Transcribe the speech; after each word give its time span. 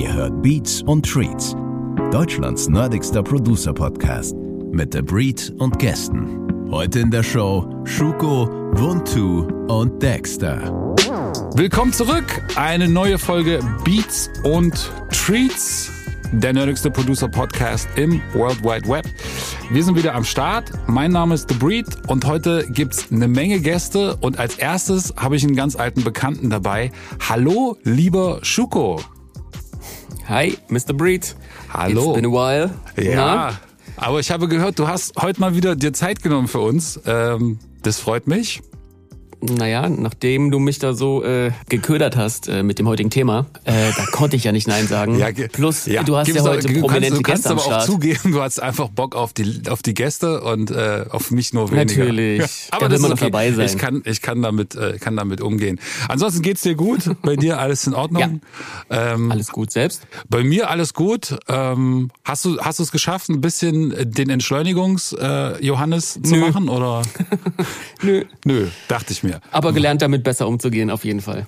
Ihr 0.00 0.14
hört 0.14 0.40
Beats 0.40 0.80
und 0.80 1.04
Treats, 1.04 1.54
Deutschlands 2.10 2.70
nerdigster 2.70 3.22
Producer-Podcast 3.22 4.34
mit 4.72 4.94
The 4.94 5.02
Breed 5.02 5.52
und 5.58 5.78
Gästen. 5.78 6.70
Heute 6.70 7.00
in 7.00 7.10
der 7.10 7.22
Show 7.22 7.68
Schuko, 7.84 8.48
Wuntu 8.78 9.46
und 9.68 10.02
Dexter. 10.02 10.96
Willkommen 11.54 11.92
zurück, 11.92 12.24
eine 12.56 12.88
neue 12.88 13.18
Folge 13.18 13.60
Beats 13.84 14.30
und 14.42 14.90
Treats, 15.10 15.92
der 16.32 16.54
nerdigste 16.54 16.90
Producer-Podcast 16.90 17.86
im 17.96 18.22
World 18.32 18.64
Wide 18.64 18.88
Web. 18.88 19.04
Wir 19.70 19.84
sind 19.84 19.96
wieder 19.96 20.14
am 20.14 20.24
Start. 20.24 20.72
Mein 20.86 21.12
Name 21.12 21.34
ist 21.34 21.50
The 21.50 21.56
Breed 21.56 22.08
und 22.08 22.24
heute 22.24 22.66
gibt's 22.70 23.12
eine 23.12 23.28
Menge 23.28 23.60
Gäste 23.60 24.16
und 24.22 24.38
als 24.38 24.56
erstes 24.56 25.12
habe 25.18 25.36
ich 25.36 25.44
einen 25.44 25.56
ganz 25.56 25.76
alten 25.76 26.04
Bekannten 26.04 26.48
dabei. 26.48 26.90
Hallo, 27.28 27.76
lieber 27.82 28.38
Schuko. 28.40 28.98
Hi, 30.30 30.56
Mr. 30.68 30.96
Breed. 30.96 31.26
Hallo. 31.70 32.12
It's 32.12 32.20
been 32.20 32.24
a 32.24 32.30
while. 32.30 32.70
Ja, 32.96 33.16
Na? 33.16 33.60
aber 33.96 34.20
ich 34.20 34.30
habe 34.30 34.46
gehört, 34.46 34.78
du 34.78 34.86
hast 34.86 35.20
heute 35.20 35.40
mal 35.40 35.56
wieder 35.56 35.74
dir 35.74 35.92
Zeit 35.92 36.22
genommen 36.22 36.46
für 36.46 36.60
uns. 36.60 37.00
Ähm, 37.04 37.58
das 37.82 37.98
freut 37.98 38.28
mich. 38.28 38.62
Naja, 39.42 39.88
nachdem 39.88 40.50
du 40.50 40.58
mich 40.58 40.78
da 40.78 40.92
so 40.92 41.24
äh, 41.24 41.50
geködert 41.68 42.14
hast 42.16 42.48
äh, 42.48 42.62
mit 42.62 42.78
dem 42.78 42.86
heutigen 42.86 43.08
Thema, 43.10 43.46
äh, 43.64 43.90
da 43.96 44.04
konnte 44.12 44.36
ich 44.36 44.44
ja 44.44 44.52
nicht 44.52 44.68
Nein 44.68 44.86
sagen. 44.86 45.16
ge- 45.34 45.48
Plus, 45.48 45.86
ja, 45.86 46.02
du 46.02 46.16
hast 46.16 46.28
ja 46.28 46.42
heute 46.42 46.68
du 46.68 46.80
prominente 46.80 47.22
kannst, 47.22 47.46
du 47.46 47.54
kannst 47.54 47.64
Gäste 47.64 47.70
aber 47.72 47.76
auch 47.78 47.84
zugeben, 47.86 48.32
du 48.32 48.42
hast 48.42 48.60
einfach 48.60 48.88
Bock 48.88 49.14
auf 49.16 49.32
die 49.32 49.62
auf 49.68 49.82
die 49.82 49.94
Gäste 49.94 50.42
und 50.42 50.70
äh, 50.70 51.06
auf 51.10 51.30
mich 51.30 51.52
nur 51.54 51.70
weniger. 51.70 51.84
Natürlich. 52.04 52.42
aber 52.70 52.80
Da 52.82 52.88
das 52.88 52.98
will 52.98 53.02
man 53.08 53.12
okay. 53.12 53.24
dabei 53.26 53.52
sein. 53.52 53.66
Ich 53.66 53.78
kann 53.78 54.02
ich 54.04 54.20
kann 54.20 54.42
damit 54.42 54.74
äh, 54.74 54.98
kann 54.98 55.16
damit 55.16 55.40
umgehen. 55.40 55.80
Ansonsten 56.08 56.42
geht's 56.42 56.60
dir 56.62 56.74
gut? 56.74 57.10
Bei 57.22 57.36
dir 57.36 57.58
alles 57.58 57.86
in 57.86 57.94
Ordnung? 57.94 58.40
Ähm, 58.90 59.30
Alles 59.32 59.48
gut 59.48 59.70
selbst? 59.70 60.02
bei 60.28 60.44
mir 60.44 60.68
alles 60.70 60.92
gut. 60.94 61.38
Ähm, 61.48 62.10
hast 62.24 62.44
du 62.44 62.58
hast 62.60 62.78
du 62.78 62.82
es 62.82 62.92
geschafft, 62.92 63.28
ein 63.30 63.40
bisschen 63.40 63.94
den 64.12 64.28
Entschleunigungs 64.30 65.12
äh, 65.14 65.64
Johannes 65.64 66.18
zu 66.22 66.36
machen 66.36 66.68
oder? 66.68 67.02
Nö. 68.02 68.24
Nö, 68.44 68.66
dachte 68.88 69.12
ich 69.12 69.22
mir. 69.22 69.29
Aber 69.50 69.72
gelernt 69.72 70.02
damit 70.02 70.22
besser 70.24 70.46
umzugehen, 70.48 70.90
auf 70.90 71.04
jeden 71.04 71.20
Fall. 71.20 71.46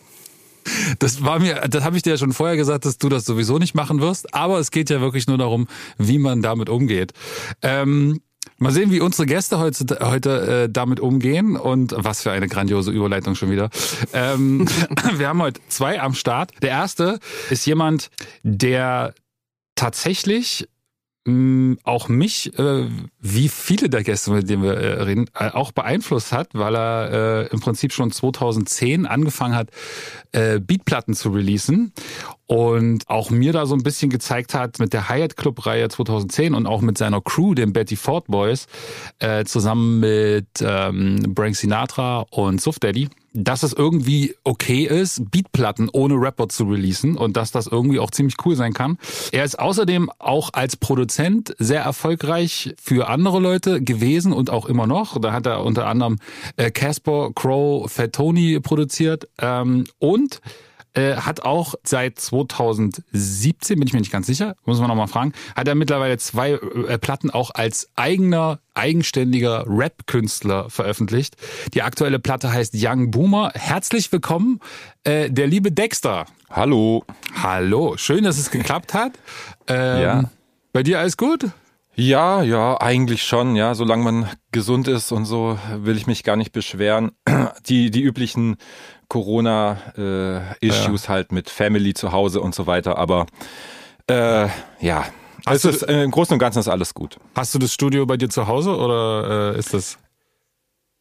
Das 0.99 1.25
war 1.25 1.39
mir, 1.41 1.55
das 1.69 1.85
habe 1.85 1.97
ich 1.97 2.03
dir 2.03 2.11
ja 2.11 2.17
schon 2.17 2.33
vorher 2.33 2.57
gesagt, 2.57 2.85
dass 2.85 2.99
du 2.99 3.09
das 3.09 3.25
sowieso 3.25 3.59
nicht 3.59 3.75
machen 3.75 4.01
wirst. 4.01 4.35
Aber 4.35 4.59
es 4.59 4.71
geht 4.71 4.91
ja 4.91 5.01
wirklich 5.01 5.27
nur 5.27 5.39
darum, 5.39 5.67
wie 5.99 6.19
man 6.19 6.43
damit 6.43 6.69
umgeht. 6.69 7.13
Ähm, 7.63 8.21
mal 8.59 8.73
sehen, 8.73 8.91
wie 8.91 9.01
unsere 9.01 9.27
Gäste 9.27 9.59
heute, 9.59 9.99
heute 10.01 10.65
äh, 10.65 10.69
damit 10.71 11.01
umgehen 11.01 11.57
und 11.57 11.95
was 11.97 12.23
für 12.23 12.31
eine 12.31 12.49
grandiose 12.49 12.93
Überleitung 12.93 13.35
schon 13.35 13.51
wieder. 13.51 13.71
Ähm, 14.13 14.69
wir 15.17 15.29
haben 15.29 15.43
heute 15.43 15.61
zwei 15.69 16.01
am 16.01 16.15
Start. 16.15 16.53
Der 16.63 16.71
erste 16.71 17.19
ist 17.51 17.67
jemand, 17.67 18.11
der 18.43 19.15
tatsächlich 19.75 20.69
mh, 21.25 21.77
auch 21.85 22.09
mich, 22.09 22.57
äh, 22.59 22.89
wie 23.23 23.49
viele 23.49 23.89
der 23.89 24.03
Gäste, 24.03 24.33
mit 24.33 24.51
denen 24.51 24.65
wir 24.65 24.75
äh, 24.75 25.03
reden, 25.03 25.31
äh, 25.39 25.51
auch 25.51 25.71
beeinflusst 25.71 26.33
hat, 26.33 26.49
weil 26.55 26.77
er 26.77 27.45
äh, 27.45 27.47
im 27.53 27.61
Prinzip 27.61 27.93
schon 27.93 28.11
2010 28.11 29.07
angefangen 29.07 29.55
hat, 29.55 29.71
äh, 30.33 30.59
Beatplatten 30.59 31.15
zu 31.15 31.31
releasen 31.31 31.93
und 32.47 33.09
auch 33.09 33.31
mir 33.31 33.53
da 33.53 33.65
so 33.65 33.75
ein 33.75 33.83
bisschen 33.83 34.11
gezeigt 34.11 34.55
hat 34.55 34.79
mit 34.79 34.93
der 34.93 35.09
Hyatt 35.09 35.37
Club 35.37 35.65
Reihe 35.65 35.89
2010 35.89 36.53
und 36.53 36.67
auch 36.67 36.83
mit 36.83 36.99
seiner 36.99 37.21
Crew, 37.21 37.55
den 37.55 37.73
Betty 37.73 37.97
Ford 37.97 38.27
Boys, 38.27 38.67
äh, 39.21 39.45
zusammen 39.45 40.01
mit 40.01 40.49
ähm, 40.61 41.33
Frank 41.35 41.57
Sinatra 41.57 42.27
und 42.31 42.61
Suf 42.61 42.79
Daddy, 42.79 43.09
dass 43.33 43.63
es 43.63 43.73
irgendwie 43.73 44.35
okay 44.45 44.85
ist, 44.85 45.31
Beatplatten 45.31 45.89
ohne 45.91 46.15
Rapper 46.15 46.49
zu 46.49 46.65
releasen 46.65 47.17
und 47.17 47.37
dass 47.37 47.51
das 47.51 47.67
irgendwie 47.67 47.99
auch 47.99 48.11
ziemlich 48.11 48.37
cool 48.45 48.57
sein 48.57 48.75
kann. 48.75 48.99
Er 49.33 49.45
ist 49.45 49.59
außerdem 49.59 50.11
auch 50.19 50.51
als 50.53 50.77
Produzent 50.77 51.55
sehr 51.59 51.83
erfolgreich 51.83 52.75
für 52.81 53.09
andere 53.13 53.39
Leute 53.41 53.81
gewesen 53.83 54.33
und 54.33 54.51
auch 54.51 54.67
immer 54.67 54.87
noch. 54.87 55.21
Da 55.21 55.33
hat 55.33 55.47
er 55.47 55.65
unter 55.65 55.87
anderem 55.87 56.19
äh, 56.57 56.71
Casper, 56.71 57.31
Crow, 57.35 57.91
Fat 57.91 58.13
Tony 58.15 58.59
produziert 58.61 59.29
ähm, 59.39 59.85
und 59.99 60.41
äh, 60.95 61.17
hat 61.17 61.41
auch 61.43 61.75
seit 61.85 62.19
2017, 62.19 63.79
bin 63.79 63.87
ich 63.87 63.95
mir 63.95 64.01
nicht 64.01 64.13
ganz 64.13 64.27
sicher, 64.27 64.57
muss 64.65 64.79
man 64.79 64.89
nochmal 64.89 65.09
fragen, 65.09 65.33
hat 65.57 65.67
er 65.67 65.75
mittlerweile 65.75 66.19
zwei 66.19 66.53
äh, 66.53 66.99
Platten 66.99 67.31
auch 67.31 67.51
als 67.55 67.89
eigener, 67.97 68.61
eigenständiger 68.75 69.65
Rap-Künstler 69.67 70.69
veröffentlicht. 70.69 71.37
Die 71.73 71.83
aktuelle 71.83 72.19
Platte 72.19 72.53
heißt 72.53 72.75
Young 72.77 73.11
Boomer. 73.11 73.53
Herzlich 73.55 74.13
willkommen, 74.13 74.61
äh, 75.05 75.31
der 75.31 75.47
liebe 75.47 75.73
Dexter. 75.73 76.27
Hallo. 76.51 77.05
Hallo, 77.43 77.97
schön, 77.97 78.25
dass 78.25 78.39
es 78.39 78.51
geklappt 78.51 78.93
hat. 78.93 79.13
Ähm, 79.69 80.03
Ja. 80.03 80.31
Bei 80.75 80.83
dir 80.83 81.01
alles 81.01 81.17
gut? 81.17 81.51
Ja, 81.95 82.43
ja, 82.43 82.81
eigentlich 82.81 83.23
schon, 83.23 83.55
ja. 83.55 83.75
Solange 83.75 84.03
man 84.05 84.29
gesund 84.51 84.89
ist 84.89 85.13
und 85.13 85.27
so, 85.27 85.59
will 85.77 85.97
ich 85.97 86.07
mich 86.07 86.25
gar 86.25 86.37
nicht 86.37 86.53
beschweren. 86.53 87.13
Die, 87.67 87.91
die 87.91 88.03
üblichen 88.03 88.57
Corona-Issues 89.09 91.09
halt 91.09 91.33
mit 91.33 91.51
Family 91.51 91.93
zu 91.95 92.13
Hause 92.13 92.41
und 92.41 92.55
so 92.55 92.67
weiter, 92.67 92.97
aber 92.99 93.27
äh, 94.09 94.49
ja. 94.81 95.05
Du- 95.45 95.51
ist, 95.53 95.83
äh, 95.83 96.03
Im 96.05 96.11
Großen 96.11 96.33
und 96.33 96.39
Ganzen 96.39 96.61
ist 96.61 96.69
alles 96.69 96.95
gut. 96.95 97.19
Hast 97.37 97.55
du 97.55 97.59
das 97.59 97.75
Studio 97.75 98.07
bei 98.07 98.17
dir 98.17 98.31
zu 98.31 98.47
Hause 98.47 98.75
oder 98.77 99.55
äh, 99.55 99.59
ist 99.59 99.75
das? 99.75 99.99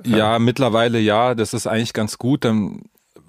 Ja, 0.03 0.39
mittlerweile 0.39 0.99
ja, 0.99 1.35
das 1.35 1.53
ist 1.53 1.67
eigentlich 1.67 1.93
ganz 1.93 2.17
gut, 2.17 2.43
dann, 2.43 2.81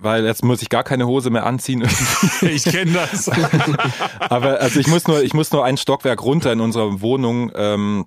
weil 0.03 0.25
jetzt 0.25 0.45
muss 0.45 0.63
ich 0.63 0.69
gar 0.69 0.85
keine 0.85 1.07
Hose 1.07 1.31
mehr 1.31 1.47
anziehen. 1.47 1.83
Ich 2.43 2.65
kenne 2.65 2.93
das. 2.93 3.29
Aber 4.21 4.61
also 4.61 4.81
ich 4.81 4.89
muss 4.89 5.07
nur, 5.07 5.23
ich 5.23 5.35
muss 5.35 5.53
nur 5.53 5.65
ein 5.65 5.77
Stockwerk 5.77 6.23
runter 6.23 6.53
in 6.53 6.61
unserer 6.61 7.01
Wohnung. 7.01 7.51
Ähm, 7.55 8.07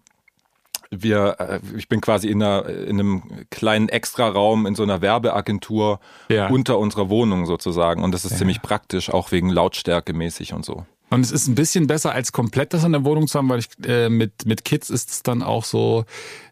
wir, 0.92 1.36
äh, 1.40 1.60
ich 1.78 1.88
bin 1.90 2.02
quasi 2.02 2.28
in, 2.30 2.42
einer, 2.44 2.66
in 2.68 3.00
einem 3.00 3.24
kleinen 3.50 3.90
Extraraum 3.90 4.66
in 4.66 4.76
so 4.76 4.84
einer 4.84 5.02
Werbeagentur 5.02 6.00
Ja. 6.30 6.48
unter 6.50 6.78
unserer 6.80 7.10
Wohnung 7.10 7.46
sozusagen. 7.46 8.04
Und 8.04 8.12
das 8.12 8.26
ist 8.26 8.38
ziemlich 8.38 8.62
praktisch, 8.62 9.10
auch 9.10 9.32
wegen 9.32 9.50
Lautstärke 9.50 10.14
mäßig 10.14 10.54
und 10.54 10.64
so. 10.66 10.86
Und 11.12 11.22
es 11.22 11.32
ist 11.32 11.48
ein 11.48 11.56
bisschen 11.56 11.86
besser 11.88 12.12
als 12.14 12.32
komplett 12.32 12.74
das 12.74 12.84
in 12.84 12.92
der 12.92 13.06
Wohnung 13.06 13.28
zu 13.28 13.38
haben, 13.38 13.48
weil 13.50 13.60
ich 13.60 13.68
äh, 13.86 14.10
mit 14.10 14.46
mit 14.46 14.66
Kids 14.66 14.90
ist 14.90 15.12
es 15.12 15.24
dann 15.24 15.44
auch 15.44 15.64
so, 15.64 16.04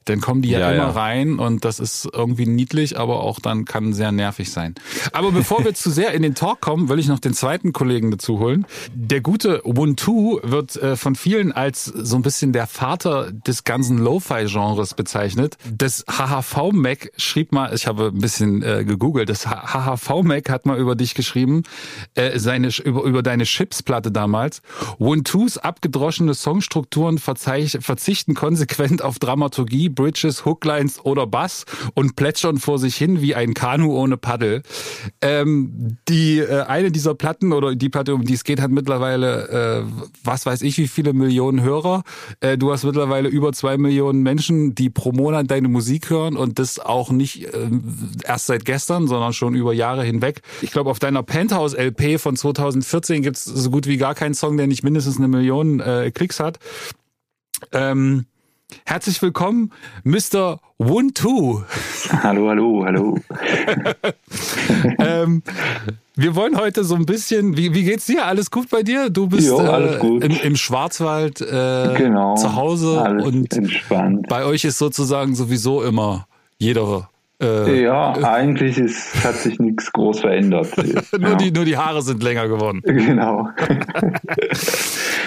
dann 0.06 0.22
kommen 0.22 0.41
die 0.41 0.50
ja, 0.50 0.59
Ja, 0.59 0.72
immer 0.72 0.84
ja. 0.86 0.90
rein 0.91 1.40
und 1.40 1.66
das 1.66 1.80
ist 1.80 2.09
irgendwie 2.12 2.46
niedlich, 2.46 2.97
aber 2.97 3.22
auch 3.22 3.40
dann 3.40 3.66
kann 3.66 3.94
sehr 3.94 4.12
nervig 4.12 4.52
sein. 4.52 4.75
Aber 5.12 5.31
bevor 5.31 5.64
wir 5.64 5.74
zu 5.74 5.90
sehr 5.90 6.14
in 6.14 6.22
den 6.22 6.36
Talk 6.36 6.62
kommen, 6.62 6.90
will 6.90 7.00
ich 7.00 7.08
noch 7.08 7.19
den 7.19 7.34
zweiten 7.34 7.74
Kollegen 7.74 8.12
dazu 8.12 8.40
holen. 8.40 8.66
Der 8.94 9.22
gute 9.22 9.66
Ubuntu 9.68 10.40
wird 10.44 10.75
äh, 10.75 10.96
von 10.96 11.16
vielen 11.16 11.52
als 11.52 11.86
so 11.86 12.16
ein 12.16 12.22
bisschen 12.22 12.53
der 12.53 12.68
Vater 12.68 13.31
des 13.31 13.63
ganzen 13.63 13.97
Lo-Fi-Genres 13.97 14.94
bezeichnet. 14.94 15.58
Das 15.72 16.06
HHV 16.09 16.72
Mac 16.72 17.12
schrieb 17.18 17.52
mal, 17.52 17.74
ich 17.74 17.88
habe 17.88 18.12
ein 18.13 18.19
bisschen 18.19 18.62
äh, 18.63 18.84
gegoogelt, 18.84 19.30
das 19.30 19.47
HHV 19.47 20.24
Mac 20.24 20.50
hat 20.50 20.66
mal 20.66 20.78
über 20.78 20.96
dich 20.96 21.16
geschrieben, 21.16 21.63
äh, 22.16 22.40
seine 22.40 22.69
über 22.84 23.03
über 23.03 23.24
deine 23.24 23.44
Chips-Platte 23.44 24.12
damals. 24.12 24.62
Ubuntus 24.97 25.58
abgedroschene 25.58 26.34
Songstrukturen 26.34 27.18
verzichten 27.18 28.34
konsequent 28.34 29.02
auf 29.02 29.19
Dramaturgie, 29.19 29.90
Bridges, 29.96 30.46
Hooklines 30.46 31.04
oder 31.04 31.28
Bass 31.28 31.66
und 31.94 32.16
plätschern 32.16 32.58
vor 32.58 32.80
sich 32.80 32.96
hin 32.96 33.22
wie 33.22 33.36
ein 33.36 33.54
Kanu 33.54 33.96
ohne 33.96 34.18
Paddel. 34.18 34.64
Ähm, 35.22 35.98
die 36.08 36.40
äh, 36.40 36.64
eine 36.64 36.92
dieser 36.92 37.16
Platten 37.16 37.54
oder 37.54 37.76
die 37.76 37.90
Platte, 37.90 38.14
um 38.14 38.24
die 38.26 38.34
es 38.34 38.44
geht, 38.44 38.62
hat 38.62 38.72
mittlerweile 38.72 39.50
äh, 39.50 39.84
was 40.24 40.46
weiß 40.46 40.62
ich 40.62 40.78
wie 40.78 40.88
viele 40.88 41.14
Millionen 41.14 41.62
Hörer. 41.62 42.04
Äh, 42.40 42.58
du 42.58 42.72
hast 42.72 42.84
mittlerweile 42.84 43.30
über 43.30 43.54
zwei 43.54 43.78
Millionen 43.78 44.24
Menschen, 44.24 44.76
die 44.76 44.90
pro 44.90 45.12
Monat 45.12 45.50
deine 45.50 45.68
Musik 45.68 46.10
hören 46.10 46.36
und 46.38 46.60
das 46.60 46.80
auch 46.80 47.12
nicht 47.12 47.54
äh, 47.54 47.70
erst 48.24 48.48
seit 48.48 48.66
gestern, 48.66 49.08
sondern 49.08 49.34
schon 49.34 49.56
über 49.56 49.74
Jahre 49.74 50.04
hinweg. 50.04 50.42
Ich 50.62 50.72
glaube, 50.72 50.90
auf 50.90 51.00
deiner 51.00 51.24
Penthouse 51.24 51.74
LP 51.74 52.20
von 52.20 52.36
2014 52.36 53.22
gibt 53.22 53.38
es 53.38 53.44
so 53.46 53.70
gut 53.70 53.88
wie 53.88 53.98
gar 53.98 54.16
keinen 54.16 54.34
Song, 54.34 54.58
der 54.58 54.68
nicht 54.68 54.84
mindestens 54.84 55.18
eine 55.18 55.28
Million 55.28 55.80
äh, 55.80 56.12
Klicks 56.12 56.39
hat. 56.39 56.60
Ähm, 57.72 58.25
herzlich 58.86 59.22
willkommen, 59.22 59.72
Mr. 60.04 60.60
One 60.78 61.14
Two. 61.14 61.64
Hallo, 62.24 62.50
hallo, 62.50 62.84
hallo. 62.86 63.18
ähm, 65.00 65.44
wir 66.16 66.36
wollen 66.36 66.58
heute 66.58 66.84
so 66.84 66.96
ein 66.96 67.06
bisschen, 67.06 67.58
wie, 67.58 67.74
wie 67.74 67.84
geht's 67.84 68.06
dir? 68.06 68.25
Alles 68.25 68.52
gut 68.52 68.70
bei 68.70 68.84
dir? 68.84 69.10
Du 69.10 69.28
bist 69.28 69.48
Jo, 69.48 69.60
äh, 69.60 69.98
gut. 70.00 70.24
Im, 70.24 70.31
im 70.31 70.56
Schwarzwald 70.56 71.42
äh, 71.42 71.94
Genau. 71.98 72.36
zu 72.36 72.56
Hause 72.56 73.02
Alles 73.02 73.25
und 73.25 73.54
entspannt. 73.54 74.28
bei 74.28 74.46
euch 74.46 74.64
ist 74.64 74.78
sozusagen 74.78 75.36
sowieso 75.36 75.81
immer 75.84 76.28
jeder. 76.58 77.10
Äh, 77.41 77.83
Ja, 77.83 78.13
eigentlich 78.24 78.77
ist, 78.77 79.24
hat 79.24 79.35
sich 79.35 79.59
nichts 79.59 79.91
groß 79.91 80.21
verändert. 80.21 80.69
nur, 81.19 81.30
ja. 81.30 81.35
die, 81.35 81.51
nur 81.51 81.65
die 81.65 81.77
Haare 81.77 82.01
sind 82.01 82.24
länger 82.24 82.47
geworden. 82.47 82.81
Genau. 83.03 83.50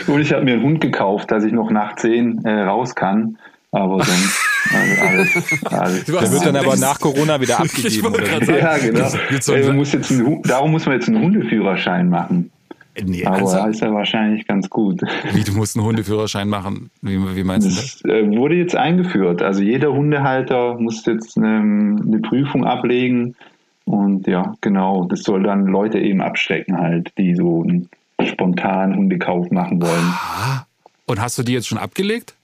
Und 0.06 0.20
ich 0.20 0.32
habe 0.32 0.44
mir 0.44 0.55
einen 0.55 0.62
Hund 0.62 0.81
gekauft, 0.81 1.31
dass 1.31 1.44
ich 1.44 1.53
noch 1.53 1.70
nach 1.70 1.97
10 1.97 2.44
äh, 2.44 2.62
raus 2.62 2.94
kann. 2.94 3.38
Aber 3.73 4.03
sonst 4.03 4.38
also 4.73 5.03
alles, 5.03 5.64
alles. 5.64 6.05
Der 6.05 6.32
wird 6.32 6.47
dann 6.47 6.56
aber 6.56 6.76
nach 6.76 6.99
Corona 6.99 7.41
wieder 7.41 7.61
abgegeben. 7.61 8.14
Ja, 8.47 8.79
genau. 8.79 9.11
Ey, 9.49 9.73
muss 9.73 9.93
jetzt 9.93 10.11
einen, 10.11 10.43
darum 10.43 10.73
muss 10.73 10.87
man 10.87 10.94
jetzt 10.97 11.09
einen 11.09 11.23
Hundeführerschein 11.23 12.09
machen. 12.09 12.50
Nee, 13.05 13.25
Aber 13.25 13.39
ernsthaft? 13.39 13.69
ist 13.71 13.81
ja 13.81 13.93
wahrscheinlich 13.93 14.47
ganz 14.47 14.71
gut. 14.71 15.03
Wie, 15.33 15.45
du 15.45 15.53
musst 15.53 15.77
einen 15.77 15.85
Hundeführerschein 15.85 16.49
machen? 16.49 16.91
Wie, 17.03 17.19
wie 17.37 17.45
meinst 17.45 17.67
du 17.67 17.71
das? 17.71 18.01
Das 18.03 18.11
äh, 18.11 18.27
wurde 18.37 18.55
jetzt 18.55 18.75
eingeführt. 18.75 19.43
Also 19.43 19.63
jeder 19.63 19.93
Hundehalter 19.93 20.79
muss 20.79 21.05
jetzt 21.05 21.37
eine, 21.37 21.99
eine 22.03 22.19
Prüfung 22.21 22.65
ablegen. 22.65 23.37
Und 23.85 24.27
ja, 24.27 24.55
genau, 24.61 25.05
das 25.05 25.23
soll 25.23 25.43
dann 25.43 25.67
Leute 25.67 25.99
eben 25.99 26.21
abschrecken 26.21 26.79
halt, 26.79 27.13
die 27.19 27.35
so 27.35 27.63
einen 27.63 27.89
spontanen 28.23 28.97
Hundekauf 28.97 29.51
machen 29.51 29.81
wollen. 29.81 30.13
Und 31.07 31.21
hast 31.21 31.39
du 31.39 31.43
die 31.43 31.53
jetzt 31.53 31.69
schon 31.69 31.79
abgelegt? 31.79 32.35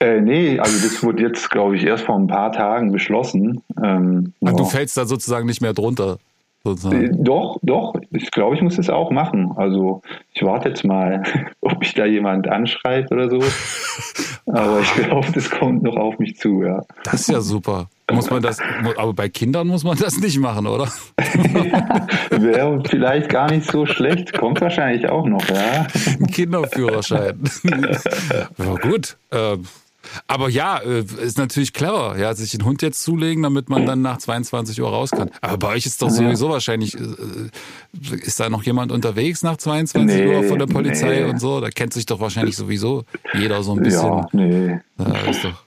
Äh, 0.00 0.20
nee, 0.20 0.60
also 0.60 0.86
das 0.86 1.02
wurde 1.02 1.24
jetzt, 1.24 1.50
glaube 1.50 1.76
ich, 1.76 1.84
erst 1.84 2.04
vor 2.04 2.16
ein 2.16 2.28
paar 2.28 2.52
Tagen 2.52 2.92
beschlossen. 2.92 3.62
Ähm, 3.82 4.32
ja. 4.40 4.52
Du 4.52 4.64
fällst 4.64 4.96
da 4.96 5.06
sozusagen 5.06 5.46
nicht 5.46 5.60
mehr 5.60 5.72
drunter. 5.72 6.18
Äh, 6.68 6.76
Sozusagen. 6.76 7.24
Doch, 7.24 7.58
doch. 7.62 7.94
Ich 8.10 8.30
glaube, 8.30 8.56
ich 8.56 8.62
muss 8.62 8.76
das 8.76 8.90
auch 8.90 9.10
machen. 9.10 9.52
Also 9.56 10.02
ich 10.34 10.42
warte 10.42 10.68
jetzt 10.68 10.84
mal, 10.84 11.22
ob 11.60 11.78
mich 11.78 11.94
da 11.94 12.04
jemand 12.04 12.48
anschreibt 12.48 13.10
oder 13.12 13.28
so. 13.30 13.38
Aber 14.46 14.80
ich 14.80 14.94
glaube, 14.94 15.26
das 15.32 15.50
kommt 15.50 15.82
noch 15.82 15.96
auf 15.96 16.18
mich 16.18 16.36
zu, 16.36 16.62
ja. 16.62 16.82
Das 17.04 17.20
ist 17.20 17.28
ja 17.28 17.40
super. 17.40 17.88
Muss 18.10 18.30
man 18.30 18.40
das, 18.40 18.58
aber 18.96 19.12
bei 19.12 19.28
Kindern 19.28 19.66
muss 19.68 19.84
man 19.84 19.98
das 19.98 20.18
nicht 20.18 20.38
machen, 20.38 20.66
oder? 20.66 20.88
Wäre 22.30 22.82
vielleicht 22.88 23.28
gar 23.28 23.50
nicht 23.50 23.70
so 23.70 23.84
schlecht. 23.84 24.32
Kommt 24.32 24.62
wahrscheinlich 24.62 25.10
auch 25.10 25.26
noch, 25.26 25.46
ja. 25.50 25.86
Ein 26.18 26.26
Kinderführerschein. 26.28 27.38
ja, 27.64 28.74
gut. 28.80 29.18
Ähm, 29.30 29.64
aber 30.26 30.48
ja, 30.48 30.78
äh, 30.78 31.04
ist 31.22 31.38
natürlich 31.38 31.72
clever, 31.72 32.16
ja, 32.18 32.34
sich 32.34 32.50
den 32.50 32.64
Hund 32.64 32.82
jetzt 32.82 33.02
zulegen, 33.02 33.42
damit 33.42 33.68
man 33.68 33.86
dann 33.86 34.02
nach 34.02 34.18
22 34.18 34.80
Uhr 34.80 34.88
raus 34.88 35.10
kann. 35.10 35.30
Aber 35.40 35.58
bei 35.58 35.68
euch 35.68 35.86
ist 35.86 36.02
doch 36.02 36.10
sowieso 36.10 36.50
wahrscheinlich, 36.50 36.94
äh, 36.94 38.16
ist 38.22 38.40
da 38.40 38.48
noch 38.48 38.62
jemand 38.62 38.92
unterwegs 38.92 39.42
nach 39.42 39.56
22 39.56 40.16
Nee, 40.16 40.26
Uhr 40.26 40.44
von 40.44 40.58
der 40.58 40.66
Polizei 40.66 41.20
nee. 41.20 41.24
und 41.24 41.40
so? 41.40 41.60
Da 41.60 41.70
kennt 41.70 41.92
sich 41.92 42.06
doch 42.06 42.20
wahrscheinlich 42.20 42.56
sowieso 42.56 43.04
jeder 43.34 43.62
so 43.62 43.72
ein 43.72 43.82
bisschen. 43.82 44.12
Ja, 44.12 44.26
nee. 44.32 44.78
Ja, 44.98 45.30
ist 45.30 45.44
doch. 45.44 45.64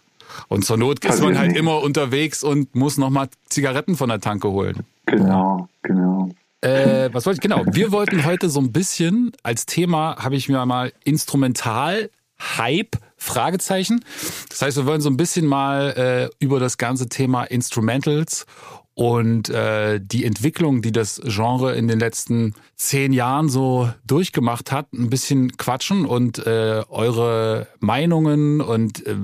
Und 0.47 0.65
zur 0.65 0.77
Not 0.77 1.03
ist 1.05 1.21
man 1.21 1.37
halt 1.37 1.55
immer 1.55 1.81
unterwegs 1.81 2.43
und 2.43 2.73
muss 2.75 2.97
nochmal 2.97 3.29
Zigaretten 3.49 3.95
von 3.95 4.09
der 4.09 4.19
Tanke 4.19 4.49
holen. 4.49 4.83
Genau, 5.05 5.67
genau. 5.81 6.29
Äh, 6.61 7.09
was 7.11 7.25
wollte 7.25 7.37
ich? 7.37 7.41
Genau. 7.41 7.63
Wir 7.71 7.91
wollten 7.91 8.23
heute 8.23 8.49
so 8.49 8.59
ein 8.59 8.71
bisschen 8.71 9.31
als 9.43 9.65
Thema, 9.65 10.17
habe 10.17 10.35
ich 10.35 10.47
mir 10.47 10.63
mal 10.65 10.93
Instrumental 11.03 12.09
Hype 12.57 12.97
Fragezeichen. 13.21 14.03
Das 14.49 14.63
heißt, 14.63 14.77
wir 14.77 14.87
wollen 14.87 14.99
so 14.99 15.09
ein 15.09 15.15
bisschen 15.15 15.45
mal 15.45 15.91
äh, 15.91 16.43
über 16.43 16.59
das 16.59 16.77
ganze 16.79 17.07
Thema 17.07 17.43
Instrumentals 17.43 18.47
und 18.95 19.49
äh, 19.49 20.01
die 20.01 20.25
Entwicklung, 20.25 20.81
die 20.81 20.91
das 20.91 21.21
Genre 21.23 21.75
in 21.75 21.87
den 21.87 21.99
letzten 21.99 22.55
zehn 22.75 23.13
Jahren 23.13 23.47
so 23.47 23.93
durchgemacht 24.07 24.71
hat, 24.71 24.91
ein 24.93 25.11
bisschen 25.11 25.55
quatschen 25.57 26.05
und 26.05 26.45
äh, 26.47 26.83
eure 26.89 27.67
Meinungen 27.79 28.59
und 28.59 29.05
äh, 29.05 29.15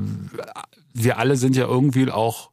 wir 0.94 1.18
alle 1.18 1.36
sind 1.36 1.56
ja 1.56 1.66
irgendwie 1.66 2.12
auch 2.12 2.52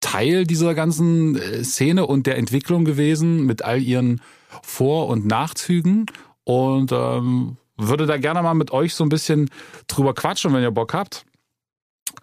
Teil 0.00 0.46
dieser 0.46 0.74
ganzen 0.74 1.36
äh, 1.36 1.64
Szene 1.64 2.06
und 2.06 2.28
der 2.28 2.38
Entwicklung 2.38 2.84
gewesen 2.84 3.44
mit 3.44 3.62
all 3.62 3.82
ihren 3.82 4.20
Vor- 4.62 5.08
und 5.08 5.26
Nachzügen 5.26 6.06
und 6.44 6.92
ähm, 6.92 7.56
würde 7.76 8.06
da 8.06 8.16
gerne 8.16 8.42
mal 8.42 8.54
mit 8.54 8.70
euch 8.70 8.94
so 8.94 9.04
ein 9.04 9.08
bisschen 9.08 9.50
drüber 9.86 10.14
quatschen, 10.14 10.52
wenn 10.52 10.62
ihr 10.62 10.70
Bock 10.70 10.94
habt. 10.94 11.24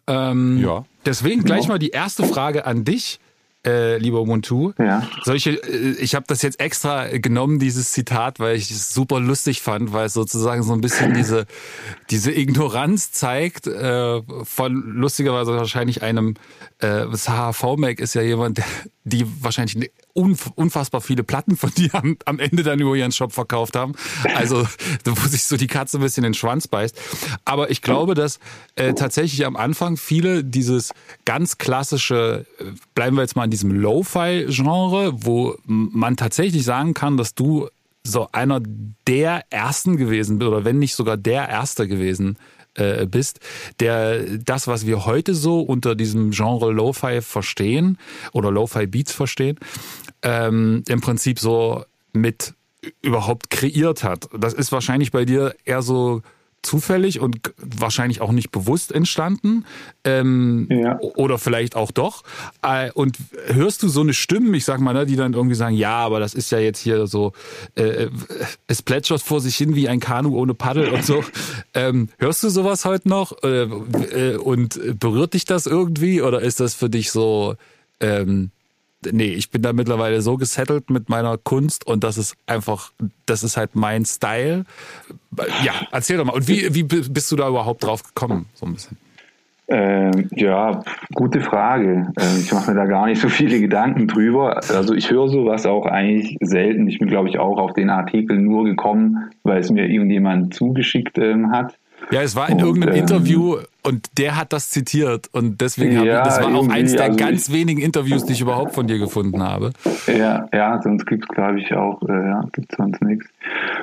Ähm, 0.07 0.57
Ja. 0.59 0.85
Deswegen 1.05 1.43
gleich 1.43 1.67
mal 1.67 1.79
die 1.79 1.89
erste 1.89 2.23
Frage 2.23 2.65
an 2.65 2.85
dich, 2.85 3.19
äh, 3.65 3.97
lieber 3.97 4.25
Muntu. 4.25 4.73
Ja. 4.77 5.07
Solche, 5.23 5.51
äh, 5.51 5.95
ich 6.01 6.15
habe 6.15 6.25
das 6.27 6.41
jetzt 6.41 6.59
extra 6.59 7.07
genommen, 7.17 7.59
dieses 7.59 7.91
Zitat, 7.91 8.39
weil 8.39 8.55
ich 8.55 8.71
es 8.71 8.93
super 8.93 9.19
lustig 9.19 9.61
fand, 9.61 9.93
weil 9.93 10.05
es 10.07 10.13
sozusagen 10.13 10.63
so 10.63 10.73
ein 10.73 10.81
bisschen 10.81 11.13
diese, 11.13 11.45
diese 12.09 12.31
Ignoranz 12.31 13.11
zeigt, 13.11 13.67
äh, 13.67 14.21
von 14.43 14.73
lustigerweise 14.95 15.55
wahrscheinlich 15.55 16.01
einem 16.03 16.35
äh, 16.83 17.07
Saha 17.11 17.53
V-Mac 17.53 17.99
ist 17.99 18.13
ja 18.13 18.21
jemand, 18.21 18.57
der, 18.57 18.65
die 19.05 19.25
wahrscheinlich 19.41 19.91
unf 20.13 20.51
unfassbar 20.55 21.01
viele 21.01 21.23
Platten 21.23 21.55
von 21.55 21.71
dir 21.71 21.95
am, 21.95 22.17
am 22.25 22.39
Ende 22.39 22.63
dann 22.63 22.79
über 22.79 22.95
ihren 22.95 23.11
Shop 23.11 23.31
verkauft 23.31 23.75
haben. 23.75 23.93
Also, 24.35 24.67
wo 25.05 25.27
sich 25.27 25.43
so 25.43 25.57
die 25.57 25.67
Katze 25.67 25.97
ein 25.97 26.01
bisschen 26.01 26.23
den 26.23 26.33
Schwanz 26.33 26.67
beißt. 26.67 26.99
Aber 27.45 27.71
ich 27.71 27.81
glaube, 27.81 28.13
dass 28.13 28.39
äh, 28.75 28.93
tatsächlich 28.93 29.45
am 29.45 29.55
Anfang 29.55 29.97
viele 29.97 30.43
dieses 30.43 30.93
ganz 31.25 31.57
klassische, 31.57 32.45
äh, 32.59 32.65
bleiben 32.95 33.15
wir 33.15 33.21
jetzt 33.21 33.35
mal 33.35 33.45
in 33.45 33.51
diesem 33.51 33.71
Lo-Fi-Genre, 33.71 35.13
wo 35.23 35.55
man 35.65 36.17
tatsächlich 36.17 36.63
sagen 36.63 36.93
kann, 36.93 37.17
dass 37.17 37.33
du 37.33 37.69
so 38.05 38.27
einer 38.33 38.61
der 39.07 39.43
ersten 39.49 39.95
gewesen 39.95 40.37
bist, 40.37 40.49
oder 40.49 40.65
wenn 40.65 40.79
nicht 40.79 40.95
sogar 40.95 41.15
der 41.15 41.47
erste 41.47 41.87
gewesen 41.87 42.37
äh, 42.75 43.05
bist, 43.05 43.39
der 43.79 44.23
das, 44.37 44.67
was 44.67 44.85
wir 44.85 45.05
heute 45.05 45.33
so 45.33 45.61
unter 45.61 45.95
diesem 45.95 46.31
Genre 46.31 46.71
Lo-Fi 46.71 47.21
verstehen 47.21 47.97
oder 48.31 48.51
Lo-Fi 48.51 48.87
Beats 48.87 49.11
verstehen, 49.11 49.59
ähm, 50.21 50.83
im 50.87 51.01
Prinzip 51.01 51.39
so 51.39 51.85
mit 52.13 52.53
überhaupt 53.01 53.49
kreiert 53.49 54.03
hat. 54.03 54.27
Das 54.37 54.53
ist 54.53 54.71
wahrscheinlich 54.71 55.11
bei 55.11 55.25
dir 55.25 55.55
eher 55.65 55.81
so 55.81 56.21
zufällig 56.63 57.19
und 57.19 57.39
wahrscheinlich 57.57 58.21
auch 58.21 58.31
nicht 58.31 58.51
bewusst 58.51 58.91
entstanden. 58.91 59.65
Ähm, 60.03 60.67
Ja. 60.69 60.97
Oder 60.99 61.37
vielleicht 61.37 61.75
auch 61.75 61.91
doch. 61.91 62.23
Äh, 62.61 62.91
Und 62.93 63.17
hörst 63.47 63.83
du 63.83 63.87
so 63.89 64.01
eine 64.01 64.13
Stimme, 64.13 64.57
ich 64.57 64.65
sag 64.65 64.79
mal, 64.79 64.93
ne, 64.93 65.05
die 65.05 65.15
dann 65.15 65.33
irgendwie 65.33 65.55
sagen, 65.55 65.75
ja, 65.75 65.97
aber 65.97 66.19
das 66.19 66.33
ist 66.33 66.51
ja 66.51 66.59
jetzt 66.59 66.79
hier 66.79 67.05
so, 67.07 67.33
äh, 67.75 68.07
es 68.67 68.81
plätschert 68.81 69.21
vor 69.21 69.41
sich 69.41 69.55
hin 69.55 69.75
wie 69.75 69.87
ein 69.89 69.99
Kanu 69.99 70.37
ohne 70.37 70.53
Paddel 70.53 70.89
und 70.89 71.05
so. 71.05 71.23
Ähm, 71.75 72.09
hörst 72.19 72.43
du 72.43 72.49
sowas 72.49 72.85
heute 72.85 73.09
noch? 73.09 73.43
Äh, 73.43 73.63
äh, 73.63 74.37
und 74.37 74.79
berührt 74.99 75.33
dich 75.33 75.45
das 75.45 75.65
irgendwie? 75.65 76.21
Oder 76.21 76.41
ist 76.41 76.59
das 76.59 76.73
für 76.75 76.89
dich 76.89 77.11
so, 77.11 77.55
ähm, 77.99 78.51
nee, 79.11 79.33
ich 79.33 79.51
bin 79.51 79.61
da 79.61 79.73
mittlerweile 79.73 80.21
so 80.21 80.37
gesettelt 80.37 80.89
mit 80.89 81.09
meiner 81.09 81.37
Kunst 81.37 81.85
und 81.87 82.03
das 82.03 82.17
ist 82.17 82.35
einfach, 82.45 82.91
das 83.25 83.43
ist 83.43 83.57
halt 83.57 83.75
mein 83.75 84.05
Style. 84.05 84.65
Ja, 85.63 85.73
erzähl 85.91 86.17
doch 86.17 86.25
mal. 86.25 86.33
Und 86.33 86.47
wie, 86.47 86.73
wie 86.73 86.83
bist 86.83 87.31
du 87.31 87.35
da 87.35 87.47
überhaupt 87.47 87.83
drauf 87.83 88.03
gekommen? 88.03 88.45
So 88.53 88.65
ein 88.65 88.73
bisschen. 88.73 88.97
Ähm, 89.69 90.29
ja, 90.35 90.83
gute 91.13 91.39
Frage. 91.39 92.11
Ähm, 92.19 92.39
ich 92.39 92.51
mache 92.51 92.71
mir 92.71 92.77
da 92.77 92.85
gar 92.85 93.05
nicht 93.07 93.21
so 93.21 93.29
viele 93.29 93.59
Gedanken 93.59 94.07
drüber. 94.07 94.57
Also 94.69 94.93
ich 94.93 95.09
höre 95.09 95.29
sowas 95.29 95.65
auch 95.65 95.85
eigentlich 95.85 96.37
selten. 96.41 96.87
Ich 96.87 96.99
bin, 96.99 97.07
glaube 97.07 97.29
ich, 97.29 97.39
auch 97.39 97.57
auf 97.57 97.73
den 97.73 97.89
Artikel 97.89 98.37
nur 98.37 98.65
gekommen, 98.65 99.29
weil 99.43 99.59
es 99.59 99.71
mir 99.71 99.87
irgendjemand 99.87 100.53
zugeschickt 100.53 101.17
ähm, 101.17 101.51
hat. 101.51 101.77
Ja, 102.11 102.21
es 102.21 102.35
war 102.35 102.49
in 102.49 102.55
Und, 102.55 102.65
irgendeinem 102.65 102.95
ähm, 102.95 103.01
Interview 103.01 103.57
und 103.83 104.17
der 104.17 104.37
hat 104.37 104.53
das 104.53 104.69
zitiert 104.69 105.29
und 105.33 105.61
deswegen 105.61 105.97
habe 105.97 106.07
ich, 106.07 106.13
das 106.13 106.41
war 106.41 106.55
auch 106.55 106.67
eins 106.69 106.93
der 106.93 107.03
also 107.05 107.17
ganz 107.17 107.47
ich- 107.49 107.53
wenigen 107.53 107.81
Interviews, 107.81 108.25
die 108.25 108.33
ich 108.33 108.41
überhaupt 108.41 108.73
von 108.73 108.87
dir 108.87 108.97
gefunden 108.99 109.43
habe. 109.43 109.71
Ja, 110.07 110.47
ja, 110.53 110.81
sonst 110.81 111.05
gibt's 111.05 111.27
glaube 111.27 111.59
ich 111.59 111.73
auch, 111.73 112.01
äh, 112.07 112.13
ja, 112.27 112.45
gibt's 112.53 112.75
sonst 112.77 113.01
nichts. 113.01 113.25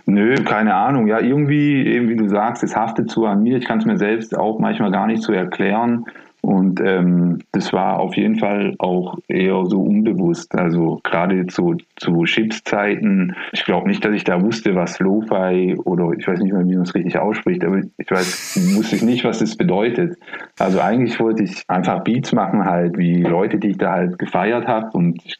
Nö, 0.07 0.35
keine 0.37 0.75
Ahnung. 0.75 1.07
Ja, 1.07 1.21
irgendwie, 1.21 1.87
eben 1.87 2.09
wie 2.09 2.16
du 2.16 2.28
sagst, 2.28 2.62
es 2.62 2.75
haftet 2.75 3.11
so 3.11 3.26
an 3.26 3.42
mir. 3.42 3.59
Ich 3.59 3.64
kann 3.66 3.78
es 3.78 3.85
mir 3.85 3.99
selbst 3.99 4.37
auch 4.37 4.59
manchmal 4.59 4.90
gar 4.90 5.07
nicht 5.07 5.23
so 5.23 5.33
erklären. 5.33 6.07
Und 6.43 6.81
ähm, 6.81 7.41
das 7.53 7.73
war 7.73 8.01
auf 8.01 8.17
jeden 8.17 8.37
Fall 8.37 8.75
auch 8.79 9.19
eher 9.29 9.67
so 9.67 9.83
unbewusst. 9.83 10.55
Also 10.55 11.01
gerade 11.03 11.47
so 11.51 11.77
zu 11.97 12.25
Chips-Zeiten. 12.25 13.35
Ich 13.53 13.65
glaube 13.65 13.89
nicht, 13.89 14.05
dass 14.05 14.15
ich 14.15 14.25
da 14.25 14.43
wusste, 14.43 14.75
was 14.75 14.99
Lo-Fi 15.01 15.77
oder 15.85 16.13
ich 16.19 16.27
weiß 16.27 16.41
nicht 16.41 16.53
mehr, 16.53 16.67
wie 16.67 16.75
man 16.75 16.83
es 16.83 16.95
richtig 16.95 17.19
ausspricht, 17.19 17.65
aber 17.65 17.81
ich 17.99 18.11
weiß, 18.11 18.77
wusste 18.77 18.97
ich 18.97 19.03
nicht, 19.03 19.25
was 19.25 19.41
das 19.41 19.57
bedeutet. 19.57 20.19
Also 20.59 20.81
eigentlich 20.81 21.21
wollte 21.21 21.45
ich 21.45 21.65
einfach 21.69 22.03
Beats 22.05 22.33
machen 22.33 22.65
halt, 22.65 22.97
wie 22.97 23.23
Leute, 23.23 23.59
die 23.59 23.69
ich 23.69 23.79
da 23.79 23.93
halt 23.93 24.19
gefeiert 24.19 24.67
habe. 24.67 24.91
Und 24.97 25.25
ich 25.25 25.37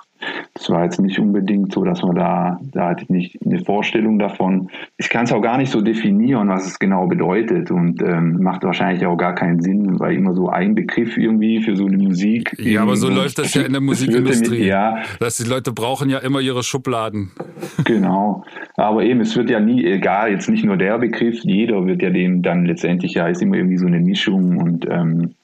das 0.54 0.68
war 0.68 0.84
jetzt 0.84 1.00
nicht 1.00 1.18
unbedingt 1.18 1.72
so, 1.72 1.84
dass 1.84 2.02
man 2.02 2.16
da, 2.16 2.60
da 2.72 2.90
hatte 2.90 3.04
ich 3.04 3.10
nicht 3.10 3.38
eine 3.44 3.64
Vorstellung 3.64 4.18
davon. 4.18 4.70
Ich 4.98 5.08
kann 5.08 5.24
es 5.24 5.32
auch 5.32 5.40
gar 5.40 5.56
nicht 5.56 5.70
so 5.70 5.80
definieren, 5.80 6.48
was 6.48 6.66
es 6.66 6.78
genau 6.78 7.06
bedeutet 7.06 7.70
und 7.70 8.02
ähm, 8.02 8.42
macht 8.42 8.62
wahrscheinlich 8.64 9.06
auch 9.06 9.16
gar 9.16 9.34
keinen 9.34 9.60
Sinn, 9.60 9.98
weil 9.98 10.14
immer 10.14 10.34
so 10.34 10.48
ein 10.48 10.74
Begriff 10.74 11.16
irgendwie 11.16 11.62
für 11.62 11.76
so 11.76 11.86
eine 11.86 11.96
Musik. 11.98 12.54
Ja, 12.58 12.82
aber 12.82 12.96
so 12.96 13.08
läuft 13.08 13.38
das 13.38 13.54
ja 13.54 13.62
in 13.62 13.72
der 13.72 13.80
Musikindustrie. 13.80 14.64
Ja, 14.64 15.02
Dass 15.18 15.36
die 15.38 15.48
Leute 15.48 15.72
brauchen 15.72 16.10
ja 16.10 16.18
immer 16.18 16.40
ihre 16.40 16.62
Schubladen. 16.62 17.30
Genau. 17.84 18.44
Aber 18.76 19.04
eben, 19.04 19.20
es 19.20 19.36
wird 19.36 19.50
ja 19.50 19.60
nie, 19.60 19.84
egal, 19.84 20.30
jetzt 20.30 20.48
nicht 20.48 20.64
nur 20.64 20.76
der 20.76 20.98
Begriff, 20.98 21.40
jeder 21.42 21.86
wird 21.86 22.02
ja 22.02 22.10
dem 22.10 22.42
dann 22.42 22.66
letztendlich, 22.66 23.14
ja, 23.14 23.26
ist 23.28 23.42
immer 23.42 23.56
irgendwie 23.56 23.78
so 23.78 23.86
eine 23.86 24.00
Mischung 24.00 24.58
und 24.58 24.86
ähm, 24.90 25.34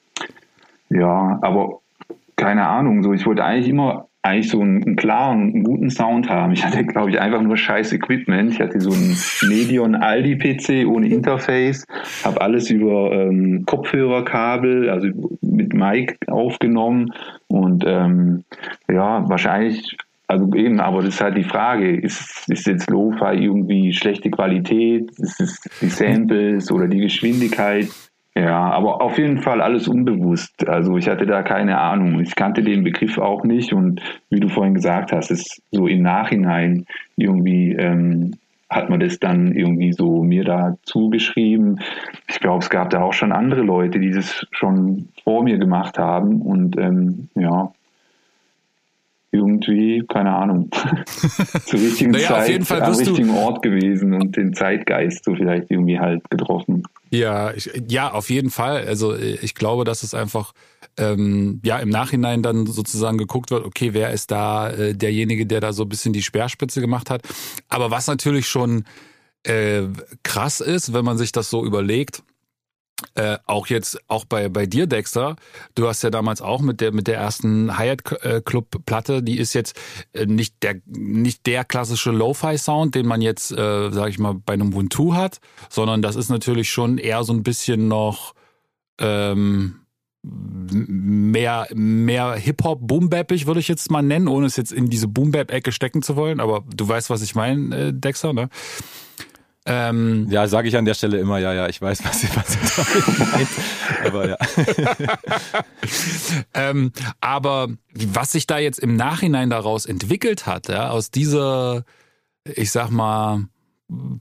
ja, 0.90 1.38
aber 1.42 1.80
keine 2.36 2.66
Ahnung, 2.68 3.02
so 3.02 3.12
ich 3.12 3.26
wollte 3.26 3.44
eigentlich 3.44 3.68
immer 3.68 4.08
eigentlich 4.26 4.50
so 4.50 4.60
einen, 4.60 4.82
einen 4.82 4.96
klaren, 4.96 5.52
einen 5.52 5.64
guten 5.64 5.90
Sound 5.90 6.28
haben. 6.28 6.52
Ich 6.52 6.64
hatte, 6.64 6.84
glaube 6.84 7.10
ich, 7.10 7.20
einfach 7.20 7.42
nur 7.42 7.56
scheiß 7.56 7.92
Equipment. 7.92 8.52
Ich 8.52 8.60
hatte 8.60 8.80
so 8.80 8.90
einen 8.90 9.16
Medion 9.48 9.94
Aldi 9.94 10.36
PC 10.36 10.86
ohne 10.86 11.08
Interface, 11.08 11.86
habe 12.24 12.40
alles 12.40 12.70
über 12.70 13.12
ähm, 13.12 13.64
Kopfhörerkabel, 13.66 14.90
also 14.90 15.08
mit 15.40 15.72
Mic 15.72 16.16
aufgenommen 16.28 17.12
und 17.48 17.84
ähm, 17.86 18.44
ja, 18.88 19.28
wahrscheinlich 19.28 19.96
also 20.28 20.52
eben, 20.54 20.80
aber 20.80 21.02
das 21.02 21.14
ist 21.14 21.20
halt 21.20 21.36
die 21.36 21.44
Frage, 21.44 21.96
ist, 21.96 22.48
ist 22.48 22.66
jetzt 22.66 22.90
Lo-Fi 22.90 23.36
irgendwie 23.36 23.92
schlechte 23.92 24.28
Qualität, 24.28 25.08
ist 25.18 25.40
es 25.40 25.60
die 25.80 25.88
Samples 25.88 26.72
oder 26.72 26.88
die 26.88 26.98
Geschwindigkeit? 26.98 27.86
Ja, 28.38 28.70
aber 28.70 29.00
auf 29.00 29.16
jeden 29.16 29.38
Fall 29.38 29.62
alles 29.62 29.88
unbewusst. 29.88 30.68
Also 30.68 30.98
ich 30.98 31.08
hatte 31.08 31.24
da 31.24 31.42
keine 31.42 31.78
Ahnung. 31.78 32.20
Ich 32.20 32.34
kannte 32.34 32.62
den 32.62 32.84
Begriff 32.84 33.16
auch 33.16 33.44
nicht 33.44 33.72
und 33.72 34.02
wie 34.28 34.40
du 34.40 34.48
vorhin 34.48 34.74
gesagt 34.74 35.10
hast, 35.12 35.30
ist 35.30 35.62
so 35.70 35.86
im 35.86 36.02
Nachhinein 36.02 36.84
irgendwie 37.16 37.72
ähm, 37.72 38.34
hat 38.68 38.90
man 38.90 39.00
das 39.00 39.18
dann 39.18 39.52
irgendwie 39.52 39.94
so 39.94 40.22
mir 40.22 40.44
da 40.44 40.76
zugeschrieben. 40.82 41.80
Ich 42.28 42.38
glaube, 42.38 42.62
es 42.62 42.68
gab 42.68 42.90
da 42.90 43.00
auch 43.00 43.14
schon 43.14 43.32
andere 43.32 43.62
Leute, 43.62 44.00
die 44.00 44.10
das 44.10 44.46
schon 44.50 45.08
vor 45.24 45.42
mir 45.42 45.56
gemacht 45.56 45.96
haben 45.96 46.42
und 46.42 46.76
ähm, 46.76 47.30
ja, 47.36 47.72
irgendwie, 49.30 50.04
keine 50.08 50.34
Ahnung, 50.34 50.68
zur 51.64 51.80
richtigen 51.80 52.10
naja, 52.12 52.28
Zeit 52.28 52.42
auf 52.42 52.48
jeden 52.48 52.64
Fall 52.66 52.82
am 52.82 52.92
richtigen 52.92 53.30
Ort 53.30 53.62
gewesen 53.62 54.12
und 54.12 54.36
den 54.36 54.52
Zeitgeist 54.52 55.24
so 55.24 55.34
vielleicht 55.34 55.70
irgendwie 55.70 55.98
halt 55.98 56.28
getroffen. 56.28 56.82
Ja, 57.10 57.52
ich, 57.52 57.70
ja, 57.88 58.12
auf 58.12 58.30
jeden 58.30 58.50
Fall. 58.50 58.86
Also 58.86 59.14
äh, 59.14 59.38
ich 59.42 59.54
glaube, 59.54 59.84
dass 59.84 60.02
es 60.02 60.14
einfach 60.14 60.52
ähm, 60.96 61.60
ja 61.64 61.78
im 61.78 61.88
Nachhinein 61.88 62.42
dann 62.42 62.66
sozusagen 62.66 63.18
geguckt 63.18 63.50
wird, 63.50 63.64
okay, 63.64 63.94
wer 63.94 64.12
ist 64.12 64.30
da 64.30 64.70
äh, 64.70 64.94
derjenige, 64.94 65.46
der 65.46 65.60
da 65.60 65.72
so 65.72 65.84
ein 65.84 65.88
bisschen 65.88 66.12
die 66.12 66.22
Speerspitze 66.22 66.80
gemacht 66.80 67.10
hat. 67.10 67.22
Aber 67.68 67.90
was 67.90 68.06
natürlich 68.06 68.48
schon 68.48 68.84
äh, 69.44 69.82
krass 70.22 70.60
ist, 70.60 70.92
wenn 70.92 71.04
man 71.04 71.18
sich 71.18 71.32
das 71.32 71.50
so 71.50 71.64
überlegt, 71.64 72.22
äh, 73.16 73.38
auch 73.46 73.66
jetzt, 73.66 73.98
auch 74.08 74.24
bei, 74.24 74.48
bei 74.48 74.66
dir, 74.66 74.86
Dexter, 74.86 75.36
du 75.74 75.88
hast 75.88 76.02
ja 76.02 76.10
damals 76.10 76.42
auch 76.42 76.60
mit 76.60 76.80
der, 76.80 76.92
mit 76.92 77.06
der 77.06 77.16
ersten 77.16 77.78
Hyatt-Club-Platte, 77.78 79.22
die 79.22 79.38
ist 79.38 79.54
jetzt 79.54 79.78
äh, 80.12 80.26
nicht 80.26 80.62
der, 80.62 80.76
nicht 80.86 81.46
der 81.46 81.64
klassische 81.64 82.10
Lo-Fi-Sound, 82.10 82.94
den 82.94 83.06
man 83.06 83.22
jetzt, 83.22 83.52
äh, 83.52 83.90
sag 83.90 84.10
ich 84.10 84.18
mal, 84.18 84.34
bei 84.34 84.52
einem 84.52 84.68
Ubuntu 84.68 85.14
hat, 85.14 85.40
sondern 85.70 86.02
das 86.02 86.16
ist 86.16 86.28
natürlich 86.28 86.70
schon 86.70 86.98
eher 86.98 87.24
so 87.24 87.32
ein 87.32 87.42
bisschen 87.42 87.88
noch, 87.88 88.34
ähm, 88.98 89.80
mehr, 90.22 91.68
mehr 91.72 92.34
Hip-Hop, 92.34 92.80
Boom-Bappig 92.82 93.46
würde 93.46 93.60
ich 93.60 93.68
jetzt 93.68 93.90
mal 93.90 94.02
nennen, 94.02 94.28
ohne 94.28 94.46
es 94.46 94.56
jetzt 94.56 94.72
in 94.72 94.90
diese 94.90 95.08
Boom-Bap-Ecke 95.08 95.72
stecken 95.72 96.02
zu 96.02 96.16
wollen, 96.16 96.40
aber 96.40 96.64
du 96.74 96.86
weißt, 96.88 97.10
was 97.10 97.22
ich 97.22 97.34
meine, 97.34 97.76
äh, 97.76 97.92
Dexter, 97.92 98.32
ne? 98.32 98.48
Ähm, 99.66 100.26
Ja, 100.30 100.46
sage 100.46 100.68
ich 100.68 100.76
an 100.76 100.84
der 100.84 100.94
Stelle 100.94 101.18
immer, 101.18 101.38
ja, 101.38 101.52
ja, 101.52 101.68
ich 101.68 101.82
weiß, 101.82 102.04
was 102.04 102.22
ihr, 102.22 102.30
was 102.34 102.56
damit 102.56 103.18
meint. 103.32 103.48
Aber 104.04 104.28
ja. 104.28 104.36
Ähm, 106.54 106.92
aber 107.20 107.68
was 107.92 108.32
sich 108.32 108.46
da 108.46 108.58
jetzt 108.58 108.78
im 108.78 108.96
Nachhinein 108.96 109.50
daraus 109.50 109.86
entwickelt 109.86 110.46
hat, 110.46 110.68
ja, 110.68 110.90
aus 110.90 111.10
dieser, 111.10 111.84
ich 112.44 112.70
sag 112.70 112.90
mal, 112.90 113.44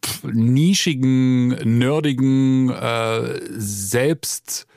pf, 0.04 0.24
nischigen, 0.26 1.50
nerdigen, 1.78 2.70
äh, 2.70 3.40
selbst, 3.58 4.68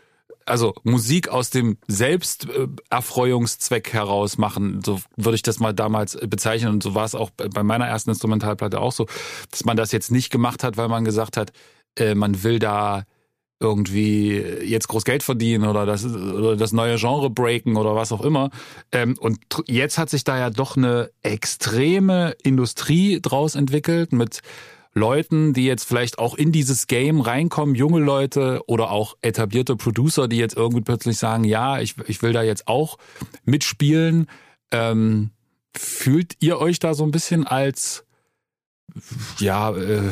also 0.48 0.74
Musik 0.82 1.28
aus 1.28 1.50
dem 1.50 1.78
Selbsterfreuungszweck 1.86 3.92
heraus 3.92 4.38
machen, 4.38 4.80
so 4.84 5.00
würde 5.16 5.36
ich 5.36 5.42
das 5.42 5.60
mal 5.60 5.72
damals 5.72 6.18
bezeichnen 6.28 6.72
und 6.72 6.82
so 6.82 6.94
war 6.94 7.04
es 7.04 7.14
auch 7.14 7.30
bei 7.30 7.62
meiner 7.62 7.86
ersten 7.86 8.10
Instrumentalplatte 8.10 8.80
auch 8.80 8.92
so, 8.92 9.06
dass 9.50 9.64
man 9.64 9.76
das 9.76 9.92
jetzt 9.92 10.10
nicht 10.10 10.30
gemacht 10.30 10.64
hat, 10.64 10.76
weil 10.76 10.88
man 10.88 11.04
gesagt 11.04 11.36
hat, 11.36 11.52
äh, 11.98 12.14
man 12.14 12.42
will 12.42 12.58
da 12.58 13.04
irgendwie 13.60 14.36
jetzt 14.36 14.88
groß 14.88 15.04
Geld 15.04 15.22
verdienen 15.22 15.68
oder 15.68 15.84
das, 15.84 16.04
oder 16.04 16.56
das 16.56 16.72
neue 16.72 16.96
Genre 16.96 17.28
breaken 17.28 17.76
oder 17.76 17.96
was 17.96 18.12
auch 18.12 18.20
immer. 18.20 18.50
Ähm, 18.92 19.16
und 19.18 19.40
jetzt 19.66 19.98
hat 19.98 20.10
sich 20.10 20.24
da 20.24 20.38
ja 20.38 20.50
doch 20.50 20.76
eine 20.76 21.10
extreme 21.22 22.36
Industrie 22.42 23.20
draus 23.20 23.56
entwickelt 23.56 24.12
mit 24.12 24.40
Leuten, 24.94 25.52
die 25.54 25.64
jetzt 25.64 25.84
vielleicht 25.84 26.18
auch 26.18 26.34
in 26.34 26.52
dieses 26.52 26.86
Game 26.86 27.20
reinkommen, 27.20 27.74
junge 27.74 28.00
Leute 28.00 28.62
oder 28.66 28.90
auch 28.90 29.16
etablierte 29.22 29.76
Producer, 29.76 30.28
die 30.28 30.36
jetzt 30.38 30.56
irgendwie 30.56 30.82
plötzlich 30.82 31.18
sagen, 31.18 31.44
ja, 31.44 31.80
ich, 31.80 31.96
ich 32.06 32.22
will 32.22 32.32
da 32.32 32.42
jetzt 32.42 32.68
auch 32.68 32.98
mitspielen. 33.44 34.26
Ähm, 34.70 35.30
fühlt 35.76 36.36
ihr 36.40 36.58
euch 36.58 36.78
da 36.78 36.94
so 36.94 37.04
ein 37.04 37.10
bisschen 37.10 37.46
als 37.46 38.04
ja, 39.38 39.70
äh, 39.70 40.10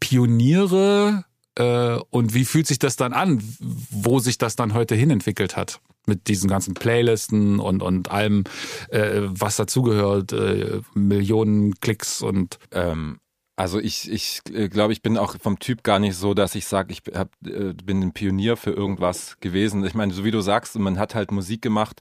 Pioniere 0.00 1.24
äh, 1.56 1.98
und 2.10 2.34
wie 2.34 2.44
fühlt 2.44 2.66
sich 2.66 2.78
das 2.78 2.96
dann 2.96 3.12
an, 3.12 3.42
wo 3.90 4.18
sich 4.18 4.38
das 4.38 4.56
dann 4.56 4.74
heute 4.74 4.94
hin 4.94 5.10
entwickelt 5.10 5.56
hat? 5.56 5.80
Mit 6.06 6.28
diesen 6.28 6.50
ganzen 6.50 6.74
Playlisten 6.74 7.60
und, 7.60 7.82
und 7.82 8.10
allem, 8.10 8.44
äh, 8.90 9.22
was 9.22 9.56
dazugehört, 9.56 10.32
äh, 10.32 10.80
Millionen 10.94 11.74
Klicks 11.80 12.20
und 12.20 12.58
Ähm, 12.72 13.20
also 13.56 13.78
ich, 13.78 14.10
ich 14.10 14.40
äh, 14.52 14.68
glaube, 14.68 14.92
ich 14.92 15.02
bin 15.02 15.16
auch 15.16 15.36
vom 15.40 15.58
Typ 15.58 15.82
gar 15.82 15.98
nicht 15.98 16.16
so, 16.16 16.34
dass 16.34 16.54
ich 16.54 16.66
sage, 16.66 16.92
ich 16.92 17.02
hab, 17.14 17.28
äh, 17.46 17.72
bin 17.72 18.02
ein 18.02 18.12
Pionier 18.12 18.56
für 18.56 18.72
irgendwas 18.72 19.38
gewesen. 19.40 19.84
Ich 19.84 19.94
meine, 19.94 20.12
so 20.12 20.24
wie 20.24 20.30
du 20.30 20.40
sagst, 20.40 20.76
man 20.78 20.98
hat 20.98 21.14
halt 21.14 21.30
Musik 21.30 21.62
gemacht 21.62 22.00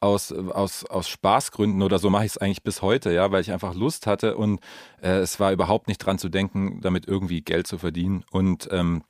aus, 0.00 0.32
aus, 0.32 0.84
aus 0.84 1.08
Spaßgründen 1.08 1.82
oder 1.82 1.98
so 1.98 2.10
mache 2.10 2.24
ich 2.24 2.32
es 2.32 2.38
eigentlich 2.38 2.62
bis 2.62 2.82
heute, 2.82 3.12
ja, 3.12 3.30
weil 3.30 3.42
ich 3.42 3.52
einfach 3.52 3.74
Lust 3.74 4.06
hatte 4.06 4.36
und 4.36 4.60
äh, 5.02 5.18
es 5.18 5.38
war 5.40 5.52
überhaupt 5.52 5.88
nicht 5.88 5.98
dran 5.98 6.18
zu 6.18 6.28
denken, 6.28 6.80
damit 6.80 7.06
irgendwie 7.06 7.42
Geld 7.42 7.66
zu 7.66 7.78
verdienen. 7.78 8.24
Und 8.30 8.68
ähm, 8.72 9.02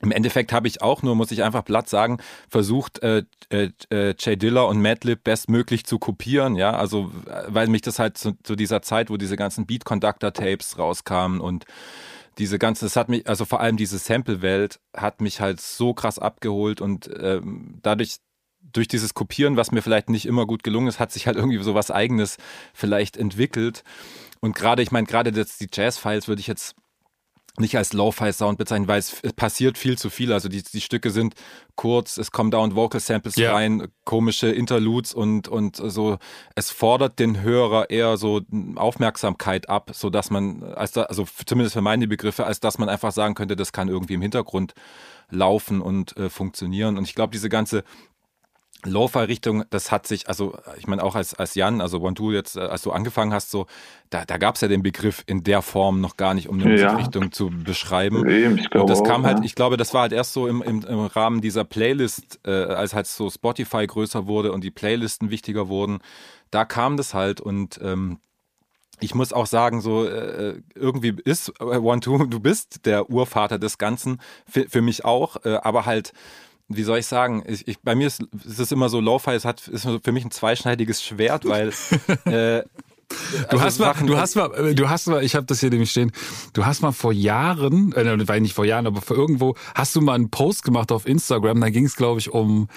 im 0.00 0.12
Endeffekt 0.12 0.52
habe 0.52 0.68
ich 0.68 0.82
auch 0.82 1.02
nur, 1.02 1.14
muss 1.14 1.30
ich 1.30 1.42
einfach 1.42 1.64
platt 1.64 1.88
sagen, 1.88 2.18
versucht, 2.48 3.02
äh, 3.02 3.24
äh, 3.50 3.70
äh, 3.90 4.14
Jay 4.18 4.36
Diller 4.36 4.68
und 4.68 4.80
Madlib 4.80 5.24
bestmöglich 5.24 5.84
zu 5.84 5.98
kopieren, 5.98 6.56
ja, 6.56 6.72
also 6.72 7.10
äh, 7.26 7.44
weil 7.48 7.68
mich 7.68 7.82
das 7.82 7.98
halt 7.98 8.18
zu, 8.18 8.32
zu 8.42 8.56
dieser 8.56 8.82
Zeit, 8.82 9.10
wo 9.10 9.16
diese 9.16 9.36
ganzen 9.36 9.66
Beat 9.66 9.84
Conductor 9.84 10.32
Tapes 10.32 10.78
rauskamen 10.78 11.40
und 11.40 11.64
diese 12.38 12.58
ganze, 12.58 12.84
das 12.84 12.96
hat 12.96 13.08
mich, 13.08 13.26
also 13.26 13.46
vor 13.46 13.60
allem 13.60 13.76
diese 13.78 13.98
Sample-Welt 13.98 14.80
hat 14.94 15.20
mich 15.20 15.40
halt 15.40 15.60
so 15.60 15.94
krass 15.94 16.18
abgeholt 16.18 16.80
und 16.80 17.08
ähm, 17.18 17.78
dadurch, 17.82 18.16
durch 18.72 18.88
dieses 18.88 19.14
Kopieren, 19.14 19.56
was 19.56 19.70
mir 19.70 19.80
vielleicht 19.80 20.10
nicht 20.10 20.26
immer 20.26 20.44
gut 20.44 20.62
gelungen 20.62 20.88
ist, 20.88 20.98
hat 20.98 21.12
sich 21.12 21.26
halt 21.26 21.36
irgendwie 21.36 21.62
so 21.62 21.74
was 21.74 21.90
Eigenes 21.90 22.36
vielleicht 22.74 23.16
entwickelt. 23.16 23.84
Und 24.40 24.54
gerade, 24.54 24.82
ich 24.82 24.90
meine, 24.90 25.06
gerade 25.06 25.32
das, 25.32 25.56
die 25.56 25.68
Jazz-Files 25.72 26.28
würde 26.28 26.40
ich 26.40 26.46
jetzt 26.46 26.74
nicht 27.60 27.76
als 27.76 27.92
Lo-Fi-Sound 27.92 28.58
bezeichnen, 28.58 28.88
weil 28.88 28.98
es 28.98 29.20
passiert 29.34 29.78
viel 29.78 29.98
zu 29.98 30.10
viel. 30.10 30.32
Also 30.32 30.48
die, 30.48 30.62
die 30.62 30.80
Stücke 30.80 31.10
sind 31.10 31.34
kurz, 31.74 32.16
es 32.16 32.30
kommen 32.30 32.50
dauernd 32.50 32.74
Vocal-Samples 32.74 33.36
Ja. 33.36 33.52
rein, 33.52 33.88
komische 34.04 34.48
Interludes 34.48 35.14
und, 35.14 35.48
und 35.48 35.76
so. 35.76 36.18
Es 36.54 36.70
fordert 36.70 37.18
den 37.18 37.40
Hörer 37.42 37.90
eher 37.90 38.16
so 38.16 38.40
Aufmerksamkeit 38.76 39.68
ab, 39.68 39.90
so 39.94 40.10
dass 40.10 40.30
man, 40.30 40.62
als 40.62 40.92
da, 40.92 41.02
also 41.02 41.26
zumindest 41.44 41.74
für 41.74 41.82
meine 41.82 42.08
Begriffe, 42.08 42.46
als 42.46 42.60
dass 42.60 42.78
man 42.78 42.88
einfach 42.88 43.12
sagen 43.12 43.34
könnte, 43.34 43.56
das 43.56 43.72
kann 43.72 43.88
irgendwie 43.88 44.14
im 44.14 44.22
Hintergrund 44.22 44.74
laufen 45.30 45.80
und 45.80 46.16
äh, 46.16 46.30
funktionieren. 46.30 46.96
Und 46.96 47.04
ich 47.04 47.14
glaube, 47.14 47.32
diese 47.32 47.48
ganze 47.48 47.84
Lo-Fi-Richtung, 48.88 49.64
das 49.70 49.90
hat 49.92 50.06
sich, 50.06 50.28
also 50.28 50.56
ich 50.78 50.86
meine 50.86 51.02
auch 51.02 51.14
als, 51.14 51.34
als 51.34 51.54
Jan, 51.54 51.80
also 51.80 52.00
One 52.00 52.14
Two 52.14 52.32
jetzt, 52.32 52.56
äh, 52.56 52.60
als 52.60 52.82
du 52.82 52.92
angefangen 52.92 53.32
hast, 53.32 53.50
so, 53.50 53.66
da, 54.10 54.24
da 54.24 54.38
gab 54.38 54.54
es 54.54 54.60
ja 54.60 54.68
den 54.68 54.82
Begriff 54.82 55.22
in 55.26 55.42
der 55.44 55.62
Form 55.62 56.00
noch 56.00 56.16
gar 56.16 56.34
nicht, 56.34 56.48
um 56.48 56.60
eine 56.60 56.78
Ja. 56.78 56.92
Musikrichtung 56.92 57.32
zu 57.32 57.50
beschreiben. 57.50 58.28
Eben, 58.28 58.58
ich 58.58 58.70
glaube 58.70 58.84
Und 58.84 58.90
das 58.90 59.00
auch, 59.00 59.04
kam 59.04 59.26
halt, 59.26 59.38
ja. 59.38 59.44
ich 59.44 59.54
glaube, 59.54 59.76
das 59.76 59.94
war 59.94 60.02
halt 60.02 60.12
erst 60.12 60.32
so 60.32 60.46
im, 60.46 60.62
im, 60.62 60.82
im 60.84 61.00
Rahmen 61.06 61.40
dieser 61.40 61.64
Playlist, 61.64 62.40
äh, 62.46 62.50
als 62.50 62.94
halt 62.94 63.06
so 63.06 63.30
Spotify 63.30 63.86
größer 63.86 64.26
wurde 64.26 64.52
und 64.52 64.62
die 64.64 64.70
Playlisten 64.70 65.30
wichtiger 65.30 65.68
wurden, 65.68 65.98
da 66.50 66.64
kam 66.64 66.96
das 66.96 67.14
halt 67.14 67.40
und 67.40 67.78
ähm, 67.82 68.18
ich 68.98 69.14
muss 69.14 69.34
auch 69.34 69.46
sagen, 69.46 69.82
so 69.82 70.06
äh, 70.06 70.60
irgendwie 70.74 71.14
ist 71.24 71.52
äh, 71.60 71.64
One 71.64 72.00
Two, 72.00 72.24
du 72.26 72.40
bist 72.40 72.86
der 72.86 73.10
Urvater 73.10 73.58
des 73.58 73.76
Ganzen, 73.76 74.20
für, 74.48 74.68
für 74.70 74.80
mich 74.80 75.04
auch, 75.04 75.36
äh, 75.44 75.56
aber 75.62 75.84
halt, 75.84 76.12
wie 76.68 76.82
soll 76.82 76.98
ich 76.98 77.06
sagen, 77.06 77.44
ich, 77.46 77.66
ich, 77.68 77.80
bei 77.80 77.94
mir 77.94 78.06
ist, 78.06 78.22
ist 78.44 78.58
es 78.58 78.72
immer 78.72 78.88
so, 78.88 79.00
Lo-Fi 79.00 79.32
es 79.32 79.44
hat, 79.44 79.68
ist 79.68 79.88
für 80.02 80.12
mich 80.12 80.24
ein 80.24 80.30
zweischneidiges 80.30 81.02
Schwert, 81.02 81.44
weil 81.44 81.72
äh, 82.24 82.62
Du 83.50 83.58
also 83.58 83.60
hast 83.60 83.78
mal, 83.78 83.94
du 84.06 84.18
hast 84.18 84.34
mal, 84.34 84.54
äh, 84.54 84.74
du 84.74 84.88
hast 84.88 85.06
mal, 85.06 85.22
ich 85.22 85.34
habe 85.34 85.46
das 85.46 85.60
hier 85.60 85.70
nämlich 85.70 85.90
stehen. 85.90 86.12
Du 86.52 86.66
hast 86.66 86.82
mal 86.82 86.92
vor 86.92 87.12
Jahren, 87.12 87.92
äh, 87.92 88.28
war 88.28 88.40
nicht 88.40 88.54
vor 88.54 88.64
Jahren, 88.64 88.86
aber 88.86 89.00
vor 89.00 89.16
irgendwo 89.16 89.54
hast 89.74 89.94
du 89.94 90.00
mal 90.00 90.14
einen 90.14 90.30
Post 90.30 90.64
gemacht 90.64 90.90
auf 90.90 91.06
Instagram. 91.06 91.60
Da 91.60 91.70
ging 91.70 91.86
es, 91.86 91.96
glaube 91.96 92.20
ich, 92.20 92.30
um 92.30 92.68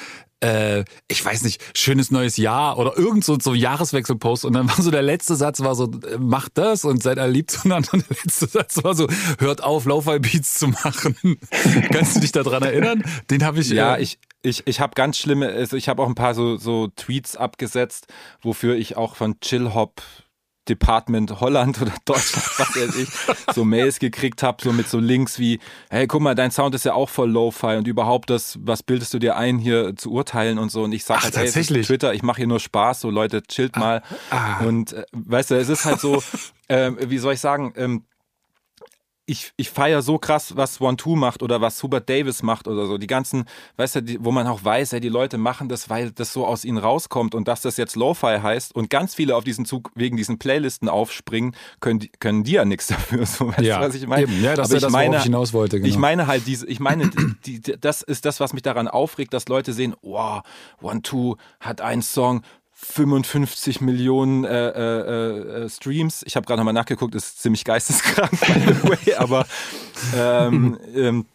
äh, 0.41 0.85
ich 1.07 1.23
weiß 1.23 1.43
nicht, 1.43 1.61
schönes 1.75 2.11
neues 2.11 2.37
Jahr 2.37 2.77
oder 2.77 2.97
irgend 2.97 3.25
so, 3.25 3.37
so 3.39 3.53
Jahreswechselpost 3.53 4.45
und 4.45 4.53
dann 4.53 4.69
war 4.69 4.81
so 4.81 4.91
der 4.91 5.01
letzte 5.01 5.35
Satz 5.35 5.59
war 5.61 5.75
so, 5.75 5.91
äh, 6.07 6.17
macht 6.17 6.57
das 6.57 6.85
und 6.85 7.03
seid 7.03 7.17
zueinander 7.49 7.93
und 7.93 8.09
der 8.09 8.17
letzte 8.23 8.47
Satz 8.47 8.83
war 8.83 8.95
so, 8.95 9.07
hört 9.39 9.63
auf, 9.63 9.85
Lo-Fi-Beats 9.85 10.55
zu 10.55 10.69
machen. 10.69 11.15
Kannst 11.91 12.15
du 12.15 12.19
dich 12.21 12.31
daran 12.31 12.63
erinnern? 12.63 13.03
Den 13.29 13.43
habe 13.43 13.59
ich 13.59 13.69
Ja, 13.69 13.95
äh, 13.95 14.03
ich, 14.03 14.19
ich, 14.41 14.65
ich 14.67 14.79
habe 14.79 14.93
ganz 14.95 15.17
schlimme, 15.17 15.49
also 15.49 15.75
ich 15.75 15.89
habe 15.89 16.01
auch 16.01 16.07
ein 16.07 16.15
paar 16.15 16.33
so, 16.33 16.57
so 16.57 16.87
Tweets 16.95 17.35
abgesetzt, 17.35 18.07
wofür 18.41 18.75
ich 18.75 18.97
auch 18.97 19.15
von 19.15 19.39
Chill 19.41 19.73
Hop 19.73 20.01
Department 20.69 21.41
Holland 21.41 21.81
oder 21.81 21.93
Deutschland, 22.05 22.45
was 22.59 22.75
weiß 22.75 22.95
ich, 22.95 23.55
so 23.55 23.65
Mails 23.65 23.99
gekriegt 23.99 24.43
habe, 24.43 24.63
so 24.63 24.71
mit 24.71 24.87
so 24.87 24.99
Links 24.99 25.39
wie, 25.39 25.59
hey, 25.89 26.07
guck 26.07 26.21
mal, 26.21 26.35
dein 26.35 26.51
Sound 26.51 26.75
ist 26.75 26.85
ja 26.85 26.93
auch 26.93 27.09
voll 27.09 27.29
Lo-Fi 27.29 27.77
und 27.77 27.87
überhaupt 27.87 28.29
das, 28.29 28.57
was 28.61 28.83
bildest 28.83 29.13
du 29.13 29.19
dir 29.19 29.35
ein, 29.35 29.57
hier 29.57 29.95
zu 29.95 30.11
urteilen 30.11 30.59
und 30.59 30.71
so. 30.71 30.83
Und 30.83 30.91
ich 30.91 31.03
sag 31.03 31.17
Ach, 31.17 31.23
halt, 31.23 31.35
hey, 31.35 31.45
tatsächlich? 31.45 31.87
Twitter, 31.87 32.13
ich 32.13 32.21
mache 32.21 32.37
hier 32.37 32.47
nur 32.47 32.59
Spaß, 32.59 33.01
so 33.01 33.09
Leute, 33.09 33.41
chillt 33.43 33.75
mal. 33.77 34.03
ah. 34.29 34.63
Und 34.63 34.93
äh, 34.93 35.05
weißt 35.11 35.51
du, 35.51 35.55
es 35.55 35.69
ist 35.69 35.85
halt 35.85 35.99
so, 35.99 36.21
ähm, 36.69 36.97
wie 37.01 37.17
soll 37.17 37.33
ich 37.33 37.39
sagen, 37.39 37.73
ähm, 37.75 38.05
ich, 39.29 39.51
ich 39.57 39.69
feiere 39.69 40.01
so 40.01 40.17
krass, 40.17 40.55
was 40.57 40.81
One 40.81 40.97
Two 40.97 41.15
macht 41.15 41.43
oder 41.43 41.61
was 41.61 41.81
Hubert 41.83 42.09
Davis 42.09 42.41
macht 42.43 42.67
oder 42.67 42.85
so. 42.87 42.97
Die 42.97 43.07
ganzen, 43.07 43.45
weißt 43.77 43.95
du, 43.97 44.01
die, 44.03 44.23
wo 44.23 44.31
man 44.31 44.47
auch 44.47 44.63
weiß, 44.63 44.91
ja, 44.91 44.99
die 44.99 45.09
Leute 45.09 45.37
machen 45.37 45.69
das, 45.69 45.89
weil 45.89 46.11
das 46.11 46.33
so 46.33 46.45
aus 46.45 46.65
ihnen 46.65 46.77
rauskommt 46.79 47.35
und 47.35 47.47
dass 47.47 47.61
das 47.61 47.77
jetzt 47.77 47.95
Lo-Fi 47.95 48.39
heißt 48.41 48.75
und 48.75 48.89
ganz 48.89 49.13
viele 49.15 49.35
auf 49.35 49.43
diesen 49.43 49.65
Zug 49.65 49.91
wegen 49.95 50.17
diesen 50.17 50.39
Playlisten 50.39 50.89
aufspringen, 50.89 51.55
können, 51.79 51.99
die- 51.99 52.09
können 52.19 52.43
die 52.43 52.53
ja 52.53 52.65
nichts 52.65 52.87
dafür. 52.87 53.25
So, 53.25 53.47
weißt 53.49 53.59
Ja, 53.61 53.79
du, 53.79 53.87
was 53.87 53.95
ich 53.95 54.07
meine? 54.07 54.23
eben. 54.23 54.41
Ja, 54.43 54.55
das 54.55 54.71
ist 54.71 54.81
das, 54.83 54.91
meine, 54.91 55.17
ich 55.17 55.23
hinaus 55.23 55.53
wollte, 55.53 55.77
genau. 55.79 55.87
Ich 55.89 55.97
meine 55.97 56.25
halt 56.27 56.47
diese, 56.47 56.65
ich 56.67 56.79
meine, 56.79 57.07
die, 57.09 57.59
die, 57.61 57.75
das 57.79 58.01
ist 58.01 58.25
das, 58.25 58.39
was 58.39 58.53
mich 58.53 58.63
daran 58.63 58.87
aufregt, 58.87 59.33
dass 59.33 59.47
Leute 59.47 59.73
sehen, 59.73 59.95
wow, 60.01 60.41
One 60.81 61.01
Two 61.03 61.35
hat 61.59 61.81
einen 61.81 62.01
Song, 62.01 62.41
55 62.81 63.81
Millionen 63.81 64.45
äh, 64.45 64.69
äh, 64.69 65.63
äh, 65.65 65.69
Streams. 65.69 66.23
Ich 66.25 66.35
habe 66.35 66.45
gerade 66.45 66.59
nochmal 66.59 66.73
nachgeguckt, 66.73 67.13
ist 67.13 67.41
ziemlich 67.41 67.65
geisteskrank, 67.65 68.31
by 68.31 68.53
the 68.53 68.83
way, 68.89 69.15
aber 69.15 69.45
ähm, 70.15 70.77
ähm, 70.95 71.25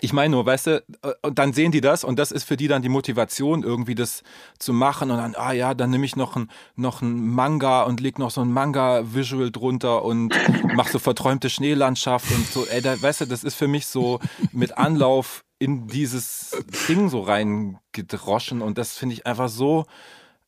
ich 0.00 0.12
meine 0.12 0.32
nur, 0.32 0.44
weißt 0.44 0.66
du, 0.66 0.84
und 1.22 1.38
dann 1.38 1.52
sehen 1.52 1.70
die 1.70 1.80
das 1.80 2.02
und 2.02 2.18
das 2.18 2.32
ist 2.32 2.42
für 2.42 2.56
die 2.56 2.66
dann 2.66 2.82
die 2.82 2.88
Motivation, 2.88 3.62
irgendwie 3.62 3.94
das 3.94 4.24
zu 4.58 4.72
machen 4.72 5.12
und 5.12 5.18
dann, 5.18 5.36
ah 5.36 5.52
ja, 5.52 5.74
dann 5.74 5.90
nehme 5.90 6.04
ich 6.04 6.16
noch 6.16 6.34
ein, 6.34 6.50
noch 6.74 7.00
ein 7.00 7.28
Manga 7.28 7.82
und 7.84 8.00
leg 8.00 8.18
noch 8.18 8.32
so 8.32 8.40
ein 8.40 8.50
Manga-Visual 8.50 9.52
drunter 9.52 10.04
und 10.04 10.34
mach 10.74 10.88
so 10.88 10.98
verträumte 10.98 11.48
Schneelandschaft 11.48 12.28
und 12.32 12.46
so, 12.48 12.66
ey, 12.66 12.82
da, 12.82 13.00
weißt 13.00 13.20
du, 13.20 13.26
das 13.26 13.44
ist 13.44 13.54
für 13.54 13.68
mich 13.68 13.86
so 13.86 14.18
mit 14.50 14.76
Anlauf 14.76 15.44
in 15.60 15.86
dieses 15.86 16.56
Ding 16.88 17.08
so 17.08 17.20
reingedroschen 17.20 18.62
und 18.62 18.78
das 18.78 18.96
finde 18.96 19.14
ich 19.14 19.26
einfach 19.26 19.48
so, 19.48 19.86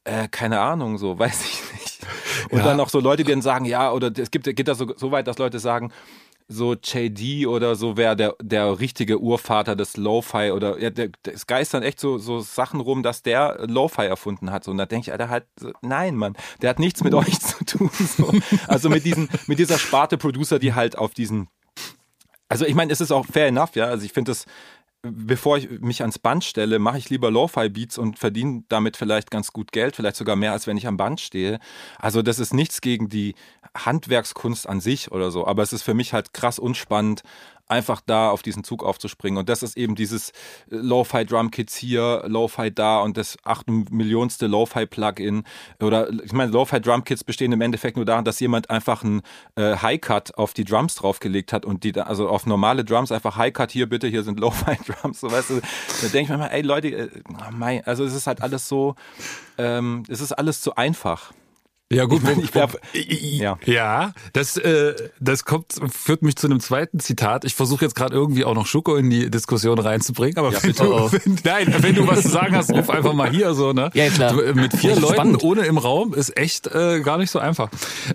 äh, 0.05 0.29
keine 0.29 0.61
Ahnung, 0.61 0.99
so, 0.99 1.19
weiß 1.19 1.45
ich 1.45 1.63
nicht. 1.73 2.01
Und 2.51 2.59
Ja. 2.59 2.65
dann 2.65 2.77
noch 2.77 2.89
so 2.91 3.01
Leute, 3.01 3.25
die 3.25 3.33
dann 3.33 3.43
sagen, 3.43 3.65
ja, 3.65 3.91
oder 3.93 4.11
es 4.17 4.31
gibt, 4.31 4.45
geht 4.45 4.69
da 4.69 4.75
so, 4.75 4.93
so 4.97 5.11
weit, 5.11 5.27
dass 5.27 5.39
Leute 5.39 5.59
sagen, 5.59 5.93
so 6.47 6.75
JD 6.75 7.47
oder 7.47 7.75
so 7.75 7.97
wäre 7.97 8.17
der, 8.17 8.35
der 8.43 8.79
richtige 8.79 9.19
Urvater 9.19 9.75
des 9.77 9.97
Lo-Fi 9.97 10.51
oder 10.51 10.79
ja, 10.79 10.91
der, 10.91 11.09
es 11.33 11.47
geistern 11.47 11.83
echt 11.83 11.99
so, 11.99 12.19
so 12.19 12.41
Sachen 12.41 12.81
rum, 12.81 13.03
dass 13.03 13.23
der 13.23 13.65
Lo-Fi 13.67 14.03
erfunden 14.03 14.51
hat. 14.51 14.63
So, 14.65 14.71
und 14.71 14.77
da 14.77 14.85
denke 14.85 15.07
ich, 15.09 15.13
Alter, 15.13 15.31
halt, 15.31 15.47
nein, 15.81 16.17
Mann, 16.17 16.37
der 16.61 16.69
hat 16.69 16.79
nichts 16.79 17.03
mit 17.03 17.15
euch 17.15 17.41
zu 17.41 17.65
tun. 17.65 17.91
So. 17.95 18.31
Also 18.69 18.91
mit 18.91 19.07
diesen, 19.07 19.31
mit 19.47 19.59
dieser 19.59 19.79
Sparte 19.79 20.19
Producer, 20.19 20.59
die 20.59 20.75
halt 20.75 20.99
auf 20.99 21.15
diesen 21.15 21.49
also 22.47 22.67
ich 22.67 22.75
meine, 22.75 22.93
es 22.93 23.01
ist 23.01 23.11
auch 23.11 23.25
fair 23.27 23.47
enough, 23.49 23.75
ja. 23.75 23.87
Also 23.87 24.05
ich 24.05 24.13
finde 24.13 24.31
es, 24.33 24.45
bevor 25.05 25.59
ich 25.59 25.69
mich 25.81 26.01
ans 26.01 26.19
Band 26.19 26.45
stelle, 26.45 26.79
mache 26.79 26.99
ich 26.99 27.11
lieber 27.11 27.31
Lo-Fi-Beats 27.31 27.99
und 27.99 28.19
verdiene 28.19 28.65
damit 28.69 28.97
vielleicht 28.97 29.31
ganz 29.31 29.53
gut 29.53 29.73
Geld, 29.73 29.97
vielleicht 29.97 30.17
sogar 30.17 30.37
mehr, 30.37 30.53
als 30.53 30.67
wenn 30.67 30.77
ich 30.77 30.87
am 30.87 30.97
Band 30.97 31.21
stehe. 31.21 31.59
Also 31.99 32.23
das 32.23 32.39
ist 32.39 32.55
nichts 32.55 32.81
gegen 32.81 33.09
die 33.09 33.35
Handwerkskunst 33.77 34.69
an 34.69 34.81
sich 34.81 35.13
oder 35.13 35.31
so, 35.31 35.47
aber 35.47 35.63
es 35.63 35.73
ist 35.73 35.83
für 35.83 35.95
mich 35.95 36.13
halt 36.13 36.33
krass 36.33 36.59
unspannend, 36.59 37.23
einfach 37.69 38.01
da 38.05 38.31
auf 38.31 38.43
diesen 38.43 38.65
Zug 38.65 38.85
aufzuspringen. 38.85 39.39
Und 39.39 39.49
das 39.49 39.63
ist 39.63 39.77
eben 39.77 39.95
dieses 39.95 40.31
äh, 40.31 40.33
Lo-Fi 40.71 41.25
Drum 41.25 41.51
Kits 41.51 41.77
hier, 41.77 42.25
Lo-Fi 42.27 42.71
da 42.73 43.01
und 43.01 43.17
das 43.17 43.37
acht 43.45 43.69
Millionste 43.69 44.47
Lo-Fi 44.47 44.87
Plugin. 44.87 45.45
Oder 45.83 46.11
ich 46.25 46.33
meine, 46.33 46.53
Lo-Fi 46.53 46.81
Drum 46.81 47.05
Kits 47.05 47.25
bestehen 47.25 47.53
im 47.53 47.61
Endeffekt 47.61 47.97
nur 47.97 48.05
daran, 48.05 48.25
dass 48.25 48.41
jemand 48.41 48.71
einfach 48.71 49.03
einen 49.03 49.23
äh, 49.57 49.77
High-Cut 49.77 50.37
auf 50.37 50.55
die 50.55 50.65
Drums 50.65 50.95
draufgelegt 50.97 51.53
hat 51.53 51.65
und 51.65 51.85
die 51.85 51.93
da, 51.93 52.03
also 52.03 52.29
auf 52.29 52.47
normale 52.47 52.85
Drums 52.85 53.13
einfach 53.13 53.37
High-Cut 53.37 53.71
hier 53.71 53.89
bitte, 53.89 54.09
hier 54.09 54.23
sind 54.23 54.41
Lo-Fi 54.41 54.77
Drums. 54.87 55.21
So, 55.21 55.31
weißt 55.31 55.51
du, 55.51 55.61
da 55.61 56.09
denke 56.09 56.21
ich 56.23 56.29
mir 56.29 56.39
mal, 56.39 56.49
ey 56.49 56.63
Leute, 56.63 56.89
äh, 56.89 57.11
oh 57.31 57.51
mein, 57.53 57.85
also 57.87 58.05
es 58.05 58.15
ist 58.15 58.27
halt 58.27 58.43
alles 58.43 58.69
so, 58.69 58.95
ähm, 59.59 60.03
es 60.09 60.21
ist 60.21 60.33
alles 60.33 60.61
zu 60.61 60.75
einfach. 60.77 61.33
Ja 61.95 62.05
gut, 62.07 62.23
Ich 62.39 62.45
ich 62.45 62.55
wär- 62.55 62.73
wo- 62.73 62.79
ja. 62.93 63.59
ja, 63.65 64.13
das 64.33 64.57
äh, 64.57 64.95
das 65.21 65.45
kommt 65.45 65.75
führt 65.93 66.23
mich 66.23 66.37
zu 66.37 66.47
einem 66.47 66.61
zweiten 66.61 67.01
Zitat. 67.01 67.45
Ich 67.45 67.55
versuche 67.55 67.85
jetzt 67.85 67.95
gerade 67.95 68.15
irgendwie 68.15 68.45
auch 68.45 68.55
noch 68.55 68.67
Schuko 68.67 68.97
in 68.97 69.11
die 69.11 69.31
Diskussion 69.31 69.79
reinzubringen, 69.79 70.37
aber 70.39 70.53
Ja, 70.53 70.63
wenn 70.63 70.73
du, 70.73 71.13
wenn, 71.13 71.39
nein, 71.45 71.75
wenn 71.81 71.95
du 71.95 72.07
was 72.07 72.23
zu 72.23 72.29
sagen 72.29 72.57
hast, 72.57 72.71
ruf 72.71 72.91
einfach 72.91 73.13
mal 73.15 73.31
hier 73.31 73.55
so, 73.55 73.73
ne? 73.73 73.91
Ja, 73.95 74.09
klar. 74.09 74.33
Du, 74.33 74.55
Mit 74.55 74.75
vier 74.77 74.97
Leuten 74.97 75.15
spannend. 75.15 75.43
ohne 75.45 75.63
im 75.67 75.79
Raum 75.79 76.15
ist 76.15 76.37
echt 76.37 76.67
äh, 76.69 77.01
gar 77.01 77.19
nicht 77.19 77.31
so 77.31 77.39
einfach. 77.39 77.71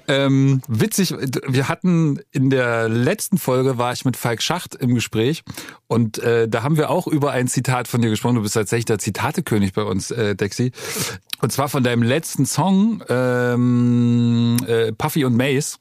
Ähm, 0.07 0.61
witzig, 0.67 1.13
wir 1.47 1.67
hatten 1.67 2.19
in 2.31 2.49
der 2.49 2.89
letzten 2.89 3.37
Folge 3.37 3.77
war 3.77 3.93
ich 3.93 4.05
mit 4.05 4.17
Falk 4.17 4.41
Schacht 4.41 4.75
im 4.75 4.95
Gespräch 4.95 5.43
und 5.87 6.19
äh, 6.19 6.47
da 6.47 6.63
haben 6.63 6.77
wir 6.77 6.89
auch 6.89 7.07
über 7.07 7.31
ein 7.31 7.47
Zitat 7.47 7.87
von 7.87 8.01
dir 8.01 8.09
gesprochen. 8.09 8.35
Du 8.35 8.41
bist 8.41 8.53
tatsächlich 8.55 8.85
der 8.85 8.99
Zitatekönig 8.99 9.73
bei 9.73 9.83
uns, 9.83 10.11
äh, 10.11 10.35
Dexy. 10.35 10.71
Und 11.41 11.51
zwar 11.51 11.69
von 11.69 11.83
deinem 11.83 12.03
letzten 12.03 12.45
Song, 12.45 13.03
ähm, 13.09 14.57
äh, 14.67 14.91
Puffy 14.91 15.25
und 15.25 15.35
Mace. 15.35 15.79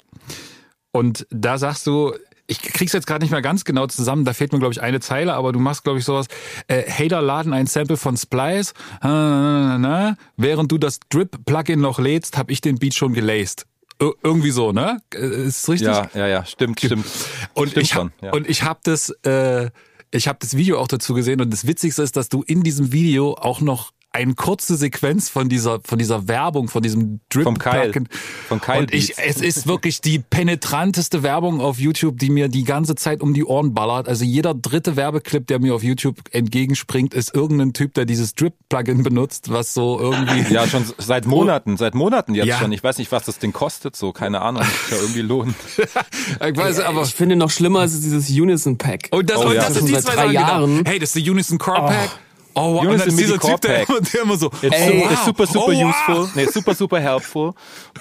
Und 0.92 1.26
da 1.30 1.58
sagst 1.58 1.86
du, 1.86 2.14
ich 2.46 2.62
krieg's 2.62 2.92
jetzt 2.92 3.06
gerade 3.06 3.22
nicht 3.22 3.30
mehr 3.30 3.42
ganz 3.42 3.64
genau 3.64 3.86
zusammen, 3.86 4.24
da 4.24 4.32
fehlt 4.32 4.52
mir, 4.52 4.58
glaube 4.58 4.72
ich, 4.72 4.80
eine 4.80 5.00
Zeile, 5.00 5.34
aber 5.34 5.52
du 5.52 5.58
machst, 5.58 5.84
glaube 5.84 5.98
ich, 5.98 6.04
sowas, 6.04 6.26
äh, 6.66 6.90
Hater 6.90 7.20
laden 7.20 7.52
ein 7.52 7.66
Sample 7.66 7.98
von 7.98 8.16
Splice, 8.16 8.72
äh, 9.02 9.06
na, 9.06 9.78
na, 9.78 9.78
na, 9.78 10.16
während 10.36 10.72
du 10.72 10.78
das 10.78 10.98
Drip-Plugin 11.10 11.80
noch 11.80 11.98
lädst, 11.98 12.38
habe 12.38 12.50
ich 12.50 12.60
den 12.60 12.78
Beat 12.78 12.94
schon 12.94 13.12
gelaced. 13.12 13.66
Ir 14.00 14.14
irgendwie 14.22 14.50
so, 14.50 14.72
ne? 14.72 15.02
Äh, 15.12 15.46
Ist 15.46 15.68
richtig? 15.68 15.88
Ja, 15.88 16.08
ja, 16.14 16.26
ja, 16.26 16.44
stimmt, 16.44 16.80
stimmt. 16.80 17.04
Und 17.52 17.70
stimmt 17.70 17.84
ich 17.84 17.94
hab, 17.94 18.02
schon, 18.02 18.12
ja. 18.22 18.32
und 18.32 18.48
ich 18.48 18.62
habe 18.62 18.80
das, 18.84 19.10
äh, 19.24 19.70
ich 20.10 20.26
habe 20.26 20.38
das 20.40 20.56
Video 20.56 20.78
auch 20.78 20.88
dazu 20.88 21.12
gesehen 21.12 21.40
und 21.40 21.52
das 21.52 21.66
Witzigste 21.66 22.02
ist, 22.02 22.16
dass 22.16 22.30
du 22.30 22.42
in 22.42 22.62
diesem 22.62 22.92
Video 22.92 23.34
auch 23.34 23.60
noch 23.60 23.92
eine 24.10 24.34
kurze 24.34 24.76
Sequenz 24.76 25.28
von 25.28 25.48
dieser 25.48 25.80
von 25.84 25.98
dieser 25.98 26.28
Werbung 26.28 26.68
von 26.68 26.82
diesem 26.82 27.20
Drip 27.28 27.44
Vom 27.44 27.58
Kyle. 27.58 27.90
Plugin. 27.90 28.08
Von 28.48 28.60
Kyle 28.60 28.78
und 28.80 28.94
ich 28.94 29.18
es 29.18 29.40
ist 29.40 29.66
wirklich 29.66 30.00
die 30.00 30.18
penetranteste 30.18 31.22
Werbung 31.22 31.60
auf 31.60 31.78
YouTube, 31.78 32.18
die 32.18 32.30
mir 32.30 32.48
die 32.48 32.64
ganze 32.64 32.94
Zeit 32.94 33.20
um 33.20 33.34
die 33.34 33.44
Ohren 33.44 33.74
ballert. 33.74 34.08
Also 34.08 34.24
jeder 34.24 34.54
dritte 34.54 34.96
Werbeclip, 34.96 35.46
der 35.46 35.60
mir 35.60 35.74
auf 35.74 35.82
YouTube 35.82 36.16
entgegenspringt, 36.32 37.12
ist 37.14 37.34
irgendein 37.34 37.74
Typ, 37.74 37.94
der 37.94 38.06
dieses 38.06 38.34
Drip 38.34 38.54
Plugin 38.68 39.02
benutzt, 39.02 39.50
was 39.52 39.74
so 39.74 40.00
irgendwie 40.00 40.54
Ja, 40.54 40.66
schon 40.66 40.84
seit 40.96 41.26
Monaten, 41.26 41.76
seit 41.76 41.94
Monaten 41.94 42.34
jetzt 42.34 42.46
Ja. 42.46 42.58
schon. 42.58 42.72
Ich 42.72 42.82
weiß 42.82 42.98
nicht, 42.98 43.12
was 43.12 43.24
das 43.24 43.38
Ding 43.38 43.52
kostet, 43.52 43.94
so, 43.94 44.12
keine 44.12 44.40
Ahnung. 44.40 44.62
Muss 44.62 44.90
ja 44.90 44.96
irgendwie 44.96 45.20
lohnen. 45.22 45.54
ich 45.76 46.56
weiß, 46.56 46.80
aber 46.80 47.02
ich 47.02 47.14
finde 47.14 47.36
noch 47.36 47.50
schlimmer 47.50 47.84
ist 47.84 48.02
dieses 48.02 48.28
Unison 48.30 48.78
Pack. 48.78 49.08
Und 49.10 49.28
das, 49.30 49.38
Oh 49.38 49.48
und 49.48 49.54
ja. 49.54 49.62
das 49.64 49.74
sind 49.74 49.88
die 49.88 49.92
Seit 49.92 50.04
zwei 50.04 50.14
drei 50.14 50.32
Jahren. 50.32 50.82
Hey, 50.86 50.98
das 50.98 51.14
ist 51.14 51.24
der 51.24 51.30
Unison 51.32 51.58
Core 51.58 51.86
Pack. 51.88 52.10
Oh, 52.14 52.18
wow. 52.58 52.80
und 52.80 52.88
Unison 52.88 52.98
dann 52.98 53.08
ist 53.08 53.18
dieser 53.18 53.38
Typ, 53.38 53.60
der, 53.60 53.84
der 53.86 54.22
immer 54.22 54.36
so, 54.36 54.50
It's, 54.62 54.76
ey, 54.76 55.04
it's 55.10 55.24
super, 55.24 55.46
super 55.46 55.66
oh, 55.68 55.72
wow. 55.72 55.94
useful. 55.94 56.28
Nee, 56.34 56.46
super, 56.46 56.74
super 56.74 57.00
helpful. 57.00 57.52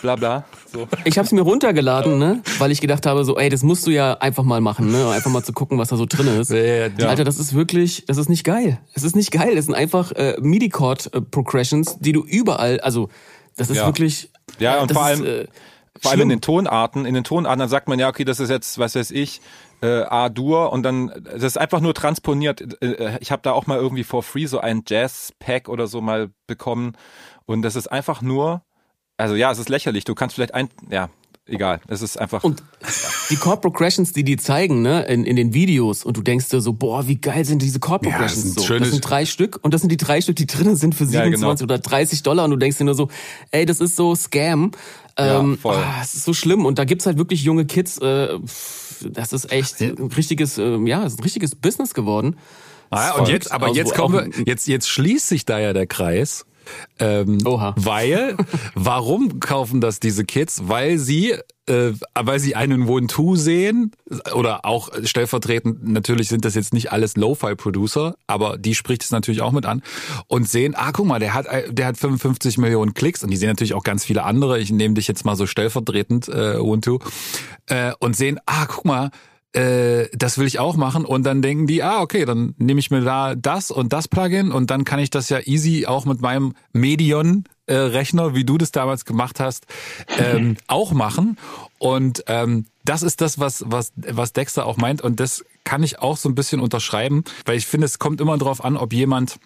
Bla, 0.02 0.16
bla. 0.16 0.46
So. 0.72 0.88
Ich 1.06 1.18
habe 1.18 1.26
es 1.26 1.32
mir 1.32 1.42
runtergeladen, 1.42 2.18
ne, 2.20 2.42
weil 2.60 2.72
ich 2.72 2.82
gedacht 2.82 3.06
habe, 3.06 3.24
so, 3.26 3.38
ey, 3.38 3.50
das 3.50 3.64
musst 3.64 3.88
du 3.88 3.92
ja 3.92 4.14
einfach 4.14 4.44
mal 4.44 4.62
machen, 4.62 4.92
ne, 4.92 5.10
einfach 5.10 5.32
mal 5.32 5.44
zu 5.44 5.54
gucken, 5.54 5.78
was 5.78 5.90
da 5.90 5.98
so 5.98 6.06
drin 6.06 6.28
ist. 6.40 6.52
Ja, 6.52 7.08
Alter, 7.08 7.24
das 7.24 7.40
ist 7.40 7.54
wirklich, 7.54 8.04
das 8.08 8.18
ist 8.18 8.30
nicht 8.30 8.44
geil. 8.44 8.80
Es 8.94 9.04
ist 9.04 9.16
nicht 9.16 9.32
geil. 9.32 9.56
Das 9.56 9.66
sind 9.66 9.76
einfach 9.76 10.12
äh, 10.12 10.36
MIDI-Chord-Progressions, 10.40 11.98
die 12.00 12.12
du 12.12 12.24
überall, 12.24 12.80
also 12.82 13.10
das 13.56 13.70
ist 13.70 13.78
Ja. 13.78 13.86
wirklich. 13.86 14.30
Ja, 14.60 14.78
äh, 14.78 14.82
und 14.82 14.92
das 14.92 14.98
vor 14.98 15.10
ist, 15.12 15.22
allem- 15.22 15.42
äh, 15.44 15.48
Vor 16.02 16.12
allem 16.12 16.22
in 16.22 16.30
den 16.30 16.42
Tonarten. 16.42 17.06
In 17.06 17.14
den 17.14 17.24
Tonarten, 17.24 17.60
dann 17.60 17.70
sagt 17.70 17.88
man 17.88 18.00
ja, 18.00 18.08
okay, 18.10 18.24
das 18.26 18.40
ist 18.40 18.50
jetzt, 18.50 18.78
was 18.80 18.96
weiß 18.96 19.12
ich, 19.12 19.42
äh, 19.82 20.02
A-Dur 20.04 20.72
und 20.72 20.84
dann, 20.84 21.12
das 21.24 21.44
ist 21.44 21.58
einfach 21.58 21.80
nur 21.82 21.94
transponiert. 21.94 22.82
Äh, 22.82 23.18
Ich 23.22 23.32
habe 23.32 23.42
da 23.44 23.52
auch 23.52 23.68
mal 23.68 23.78
irgendwie 23.78 24.04
for 24.04 24.24
free 24.24 24.46
so 24.46 24.60
ein 24.60 24.84
Jazz-Pack 24.88 25.70
oder 25.70 25.88
so 25.88 26.02
mal 26.02 26.30
bekommen 26.48 26.94
und 27.46 27.62
das 27.62 27.76
ist 27.76 27.88
einfach 27.88 28.22
nur, 28.22 28.62
also 29.18 29.36
ja, 29.36 29.52
es 29.52 29.60
ist 29.60 29.70
lächerlich. 29.70 30.04
Du 30.04 30.16
kannst 30.16 30.36
vielleicht 30.36 30.54
ein, 30.54 30.70
ja, 30.90 31.10
egal. 31.46 31.80
Es 31.88 32.02
ist 32.02 32.18
einfach. 32.20 32.44
Und 32.44 32.62
die 33.30 33.36
Chord 33.36 33.62
Progressions, 33.62 34.14
die 34.14 34.24
die 34.24 34.38
zeigen, 34.38 34.82
ne, 34.82 35.04
in, 35.06 35.24
in 35.26 35.36
den 35.36 35.54
Videos, 35.54 36.04
und 36.04 36.18
du 36.18 36.22
denkst 36.22 36.50
dir 36.50 36.62
so, 36.62 36.74
boah, 36.74 37.08
wie 37.08 37.16
geil 37.22 37.46
sind 37.46 37.62
diese 37.62 37.80
Chord 37.80 38.04
Ja, 38.06 38.12
Progressions 38.12 38.56
das 38.56 38.66
sind 38.66 38.68
so. 38.68 38.80
Das 38.80 38.90
sind 38.90 39.02
drei 39.02 39.26
Stück 39.26 39.60
und 39.62 39.74
das 39.74 39.82
sind 39.82 39.92
die 39.92 39.98
drei 39.98 40.22
Stück, 40.22 40.36
die 40.36 40.48
drinnen 40.48 40.76
sind 40.76 40.94
für 40.96 41.04
Ja, 41.06 41.24
27 41.24 41.68
genau. 41.68 41.74
oder 41.74 41.80
30 41.82 42.24
Dollar 42.24 42.46
und 42.46 42.52
du 42.52 42.58
denkst 42.58 42.78
dir 42.78 42.84
nur 42.86 42.96
so, 42.96 43.10
ey, 43.52 43.66
das 43.66 43.80
ist 43.80 43.96
so 43.96 44.16
Scam. 44.16 44.72
Ja, 45.18 45.40
Ähm, 45.40 45.58
voll. 45.58 45.76
ah, 45.76 46.00
es 46.04 46.14
ist 46.14 46.26
so 46.26 46.34
schlimm 46.34 46.66
und 46.66 46.78
da 46.80 46.86
gibt's 46.86 47.06
halt 47.06 47.18
wirklich 47.18 47.44
junge 47.44 47.66
Kids. 47.66 47.98
Äh, 47.98 48.38
das 49.10 49.34
ist 49.34 49.52
echt 49.52 49.82
ein 49.82 50.12
richtiges, 50.16 50.58
äh, 50.58 50.78
ja, 50.86 51.04
ist 51.06 51.20
ein 51.20 51.24
richtiges 51.24 51.56
Business 51.56 51.94
geworden. 51.94 52.38
Ah, 52.90 53.12
und 53.12 53.26
Voll. 53.26 53.30
jetzt, 53.34 53.52
aber 53.52 53.68
Also 53.68 53.78
jetzt 53.80 53.94
kommen 53.96 54.32
wir, 54.36 54.44
jetzt, 54.46 54.68
jetzt 54.68 54.88
schließt 54.90 55.28
sich 55.28 55.46
da 55.46 55.60
ja 55.60 55.74
der 55.74 55.88
Kreis. 55.88 56.46
Ähm, 57.00 57.40
Oha. 57.46 57.74
Weil, 57.78 58.36
warum 58.76 59.40
kaufen 59.40 59.82
das 59.82 60.00
diese 60.00 60.24
Kids? 60.26 60.62
Weil 60.68 60.98
sie 60.98 61.36
äh, 61.68 61.94
weil 62.14 62.40
sie 62.40 62.56
einen 62.56 62.88
One-Two 62.88 63.36
sehen 63.36 63.92
oder 64.34 64.66
auch 64.66 64.90
stellvertretend, 65.04 65.88
natürlich 65.88 66.30
sind 66.30 66.46
das 66.46 66.56
jetzt 66.56 66.74
nicht 66.74 66.92
alles 66.92 67.16
Lo-Fi-Producer, 67.16 68.16
aber 68.28 68.58
die 68.58 68.76
spricht 68.76 69.04
es 69.04 69.12
natürlich 69.12 69.42
auch 69.42 69.52
mit 69.52 69.66
an 69.66 69.84
und 70.28 70.48
sehen, 70.48 70.76
ah, 70.76 70.92
guck 70.92 71.06
mal, 71.06 71.20
der 71.20 71.34
hat, 71.34 71.46
der 71.70 71.86
hat 71.86 71.98
55 71.98 72.58
Millionen 72.58 72.94
Klicks 72.94 73.24
und 73.24 73.30
die 73.30 73.38
sehen 73.38 73.50
natürlich 73.50 73.74
auch 73.74 73.84
ganz 73.84 74.06
viele 74.06 74.24
andere. 74.24 74.60
Ich 74.60 74.72
nehme 74.72 74.94
dich 74.94 75.08
jetzt 75.08 75.26
mal 75.26 75.36
so 75.36 75.46
stellvertretend, 75.46 76.28
äh, 76.30 76.58
One-Two, 76.58 77.00
äh, 77.68 77.92
und 78.00 78.16
sehen, 78.16 78.40
ah, 78.46 78.66
guck 78.66 78.86
mal, 78.86 79.12
äh, 79.58 80.10
das 80.14 80.38
will 80.38 80.46
ich 80.46 80.60
auch 80.60 80.76
machen 80.76 81.04
und 81.04 81.24
dann 81.24 81.42
denken 81.42 81.66
die, 81.66 81.82
ah, 81.82 82.02
okay, 82.02 82.26
dann 82.26 82.54
nehme 82.58 82.80
ich 82.80 82.92
mir 82.92 83.02
da 83.02 83.34
das 83.34 83.72
und 83.72 83.92
das 83.92 84.08
Plugin 84.08 84.52
und 84.52 84.70
dann 84.70 84.84
kann 84.84 85.00
ich 85.00 85.10
das 85.10 85.30
ja 85.30 85.40
easy 85.46 85.88
auch 85.88 86.06
mit 86.06 86.22
meinem 86.22 86.54
Medion 86.74 87.46
äh, 87.66 87.76
Rechner, 87.76 88.36
wie 88.36 88.44
du 88.44 88.58
das 88.58 88.72
damals 88.72 89.04
gemacht 89.04 89.40
hast, 89.40 89.66
ähm, 90.20 90.58
auch 90.68 90.92
machen. 90.92 91.38
Und 91.80 92.24
ähm, 92.28 92.66
das 92.86 93.02
ist 93.02 93.20
das, 93.20 93.40
was, 93.40 93.64
was, 93.68 93.94
was 93.96 94.32
Dexter 94.32 94.66
auch 94.66 94.78
meint. 94.78 95.02
Und 95.02 95.20
das 95.20 95.44
kann 95.64 95.82
ich 95.82 96.00
auch 96.00 96.18
so 96.18 96.30
ein 96.30 96.36
bisschen 96.36 96.62
unterschreiben, 96.62 97.24
weil 97.46 97.58
ich 97.58 97.66
finde, 97.66 97.86
es 97.86 98.00
kommt 98.00 98.22
immer 98.22 98.38
darauf 98.38 98.64
an, 98.64 98.78
ob 98.78 98.94
jemand 98.94 99.40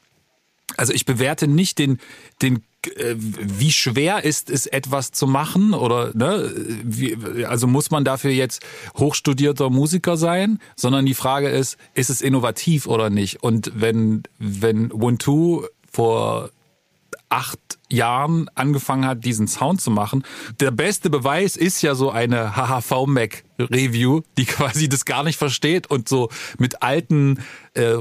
also 0.78 0.94
ich 0.94 1.06
bewerte 1.06 1.48
nicht 1.48 1.80
den, 1.80 2.00
den 2.42 2.64
wie 3.06 3.72
schwer 3.72 4.24
ist 4.24 4.50
es, 4.50 4.66
etwas 4.66 5.12
zu 5.12 5.28
machen 5.28 5.74
oder 5.74 6.12
ne, 6.14 6.52
wie, 6.84 7.46
also 7.46 7.68
muss 7.68 7.92
man 7.92 8.04
dafür 8.04 8.32
jetzt 8.32 8.64
hochstudierter 8.98 9.70
Musiker 9.70 10.18
sein, 10.18 10.60
sondern 10.76 11.06
die 11.06 11.14
Frage 11.14 11.50
ist, 11.50 11.78
ist 11.94 12.10
es 12.10 12.22
innovativ 12.22 12.88
oder 12.88 13.10
nicht? 13.10 13.44
Und 13.44 13.72
wenn 13.76 14.24
wenn 14.40 14.92
One 14.92 15.18
vor 15.92 16.50
acht 17.30 17.60
Jahren 17.90 18.50
angefangen 18.56 19.06
hat, 19.06 19.24
diesen 19.26 19.48
Sound 19.48 19.82
zu 19.82 19.90
machen. 19.90 20.24
Der 20.60 20.72
beste 20.72 21.10
Beweis 21.10 21.56
ist 21.56 21.82
ja 21.82 21.96
so 21.96 22.12
eine 22.12 22.56
HHV 22.56 23.06
Mac 23.08 23.44
Review, 23.60 24.22
die 24.38 24.46
quasi 24.46 24.90
das 24.90 25.06
gar 25.06 25.24
nicht 25.24 25.38
versteht 25.38 25.88
und 25.88 26.10
so 26.10 26.30
mit 26.58 26.82
alten 26.82 27.40
äh, 27.74 27.96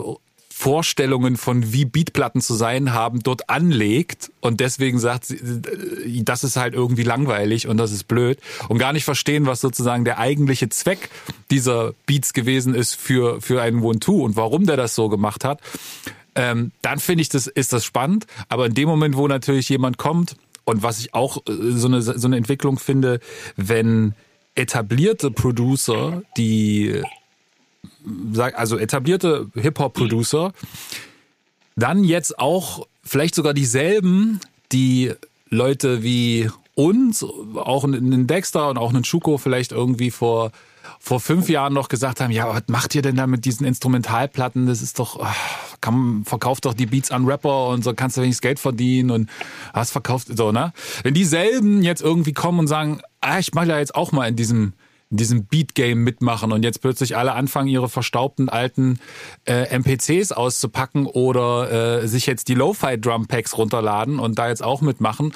Vorstellungen 0.61 1.39
von 1.39 1.73
wie 1.73 1.87
Beatplatten 1.87 2.43
zu 2.43 2.53
sein 2.53 2.93
haben, 2.93 3.21
dort 3.21 3.49
anlegt 3.49 4.31
und 4.41 4.61
deswegen 4.61 4.99
sagt 4.99 5.25
sie, 5.25 5.37
äh, 5.37 6.23
das 6.23 6.45
ist 6.45 6.59
halt 6.59 6.75
irgendwie 6.75 7.03
langweilig 7.03 7.67
und 7.67 7.79
das 7.79 7.93
ist 7.93 8.05
blöd 8.05 8.39
und 8.69 8.77
gar 8.77 8.93
nicht 8.93 9.07
verstehen, 9.07 9.47
was 9.47 9.63
sozusagen 9.63 10.05
der 10.05 10.19
eigentliche 10.19 10.69
Zweck 10.69 11.09
dieser 11.51 11.95
Beats 12.05 12.35
gewesen 12.35 12.75
ist 12.75 12.95
für, 12.95 13.41
für 13.41 13.63
einen 13.63 13.83
One-Two 13.83 14.23
und 14.23 14.37
warum 14.37 14.67
der 14.67 14.77
das 14.77 14.95
so 14.95 15.09
gemacht 15.09 15.45
hat. 15.45 15.61
Ähm, 16.35 16.73
dann 16.83 16.99
finde 16.99 17.23
ich, 17.23 17.31
das 17.31 17.47
ist 17.47 17.73
das 17.73 17.83
spannend. 17.87 18.27
Aber 18.51 18.67
in 18.67 18.75
dem 18.75 18.87
Moment, 18.87 19.17
wo 19.17 19.27
natürlich 19.29 19.67
jemand 19.71 19.97
kommt 19.97 20.37
und 20.65 20.83
was 20.83 21.01
ich 21.01 21.15
auch 21.15 21.39
äh, 21.39 21.53
so 21.71 21.89
eine, 21.89 22.03
so 22.03 22.27
eine 22.27 22.37
Entwicklung 22.37 22.79
finde, 22.79 23.21
wenn 23.57 24.15
etablierte 24.55 25.31
Producer, 25.31 26.23
die 26.37 27.03
also 28.37 28.79
etablierte 28.79 29.49
Hip-Hop-Producer, 29.55 30.53
dann 31.77 32.05
jetzt 32.05 32.39
auch 32.39 32.87
vielleicht 33.03 33.35
sogar 33.35 33.55
dieselben, 33.55 34.41
die 34.73 35.13
Leute 35.49 36.03
wie 36.03 36.51
uns, 36.75 37.25
auch 37.25 37.85
einen 37.85 38.27
Dexter 38.27 38.71
und 38.71 38.79
auch 38.79 38.91
einen 38.91 39.05
Schuko 39.05 39.39
vielleicht 39.39 39.73
irgendwie 39.73 40.11
vor 40.11 40.53
vor 41.03 41.19
fünf 41.19 41.49
Jahren 41.49 41.73
noch 41.73 41.89
gesagt 41.89 42.21
haben, 42.21 42.31
ja, 42.31 42.47
was 42.49 42.65
macht 42.67 42.95
ihr 42.95 43.03
denn 43.03 43.17
da 43.17 43.27
mit 43.27 43.47
diesen 43.47 43.67
Instrumentalplatten? 43.67 44.67
Das 44.67 44.83
ist 44.83 44.99
doch, 44.99 45.21
ah, 45.21 45.35
kann, 45.81 46.25
verkauft 46.27 46.67
doch 46.67 46.75
die 46.75 46.87
Beats 46.87 47.11
an 47.11 47.25
Rapper 47.25 47.69
und 47.69 47.83
so 47.83 47.95
kannst 47.95 48.17
du 48.17 48.23
wenigstens 48.23 48.43
Geld 48.43 48.59
verdienen 48.59 49.11
und 49.11 49.31
was 49.73 49.91
verkauft, 49.91 50.29
so, 50.37 50.53
ne? 50.53 50.73
Wenn 51.03 51.15
dieselben 51.15 51.83
jetzt 51.83 52.03
irgendwie 52.03 52.35
kommen 52.35 52.59
und 52.59 52.67
sagen, 52.67 53.01
ah, 53.21 53.39
ich 53.39 53.55
mache 53.55 53.69
ja 53.69 53.79
jetzt 53.79 53.95
auch 53.95 54.13
mal 54.13 54.29
in 54.29 54.37
diesem 54.37 54.75
in 55.11 55.17
diesem 55.17 55.45
Beat-Game 55.47 56.03
mitmachen 56.03 56.53
und 56.53 56.63
jetzt 56.63 56.81
plötzlich 56.81 57.17
alle 57.17 57.33
anfangen, 57.33 57.69
ihre 57.69 57.89
verstaubten 57.89 58.49
alten 58.49 59.01
äh, 59.45 59.77
MPCs 59.77 60.33
auszupacken 60.33 61.07
oder 61.07 62.03
äh, 62.03 62.09
sich 62.09 62.27
jetzt 62.27 62.49
die 62.49 62.55
Lo-Fi-Drum-Packs 62.55 63.59
runterladen 63.59 64.19
und 64.19 64.39
da 64.39 64.49
jetzt 64.49 64.63
auch 64.63 64.81
mitmachen, 64.81 65.33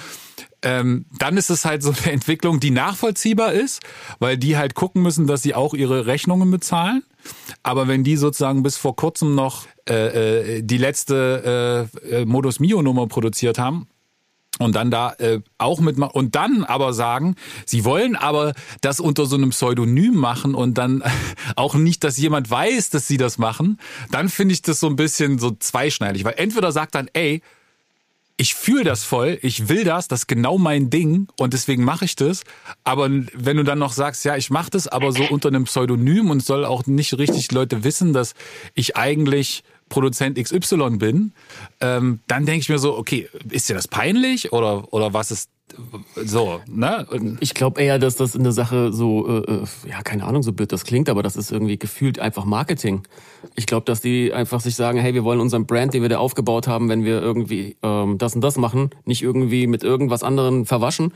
ähm, 0.62 1.06
dann 1.18 1.36
ist 1.36 1.50
es 1.50 1.64
halt 1.64 1.82
so 1.82 1.90
eine 1.90 2.12
Entwicklung, 2.12 2.60
die 2.60 2.70
nachvollziehbar 2.70 3.52
ist, 3.52 3.82
weil 4.18 4.38
die 4.38 4.56
halt 4.56 4.74
gucken 4.74 5.02
müssen, 5.02 5.26
dass 5.26 5.42
sie 5.42 5.54
auch 5.54 5.74
ihre 5.74 6.06
Rechnungen 6.06 6.50
bezahlen. 6.50 7.02
Aber 7.62 7.88
wenn 7.88 8.04
die 8.04 8.16
sozusagen 8.16 8.62
bis 8.62 8.76
vor 8.76 8.96
kurzem 8.96 9.34
noch 9.34 9.66
äh, 9.88 10.58
äh, 10.58 10.62
die 10.62 10.78
letzte 10.78 11.88
äh, 12.04 12.20
äh 12.20 12.24
Modus 12.24 12.60
Mio 12.60 12.82
Nummer 12.82 13.06
produziert 13.06 13.58
haben, 13.58 13.88
und 14.58 14.74
dann 14.74 14.90
da 14.90 15.12
äh, 15.14 15.40
auch 15.58 15.80
mitmachen 15.80 16.12
und 16.12 16.34
dann 16.34 16.64
aber 16.64 16.92
sagen, 16.92 17.34
sie 17.66 17.84
wollen 17.84 18.16
aber 18.16 18.54
das 18.80 19.00
unter 19.00 19.26
so 19.26 19.36
einem 19.36 19.50
Pseudonym 19.50 20.14
machen 20.14 20.54
und 20.54 20.78
dann 20.78 21.02
auch 21.56 21.74
nicht, 21.74 22.04
dass 22.04 22.16
jemand 22.16 22.50
weiß, 22.50 22.90
dass 22.90 23.08
sie 23.08 23.16
das 23.16 23.38
machen, 23.38 23.78
dann 24.10 24.28
finde 24.28 24.54
ich 24.54 24.62
das 24.62 24.80
so 24.80 24.86
ein 24.86 24.96
bisschen 24.96 25.38
so 25.38 25.50
zweischneidig, 25.50 26.24
weil 26.24 26.34
entweder 26.36 26.72
sagt 26.72 26.94
dann, 26.94 27.08
ey, 27.12 27.42
ich 28.36 28.54
fühle 28.54 28.84
das 28.84 29.04
voll, 29.04 29.38
ich 29.42 29.68
will 29.68 29.84
das, 29.84 30.08
das 30.08 30.20
ist 30.20 30.26
genau 30.26 30.58
mein 30.58 30.90
Ding 30.90 31.28
und 31.38 31.52
deswegen 31.52 31.84
mache 31.84 32.04
ich 32.04 32.16
das. 32.16 32.42
Aber 32.82 33.08
wenn 33.08 33.56
du 33.56 33.62
dann 33.62 33.78
noch 33.78 33.92
sagst, 33.92 34.24
ja, 34.24 34.36
ich 34.36 34.50
mache 34.50 34.70
das, 34.70 34.88
aber 34.88 35.12
so 35.12 35.24
unter 35.24 35.48
einem 35.48 35.64
Pseudonym 35.64 36.30
und 36.30 36.44
soll 36.44 36.64
auch 36.64 36.86
nicht 36.86 37.16
richtig 37.16 37.52
Leute 37.52 37.84
wissen, 37.84 38.12
dass 38.12 38.34
ich 38.74 38.96
eigentlich 38.96 39.62
Produzent 39.88 40.38
XY 40.38 40.96
bin, 40.98 41.32
ähm, 41.80 42.20
dann 42.26 42.46
denke 42.46 42.60
ich 42.60 42.68
mir 42.68 42.78
so, 42.78 42.96
okay, 42.96 43.28
ist 43.50 43.68
dir 43.68 43.74
das 43.74 43.88
peinlich 43.88 44.52
oder, 44.52 44.92
oder 44.92 45.12
was 45.12 45.30
ist 45.30 45.50
so, 46.16 46.60
ne? 46.66 47.06
Ich 47.40 47.54
glaube 47.54 47.80
eher, 47.80 47.98
dass 47.98 48.16
das 48.16 48.36
eine 48.36 48.52
Sache 48.52 48.92
so, 48.92 49.26
äh, 49.26 49.52
äh, 49.52 49.64
ja, 49.88 50.02
keine 50.02 50.24
Ahnung, 50.24 50.42
so 50.42 50.52
blöd 50.52 50.70
das 50.70 50.84
klingt, 50.84 51.08
aber 51.08 51.22
das 51.22 51.36
ist 51.36 51.50
irgendwie 51.50 51.78
gefühlt 51.78 52.18
einfach 52.18 52.44
Marketing. 52.44 53.02
Ich 53.56 53.66
glaube, 53.66 53.84
dass 53.84 54.00
die 54.00 54.32
einfach 54.32 54.60
sich 54.60 54.76
sagen, 54.76 54.98
hey, 54.98 55.14
wir 55.14 55.24
wollen 55.24 55.40
unseren 55.40 55.66
Brand, 55.66 55.94
den 55.94 56.02
wir 56.02 56.08
da 56.08 56.18
aufgebaut 56.18 56.68
haben, 56.68 56.88
wenn 56.88 57.04
wir 57.04 57.20
irgendwie 57.20 57.76
ähm, 57.82 58.18
das 58.18 58.34
und 58.34 58.42
das 58.42 58.56
machen, 58.56 58.90
nicht 59.04 59.22
irgendwie 59.22 59.66
mit 59.66 59.82
irgendwas 59.82 60.22
anderem 60.22 60.66
verwaschen. 60.66 61.12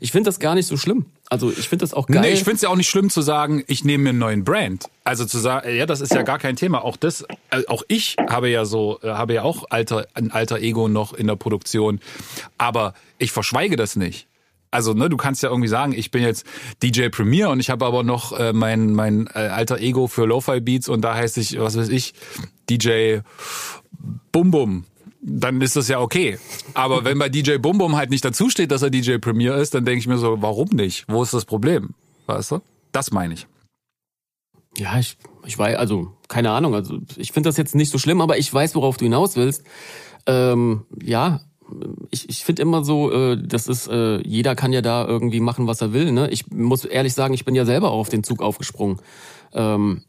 Ich 0.00 0.12
finde 0.12 0.28
das 0.28 0.40
gar 0.40 0.54
nicht 0.54 0.66
so 0.66 0.76
schlimm. 0.76 1.06
Also 1.30 1.50
ich 1.50 1.68
finde 1.68 1.84
das 1.84 1.94
auch 1.94 2.08
geil. 2.08 2.22
Nee, 2.22 2.32
ich 2.32 2.42
finde 2.42 2.56
es 2.56 2.62
ja 2.62 2.68
auch 2.70 2.76
nicht 2.76 2.90
schlimm 2.90 3.08
zu 3.08 3.22
sagen, 3.22 3.62
ich 3.68 3.84
nehme 3.84 4.02
mir 4.02 4.08
einen 4.10 4.18
neuen 4.18 4.44
Brand. 4.44 4.90
Also 5.04 5.24
zu 5.24 5.38
sagen, 5.38 5.74
ja, 5.74 5.86
das 5.86 6.00
ist 6.00 6.12
ja 6.12 6.22
gar 6.22 6.40
kein 6.40 6.56
Thema. 6.56 6.84
Auch 6.84 6.96
das, 6.96 7.22
äh, 7.50 7.62
auch 7.68 7.84
ich 7.86 8.16
habe 8.28 8.50
ja 8.50 8.64
so, 8.64 8.98
äh, 9.02 9.10
habe 9.10 9.34
ja 9.34 9.44
auch 9.44 9.64
alter, 9.70 10.08
ein 10.14 10.32
alter 10.32 10.58
Ego 10.58 10.88
noch 10.88 11.14
in 11.14 11.28
der 11.28 11.36
Produktion. 11.36 12.00
Aber 12.58 12.94
ich 13.18 13.30
verschweige 13.30 13.76
das 13.76 13.94
nicht. 13.94 14.26
Also, 14.72 14.92
ne, 14.92 15.08
du 15.08 15.16
kannst 15.16 15.42
ja 15.42 15.50
irgendwie 15.50 15.68
sagen, 15.68 15.92
ich 15.92 16.10
bin 16.10 16.22
jetzt 16.22 16.44
DJ 16.82 17.08
Premier 17.08 17.50
und 17.50 17.60
ich 17.60 17.70
habe 17.70 17.86
aber 17.86 18.02
noch 18.02 18.36
äh, 18.38 18.52
mein, 18.52 18.92
mein 18.92 19.28
äh, 19.28 19.38
alter 19.38 19.78
Ego 19.78 20.08
für 20.08 20.26
Lo-Fi 20.26 20.60
Beats 20.60 20.88
und 20.88 21.02
da 21.02 21.14
heißt 21.14 21.38
ich, 21.38 21.58
was 21.60 21.76
weiß 21.76 21.88
ich, 21.90 22.12
DJ 22.68 23.18
Bum 24.32 24.50
Bum. 24.50 24.84
Dann 25.22 25.60
ist 25.60 25.76
das 25.76 25.88
ja 25.88 26.00
okay. 26.00 26.38
Aber 26.74 27.04
wenn 27.04 27.18
bei 27.18 27.28
DJ 27.28 27.58
Bum 27.58 27.78
Bum 27.78 27.96
halt 27.96 28.10
nicht 28.10 28.24
dazu 28.24 28.48
steht, 28.48 28.70
dass 28.70 28.82
er 28.82 28.90
DJ 28.90 29.18
Premier 29.18 29.54
ist, 29.56 29.74
dann 29.74 29.84
denke 29.84 30.00
ich 30.00 30.06
mir 30.06 30.18
so, 30.18 30.40
warum 30.40 30.68
nicht? 30.70 31.04
Wo 31.08 31.22
ist 31.22 31.34
das 31.34 31.44
Problem? 31.44 31.90
Weißt 32.26 32.52
du? 32.52 32.60
Das 32.92 33.12
meine 33.12 33.34
ich. 33.34 33.46
Ja, 34.78 34.98
ich, 34.98 35.18
ich 35.44 35.58
weiß, 35.58 35.76
also, 35.76 36.12
keine 36.28 36.52
Ahnung. 36.52 36.74
Also, 36.74 36.98
ich 37.16 37.32
finde 37.32 37.48
das 37.48 37.56
jetzt 37.56 37.74
nicht 37.74 37.90
so 37.90 37.98
schlimm, 37.98 38.20
aber 38.20 38.38
ich 38.38 38.52
weiß, 38.52 38.74
worauf 38.74 38.96
du 38.96 39.04
hinaus 39.04 39.36
willst. 39.36 39.64
Ähm, 40.26 40.86
ja, 41.02 41.40
ich, 42.10 42.28
ich 42.28 42.44
finde 42.44 42.62
immer 42.62 42.84
so, 42.84 43.12
äh, 43.12 43.38
das 43.40 43.68
ist, 43.68 43.88
äh, 43.88 44.20
jeder 44.26 44.54
kann 44.54 44.72
ja 44.72 44.82
da 44.82 45.06
irgendwie 45.06 45.40
machen, 45.40 45.66
was 45.66 45.80
er 45.80 45.92
will. 45.92 46.12
Ne? 46.12 46.30
Ich 46.30 46.50
muss 46.50 46.84
ehrlich 46.84 47.14
sagen, 47.14 47.34
ich 47.34 47.44
bin 47.44 47.54
ja 47.54 47.64
selber 47.64 47.90
auch 47.90 48.00
auf 48.00 48.08
den 48.08 48.24
Zug 48.24 48.42
aufgesprungen. 48.42 49.00
Ähm, 49.52 50.02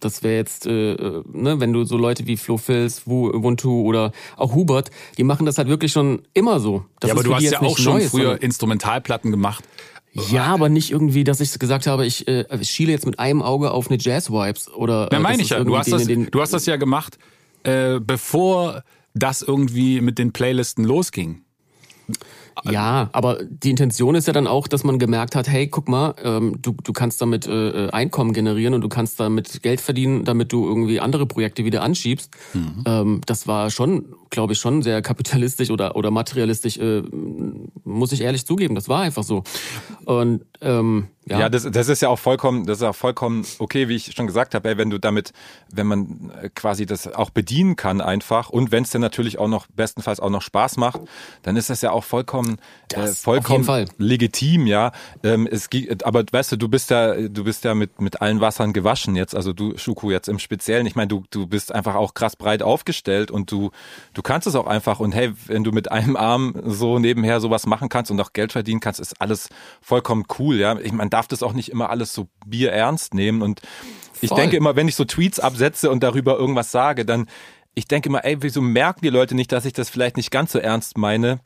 das 0.00 0.22
wäre 0.22 0.36
jetzt, 0.36 0.66
äh, 0.66 0.92
äh, 0.92 1.22
ne, 1.32 1.60
wenn 1.60 1.72
du 1.72 1.84
so 1.84 1.96
Leute 1.96 2.26
wie 2.26 2.36
Flo 2.36 2.56
Fils, 2.56 3.02
Ubuntu 3.06 3.82
oder 3.82 4.12
auch 4.36 4.54
Hubert, 4.54 4.90
die 5.16 5.24
machen 5.24 5.46
das 5.46 5.58
halt 5.58 5.68
wirklich 5.68 5.92
schon 5.92 6.22
immer 6.34 6.60
so. 6.60 6.84
Das 7.00 7.08
ja, 7.08 7.14
aber 7.14 7.22
du 7.22 7.34
hast 7.34 7.42
ja 7.42 7.60
auch 7.60 7.78
schon 7.78 7.94
Neues, 7.94 8.10
früher 8.10 8.40
Instrumentalplatten 8.42 9.30
gemacht. 9.30 9.64
Ja, 10.12 10.46
aber 10.46 10.68
nicht 10.68 10.90
irgendwie, 10.90 11.24
dass 11.24 11.40
ich 11.40 11.58
gesagt 11.58 11.86
habe, 11.86 12.06
ich, 12.06 12.26
äh, 12.28 12.44
ich 12.58 12.70
schiele 12.70 12.92
jetzt 12.92 13.06
mit 13.06 13.18
einem 13.18 13.42
Auge 13.42 13.70
auf 13.70 13.88
eine 13.88 13.98
Jazz-Vibes 14.00 14.72
oder. 14.72 15.08
Äh, 15.10 15.14
ja, 15.14 15.20
meine 15.20 15.42
ich 15.42 15.50
ja. 15.50 15.62
Du 15.62 15.76
hast, 15.76 15.92
das, 15.92 16.06
du 16.06 16.40
hast 16.40 16.52
das 16.52 16.66
ja 16.66 16.76
gemacht, 16.76 17.18
äh, 17.62 18.00
bevor 18.00 18.82
das 19.14 19.42
irgendwie 19.42 20.00
mit 20.00 20.18
den 20.18 20.32
Playlisten 20.32 20.84
losging. 20.84 21.42
Ja, 22.64 23.08
aber 23.12 23.38
die 23.44 23.70
Intention 23.70 24.14
ist 24.14 24.26
ja 24.26 24.32
dann 24.32 24.46
auch, 24.46 24.68
dass 24.68 24.84
man 24.84 24.98
gemerkt 24.98 25.34
hat, 25.34 25.48
hey, 25.48 25.68
guck 25.68 25.88
mal, 25.88 26.14
ähm, 26.22 26.60
du, 26.60 26.72
du 26.82 26.92
kannst 26.92 27.20
damit 27.20 27.46
äh, 27.46 27.86
äh, 27.86 27.90
Einkommen 27.90 28.32
generieren 28.32 28.74
und 28.74 28.80
du 28.80 28.88
kannst 28.88 29.20
damit 29.20 29.62
Geld 29.62 29.80
verdienen, 29.80 30.24
damit 30.24 30.52
du 30.52 30.66
irgendwie 30.66 31.00
andere 31.00 31.26
Projekte 31.26 31.64
wieder 31.64 31.82
anschiebst. 31.82 32.30
Mhm. 32.54 32.84
Ähm, 32.86 33.20
das 33.26 33.46
war 33.46 33.70
schon, 33.70 34.14
glaube 34.30 34.52
ich, 34.52 34.58
schon 34.58 34.82
sehr 34.82 35.02
kapitalistisch 35.02 35.70
oder, 35.70 35.96
oder 35.96 36.10
materialistisch, 36.10 36.78
äh, 36.78 37.02
muss 37.84 38.12
ich 38.12 38.22
ehrlich 38.22 38.46
zugeben. 38.46 38.74
Das 38.74 38.88
war 38.88 39.02
einfach 39.02 39.22
so. 39.22 39.42
Und 40.04 40.44
ähm, 40.60 41.08
ja, 41.30 41.40
ja 41.40 41.48
das, 41.48 41.68
das 41.70 41.88
ist 41.88 42.02
ja 42.02 42.08
auch 42.08 42.18
vollkommen, 42.18 42.66
das 42.66 42.78
ist 42.78 42.84
auch 42.84 42.94
vollkommen 42.94 43.44
okay, 43.58 43.88
wie 43.88 43.96
ich 43.96 44.12
schon 44.14 44.26
gesagt 44.26 44.54
habe, 44.54 44.68
ey, 44.68 44.78
wenn 44.78 44.90
du 44.90 44.98
damit, 44.98 45.32
wenn 45.72 45.86
man 45.86 46.32
äh, 46.42 46.48
quasi 46.54 46.86
das 46.86 47.12
auch 47.12 47.30
bedienen 47.30 47.76
kann 47.76 48.00
einfach 48.00 48.50
und 48.50 48.72
wenn 48.72 48.84
es 48.84 48.90
dann 48.90 49.00
natürlich 49.00 49.38
auch 49.38 49.48
noch 49.48 49.66
bestenfalls 49.68 50.20
auch 50.20 50.30
noch 50.30 50.42
Spaß 50.42 50.76
macht, 50.76 51.00
dann 51.42 51.56
ist 51.56 51.70
das 51.70 51.82
ja 51.82 51.92
auch 51.92 52.04
vollkommen, 52.04 52.58
äh, 52.92 53.06
vollkommen 53.08 53.88
legitim, 53.98 54.66
ja. 54.66 54.92
Ähm, 55.22 55.48
es, 55.50 55.68
aber 56.04 56.24
weißt 56.30 56.52
du, 56.52 56.56
du 56.56 56.68
bist 56.68 56.90
ja, 56.90 57.14
du 57.14 57.44
bist 57.44 57.64
ja 57.64 57.74
mit 57.74 58.00
mit 58.00 58.20
allen 58.20 58.40
Wassern 58.40 58.72
gewaschen 58.72 59.16
jetzt, 59.16 59.34
also 59.34 59.52
du 59.52 59.76
Schuku 59.76 60.10
jetzt 60.10 60.28
im 60.28 60.38
Speziellen. 60.38 60.86
Ich 60.86 60.96
meine, 60.96 61.08
du 61.08 61.24
du 61.30 61.46
bist 61.46 61.74
einfach 61.74 61.94
auch 61.94 62.14
krass 62.14 62.36
breit 62.36 62.62
aufgestellt 62.62 63.30
und 63.30 63.50
du 63.50 63.70
du 64.14 64.22
kannst 64.22 64.46
es 64.46 64.54
auch 64.54 64.66
einfach 64.66 65.00
und 65.00 65.14
hey, 65.14 65.32
wenn 65.46 65.64
du 65.64 65.72
mit 65.72 65.90
einem 65.90 66.16
Arm 66.16 66.54
so 66.64 66.98
nebenher 66.98 67.40
sowas 67.40 67.66
machen 67.66 67.88
kannst 67.88 68.10
und 68.10 68.20
auch 68.20 68.32
Geld 68.32 68.52
verdienen 68.52 68.80
kannst, 68.80 69.00
ist 69.00 69.20
alles 69.20 69.48
vollkommen 69.80 70.24
cool, 70.38 70.56
ja. 70.56 70.78
Ich 70.78 70.92
meine, 70.92 71.10
darf 71.18 71.26
das 71.26 71.42
auch 71.42 71.52
nicht 71.52 71.70
immer 71.70 71.90
alles 71.90 72.14
so 72.14 72.28
bierernst 72.46 73.12
nehmen. 73.12 73.42
Und 73.42 73.60
ich 74.20 74.28
Voll. 74.28 74.38
denke 74.38 74.56
immer, 74.56 74.76
wenn 74.76 74.86
ich 74.86 74.94
so 74.94 75.04
Tweets 75.04 75.40
absetze 75.40 75.90
und 75.90 76.04
darüber 76.04 76.38
irgendwas 76.38 76.70
sage, 76.70 77.04
dann 77.04 77.26
ich 77.74 77.88
denke 77.88 78.08
immer, 78.08 78.24
ey, 78.24 78.36
wieso 78.40 78.60
merken 78.60 79.00
die 79.02 79.10
Leute 79.10 79.34
nicht, 79.34 79.50
dass 79.50 79.64
ich 79.64 79.72
das 79.72 79.90
vielleicht 79.90 80.16
nicht 80.16 80.30
ganz 80.30 80.52
so 80.52 80.60
ernst 80.60 80.96
meine? 80.96 81.40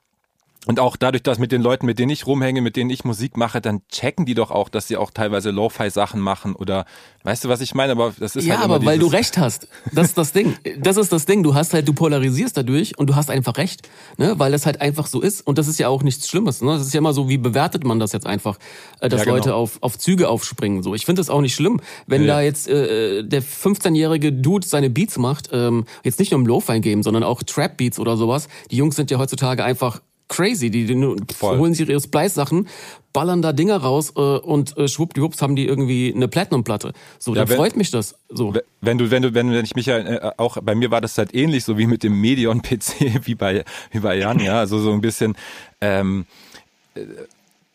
Und 0.65 0.79
auch 0.79 0.97
dadurch, 0.97 1.25
dass 1.25 1.39
mit 1.41 1.51
den 1.51 1.61
Leuten, 1.61 1.87
mit 1.87 1.99
denen 1.99 2.11
ich 2.11 2.25
rumhänge, 2.25 2.61
mit 2.61 2.77
denen 2.77 2.89
ich 2.89 3.05
Musik 3.05 3.37
mache, 3.37 3.61
dann 3.61 3.81
checken 3.89 4.27
die 4.27 4.35
doch 4.35 4.53
auch, 4.53 4.69
dass 4.69 4.87
sie 4.87 4.97
auch 4.97 5.11
teilweise 5.11 5.51
Lo-Fi-Sachen 5.51 6.21
machen 6.21 6.55
oder 6.55 6.85
weißt 7.25 7.45
du, 7.45 7.49
was 7.49 7.61
ich 7.61 7.75
meine? 7.75 7.93
Aber 7.93 8.15
das 8.17 8.37
ist 8.37 8.47
ja, 8.47 8.57
halt 8.57 8.65
aber 8.65 8.85
weil 8.85 9.01
du 9.01 9.09
recht 9.09 9.39
hast. 9.39 9.67
Das 9.93 10.09
ist 10.09 10.19
das 10.19 10.33
Ding. 10.33 10.55
Das 10.79 10.97
ist 10.97 11.13
das 11.13 11.27
Ding. 11.27 11.43
Du 11.43 11.57
hast 11.57 11.75
halt, 11.75 11.89
du 11.89 11.93
polarisierst 11.93 12.57
dadurch 12.57 12.97
und 12.97 13.11
du 13.11 13.17
hast 13.17 13.29
einfach 13.29 13.57
recht, 13.57 13.89
ne? 14.19 14.39
Weil 14.39 14.53
das 14.53 14.65
halt 14.65 14.81
einfach 14.81 15.09
so 15.09 15.21
ist. 15.21 15.45
Und 15.45 15.59
das 15.59 15.67
ist 15.67 15.81
ja 15.81 15.89
auch 15.89 16.05
nichts 16.05 16.29
Schlimmes. 16.29 16.63
Ne? 16.63 16.71
Das 16.71 16.87
ist 16.87 16.95
ja 16.95 16.99
immer 16.99 17.13
so, 17.13 17.29
wie 17.29 17.39
bewertet 17.39 17.83
man 17.83 17.99
das 17.99 18.13
jetzt 18.13 18.27
einfach, 18.27 18.57
äh, 19.01 19.09
dass 19.09 19.21
ja, 19.21 19.25
genau. 19.25 19.37
Leute 19.37 19.55
auf, 19.57 19.79
auf 19.81 19.99
Züge 19.99 20.29
aufspringen. 20.29 20.85
So, 20.85 20.95
ich 20.95 21.07
finde 21.07 21.19
das 21.19 21.29
auch 21.29 21.41
nicht 21.41 21.57
schlimm, 21.57 21.81
wenn 22.07 22.23
ja. 22.23 22.37
da 22.37 22.41
jetzt 22.41 22.69
äh, 22.69 23.25
der 23.25 23.43
15-jährige 23.43 24.33
Dude 24.33 24.65
seine 24.65 24.91
Beats 24.91 25.19
macht, 25.19 25.49
ähm, 25.53 25.87
jetzt 26.05 26.21
nicht 26.21 26.31
nur 26.31 26.41
im 26.41 26.47
Lo-Fi-Game, 26.47 27.03
sondern 27.03 27.25
auch 27.25 27.43
Trap-Beats 27.43 27.99
oder 27.99 28.17
sowas. 28.17 28.47
Die 28.71 28.77
Jungs 28.77 28.95
sind 28.95 29.11
ja 29.11 29.19
heutzutage 29.19 29.65
einfach 29.65 30.01
crazy. 30.33 30.71
Die, 30.71 30.87
die 30.87 30.95
holen 31.43 31.75
sich 31.75 31.89
ihre 31.89 32.01
Splice-Sachen, 32.01 32.69
ballern 33.13 33.43
da 33.43 33.53
Dinger 33.53 33.77
raus 33.77 34.15
äh, 34.17 34.21
und 34.21 34.77
äh, 34.79 34.89
schwuppdiwupps 34.89 35.43
haben 35.43 35.57
die 35.57 35.67
irgendwie 35.67 36.13
eine 36.15 36.27
Platinum-Platte. 36.27 36.93
So, 37.19 37.35
ja, 37.35 37.43
dann 37.43 37.51
wenn, 37.51 37.57
freut 37.57 37.77
mich 37.77 37.91
das. 37.91 38.17
So. 38.31 38.55
Wenn 38.81 38.99
du, 38.99 39.11
wenn 39.11 39.23
du, 39.23 39.35
wenn, 39.35 39.53
wenn 39.53 39.65
ich 39.65 39.77
mich 39.77 39.87
ja 39.87 39.99
äh, 39.99 40.33
auch, 40.39 40.57
bei 40.63 40.75
mir 40.75 40.91
war 40.91 41.01
das 41.01 41.19
halt 41.19 41.35
ähnlich, 41.35 41.65
so 41.65 41.77
wie 41.77 41.87
mit 41.87 42.03
dem 42.03 42.19
Medion-PC, 42.21 43.25
wie 43.27 43.35
bei, 43.35 43.65
wie 43.91 44.01
bei 44.01 44.17
Jan, 44.17 44.41
ja, 44.41 44.59
also 44.59 44.79
so 44.79 44.93
ein 44.93 45.03
bisschen, 45.03 45.37
ähm, 45.81 46.25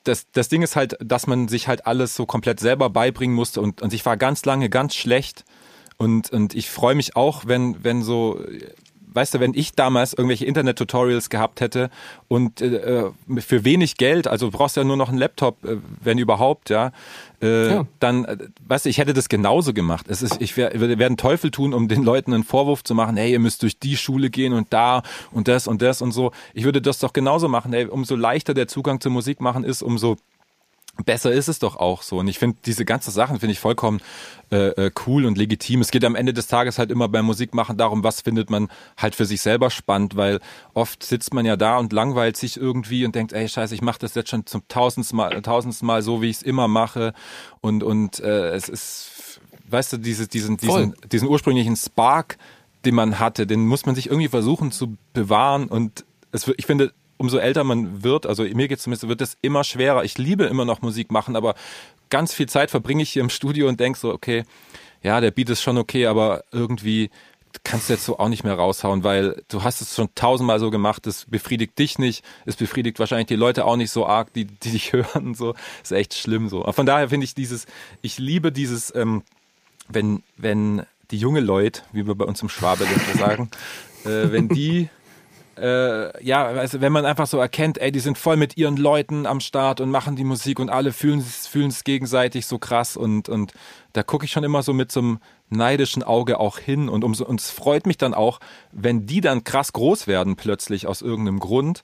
das, 0.04 0.26
das 0.32 0.50
Ding 0.50 0.64
ist 0.64 0.76
halt, 0.76 0.98
dass 1.00 1.28
man 1.28 1.48
sich 1.48 1.68
halt 1.68 1.86
alles 1.86 2.16
so 2.16 2.26
komplett 2.26 2.60
selber 2.60 2.90
beibringen 2.90 3.36
musste 3.36 3.62
und, 3.62 3.82
und 3.82 3.94
ich 3.94 4.06
war 4.06 4.18
ganz 4.18 4.46
lange 4.46 4.70
ganz 4.70 4.96
schlecht 4.96 5.46
und, 5.98 6.32
und 6.32 6.56
ich 6.56 6.70
freue 6.70 6.96
mich 6.96 7.16
auch, 7.16 7.46
wenn, 7.46 7.84
wenn 7.84 8.04
so 8.04 8.40
weißt 9.18 9.34
du, 9.34 9.40
wenn 9.40 9.56
ich 9.56 9.74
damals 9.74 10.14
irgendwelche 10.14 10.46
Internet-Tutorials 10.46 11.32
gehabt 11.32 11.60
hätte 11.60 11.90
und 12.28 12.62
äh, 12.62 13.06
für 13.40 13.66
wenig 13.66 13.98
Geld, 13.98 14.28
also 14.28 14.52
du 14.52 14.56
brauchst 14.56 14.78
ja 14.78 14.84
nur 14.84 14.96
noch 14.96 15.10
einen 15.10 15.18
Laptop, 15.18 15.66
äh, 15.66 15.78
wenn 16.04 16.20
überhaupt, 16.20 16.70
ja, 16.70 16.92
äh, 17.42 17.70
ja. 17.70 17.88
dann, 18.00 18.26
äh, 18.26 18.38
weißt 18.68 18.86
du, 18.86 18.90
ich 18.90 19.00
hätte 19.00 19.14
das 19.14 19.28
genauso 19.28 19.74
gemacht. 19.74 20.06
Es 20.08 20.22
ist, 20.22 20.40
ich 20.40 20.56
wär, 20.56 20.80
werde 20.80 21.04
einen 21.04 21.18
Teufel 21.18 21.50
tun, 21.50 21.74
um 21.74 21.88
den 21.88 22.04
Leuten 22.04 22.32
einen 22.32 22.44
Vorwurf 22.44 22.84
zu 22.84 22.94
machen, 22.94 23.18
hey, 23.18 23.32
ihr 23.32 23.40
müsst 23.40 23.64
durch 23.64 23.80
die 23.80 23.98
Schule 23.98 24.30
gehen 24.30 24.54
und 24.54 24.72
da 24.72 25.02
und 25.32 25.48
das 25.48 25.68
und 25.68 25.82
das 25.82 26.04
und 26.04 26.12
so. 26.12 26.32
Ich 26.54 26.64
würde 26.64 26.80
das 26.80 27.00
doch 27.00 27.12
genauso 27.12 27.48
machen. 27.48 27.74
Hey, 27.74 27.86
umso 27.86 28.16
leichter 28.16 28.54
der 28.54 28.68
Zugang 28.68 29.02
zur 29.02 29.12
Musik 29.12 29.42
machen 29.42 29.64
ist, 29.64 29.82
umso 29.82 30.18
besser 31.06 31.32
ist 31.32 31.48
es 31.48 31.60
doch 31.60 31.76
auch 31.76 32.02
so. 32.02 32.18
Und 32.18 32.28
ich 32.28 32.40
finde 32.40 32.58
diese 32.66 32.86
ganzen 32.86 33.12
Sachen 33.12 33.40
finde 33.40 33.54
ich 33.54 33.60
vollkommen 33.60 34.02
äh, 34.52 34.70
äh, 34.70 34.92
cool 35.06 35.26
und 35.26 35.38
legitim. 35.38 35.82
Es 35.82 35.92
geht 35.92 36.06
am 36.06 36.16
Ende 36.16 36.34
des 36.34 36.48
Tages 36.48 36.80
halt 36.80 36.92
immer 36.92 37.08
beim 37.08 37.26
Musikmachen 37.26 37.78
darum, 37.78 38.04
was 38.04 38.22
findet 38.22 38.50
man 38.50 38.70
halt 38.98 39.16
für 39.16 39.26
sich 39.26 39.42
selber 39.42 39.70
spannend, 39.70 40.16
weil 40.16 40.40
oft 40.74 41.04
sitzt 41.04 41.34
man 41.34 41.46
ja 41.46 41.58
da 41.58 41.78
und 41.78 41.94
langweilt 41.94 42.38
sich 42.38 42.58
irgendwie 42.58 43.06
und 43.06 43.16
denkt, 43.16 43.34
ey 43.34 43.48
Scheiße, 43.48 43.76
ich 43.76 43.82
mache 43.82 44.00
das 44.00 44.16
jetzt 44.16 44.30
schon 44.30 44.46
zum 44.46 44.64
tausendsten 44.68 45.18
Mal, 45.18 45.42
tausendsten 45.42 45.86
Mal 45.86 46.02
so, 46.02 46.22
wie 46.22 46.30
ich 46.30 46.38
es 46.38 46.44
immer 46.44 46.68
mache. 46.68 47.14
Und 47.62 47.84
und 47.84 48.20
äh, 48.20 48.50
es 48.52 48.70
ist, 48.70 49.40
weißt 49.70 49.94
du, 49.94 49.98
diese, 49.98 50.28
diesen 50.28 50.58
diesen 50.58 50.96
diesen 51.12 51.28
ursprünglichen 51.28 51.76
Spark, 51.76 52.38
den 52.86 52.96
man 52.96 53.20
hatte, 53.20 53.48
den 53.48 53.66
muss 53.66 53.86
man 53.86 53.96
sich 53.96 54.08
irgendwie 54.08 54.30
versuchen 54.30 54.72
zu 54.72 54.98
bewahren. 55.14 55.68
Und 55.68 56.06
es, 56.32 56.48
ich 56.58 56.66
finde 56.66 56.94
umso 57.18 57.38
älter 57.38 57.64
man 57.64 58.04
wird, 58.04 58.26
also 58.26 58.44
mir 58.44 58.68
geht 58.68 58.80
zumindest, 58.80 59.08
wird 59.08 59.22
es 59.22 59.38
immer 59.42 59.64
schwerer. 59.64 60.04
Ich 60.04 60.18
liebe 60.18 60.46
immer 60.46 60.66
noch 60.66 60.82
Musik 60.82 61.12
machen, 61.12 61.36
aber 61.36 61.56
ganz 62.10 62.34
viel 62.34 62.48
Zeit 62.48 62.72
verbringe 62.72 63.04
ich 63.04 63.10
hier 63.10 63.22
im 63.22 63.30
Studio 63.30 63.68
und 63.68 63.80
denke 63.80 64.00
so, 64.00 64.14
okay, 64.14 64.44
ja, 65.04 65.22
der 65.22 65.32
Beat 65.32 65.50
ist 65.50 65.62
schon 65.62 65.78
okay, 65.78 66.08
aber 66.08 66.44
irgendwie 66.52 67.10
kannst 67.64 67.90
du 67.90 67.94
jetzt 67.94 68.06
so 68.06 68.20
auch 68.20 68.30
nicht 68.30 68.44
mehr 68.44 68.54
raushauen, 68.54 69.04
weil 69.04 69.42
du 69.48 69.64
hast 69.64 69.82
es 69.82 69.96
schon 69.96 70.10
tausendmal 70.16 70.60
so 70.60 70.70
gemacht, 70.70 71.08
es 71.08 71.26
befriedigt 71.26 71.78
dich 71.80 72.00
nicht, 72.00 72.24
es 72.46 72.56
befriedigt 72.56 73.00
wahrscheinlich 73.00 73.28
die 73.28 73.36
Leute 73.36 73.66
auch 73.66 73.78
nicht 73.78 73.92
so 73.92 74.06
arg, 74.06 74.34
die, 74.34 74.46
die 74.46 74.72
dich 74.72 74.94
hören, 74.94 75.34
so, 75.34 75.56
ist 75.82 75.92
echt 75.92 76.14
schlimm 76.14 76.50
so. 76.50 76.64
Aber 76.64 76.74
von 76.74 76.86
daher 76.86 77.10
finde 77.10 77.26
ich 77.26 77.36
dieses, 77.36 77.66
ich 78.02 78.20
liebe 78.20 78.52
dieses, 78.52 78.94
ähm, 78.96 79.24
wenn, 79.90 80.24
wenn 80.36 80.84
die 81.12 81.18
junge 81.18 81.40
Leute, 81.40 81.82
wie 81.94 82.06
wir 82.06 82.16
bei 82.16 82.26
uns 82.26 82.42
im 82.42 82.50
Schwabe 82.50 82.86
sagen, 83.18 83.50
äh, 84.04 84.32
wenn 84.32 84.50
die 84.50 84.90
äh, 85.58 86.24
ja, 86.24 86.46
also 86.46 86.82
wenn 86.82 86.92
man 86.92 87.06
einfach 87.06 87.28
so 87.28 87.40
erkennt, 87.40 87.78
ey, 87.80 87.92
die 87.92 88.00
sind 88.00 88.18
voll 88.18 88.38
mit 88.38 88.58
ihren 88.58 88.78
Leuten 88.78 89.26
am 89.26 89.40
Start 89.40 89.82
und 89.82 89.90
machen 89.90 90.16
die 90.16 90.24
Musik 90.24 90.60
und 90.60 90.70
alle 90.70 90.92
fühlen 90.92 91.20
es 91.20 91.84
gegenseitig 91.84 92.46
so 92.46 92.60
krass 92.60 92.98
und 92.98 93.30
und 93.30 93.54
da 93.94 94.04
gucke 94.04 94.26
ich 94.26 94.32
schon 94.32 94.44
immer 94.44 94.62
so 94.62 94.74
mit 94.74 94.92
so 94.92 95.00
einem 95.00 95.20
neidischen 95.50 96.04
Auge 96.04 96.40
auch 96.40 96.60
hin 96.60 96.90
und 96.90 97.04
umso 97.04 97.26
und 97.26 97.40
es 97.40 97.50
freut 97.50 97.86
mich 97.86 97.98
dann 97.98 98.14
auch, 98.14 98.40
wenn 98.72 99.06
die 99.06 99.22
dann 99.22 99.44
krass 99.44 99.74
groß 99.74 100.08
werden 100.08 100.36
plötzlich 100.36 100.88
aus 100.88 101.02
irgendeinem 101.02 101.40
Grund 101.40 101.84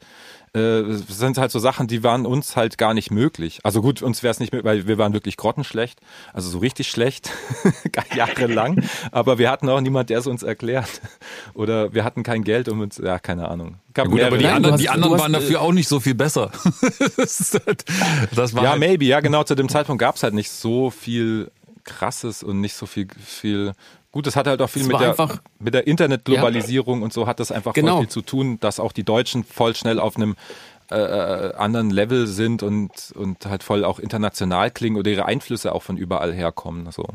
äh, 0.56 0.84
sind 1.08 1.40
halt 1.40 1.52
so 1.52 1.58
Sachen, 1.58 1.88
die 1.88 2.04
waren 2.04 2.28
uns 2.28 2.56
halt 2.56 2.78
gar 2.78 2.94
nicht 2.94 3.10
möglich. 3.10 3.60
Also 3.64 3.82
gut, 3.82 4.04
uns 4.04 4.22
wäre 4.22 4.32
es 4.32 4.40
nicht 4.40 4.54
möglich, 4.54 4.66
weil 4.66 4.88
wir 4.88 4.98
waren 5.00 5.14
wirklich 5.14 5.36
grottenschlecht, 5.36 6.00
also 6.32 6.48
so 6.50 6.60
richtig 6.60 6.90
schlecht, 6.90 7.32
jahrelang, 8.16 8.84
aber 9.12 9.40
wir 9.40 9.50
hatten 9.50 9.68
auch 9.70 9.82
niemand, 9.82 10.12
der 10.12 10.20
es 10.20 10.28
uns 10.28 10.44
erklärt. 10.44 11.02
Oder 11.56 11.94
wir 11.94 12.04
hatten 12.04 12.22
kein 12.22 12.44
Geld 12.44 12.70
um 12.70 12.82
uns, 12.82 13.00
ja, 13.04 13.18
keine 13.18 13.48
Ahnung. 13.48 13.78
Ja, 13.98 14.04
gut, 14.06 14.22
aber 14.22 14.38
die 14.38 14.44
Nein, 14.44 14.58
anderen, 14.58 14.74
hast, 14.74 14.82
die 14.82 14.90
anderen 14.90 15.20
waren 15.20 15.34
dafür 15.34 15.62
auch 15.62 15.72
nicht 15.72 15.88
so 15.88 16.00
viel 16.00 16.16
besser. 16.16 16.52
das, 17.18 17.60
das 18.36 18.54
war 18.54 18.64
ja, 18.64 18.70
halt 18.72 18.80
maybe, 18.80 19.06
ja, 19.06 19.22
genau, 19.22 19.44
zu 19.44 19.56
dem 19.56 19.70
Zeitpunkt 19.70 20.00
gab 20.00 20.16
es 20.18 20.24
halt 20.24 20.36
nicht 20.36 20.52
so 20.52 20.92
viel 20.92 21.52
krasses 21.84 22.44
und 22.44 22.62
nicht 22.62 22.76
so 22.76 22.86
viel, 22.86 23.08
viel 23.26 23.74
Gut, 24.14 24.28
das 24.28 24.36
hat 24.36 24.46
halt 24.46 24.62
auch 24.62 24.70
viel 24.70 24.84
mit 24.84 25.00
der, 25.00 25.16
mit 25.58 25.74
der 25.74 25.88
Internetglobalisierung 25.88 27.00
ja. 27.00 27.04
und 27.04 27.12
so 27.12 27.26
hat 27.26 27.40
das 27.40 27.52
einfach 27.52 27.74
genau. 27.74 27.94
voll 27.94 28.02
viel 28.02 28.10
zu 28.10 28.22
tun, 28.22 28.60
dass 28.60 28.80
auch 28.80 28.92
die 28.92 29.04
Deutschen 29.04 29.44
voll 29.44 29.76
schnell 29.76 30.00
auf 30.00 30.18
einem 30.18 30.36
äh, 30.92 30.98
äh, 30.98 31.56
anderen 31.56 31.90
Level 31.90 32.28
sind 32.28 32.62
und, 32.62 32.92
und 33.16 33.48
halt 33.48 33.64
voll 33.64 33.84
auch 33.84 33.98
international 33.98 34.70
klingen 34.70 34.98
oder 34.98 35.10
ihre 35.10 35.26
Einflüsse 35.26 35.74
auch 35.74 35.82
von 35.82 35.98
überall 35.98 36.32
herkommen. 36.32 36.92
So. 36.92 37.08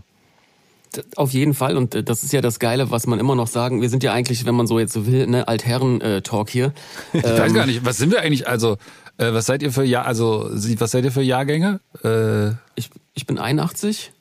Auf 1.14 1.30
jeden 1.30 1.54
Fall 1.54 1.76
und 1.76 1.94
äh, 1.94 2.02
das 2.02 2.24
ist 2.24 2.32
ja 2.32 2.40
das 2.40 2.58
Geile, 2.58 2.90
was 2.90 3.06
man 3.06 3.20
immer 3.20 3.36
noch 3.36 3.46
sagen. 3.46 3.80
Wir 3.80 3.90
sind 3.90 4.02
ja 4.02 4.12
eigentlich, 4.12 4.44
wenn 4.44 4.56
man 4.56 4.66
so 4.66 4.80
jetzt 4.80 4.92
so 4.92 5.06
will, 5.06 5.28
ne 5.28 5.46
Altherren-Talk 5.46 6.50
hier. 6.50 6.72
Ich 7.12 7.24
ähm, 7.24 7.38
weiß 7.38 7.54
gar 7.54 7.66
nicht, 7.66 7.84
was 7.84 7.98
sind 7.98 8.10
wir 8.10 8.22
eigentlich? 8.22 8.48
Also 8.48 8.72
äh, 9.18 9.32
was 9.32 9.46
seid 9.46 9.62
ihr 9.62 9.70
für 9.70 9.84
Jahr? 9.84 10.04
Also 10.04 10.50
was 10.50 10.90
seid 10.90 11.04
ihr 11.04 11.12
für 11.12 11.22
Jahrgänge? 11.22 11.78
Äh, 12.02 12.54
ich 12.74 12.90
ich 13.14 13.24
bin 13.24 13.38
81. 13.38 14.12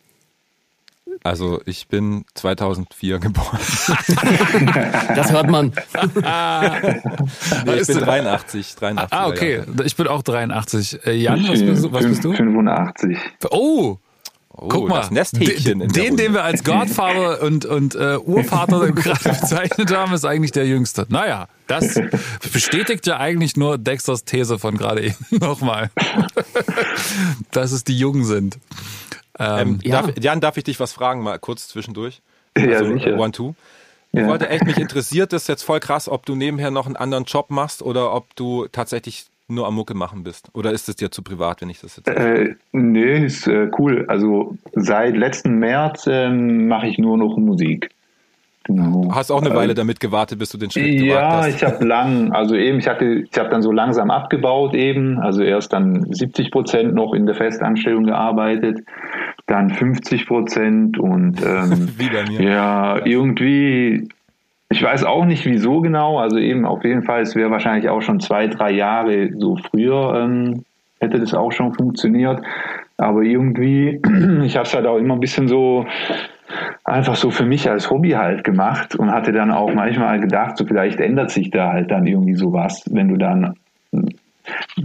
Also 1.24 1.62
ich 1.66 1.88
bin 1.88 2.26
2004 2.36 3.20
geboren. 3.20 3.60
das 5.16 5.32
hört 5.32 5.50
man. 5.50 5.74
nee, 7.66 7.76
ich 7.82 7.88
bin 7.88 8.00
83, 8.00 8.76
83. 8.76 9.18
Ah, 9.18 9.28
okay. 9.28 9.64
Ich 9.84 9.96
bin 9.96 10.08
auch 10.08 10.24
83. 10.24 11.06
Äh, 11.06 11.14
Jan, 11.14 11.48
was 11.48 11.62
bist, 11.62 11.92
was 11.92 12.06
bist 12.06 12.24
du? 12.24 12.34
85. 12.34 13.18
Oh, 13.52 13.98
Oh, 14.60 14.70
Guck 14.70 14.90
mal, 14.90 15.08
den, 15.08 15.88
den, 15.88 16.18
den 16.18 16.34
wir 16.34 16.44
als 16.44 16.64
Godfather 16.64 17.44
und, 17.44 17.66
und 17.66 17.94
äh, 17.94 18.18
Urvater 18.18 18.92
gerade 18.92 19.30
bezeichnet 19.30 19.96
haben, 19.96 20.14
ist 20.14 20.26
eigentlich 20.26 20.52
der 20.52 20.66
Jüngste. 20.66 21.06
Naja, 21.10 21.48
das 21.68 22.00
bestätigt 22.52 23.06
ja 23.06 23.18
eigentlich 23.18 23.56
nur 23.56 23.78
Dexters 23.78 24.26
These 24.26 24.58
von 24.58 24.76
gerade 24.76 25.04
eben 25.04 25.16
nochmal. 25.30 25.92
dass 27.52 27.72
es 27.72 27.84
die 27.84 28.00
Jungen 28.00 28.26
sind. 28.26 28.58
Ähm, 29.40 29.60
ähm, 29.60 29.80
ja. 29.84 30.02
darf, 30.02 30.12
Jan, 30.20 30.42
darf 30.42 30.58
ich 30.58 30.64
dich 30.64 30.80
was 30.80 30.94
fragen, 30.94 31.22
mal 31.22 31.38
kurz 31.40 31.68
zwischendurch? 31.68 32.22
Ja, 32.58 32.78
also, 32.78 32.94
sicher. 32.94 33.18
One, 33.18 33.32
two. 33.32 33.54
Ich 34.14 34.22
ja. 34.22 34.28
wollte 34.28 34.50
echt, 34.50 34.66
mich 34.66 34.78
interessiert 34.78 35.34
das 35.34 35.48
jetzt 35.48 35.64
voll 35.64 35.80
krass, 35.80 36.10
ob 36.10 36.26
du 36.26 36.36
nebenher 36.36 36.72
noch 36.72 36.86
einen 36.86 36.96
anderen 36.96 37.26
Job 37.26 37.50
machst 37.50 37.82
oder 37.82 38.14
ob 38.14 38.36
du 38.36 38.68
tatsächlich 38.72 39.26
nur 39.48 39.68
am 39.68 39.76
Mucke 39.76 39.94
machen 39.94 40.24
bist. 40.24 40.50
Oder 40.54 40.72
ist 40.72 40.90
es 40.90 40.96
dir 40.96 41.12
zu 41.12 41.22
privat, 41.22 41.62
wenn 41.62 41.70
ich 41.70 41.80
das 41.80 41.98
jetzt 41.98 42.08
äh, 42.08 42.56
Nee, 42.72 43.26
ist 43.26 43.48
äh, 43.48 43.70
cool. 43.78 44.06
Also 44.08 44.58
seit 44.74 45.16
letzten 45.16 45.60
März 45.60 46.08
äh, 46.08 46.30
mache 46.30 46.88
ich 46.88 46.98
nur 46.98 47.18
noch 47.18 47.38
Musik. 47.38 47.90
Genau. 48.68 49.10
Hast 49.14 49.32
auch 49.32 49.42
eine 49.42 49.56
Weile 49.56 49.74
damit 49.74 50.02
gewartet, 50.02 50.40
bis 50.40 50.50
du 50.50 50.58
den 50.58 50.70
Schritt 50.70 51.00
Ja, 51.00 51.38
hast. 51.38 51.56
ich 51.56 51.64
habe 51.64 51.86
lang, 51.86 52.34
also 52.34 52.54
eben, 52.54 52.80
ich 52.80 52.88
hatte, 52.88 53.06
ich 53.06 53.38
habe 53.38 53.48
dann 53.48 53.62
so 53.62 53.72
langsam 53.72 54.12
abgebaut 54.12 54.76
eben, 54.76 55.20
also 55.20 55.42
erst 55.42 55.72
dann 55.72 56.12
70 56.12 56.52
Prozent 56.52 56.94
noch 56.94 57.14
in 57.14 57.26
der 57.26 57.36
Festanstellung 57.36 58.04
gearbeitet, 58.04 58.80
dann 59.48 59.70
50 59.70 60.28
Prozent 60.28 61.00
und 61.00 61.42
ähm, 61.44 61.90
ja, 62.40 63.04
irgendwie, 63.06 64.08
ich 64.70 64.84
weiß 64.84 65.06
auch 65.06 65.26
nicht 65.26 65.46
wieso 65.46 65.82
genau, 65.82 66.20
also 66.20 66.38
eben 66.38 66.66
auf 66.66 66.84
jeden 66.84 67.04
Fall, 67.04 67.22
es 67.22 67.36
wäre 67.36 67.50
wahrscheinlich 67.50 67.90
auch 67.90 68.02
schon 68.02 68.20
zwei, 68.20 68.48
drei 68.48 68.72
Jahre 68.72 69.32
so 69.38 69.56
früher 69.56 70.22
ähm, 70.22 70.64
hätte 71.00 71.20
das 71.20 71.34
auch 71.34 71.52
schon 71.52 71.74
funktioniert, 71.74 72.42
aber 72.98 73.22
irgendwie, 73.22 74.02
ich 74.44 74.58
habe 74.58 74.68
es 74.68 74.74
halt 74.74 74.86
auch 74.86 74.98
immer 74.98 75.14
ein 75.14 75.20
bisschen 75.20 75.48
so 75.48 75.86
einfach 76.84 77.16
so 77.16 77.30
für 77.32 77.46
mich 77.46 77.70
als 77.70 77.90
Hobby 77.90 78.12
halt 78.12 78.44
gemacht 78.44 78.96
und 78.96 79.12
hatte 79.12 79.32
dann 79.32 79.52
auch 79.52 79.74
manchmal 79.74 80.20
gedacht, 80.20 80.58
so 80.58 80.66
vielleicht 80.66 81.00
ändert 81.00 81.32
sich 81.32 81.52
da 81.52 81.72
halt 81.74 81.92
dann 81.92 82.08
irgendwie 82.08 82.36
sowas, 82.36 82.84
wenn 82.92 83.10
du 83.10 83.18
dann 83.18 83.56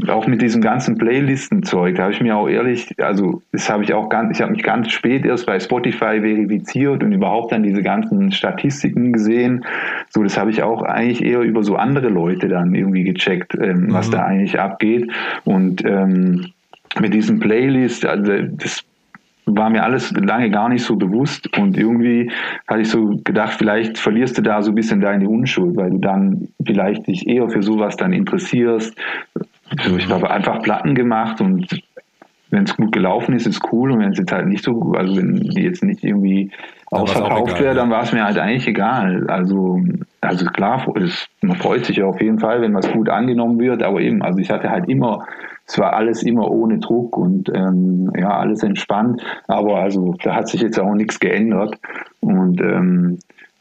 auch 0.09 0.27
mit 0.27 0.43
diesem 0.43 0.61
ganzen 0.63 0.99
Playlisten-Zeug, 0.99 1.97
da 1.97 2.05
habe 2.05 2.13
ich 2.13 2.21
mir 2.21 2.37
auch 2.37 2.49
ehrlich, 2.49 2.95
also 2.99 3.43
das 3.53 3.69
habe 3.71 3.85
ich 3.85 3.93
auch 3.93 4.09
ganz, 4.09 4.37
ich 4.37 4.43
habe 4.43 4.53
mich 4.53 4.63
ganz 4.63 4.91
spät 4.91 5.25
erst 5.25 5.47
bei 5.47 5.61
Spotify 5.61 6.21
verifiziert 6.21 7.03
und 7.03 7.13
überhaupt 7.13 7.53
dann 7.53 7.63
diese 7.63 7.83
ganzen 7.83 8.33
Statistiken 8.33 9.13
gesehen. 9.13 9.65
So, 10.11 10.23
das 10.23 10.39
habe 10.39 10.51
ich 10.51 10.63
auch 10.63 10.83
eigentlich 10.83 11.23
eher 11.23 11.41
über 11.41 11.63
so 11.63 11.77
andere 11.77 12.09
Leute 12.09 12.49
dann 12.49 12.75
irgendwie 12.75 13.05
gecheckt, 13.05 13.55
ähm, 13.55 13.89
was 13.91 14.11
da 14.11 14.25
eigentlich 14.25 14.59
abgeht. 14.59 15.11
Und 15.45 15.85
ähm, 15.85 16.53
mit 17.01 17.15
diesem 17.15 17.41
Playlist, 17.41 18.05
also 18.05 18.33
das 18.43 18.85
war 19.45 19.71
mir 19.71 19.83
alles 19.83 20.13
lange 20.13 20.51
gar 20.51 20.69
nicht 20.69 20.85
so 20.85 20.97
bewusst 20.97 21.57
und 21.59 21.77
irgendwie 21.77 22.31
hatte 22.69 22.83
ich 22.83 22.91
so 22.91 23.21
gedacht, 23.25 23.55
vielleicht 23.55 23.99
verlierst 23.99 24.39
du 24.39 24.43
da 24.43 24.63
so 24.63 24.71
ein 24.71 24.75
bisschen 24.75 25.01
deine 25.01 25.29
Unschuld, 25.29 25.77
weil 25.77 25.91
du 25.91 25.99
dann 25.99 26.49
vielleicht 26.65 27.07
dich 27.09 27.27
eher 27.27 27.49
für 27.49 27.63
sowas 27.63 27.97
dann 27.97 28.13
interessierst. 28.13 28.97
So, 29.83 29.97
ich 29.97 30.09
habe 30.09 30.31
einfach 30.31 30.63
Platten 30.63 30.95
gemacht 30.95 31.41
und 31.41 31.83
wenn 32.53 32.65
es 32.65 32.77
gut 32.77 32.93
gelaufen 32.93 33.35
ist, 33.35 33.47
ist 33.47 33.63
cool 33.73 33.93
und 33.93 34.01
wenn 34.01 34.13
es 34.13 34.19
jetzt 34.19 34.31
halt 34.31 34.47
nicht 34.47 34.63
so 34.63 34.75
gut, 34.75 34.97
also 34.99 35.17
wenn 35.17 35.41
die 35.41 35.63
jetzt 35.63 35.83
nicht 35.83 36.05
irgendwie 36.05 36.51
ausverkauft 36.91 37.59
wäre, 37.59 37.75
dann 37.75 37.91
ja. 37.91 37.97
war 37.97 38.03
es 38.03 38.13
mir 38.13 38.25
halt 38.25 38.39
eigentlich 38.39 38.69
egal. 38.69 39.27
Also, 39.29 39.81
also 40.21 40.45
klar, 40.47 40.87
es, 40.97 41.27
man 41.41 41.57
freut 41.57 41.87
sich 41.87 41.97
ja 41.97 42.05
auf 42.05 42.21
jeden 42.21 42.39
Fall, 42.39 42.61
wenn 42.61 42.75
was 42.75 42.93
gut 42.93 43.09
angenommen 43.09 43.59
wird, 43.59 43.83
aber 43.83 44.01
eben, 44.03 44.23
also 44.23 44.39
ich 44.39 44.51
hatte 44.51 44.71
halt 44.71 44.87
immer, 44.91 45.25
es 45.67 45.79
war 45.79 45.95
alles 45.95 46.23
immer 46.23 46.51
ohne 46.51 46.79
Druck 46.79 47.17
und 47.17 47.51
ähm, 47.55 48.13
ja, 48.15 48.37
alles 48.37 48.63
entspannt, 48.63 49.23
aber 49.49 49.79
also 49.79 50.15
da 50.23 50.35
hat 50.35 50.49
sich 50.49 50.61
jetzt 50.61 50.79
auch 50.79 50.95
nichts 50.95 51.19
geändert 51.19 51.79
und 52.21 52.61
ähm, 52.61 53.19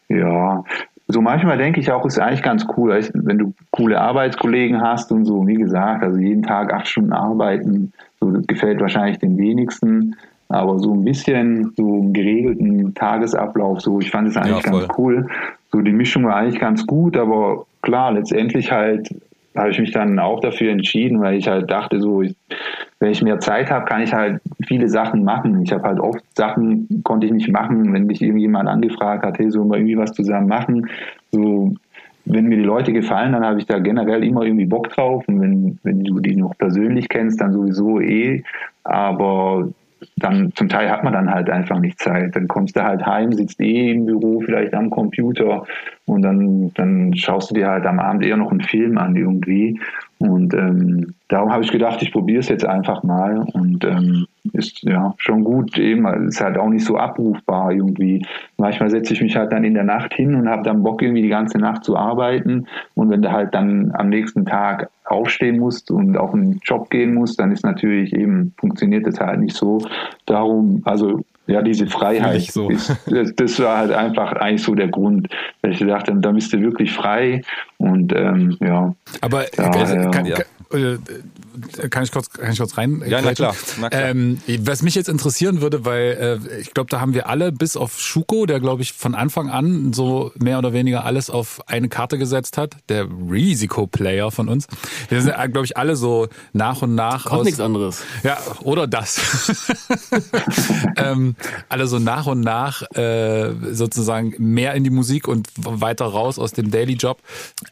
ja, 0.10 0.66
so 1.12 1.22
manchmal 1.22 1.58
denke 1.58 1.80
ich 1.80 1.92
auch, 1.92 2.06
ist 2.06 2.20
eigentlich 2.20 2.44
ganz 2.44 2.66
cool, 2.78 3.00
wenn 3.14 3.38
du 3.38 3.54
coole 3.72 4.00
Arbeitskollegen 4.00 4.82
hast 4.82 5.12
und 5.12 5.26
so, 5.26 5.48
wie 5.48 5.56
gesagt, 5.56 6.04
also 6.04 6.18
jeden 6.18 6.44
Tag 6.44 6.74
acht 6.74 6.88
Stunden 6.88 7.14
arbeiten, 7.14 7.94
so 8.20 8.32
gefällt 8.48 8.82
wahrscheinlich 8.82 9.20
den 9.20 9.38
wenigsten, 9.38 10.16
aber 10.50 10.80
so 10.80 10.94
ein 10.94 11.04
bisschen 11.04 11.74
so 11.78 11.84
einen 11.84 12.14
geregelten 12.14 12.94
Tagesablauf, 12.94 13.82
so, 13.82 14.00
ich 14.00 14.12
fand 14.12 14.28
es 14.28 14.38
eigentlich 14.38 14.66
Ja, 14.66 14.72
ganz 14.72 14.88
cool. 14.98 15.28
So, 15.72 15.80
die 15.82 15.94
Mischung 15.94 16.26
war 16.26 16.36
eigentlich 16.36 16.60
ganz 16.60 16.86
gut, 16.86 17.16
aber 17.16 17.66
klar, 17.82 18.12
letztendlich 18.12 18.72
halt 18.72 19.10
habe 19.56 19.70
ich 19.70 19.80
mich 19.80 19.92
dann 19.92 20.18
auch 20.20 20.40
dafür 20.40 20.72
entschieden, 20.72 21.22
weil 21.22 21.36
ich 21.36 21.48
halt 21.48 21.70
dachte, 21.70 22.00
so, 22.00 22.22
ich, 22.22 22.36
wenn 23.00 23.12
ich 23.12 23.22
mehr 23.22 23.40
Zeit 23.40 23.70
habe, 23.70 23.86
kann 23.86 24.02
ich 24.02 24.14
halt 24.14 24.42
viele 24.66 24.88
Sachen 24.88 25.24
machen. 25.24 25.62
Ich 25.62 25.72
habe 25.74 25.84
halt 25.84 26.00
oft 26.00 26.24
Sachen, 26.36 27.02
konnte 27.04 27.26
ich 27.28 27.34
nicht 27.34 27.52
machen, 27.52 27.94
wenn 27.94 28.06
mich 28.06 28.22
irgendjemand 28.22 28.70
angefragt 28.70 29.26
hat, 29.26 29.40
hey, 29.40 29.52
sollen 29.52 29.70
wir 29.70 29.78
irgendwie 29.78 29.98
was 29.98 30.14
zusammen 30.14 30.48
machen? 30.48 30.90
So, 31.32 31.74
wenn 32.26 32.46
mir 32.46 32.58
die 32.58 32.64
Leute 32.64 32.94
gefallen, 32.94 33.34
dann 33.34 33.46
habe 33.46 33.60
ich 33.60 33.66
da 33.66 33.80
generell 33.80 34.24
immer 34.24 34.44
irgendwie 34.44 34.66
Bock 34.66 34.90
drauf. 34.90 35.24
Und 35.28 35.42
wenn, 35.42 35.80
wenn 35.84 36.04
du 36.04 36.20
die 36.20 36.36
noch 36.36 36.58
persönlich 36.58 37.10
kennst, 37.10 37.42
dann 37.42 37.52
sowieso 37.52 38.00
eh. 38.00 38.44
Aber 38.84 39.70
dann 40.18 40.52
zum 40.56 40.70
Teil 40.70 40.90
hat 40.90 41.04
man 41.04 41.14
dann 41.14 41.32
halt 41.32 41.50
einfach 41.50 41.80
nicht 41.80 42.00
Zeit. 42.00 42.36
Dann 42.36 42.48
kommst 42.48 42.76
du 42.76 42.84
halt 42.84 43.06
heim, 43.06 43.32
sitzt 43.32 43.60
eh 43.60 43.92
im 43.92 44.06
Büro, 44.06 44.42
vielleicht 44.42 44.74
am 44.74 44.90
Computer 44.90 45.66
und 46.06 46.22
dann, 46.22 46.74
dann 46.74 47.16
schaust 47.16 47.52
du 47.52 47.56
dir 47.56 47.68
halt 47.68 47.86
am 47.86 48.00
Abend 48.00 48.24
eher 48.24 48.38
noch 48.38 48.52
einen 48.52 48.62
Film 48.62 48.98
an 48.98 49.16
irgendwie. 49.16 49.80
Und 50.22 50.54
ähm, 50.54 51.14
darum 51.28 51.52
habe 51.52 51.64
ich 51.64 51.72
gedacht, 51.72 52.02
ich 52.02 52.12
probiere 52.12 52.40
es 52.40 52.50
jetzt 52.50 52.66
einfach 52.66 53.04
mal 53.04 53.40
und 53.54 53.84
ähm, 53.84 54.28
ist 54.54 54.84
ja 54.84 55.14
schon 55.18 55.44
gut 55.44 55.78
eben, 55.78 56.06
ist 56.28 56.42
halt 56.42 56.58
auch 56.58 56.70
nicht 56.70 56.86
so 56.86 56.98
abrufbar 56.98 57.72
irgendwie. 57.72 58.26
Manchmal 58.58 58.90
setze 58.90 59.14
ich 59.14 59.22
mich 59.22 59.36
halt 59.36 59.52
dann 59.52 59.64
in 59.64 59.74
der 59.74 59.84
Nacht 59.84 60.14
hin 60.14 60.36
und 60.36 60.50
habe 60.50 60.64
dann 60.64 60.84
Bock 60.84 61.02
irgendwie 61.02 61.22
die 61.22 61.30
ganze 61.30 61.58
Nacht 61.58 61.84
zu 61.84 61.96
arbeiten 61.98 62.68
und 62.96 63.10
wenn 63.10 63.22
du 63.22 63.32
halt 63.32 63.54
dann 63.54 63.92
am 63.94 64.10
nächsten 64.10 64.46
Tag 64.46 64.90
aufstehen 65.06 65.60
musst 65.60 65.92
und 65.92 66.18
auf 66.18 66.34
einen 66.34 66.60
Job 66.64 66.90
gehen 66.90 67.14
musst, 67.14 67.40
dann 67.40 67.52
ist 67.52 67.64
natürlich 67.64 68.14
eben, 68.14 68.54
funktioniert 68.58 69.06
das 69.08 69.20
halt 69.20 69.40
nicht 69.42 69.56
so. 69.56 69.80
Darum, 70.26 70.82
also 70.86 71.22
ja, 71.48 71.62
diese 71.62 71.88
Freiheit, 71.88 72.42
so. 72.44 72.70
ist, 72.70 72.96
das, 73.08 73.34
das 73.36 73.60
war 73.60 73.78
halt 73.78 73.92
einfach 73.92 74.34
eigentlich 74.34 74.64
so 74.64 74.76
der 74.76 74.88
Grund, 74.88 75.28
dass 75.62 75.74
ich 75.74 75.80
gedacht 75.80 76.08
habe, 76.08 76.20
da 76.20 76.32
bist 76.32 76.54
du 76.54 76.62
wirklich 76.62 76.92
frei 76.94 77.42
und 77.78 78.14
ähm, 78.16 78.58
ja. 78.62 78.94
Aber 79.22 79.44
Ja, 79.58 79.74
ja. 79.76 80.10
kann, 80.12 80.26
Ja. 80.26 80.36
kann, 80.36 80.46
kann 81.90 82.04
ich 82.04 82.12
kurz, 82.12 82.30
kann 82.30 82.52
ich 82.52 82.58
kurz 82.58 82.78
rein? 82.78 83.04
Ja, 83.06 83.22
na 83.22 83.34
klar, 83.34 83.56
na 83.80 83.90
klar. 83.90 84.02
Ähm, 84.10 84.40
was 84.60 84.82
mich 84.82 84.96
jetzt 84.96 85.10
interessieren 85.10 85.62
würde, 85.62 85.86
weil 85.86 86.40
äh, 86.50 86.60
ich 86.62 86.74
glaube, 86.74 86.90
da 86.90 87.02
haben 87.02 87.14
wir 87.14 87.28
alle, 87.28 87.52
bis 87.52 87.76
auf 87.76 88.00
Schuko, 88.00 88.46
der 88.46 88.60
glaube 88.60 88.82
ich 88.82 88.94
von 88.94 89.16
Anfang 89.16 89.50
an 89.50 89.94
so 89.94 90.32
mehr 90.40 90.58
oder 90.58 90.74
weniger 90.74 91.06
alles 91.06 91.30
auf 91.30 91.62
eine 91.68 91.90
Karte 91.90 92.18
gesetzt 92.18 92.58
hat, 92.58 92.76
der 92.90 93.08
Risikoplayer 93.30 94.32
von 94.32 94.50
uns. 94.50 94.68
Wir 95.10 95.22
sind, 95.22 95.36
glaube 95.52 95.66
ich, 95.66 95.78
alle 95.78 95.96
so 95.96 96.28
nach 96.54 96.82
und 96.82 96.96
nach 96.96 97.26
Kommt 97.26 97.42
aus. 97.42 97.46
nichts 97.46 97.60
anderes. 97.60 98.04
Ja, 98.24 98.38
oder 98.62 98.88
das. 98.88 99.20
ähm, 100.98 101.36
alle 101.70 101.88
so 101.88 102.00
nach 102.00 102.28
und 102.28 102.42
nach 102.42 102.82
äh, 102.96 103.52
sozusagen 103.72 104.34
mehr 104.38 104.74
in 104.74 104.84
die 104.84 104.90
Musik 104.90 105.28
und 105.28 105.50
weiter 105.58 106.06
raus 106.06 106.40
aus 106.40 106.54
dem 106.54 106.72
Daily 106.72 106.94
Job. 106.94 107.22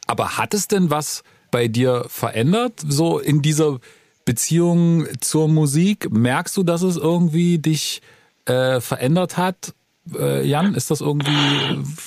Aber 0.08 0.38
hat 0.38 0.54
es 0.54 0.68
denn 0.68 0.90
was 0.90 1.24
bei 1.52 1.68
dir 1.68 2.06
verändert, 2.08 2.74
so 2.88 3.20
in 3.20 3.42
dieser 3.42 3.80
Beziehung 4.26 5.06
zur 5.20 5.48
Musik? 5.48 6.12
Merkst 6.12 6.56
du, 6.58 6.64
dass 6.64 6.82
es 6.82 6.98
irgendwie 6.98 7.58
dich 7.58 8.02
äh, 8.46 8.80
verändert 8.80 9.38
hat? 9.38 9.74
Äh, 10.18 10.48
Jan, 10.48 10.74
ist 10.76 10.92
das 10.92 11.02
irgendwie 11.02 11.32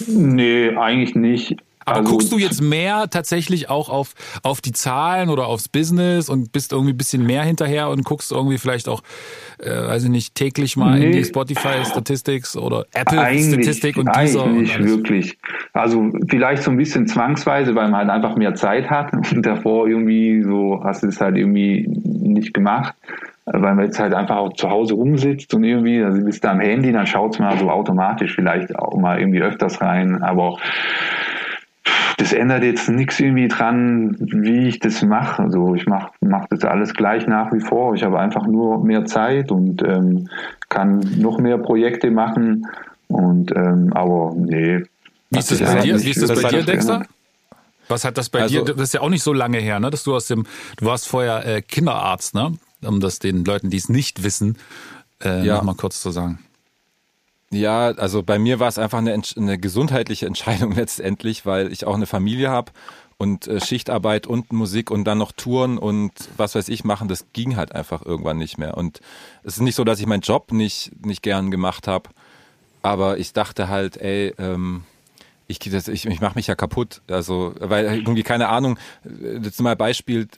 Nee, 0.09 0.77
eigentlich 0.77 1.15
nicht. 1.15 1.57
Aber 1.85 1.99
Also, 1.99 2.11
guckst 2.13 2.33
du 2.33 2.39
jetzt 2.39 2.61
mehr 2.63 3.07
tatsächlich 3.11 3.71
auch 3.71 3.89
auf, 3.89 4.15
auf 4.43 4.61
die 4.61 4.73
Zahlen 4.73 5.29
oder 5.29 5.47
aufs 5.47 5.69
Business 5.69 6.29
und 6.29 6.53
bist 6.53 6.73
irgendwie 6.73 6.93
ein 6.93 6.97
bisschen 6.97 7.25
mehr 7.27 7.43
hinterher 7.43 7.89
und 7.91 8.05
guckst 8.05 8.33
irgendwie 8.33 8.59
vielleicht 8.59 8.89
auch, 8.89 9.03
äh, 9.59 9.71
weiß 9.71 10.05
ich 10.05 10.11
nicht, 10.11 10.35
täglich 10.35 10.77
mal 10.77 10.97
in 11.01 11.11
Nee. 11.11 11.19
die 11.19 11.25
Spotify 11.25 11.85
Statistics 11.85 12.57
oder 12.57 12.87
Apple 12.95 13.21
Eigentlich, 13.21 13.65
Statistik 13.65 13.97
und 13.97 14.09
eigentlich 14.09 14.31
dieser 14.33 14.45
und 14.45 14.71
alles. 14.71 14.89
wirklich. 14.89 15.39
Also 15.73 16.11
vielleicht 16.29 16.63
so 16.63 16.71
ein 16.71 16.77
bisschen 16.77 17.07
zwangsweise, 17.07 17.75
weil 17.75 17.89
man 17.91 17.97
halt 18.01 18.11
einfach 18.11 18.37
mehr 18.37 18.55
Zeit 18.55 18.89
hat 18.91 19.13
und 19.33 19.45
davor 19.45 19.89
irgendwie 19.89 20.43
so 20.43 20.81
hast 20.85 21.03
du 21.03 21.09
es 21.09 21.21
halt 21.21 21.37
irgendwie 21.37 21.87
nicht 21.89 22.55
gemacht, 22.55 22.95
weil 23.45 23.61
man 23.75 23.81
jetzt 23.85 23.99
halt 23.99 24.15
einfach 24.15 24.37
auch 24.37 24.53
zu 24.55 24.71
Hause 24.71 24.95
rumsitzt 24.95 25.53
und 25.55 25.65
irgendwie, 25.65 26.03
also 26.03 26.23
bist 26.25 26.45
du 26.45 26.49
am 26.51 26.61
Handy, 26.61 26.93
dann 26.93 27.07
schaut's 27.07 27.39
mal 27.39 27.59
so 27.59 27.69
automatisch 27.71 28.35
vielleicht 28.35 28.75
auch 28.79 28.97
mal 28.97 29.19
irgendwie 29.19 29.43
öfters 29.43 29.81
rein, 29.81 30.23
aber 30.23 30.59
das 32.19 32.33
ändert 32.33 32.63
jetzt 32.63 32.89
nichts 32.89 33.19
irgendwie 33.21 33.49
dran, 33.49 34.17
wie 34.19 34.69
ich 34.69 34.79
das 34.79 35.03
mache. 35.03 35.43
Also 35.43 35.75
ich 35.75 35.87
mache 35.87 36.13
mach 36.21 36.47
das 36.49 36.65
alles 36.65 36.95
gleich 36.95 37.27
nach 37.27 37.53
wie 37.53 37.61
vor. 37.61 37.95
Ich 37.95 38.03
habe 38.05 38.21
einfach 38.21 38.47
nur 38.47 38.85
mehr 38.85 39.05
Zeit 39.05 39.51
und 39.51 39.83
ähm, 39.83 40.29
kann 40.69 41.01
noch 41.19 41.39
mehr 41.39 41.59
Projekte 41.59 42.11
machen. 42.11 42.67
Und 43.09 43.51
ähm, 43.57 43.93
aber 43.95 44.33
nee. 44.37 44.83
Wie 45.31 45.39
ist 45.39 45.51
das 45.51 45.61
bei 45.61 45.81
dir, 45.81 46.01
wie 46.03 46.11
ist 46.11 46.23
das 46.23 46.43
bei 46.43 46.49
dir 46.49 46.59
was 46.59 46.67
Dexter? 46.67 47.03
Was 47.89 48.05
hat 48.05 48.17
das 48.17 48.29
bei 48.29 48.43
Also- 48.43 48.65
dir, 48.65 48.75
das 48.75 48.83
ist 48.89 48.95
ja 48.95 49.01
auch 49.01 49.09
nicht 49.11 49.23
so 49.23 49.33
lange 49.33 49.59
her, 49.59 49.81
ne, 49.81 49.91
dass 49.91 50.05
du 50.05 50.15
aus 50.15 50.27
dem, 50.29 50.47
du 50.77 50.87
warst 50.87 51.09
vorher 51.09 51.45
äh, 51.47 51.63
Kinderarzt, 51.63 52.35
ne, 52.35 52.53
um 52.85 53.01
das 53.01 53.19
den 53.19 53.45
Leuten, 53.45 53.71
die 53.71 53.77
es 53.77 53.89
nicht 53.89 54.23
wissen, 54.23 54.57
äh, 55.23 55.45
Ja. 55.45 55.57
noch 55.57 55.65
mal 55.65 55.75
kurz 55.75 56.01
zu 56.01 56.11
sagen. 56.11 56.39
Ja, 57.53 57.89
also 57.89 58.23
bei 58.23 58.39
mir 58.39 58.61
war 58.61 58.69
es 58.69 58.79
einfach 58.79 58.99
eine, 58.99 59.21
eine 59.37 59.59
gesundheitliche 59.59 60.27
Entscheidung 60.27 60.73
letztendlich, 60.77 61.45
weil 61.45 61.71
ich 61.71 61.85
auch 61.85 61.95
eine 61.95 62.07
Familie 62.07 62.49
habe 62.51 62.73
und 63.19 63.47
äh, 63.47 63.61
Schichtarbeit 63.61 64.27
und 64.27 64.53
Musik 64.53 64.91
und 64.91 65.05
dann 65.05 65.19
noch 65.19 65.33
Touren 65.33 65.77
und 65.77 66.13
was 66.39 66.55
weiß 66.55 66.71
ich 66.71 66.83
machen, 66.83 67.09
das 67.09 67.27
ging 67.35 67.57
halt 67.57 67.73
einfach 67.73 68.05
irgendwann 68.05 68.39
nicht 68.39 68.57
mehr. 68.57 68.79
Und 68.79 69.01
es 69.45 69.57
ist 69.57 69.61
nicht 69.61 69.75
so, 69.75 69.85
dass 69.85 70.01
ich 70.01 70.07
meinen 70.07 70.23
Job 70.23 70.51
nicht, 70.51 70.93
nicht 71.05 71.23
gern 71.23 71.51
gemacht 71.51 71.87
habe, 71.87 72.09
aber 72.81 73.19
ich 73.19 73.35
dachte 73.35 73.69
halt, 73.69 73.99
ey, 73.99 74.35
ähm, 74.39 74.85
ich, 75.47 75.59
das, 75.59 75.89
ich, 75.89 76.07
ich 76.07 76.21
mache 76.21 76.35
mich 76.37 76.47
ja 76.47 76.55
kaputt. 76.55 77.03
Also, 77.09 77.55
weil 77.59 77.85
irgendwie, 77.85 78.23
keine 78.23 78.49
Ahnung, 78.49 78.79
jetzt 79.43 79.61
mal 79.61 79.77
Beispiel, 79.77 80.29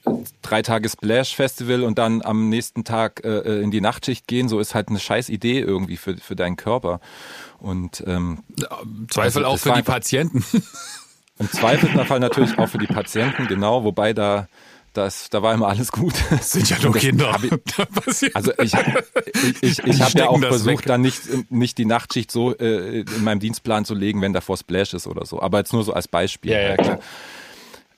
drei 0.43 0.62
Tage 0.62 0.88
Splash 0.88 1.35
Festival 1.35 1.83
und 1.83 1.99
dann 1.99 2.23
am 2.23 2.49
nächsten 2.49 2.85
Tag 2.85 3.25
äh, 3.25 3.62
in 3.62 3.71
die 3.71 3.81
Nachtschicht 3.81 4.27
gehen, 4.27 4.49
so 4.49 4.59
ist 4.61 4.75
halt 4.75 4.88
eine 4.88 4.99
scheiß 4.99 5.29
Idee 5.29 5.61
irgendwie 5.61 5.97
für, 5.97 6.17
für 6.17 6.37
deinen 6.37 6.57
Körper. 6.57 7.01
Und 7.59 8.03
ähm, 8.07 8.40
Zweifel 9.09 9.45
also, 9.45 9.55
auch 9.55 9.59
für 9.59 9.73
die 9.73 9.83
Patienten. 9.83 10.45
Im 11.38 11.51
Zweifelfall 11.51 12.21
natürlich 12.21 12.57
auch 12.59 12.69
für 12.69 12.79
die 12.79 12.87
Patienten, 12.87 13.49
genau, 13.49 13.83
wobei 13.83 14.12
da 14.12 14.47
das, 14.95 15.29
da 15.29 15.43
war 15.43 15.53
immer 15.53 15.69
alles 15.69 15.93
gut. 15.93 16.15
Das 16.31 16.53
sind 16.53 16.71
ja 16.71 16.79
nur 16.81 16.95
Kinder. 16.95 17.39
Ich, 17.43 18.35
also 18.37 18.53
ich, 18.59 18.73
ich, 18.73 19.63
ich, 19.63 19.79
ich 19.85 20.03
habe 20.03 20.19
ja 20.19 20.29
auch 20.29 20.40
versucht, 20.40 20.79
weg. 20.79 20.87
dann 20.87 21.01
nicht, 21.01 21.51
nicht 21.51 21.79
die 21.79 21.85
Nachtschicht 21.85 22.31
so 22.31 22.57
äh, 22.57 23.01
in 23.01 23.25
meinem 23.25 23.40
Dienstplan 23.40 23.85
zu 23.85 23.95
legen, 23.95 24.23
wenn 24.23 24.33
davor 24.33 24.57
Splash 24.57 24.95
ist 24.95 25.07
oder 25.07 25.27
so. 25.27 25.40
Aber 25.42 25.59
jetzt 25.59 25.73
nur 25.73 25.85
so 25.85 25.92
als 25.92 26.09
Beispiel. 26.09 26.53
Ja, 26.53 26.61
ja, 26.61 26.77
klar. 26.77 26.99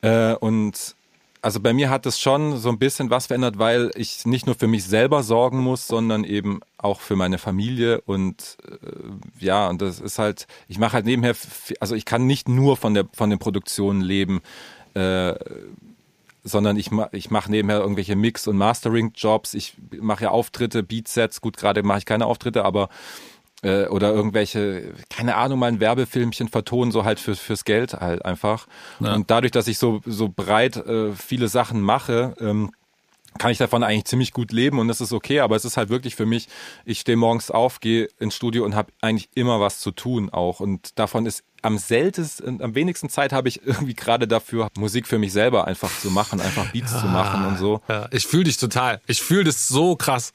Äh, 0.02 0.34
und 0.36 0.96
also 1.42 1.60
bei 1.60 1.72
mir 1.72 1.90
hat 1.90 2.06
es 2.06 2.18
schon 2.18 2.56
so 2.56 2.70
ein 2.70 2.78
bisschen 2.78 3.10
was 3.10 3.26
verändert, 3.26 3.58
weil 3.58 3.90
ich 3.94 4.26
nicht 4.26 4.46
nur 4.46 4.56
für 4.56 4.66
mich 4.66 4.84
selber 4.84 5.22
sorgen 5.22 5.58
muss, 5.58 5.86
sondern 5.86 6.24
eben 6.24 6.60
auch 6.76 7.00
für 7.00 7.14
meine 7.14 7.38
Familie 7.38 8.00
und 8.00 8.56
äh, 8.68 9.44
ja, 9.44 9.68
und 9.68 9.80
das 9.80 10.00
ist 10.00 10.18
halt, 10.18 10.48
ich 10.66 10.78
mache 10.78 10.94
halt 10.94 11.06
nebenher, 11.06 11.36
also 11.78 11.94
ich 11.94 12.04
kann 12.04 12.26
nicht 12.26 12.48
nur 12.48 12.76
von 12.76 12.94
der 12.94 13.06
von 13.12 13.30
den 13.30 13.38
Produktionen 13.38 14.00
leben. 14.00 14.40
Äh, 14.94 15.34
sondern 16.46 16.76
ich, 16.76 16.90
ich 17.12 17.30
mache 17.30 17.50
nebenher 17.50 17.80
irgendwelche 17.80 18.16
Mix- 18.16 18.46
und 18.46 18.56
Mastering-Jobs. 18.56 19.54
Ich 19.54 19.74
mache 20.00 20.24
ja 20.24 20.30
Auftritte, 20.30 20.82
Beatsets. 20.82 21.40
Gut, 21.40 21.56
gerade 21.56 21.82
mache 21.82 21.98
ich 21.98 22.06
keine 22.06 22.26
Auftritte, 22.26 22.64
aber 22.64 22.88
äh, 23.62 23.86
oder 23.86 24.12
irgendwelche, 24.12 24.94
keine 25.10 25.34
Ahnung, 25.36 25.58
mal 25.58 25.66
ein 25.66 25.80
Werbefilmchen 25.80 26.48
vertonen, 26.48 26.92
so 26.92 27.04
halt 27.04 27.18
für, 27.18 27.34
fürs 27.34 27.64
Geld 27.64 27.94
halt 27.94 28.24
einfach. 28.24 28.68
Ja. 29.00 29.14
Und 29.14 29.30
dadurch, 29.30 29.50
dass 29.52 29.66
ich 29.66 29.78
so, 29.78 30.00
so 30.06 30.28
breit 30.28 30.76
äh, 30.76 31.12
viele 31.12 31.48
Sachen 31.48 31.80
mache, 31.80 32.36
ähm, 32.40 32.70
kann 33.38 33.50
ich 33.50 33.58
davon 33.58 33.82
eigentlich 33.82 34.04
ziemlich 34.04 34.32
gut 34.32 34.52
leben 34.52 34.78
und 34.78 34.88
das 34.88 35.00
ist 35.00 35.12
okay, 35.12 35.40
aber 35.40 35.56
es 35.56 35.64
ist 35.64 35.76
halt 35.76 35.88
wirklich 35.88 36.16
für 36.16 36.26
mich, 36.26 36.48
ich 36.84 37.00
stehe 37.00 37.16
morgens 37.16 37.50
auf, 37.50 37.80
gehe 37.80 38.08
ins 38.18 38.34
Studio 38.34 38.64
und 38.64 38.74
habe 38.74 38.92
eigentlich 39.00 39.28
immer 39.34 39.60
was 39.60 39.80
zu 39.80 39.90
tun 39.90 40.30
auch 40.30 40.60
und 40.60 40.98
davon 40.98 41.26
ist 41.26 41.44
am 41.62 41.78
seltensten, 41.78 42.62
am 42.62 42.74
wenigsten 42.74 43.08
Zeit 43.08 43.32
habe 43.32 43.48
ich 43.48 43.62
irgendwie 43.66 43.94
gerade 43.94 44.28
dafür, 44.28 44.68
Musik 44.78 45.06
für 45.06 45.18
mich 45.18 45.32
selber 45.32 45.66
einfach 45.66 45.90
zu 45.98 46.10
machen, 46.10 46.40
einfach 46.40 46.70
Beats 46.70 46.92
ja, 46.92 47.00
zu 47.00 47.06
machen 47.06 47.44
und 47.44 47.58
so. 47.58 47.80
Ja, 47.88 48.08
ich 48.12 48.26
fühle 48.26 48.44
dich 48.44 48.56
total. 48.56 49.00
Ich 49.06 49.20
fühle 49.20 49.44
das 49.44 49.68
so 49.68 49.96
krass. 49.96 50.32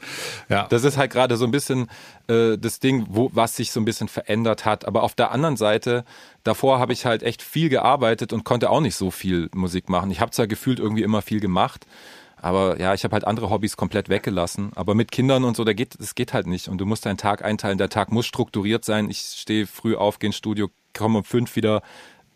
Ja. 0.49 0.68
Das 0.68 0.84
ist 0.84 0.97
halt 0.97 1.12
gerade 1.12 1.38
so 1.38 1.45
ein 1.45 1.52
bisschen 1.52 1.88
äh, 2.28 2.58
das 2.58 2.80
Ding, 2.80 3.06
wo, 3.10 3.30
was 3.34 3.56
sich 3.56 3.72
so 3.72 3.80
ein 3.80 3.86
bisschen 3.86 4.10
verändert 4.10 4.66
hat. 4.66 4.86
Aber 4.86 5.04
auf 5.04 5.16
der 5.16 5.32
anderen 5.32 5.58
Seite, 5.58 6.04
davor 6.43 6.80
habe 6.80 6.93
ich 6.93 7.06
halt 7.06 7.24
echt 7.24 7.41
viel 7.41 7.70
gearbeitet 7.70 8.34
und 8.34 8.43
konnte 8.43 8.70
auch 8.70 8.82
nicht 8.82 8.95
so 8.95 9.10
viel 9.10 9.49
Musik 9.54 9.89
machen. 9.89 10.12
Ich 10.12 10.20
habe 10.20 10.32
zwar 10.32 10.47
gefühlt 10.47 10.80
irgendwie 10.80 11.04
immer 11.04 11.22
viel 11.22 11.39
gemacht, 11.39 11.86
aber 12.41 12.79
ja, 12.79 12.93
ich 12.93 13.03
habe 13.03 13.13
halt 13.13 13.25
andere 13.25 13.49
Hobbys 13.49 13.77
komplett 13.77 14.09
weggelassen. 14.09 14.71
Aber 14.75 14.95
mit 14.95 15.11
Kindern 15.11 15.43
und 15.43 15.55
so, 15.55 15.63
da 15.63 15.73
geht, 15.73 15.99
das 15.99 16.15
geht 16.15 16.33
halt 16.33 16.47
nicht. 16.47 16.67
Und 16.67 16.79
du 16.79 16.85
musst 16.85 17.05
deinen 17.05 17.17
Tag 17.17 17.45
einteilen. 17.45 17.77
Der 17.77 17.89
Tag 17.89 18.11
muss 18.11 18.25
strukturiert 18.25 18.83
sein. 18.83 19.09
Ich 19.09 19.19
stehe 19.19 19.67
früh 19.67 19.95
auf, 19.95 20.17
gehe 20.17 20.29
ins 20.29 20.37
Studio, 20.37 20.69
komme 20.97 21.19
um 21.19 21.23
fünf 21.23 21.55
wieder 21.55 21.83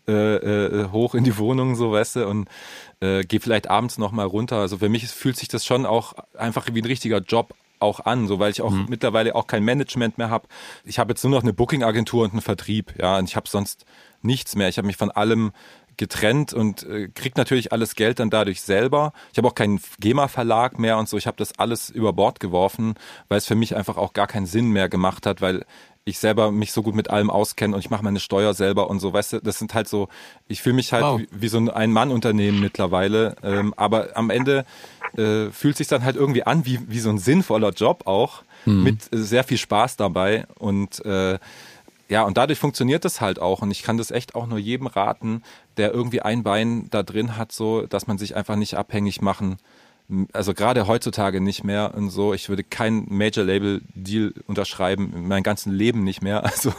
äh, 0.08 0.12
äh, 0.12 0.88
hoch 0.92 1.16
in 1.16 1.24
die 1.24 1.36
Wohnung, 1.36 1.74
so 1.74 1.90
weißt 1.90 2.16
du, 2.16 2.28
und 2.28 2.48
äh, 3.00 3.24
gehe 3.24 3.40
vielleicht 3.40 3.68
abends 3.68 3.98
nochmal 3.98 4.26
runter. 4.26 4.58
Also 4.58 4.78
für 4.78 4.88
mich 4.88 5.08
fühlt 5.08 5.36
sich 5.36 5.48
das 5.48 5.66
schon 5.66 5.84
auch 5.84 6.14
einfach 6.38 6.68
wie 6.72 6.80
ein 6.80 6.86
richtiger 6.86 7.18
Job 7.18 7.54
auch 7.80 8.00
an, 8.00 8.28
so 8.28 8.38
weil 8.38 8.52
ich 8.52 8.62
auch 8.62 8.70
mhm. 8.70 8.86
mittlerweile 8.88 9.34
auch 9.34 9.48
kein 9.48 9.64
Management 9.64 10.18
mehr 10.18 10.30
habe. 10.30 10.46
Ich 10.84 11.00
habe 11.00 11.10
jetzt 11.10 11.24
nur 11.24 11.32
noch 11.32 11.42
eine 11.42 11.52
Booking-Agentur 11.52 12.22
und 12.22 12.32
einen 12.32 12.40
Vertrieb, 12.40 12.94
ja, 12.98 13.18
und 13.18 13.28
ich 13.28 13.34
habe 13.34 13.48
sonst 13.48 13.84
nichts 14.22 14.54
mehr. 14.54 14.68
Ich 14.68 14.78
habe 14.78 14.86
mich 14.86 14.96
von 14.96 15.10
allem 15.10 15.52
getrennt 15.96 16.52
und 16.52 16.82
äh, 16.84 17.08
krieg 17.08 17.36
natürlich 17.36 17.72
alles 17.72 17.94
Geld 17.94 18.20
dann 18.20 18.30
dadurch 18.30 18.62
selber. 18.62 19.12
Ich 19.32 19.38
habe 19.38 19.48
auch 19.48 19.54
keinen 19.54 19.80
GEMA-Verlag 20.00 20.78
mehr 20.78 20.98
und 20.98 21.08
so. 21.08 21.16
Ich 21.16 21.26
habe 21.26 21.36
das 21.36 21.58
alles 21.58 21.90
über 21.90 22.12
Bord 22.12 22.40
geworfen, 22.40 22.94
weil 23.28 23.38
es 23.38 23.46
für 23.46 23.54
mich 23.54 23.76
einfach 23.76 23.96
auch 23.96 24.12
gar 24.12 24.26
keinen 24.26 24.46
Sinn 24.46 24.70
mehr 24.70 24.88
gemacht 24.88 25.26
hat, 25.26 25.40
weil 25.40 25.64
ich 26.06 26.20
selber 26.20 26.52
mich 26.52 26.72
so 26.72 26.82
gut 26.82 26.94
mit 26.94 27.10
allem 27.10 27.30
auskenne 27.30 27.74
und 27.74 27.80
ich 27.80 27.90
mache 27.90 28.04
meine 28.04 28.20
Steuer 28.20 28.54
selber 28.54 28.88
und 28.88 29.00
so, 29.00 29.12
weißt 29.12 29.34
du, 29.34 29.40
das 29.40 29.58
sind 29.58 29.74
halt 29.74 29.88
so, 29.88 30.08
ich 30.46 30.62
fühle 30.62 30.76
mich 30.76 30.92
halt 30.92 31.02
wow. 31.02 31.20
wie, 31.20 31.28
wie, 31.32 31.48
so 31.48 31.58
ein 31.58 31.68
Ein-Mann-Unternehmen 31.68 32.60
mittlerweile, 32.60 33.34
ähm, 33.42 33.74
aber 33.76 34.16
am 34.16 34.30
Ende 34.30 34.64
äh, 35.18 35.50
fühlt 35.50 35.76
sich 35.76 35.88
dann 35.88 36.04
halt 36.04 36.14
irgendwie 36.14 36.44
an 36.44 36.64
wie, 36.64 36.78
wie 36.88 37.00
so 37.00 37.10
ein 37.10 37.18
sinnvoller 37.18 37.70
Job 37.70 38.06
auch, 38.06 38.44
mhm. 38.66 38.84
mit 38.84 39.12
äh, 39.12 39.18
sehr 39.18 39.42
viel 39.42 39.58
Spaß 39.58 39.96
dabei 39.96 40.46
und 40.58 41.04
äh, 41.04 41.40
ja, 42.08 42.22
und 42.22 42.36
dadurch 42.36 42.58
funktioniert 42.58 43.04
das 43.04 43.20
halt 43.20 43.40
auch. 43.40 43.62
Und 43.62 43.70
ich 43.70 43.82
kann 43.82 43.98
das 43.98 44.10
echt 44.10 44.34
auch 44.34 44.46
nur 44.46 44.58
jedem 44.58 44.86
raten, 44.86 45.42
der 45.76 45.92
irgendwie 45.92 46.22
ein 46.22 46.42
Bein 46.42 46.88
da 46.90 47.02
drin 47.02 47.36
hat, 47.36 47.52
so, 47.52 47.86
dass 47.86 48.06
man 48.06 48.18
sich 48.18 48.36
einfach 48.36 48.56
nicht 48.56 48.76
abhängig 48.76 49.20
machen 49.20 49.58
also 50.32 50.54
gerade 50.54 50.86
heutzutage 50.86 51.40
nicht 51.40 51.64
mehr 51.64 51.94
und 51.94 52.10
so. 52.10 52.32
Ich 52.32 52.48
würde 52.48 52.62
kein 52.62 53.06
Major-Label-Deal 53.08 54.34
unterschreiben, 54.46 55.12
in 55.14 55.28
meinem 55.28 55.42
ganzen 55.42 55.72
Leben 55.72 56.04
nicht 56.04 56.22
mehr. 56.22 56.44
Also 56.56 56.72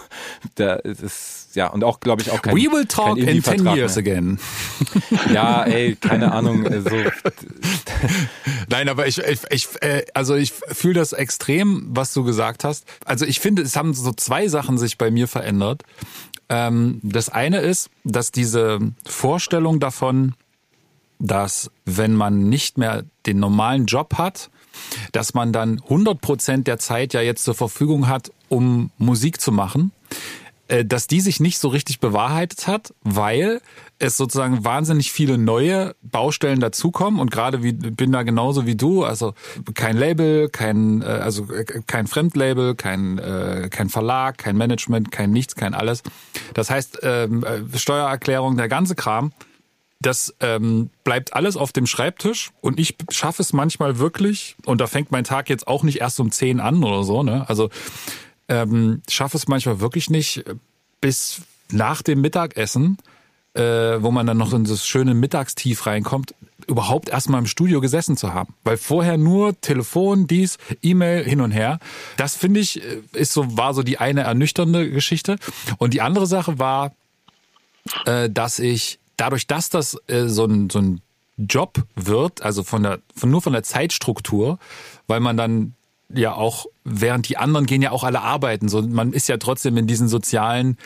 da 0.55 0.75
ist 0.75 1.55
ja 1.55 1.67
und 1.67 1.83
auch 1.83 1.99
glaube 1.99 2.21
ich 2.21 2.31
auch 2.31 2.41
kein 2.41 2.55
We 2.55 2.71
will 2.71 2.85
talk 2.85 3.17
in 3.17 3.43
10 3.43 3.65
years 3.65 3.95
mehr. 3.95 4.03
again. 4.03 4.39
Ja, 5.33 5.63
ey, 5.63 5.95
keine 5.95 6.31
Ahnung. 6.31 6.65
Also. 6.65 6.89
Nein, 8.69 8.89
aber 8.89 9.07
ich, 9.07 9.19
ich, 9.19 9.39
ich 9.49 9.67
äh, 9.81 10.05
also 10.13 10.35
ich 10.35 10.51
fühle 10.51 10.95
das 10.95 11.13
extrem, 11.13 11.87
was 11.89 12.13
du 12.13 12.23
gesagt 12.23 12.63
hast. 12.63 12.85
Also 13.05 13.25
ich 13.25 13.39
finde, 13.39 13.61
es 13.61 13.75
haben 13.75 13.93
so 13.93 14.11
zwei 14.13 14.47
Sachen 14.47 14.77
sich 14.77 14.97
bei 14.97 15.11
mir 15.11 15.27
verändert. 15.27 15.83
Ähm, 16.49 16.99
das 17.03 17.29
eine 17.29 17.59
ist, 17.59 17.89
dass 18.03 18.31
diese 18.31 18.79
Vorstellung 19.05 19.79
davon, 19.79 20.33
dass 21.19 21.71
wenn 21.85 22.13
man 22.13 22.49
nicht 22.49 22.77
mehr 22.77 23.03
den 23.25 23.39
normalen 23.39 23.85
Job 23.85 24.15
hat, 24.17 24.49
dass 25.11 25.33
man 25.33 25.53
dann 25.53 25.81
100 25.83 26.21
Prozent 26.21 26.67
der 26.67 26.77
Zeit 26.77 27.13
ja 27.13 27.21
jetzt 27.21 27.43
zur 27.43 27.55
Verfügung 27.55 28.07
hat, 28.07 28.31
um 28.49 28.91
Musik 28.97 29.41
zu 29.41 29.51
machen, 29.51 29.91
äh, 30.67 30.85
dass 30.85 31.07
die 31.07 31.21
sich 31.21 31.39
nicht 31.39 31.59
so 31.59 31.69
richtig 31.69 31.99
bewahrheitet 31.99 32.67
hat, 32.67 32.93
weil 33.01 33.61
es 33.99 34.17
sozusagen 34.17 34.63
wahnsinnig 34.63 35.11
viele 35.11 35.37
neue 35.37 35.95
Baustellen 36.01 36.59
dazukommen. 36.59 37.19
Und 37.19 37.31
gerade 37.31 37.63
wie 37.63 37.73
bin 37.73 38.11
da 38.11 38.23
genauso 38.23 38.65
wie 38.65 38.75
du, 38.75 39.03
also 39.03 39.33
kein 39.73 39.97
Label, 39.97 40.49
kein 40.49 41.01
äh, 41.01 41.05
also 41.05 41.51
äh, 41.51 41.63
kein 41.87 42.07
Fremdlabel, 42.07 42.75
kein 42.75 43.19
kein 43.69 43.89
Verlag, 43.89 44.37
kein 44.37 44.57
Management, 44.57 45.11
kein 45.11 45.31
nichts, 45.31 45.55
kein 45.55 45.73
alles. 45.73 46.03
Das 46.53 46.69
heißt 46.69 46.99
ähm, 47.03 47.45
Steuererklärung, 47.73 48.57
der 48.57 48.67
ganze 48.67 48.95
Kram 48.95 49.31
das 49.99 50.35
ähm, 50.39 50.89
bleibt 51.03 51.33
alles 51.33 51.57
auf 51.57 51.71
dem 51.71 51.87
Schreibtisch 51.87 52.51
und 52.61 52.79
ich 52.79 52.95
schaffe 53.09 53.41
es 53.41 53.53
manchmal 53.53 53.97
wirklich, 53.97 54.55
und 54.65 54.79
da 54.79 54.87
fängt 54.87 55.11
mein 55.11 55.23
Tag 55.23 55.49
jetzt 55.49 55.67
auch 55.67 55.83
nicht 55.83 56.01
erst 56.01 56.19
um 56.19 56.31
10 56.31 56.59
an 56.59 56.83
oder 56.83 57.03
so, 57.03 57.23
ne? 57.23 57.49
Also 57.49 57.69
ähm, 58.47 59.01
schaffe 59.09 59.37
es 59.37 59.47
manchmal 59.47 59.79
wirklich 59.79 60.09
nicht 60.09 60.45
bis 61.01 61.41
nach 61.71 62.01
dem 62.01 62.21
Mittagessen, 62.21 62.97
äh, 63.53 64.01
wo 64.01 64.11
man 64.11 64.27
dann 64.27 64.37
noch 64.37 64.53
in 64.53 64.63
das 64.63 64.87
schöne 64.87 65.13
Mittagstief 65.13 65.85
reinkommt, 65.85 66.35
überhaupt 66.67 67.09
erstmal 67.09 67.39
im 67.39 67.47
Studio 67.47 67.81
gesessen 67.81 68.17
zu 68.17 68.33
haben. 68.33 68.53
Weil 68.63 68.77
vorher 68.77 69.17
nur 69.17 69.59
Telefon, 69.61 70.27
dies, 70.27 70.57
E-Mail 70.81 71.23
hin 71.23 71.41
und 71.41 71.51
her. 71.51 71.79
Das 72.17 72.35
finde 72.35 72.59
ich, 72.59 72.83
äh, 72.83 73.01
ist 73.13 73.33
so, 73.33 73.57
war 73.57 73.73
so 73.73 73.83
die 73.83 73.97
eine 73.97 74.21
ernüchternde 74.21 74.89
Geschichte. 74.91 75.37
Und 75.77 75.93
die 75.93 76.01
andere 76.01 76.27
Sache 76.27 76.59
war, 76.59 76.93
äh, 78.05 78.29
dass 78.29 78.59
ich 78.59 78.99
dadurch, 79.17 79.47
dass 79.47 79.69
das 79.69 79.97
äh, 80.07 80.27
so, 80.27 80.45
ein, 80.45 80.69
so 80.69 80.79
ein 80.79 81.01
Job 81.37 81.83
wird, 81.95 82.41
also 82.41 82.63
von 82.63 82.83
der, 82.83 82.99
von, 83.15 83.29
nur 83.29 83.41
von 83.41 83.53
der 83.53 83.63
Zeitstruktur, 83.63 84.59
weil 85.07 85.19
man 85.19 85.37
dann 85.37 85.73
ja 86.13 86.33
auch, 86.33 86.67
während 86.83 87.27
die 87.27 87.37
anderen 87.37 87.65
gehen 87.65 87.81
ja 87.81 87.91
auch 87.91 88.03
alle 88.03 88.21
arbeiten, 88.21 88.69
so 88.69 88.81
man 88.81 89.11
ist 89.13 89.27
ja 89.27 89.37
trotzdem 89.37 89.75
in 89.77 89.87
diesen 89.87 90.07
sozialen 90.07 90.77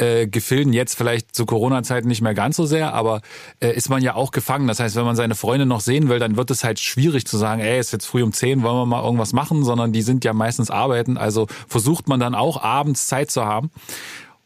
äh, 0.00 0.26
Gefilden 0.26 0.72
jetzt 0.72 0.94
vielleicht 0.94 1.34
zu 1.34 1.44
Corona-Zeiten 1.44 2.08
nicht 2.08 2.22
mehr 2.22 2.34
ganz 2.34 2.56
so 2.56 2.64
sehr, 2.64 2.94
aber 2.94 3.20
äh, 3.60 3.74
ist 3.74 3.90
man 3.90 4.02
ja 4.02 4.14
auch 4.14 4.30
gefangen. 4.30 4.66
Das 4.66 4.80
heißt, 4.80 4.96
wenn 4.96 5.04
man 5.04 5.16
seine 5.16 5.34
Freunde 5.34 5.66
noch 5.66 5.80
sehen 5.80 6.08
will, 6.08 6.18
dann 6.18 6.36
wird 6.36 6.50
es 6.50 6.64
halt 6.64 6.80
schwierig 6.80 7.26
zu 7.26 7.36
sagen, 7.36 7.60
ey, 7.60 7.78
ist 7.78 7.92
jetzt 7.92 8.06
früh 8.06 8.22
um 8.22 8.32
zehn, 8.32 8.62
wollen 8.62 8.76
wir 8.76 8.86
mal 8.86 9.04
irgendwas 9.04 9.32
machen, 9.32 9.64
sondern 9.64 9.92
die 9.92 10.02
sind 10.02 10.24
ja 10.24 10.32
meistens 10.32 10.70
arbeiten. 10.70 11.18
Also 11.18 11.48
versucht 11.68 12.08
man 12.08 12.18
dann 12.18 12.34
auch 12.34 12.62
abends 12.62 13.08
Zeit 13.08 13.30
zu 13.30 13.44
haben. 13.44 13.70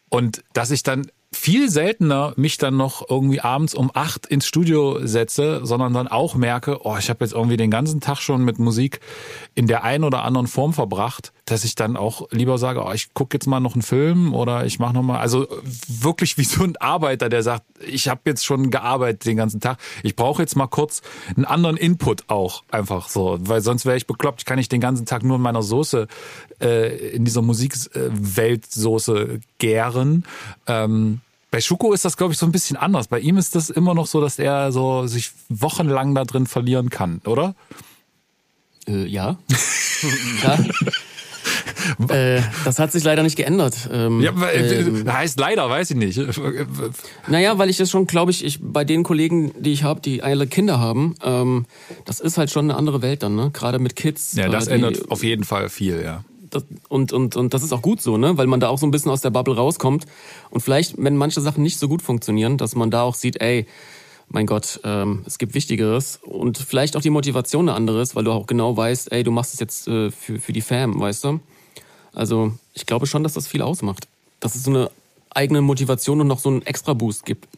Und 0.09 0.43
dass 0.55 0.71
ich 0.71 0.83
dann 0.83 1.07
viel 1.45 1.69
seltener 1.69 2.33
mich 2.37 2.57
dann 2.57 2.79
noch 2.79 3.11
irgendwie 3.11 3.43
abends 3.43 3.75
um 3.75 3.91
acht 3.93 4.25
ins 4.25 4.47
Studio 4.47 5.07
setze, 5.07 5.61
sondern 5.63 5.93
dann 5.93 6.09
auch 6.09 6.37
merke, 6.37 6.87
oh, 6.87 6.97
ich 6.99 7.11
habe 7.11 7.23
jetzt 7.23 7.35
irgendwie 7.35 7.59
den 7.59 7.71
ganzen 7.71 8.01
Tag 8.01 8.23
schon 8.23 8.47
mit 8.47 8.59
Musik 8.59 9.01
in 9.55 9.67
der 9.67 9.85
einen 9.85 10.05
oder 10.05 10.25
anderen 10.25 10.47
Form 10.47 10.73
verbracht, 10.73 11.35
dass 11.45 11.65
ich 11.65 11.75
dann 11.75 11.99
auch 11.99 12.31
lieber 12.31 12.57
sage, 12.57 12.83
oh, 12.83 12.93
ich 12.95 13.13
gucke 13.13 13.37
jetzt 13.37 13.47
mal 13.47 13.61
noch 13.61 13.75
einen 13.75 13.83
Film 13.83 14.33
oder 14.33 14.65
ich 14.65 14.79
mache 14.79 14.95
noch 14.95 15.03
mal, 15.03 15.19
also 15.19 15.47
wirklich 15.87 16.39
wie 16.39 16.45
so 16.45 16.65
ein 16.65 16.79
Arbeiter, 16.79 17.29
der 17.29 17.43
sagt, 17.43 17.65
ich 17.87 18.09
habe 18.09 18.23
jetzt 18.25 18.47
schon 18.47 18.71
gearbeitet 18.71 19.27
den 19.27 19.37
ganzen 19.37 19.61
Tag, 19.61 19.77
ich 20.03 20.17
brauche 20.17 20.41
jetzt 20.41 20.57
mal 20.57 20.69
kurz 20.69 21.03
einen 21.37 21.45
anderen 21.45 21.77
Input 21.77 22.25
auch 22.29 22.63
einfach 22.71 23.11
so, 23.11 23.37
weil 23.43 23.61
sonst 23.61 23.85
wäre 23.85 23.99
ich 23.99 24.07
bekloppt, 24.07 24.41
ich 24.41 24.47
kann 24.47 24.57
nicht 24.57 24.73
den 24.73 24.81
ganzen 24.81 25.05
Tag 25.05 25.23
nur 25.23 25.37
in 25.37 25.43
meiner 25.43 25.63
Soße 25.63 26.09
äh, 26.63 27.11
in 27.11 27.27
dieser 27.27 27.43
Musikweltsoße 27.43 29.41
gären. 29.59 30.25
Ähm, 30.67 31.21
Bei 31.55 31.61
Schuko 31.61 31.93
ist 31.93 32.05
das, 32.05 32.17
glaube 32.17 32.33
ich, 32.33 32.39
so 32.41 32.47
ein 32.47 32.51
bisschen 32.51 32.77
anders. 32.77 33.07
Bei 33.07 33.21
ihm 33.21 33.37
ist 33.37 33.55
das 33.55 33.71
immer 33.71 33.95
noch 33.95 34.09
so, 34.09 34.21
dass 34.21 34.41
er 34.41 34.73
so 34.73 35.07
sich 35.07 35.31
wochenlang 35.49 36.13
da 36.13 36.25
drin 36.25 36.49
verlieren 36.49 36.91
kann, 36.91 37.21
oder? 37.27 37.55
Äh, 38.89 39.07
ja. 39.07 39.39
ja. 40.43 40.59
äh, 42.13 42.43
das 42.65 42.81
hat 42.81 42.91
sich 42.91 43.05
leider 43.05 43.23
nicht 43.23 43.37
geändert. 43.37 43.89
Ähm, 43.93 44.21
Ja, 44.21 44.33
äh, 44.49 44.81
ähm, 44.81 45.13
heißt 45.13 45.39
leider, 45.39 45.71
weiß 45.71 45.93
ich 45.93 45.97
nicht. 45.97 46.21
Naja, 47.29 47.57
weil 47.57 47.71
ich 47.71 47.77
das 47.77 47.89
schon, 47.89 48.09
glaube 48.09 48.33
ich, 48.33 48.45
ich, 48.45 48.59
bei 48.61 48.83
den 48.83 49.05
Kollegen, 49.05 49.53
die 49.57 49.75
ich 49.75 49.85
habe, 49.85 50.01
die 50.01 50.25
alle 50.25 50.49
Kinder 50.49 50.81
haben, 50.81 51.15
ähm, 51.23 51.67
das 52.05 52.19
ist 52.19 52.37
halt 52.37 52.51
schon 52.51 52.69
eine 52.69 52.77
andere 52.77 53.01
Welt 53.01 53.23
dann, 53.23 53.37
ne? 53.37 53.51
Gerade 53.53 53.79
mit 53.79 53.95
Kids. 53.95 54.35
Ja, 54.35 54.49
das 54.49 54.67
äh, 54.67 54.71
die, 54.71 54.85
ändert 54.85 55.09
auf 55.09 55.23
jeden 55.23 55.45
Fall 55.45 55.69
viel, 55.69 56.03
ja. 56.03 56.25
Und, 56.89 57.13
und, 57.13 57.37
und 57.37 57.55
das 57.55 57.63
ist 57.63 57.73
auch 57.73 57.83
gut 57.83 58.01
so, 58.01 58.17
ne? 58.17 58.37
Weil 58.37 58.47
man 58.47 58.61
da 58.61 58.69
auch 58.69 58.79
so 58.79 58.87
ein 58.87 58.91
bisschen 58.91 59.11
aus 59.11 59.21
der 59.21 59.31
Bubble 59.31 59.57
rauskommt. 59.57 60.07
Und 60.51 60.61
vielleicht, 60.61 60.95
wenn 61.03 61.17
manche 61.17 61.41
Sachen 61.41 61.63
nicht 61.63 61.79
so 61.79 61.89
gut 61.89 62.03
funktionieren, 62.03 62.59
dass 62.59 62.75
man 62.75 62.91
da 62.91 63.03
auch 63.03 63.15
sieht, 63.15 63.41
ey, 63.41 63.67
mein 64.29 64.47
Gott, 64.47 64.81
ähm, 64.85 65.23
es 65.27 65.39
gibt 65.39 65.55
Wichtigeres 65.55 66.19
und 66.23 66.59
vielleicht 66.59 66.97
auch 66.97 67.03
die 67.03 67.11
Motivation 67.11 67.69
eine 67.69 67.77
andere 67.77 68.01
ist, 68.01 68.17
weil 68.17 68.25
du 68.25 68.33
auch 68.33 68.47
genau 68.47 68.77
weißt, 68.77 69.13
ey, 69.13 69.23
du 69.23 69.31
machst 69.31 69.55
es 69.55 69.61
jetzt 69.61 69.89
äh, 69.89 70.11
für, 70.11 70.41
für 70.41 70.53
die 70.53 70.63
Fam, 70.63 70.99
weißt 70.99 71.25
du? 71.25 71.41
Also 72.13 72.53
ich 72.73 72.87
glaube 72.87 73.07
schon, 73.07 73.23
dass 73.23 73.35
das 73.35 73.47
viel 73.47 73.63
ausmacht. 73.63 74.09
Dass 74.41 74.55
es 74.55 74.65
so 74.65 74.71
eine 74.71 74.91
eigene 75.31 75.61
Motivation 75.61 76.21
und 76.21 76.27
noch 76.27 76.39
so 76.39 76.49
einen 76.49 76.63
extra 76.63 76.95
Boost 76.95 77.27
gibt. 77.27 77.49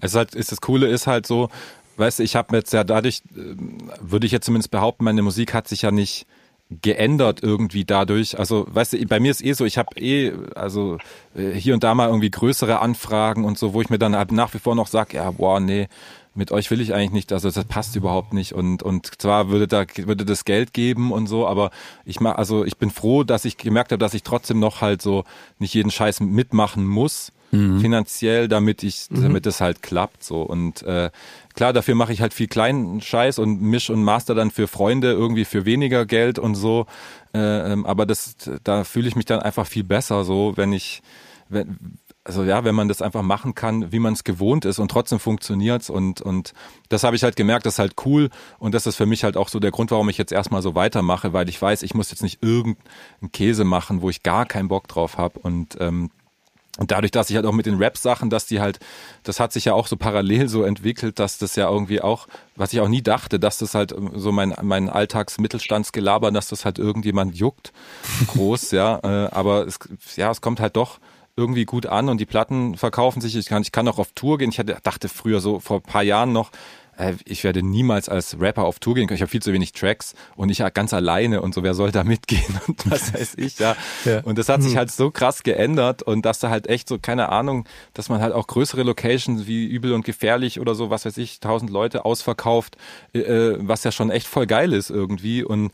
Es 0.00 0.12
ist 0.12 0.16
halt, 0.16 0.34
ist 0.34 0.50
das 0.50 0.60
Coole 0.60 0.88
ist 0.88 1.06
halt 1.06 1.26
so, 1.26 1.50
weißt 1.96 2.18
du, 2.18 2.22
ich 2.22 2.36
habe 2.36 2.56
jetzt 2.56 2.72
ja 2.72 2.84
dadurch, 2.84 3.22
ähm, 3.36 3.78
würde 4.00 4.26
ich 4.26 4.32
jetzt 4.32 4.46
zumindest 4.46 4.70
behaupten, 4.70 5.04
meine 5.04 5.22
Musik 5.22 5.54
hat 5.54 5.68
sich 5.68 5.82
ja 5.82 5.90
nicht 5.90 6.26
geändert 6.80 7.42
irgendwie 7.42 7.84
dadurch. 7.84 8.38
Also, 8.38 8.66
weißt 8.70 8.94
du, 8.94 9.06
bei 9.06 9.20
mir 9.20 9.30
ist 9.30 9.44
eh 9.44 9.52
so, 9.52 9.64
ich 9.64 9.78
habe 9.78 9.98
eh, 10.00 10.32
also 10.54 10.98
äh, 11.34 11.50
hier 11.50 11.74
und 11.74 11.84
da 11.84 11.94
mal 11.94 12.08
irgendwie 12.08 12.30
größere 12.30 12.80
Anfragen 12.80 13.44
und 13.44 13.58
so, 13.58 13.74
wo 13.74 13.80
ich 13.80 13.90
mir 13.90 13.98
dann 13.98 14.16
halt 14.16 14.32
nach 14.32 14.54
wie 14.54 14.58
vor 14.58 14.74
noch 14.74 14.86
sag, 14.86 15.12
ja, 15.14 15.30
boah, 15.30 15.60
nee, 15.60 15.88
mit 16.34 16.50
euch 16.50 16.70
will 16.70 16.80
ich 16.80 16.94
eigentlich 16.94 17.12
nicht, 17.12 17.32
also 17.32 17.50
das 17.50 17.64
passt 17.66 17.94
überhaupt 17.96 18.32
nicht. 18.32 18.54
Und 18.54 18.82
und 18.82 19.20
zwar 19.20 19.50
würde 19.50 19.68
da 19.68 19.84
würde 19.96 20.24
das 20.24 20.44
Geld 20.44 20.72
geben 20.72 21.12
und 21.12 21.26
so, 21.26 21.46
aber 21.46 21.70
ich 22.04 22.20
mach, 22.20 22.36
also 22.36 22.64
ich 22.64 22.78
bin 22.78 22.90
froh, 22.90 23.22
dass 23.22 23.44
ich 23.44 23.58
gemerkt 23.58 23.92
habe, 23.92 23.98
dass 24.00 24.14
ich 24.14 24.22
trotzdem 24.22 24.58
noch 24.58 24.80
halt 24.80 25.02
so 25.02 25.24
nicht 25.58 25.74
jeden 25.74 25.90
Scheiß 25.90 26.20
mitmachen 26.20 26.86
muss 26.86 27.32
finanziell, 27.80 28.48
damit 28.48 28.82
ich 28.82 29.08
damit 29.10 29.44
es 29.46 29.60
halt 29.60 29.82
klappt 29.82 30.24
so. 30.24 30.40
Und 30.40 30.82
äh, 30.84 31.10
klar, 31.54 31.72
dafür 31.72 31.94
mache 31.94 32.12
ich 32.12 32.20
halt 32.20 32.34
viel 32.34 32.48
kleinen 32.48 33.00
Scheiß 33.00 33.38
und 33.38 33.60
misch 33.60 33.90
und 33.90 34.02
master 34.02 34.34
dann 34.34 34.50
für 34.50 34.68
Freunde 34.68 35.12
irgendwie 35.12 35.44
für 35.44 35.64
weniger 35.64 36.06
Geld 36.06 36.38
und 36.38 36.54
so, 36.54 36.86
äh, 37.34 37.72
ähm, 37.72 37.86
aber 37.86 38.06
das 38.06 38.36
da 38.64 38.84
fühle 38.84 39.08
ich 39.08 39.16
mich 39.16 39.26
dann 39.26 39.40
einfach 39.40 39.66
viel 39.66 39.84
besser 39.84 40.24
so, 40.24 40.52
wenn 40.56 40.72
ich 40.72 41.02
wenn, 41.48 41.98
also 42.24 42.44
ja, 42.44 42.64
wenn 42.64 42.74
man 42.74 42.88
das 42.88 43.02
einfach 43.02 43.22
machen 43.22 43.54
kann, 43.54 43.90
wie 43.90 43.98
man 43.98 44.12
es 44.12 44.24
gewohnt 44.24 44.64
ist 44.64 44.78
und 44.78 44.90
trotzdem 44.90 45.18
funktioniert's 45.18 45.90
und 45.90 46.20
und 46.20 46.52
das 46.88 47.02
habe 47.04 47.16
ich 47.16 47.22
halt 47.24 47.36
gemerkt, 47.36 47.66
das 47.66 47.74
ist 47.74 47.78
halt 47.78 47.94
cool 48.04 48.30
und 48.58 48.74
das 48.74 48.86
ist 48.86 48.96
für 48.96 49.06
mich 49.06 49.24
halt 49.24 49.36
auch 49.36 49.48
so 49.48 49.58
der 49.58 49.72
Grund, 49.72 49.90
warum 49.90 50.08
ich 50.08 50.18
jetzt 50.18 50.32
erstmal 50.32 50.62
so 50.62 50.74
weitermache, 50.74 51.32
weil 51.32 51.48
ich 51.48 51.60
weiß, 51.60 51.82
ich 51.82 51.94
muss 51.94 52.10
jetzt 52.10 52.22
nicht 52.22 52.42
irgendeinen 52.42 53.32
Käse 53.32 53.64
machen, 53.64 54.02
wo 54.02 54.10
ich 54.10 54.22
gar 54.22 54.46
keinen 54.46 54.68
Bock 54.68 54.86
drauf 54.88 55.18
habe 55.18 55.38
und 55.40 55.76
ähm, 55.80 56.10
und 56.78 56.90
dadurch, 56.90 57.10
dass 57.10 57.28
ich 57.28 57.36
halt 57.36 57.44
auch 57.44 57.52
mit 57.52 57.66
den 57.66 57.76
Rap-Sachen, 57.76 58.30
dass 58.30 58.46
die 58.46 58.60
halt, 58.60 58.80
das 59.24 59.40
hat 59.40 59.52
sich 59.52 59.66
ja 59.66 59.74
auch 59.74 59.86
so 59.86 59.96
parallel 59.96 60.48
so 60.48 60.62
entwickelt, 60.62 61.18
dass 61.18 61.36
das 61.36 61.54
ja 61.54 61.68
irgendwie 61.68 62.00
auch, 62.00 62.26
was 62.56 62.72
ich 62.72 62.80
auch 62.80 62.88
nie 62.88 63.02
dachte, 63.02 63.38
dass 63.38 63.58
das 63.58 63.74
halt 63.74 63.94
so 64.14 64.32
mein, 64.32 64.54
mein 64.62 64.88
Alltagsmittelstandsgelaber, 64.88 66.30
dass 66.30 66.48
das 66.48 66.64
halt 66.64 66.78
irgendjemand 66.78 67.36
juckt, 67.36 67.72
groß, 68.28 68.70
ja, 68.70 69.00
äh, 69.02 69.28
aber 69.30 69.66
es, 69.66 69.78
ja, 70.16 70.30
es 70.30 70.40
kommt 70.40 70.60
halt 70.60 70.76
doch 70.76 70.98
irgendwie 71.36 71.64
gut 71.64 71.86
an 71.86 72.08
und 72.08 72.18
die 72.18 72.26
Platten 72.26 72.76
verkaufen 72.76 73.20
sich. 73.20 73.36
Ich 73.36 73.46
kann, 73.46 73.62
ich 73.62 73.72
kann 73.72 73.88
auch 73.88 73.98
auf 73.98 74.12
Tour 74.14 74.38
gehen. 74.38 74.50
Ich 74.50 74.58
hatte, 74.58 74.76
dachte 74.82 75.08
früher 75.08 75.40
so 75.40 75.60
vor 75.60 75.78
ein 75.78 75.82
paar 75.82 76.02
Jahren 76.02 76.32
noch, 76.32 76.50
ich 77.24 77.42
werde 77.42 77.62
niemals 77.62 78.08
als 78.08 78.38
Rapper 78.38 78.64
auf 78.64 78.78
Tour 78.78 78.94
gehen 78.94 79.06
können. 79.06 79.16
Ich 79.16 79.22
habe 79.22 79.30
viel 79.30 79.42
zu 79.42 79.52
wenig 79.52 79.72
Tracks 79.72 80.14
und 80.36 80.50
ich 80.50 80.58
ja 80.58 80.68
ganz 80.68 80.92
alleine 80.92 81.40
und 81.40 81.54
so, 81.54 81.62
wer 81.62 81.74
soll 81.74 81.90
da 81.90 82.04
mitgehen 82.12 82.60
und 82.66 82.90
was 82.90 83.14
weiß 83.14 83.34
ich, 83.36 83.58
ja. 83.58 83.76
Ja. 84.04 84.20
Und 84.22 84.38
das 84.38 84.48
hat 84.48 84.62
sich 84.62 84.76
halt 84.76 84.90
so 84.90 85.10
krass 85.10 85.42
geändert 85.42 86.02
und 86.02 86.24
dass 86.24 86.38
da 86.38 86.50
halt 86.50 86.66
echt 86.66 86.88
so, 86.88 86.98
keine 86.98 87.28
Ahnung, 87.28 87.68
dass 87.94 88.08
man 88.08 88.20
halt 88.20 88.32
auch 88.32 88.46
größere 88.46 88.82
Locations 88.82 89.46
wie 89.46 89.64
übel 89.66 89.92
und 89.92 90.04
gefährlich 90.04 90.60
oder 90.60 90.74
so, 90.74 90.90
was 90.90 91.04
weiß 91.04 91.16
ich, 91.18 91.40
tausend 91.40 91.70
Leute 91.70 92.04
ausverkauft, 92.04 92.76
äh, 93.14 93.20
äh, 93.20 93.58
was 93.60 93.84
ja 93.84 93.92
schon 93.92 94.10
echt 94.10 94.26
voll 94.26 94.46
geil 94.46 94.72
ist 94.72 94.90
irgendwie 94.90 95.44
und 95.44 95.72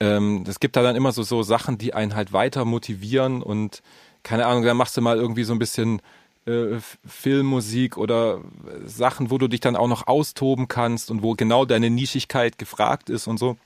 ähm, 0.00 0.44
es 0.48 0.60
gibt 0.60 0.76
da 0.76 0.82
dann 0.82 0.96
immer 0.96 1.12
so, 1.12 1.22
so 1.22 1.42
Sachen, 1.42 1.78
die 1.78 1.94
einen 1.94 2.14
halt 2.14 2.32
weiter 2.32 2.64
motivieren 2.64 3.42
und 3.42 3.82
keine 4.22 4.46
Ahnung, 4.46 4.64
dann 4.64 4.76
machst 4.76 4.96
du 4.96 5.00
mal 5.00 5.16
irgendwie 5.16 5.44
so 5.44 5.52
ein 5.52 5.58
bisschen 5.58 6.02
äh, 6.46 6.80
Filmmusik 7.06 7.96
oder 7.96 8.40
Sachen, 8.84 9.30
wo 9.30 9.38
du 9.38 9.48
dich 9.48 9.60
dann 9.60 9.76
auch 9.76 9.88
noch 9.88 10.06
austoben 10.06 10.68
kannst 10.68 11.10
und 11.10 11.22
wo 11.22 11.34
genau 11.34 11.64
deine 11.64 11.90
Nischigkeit 11.90 12.58
gefragt 12.58 13.10
ist 13.10 13.26
und 13.26 13.38
so. 13.38 13.56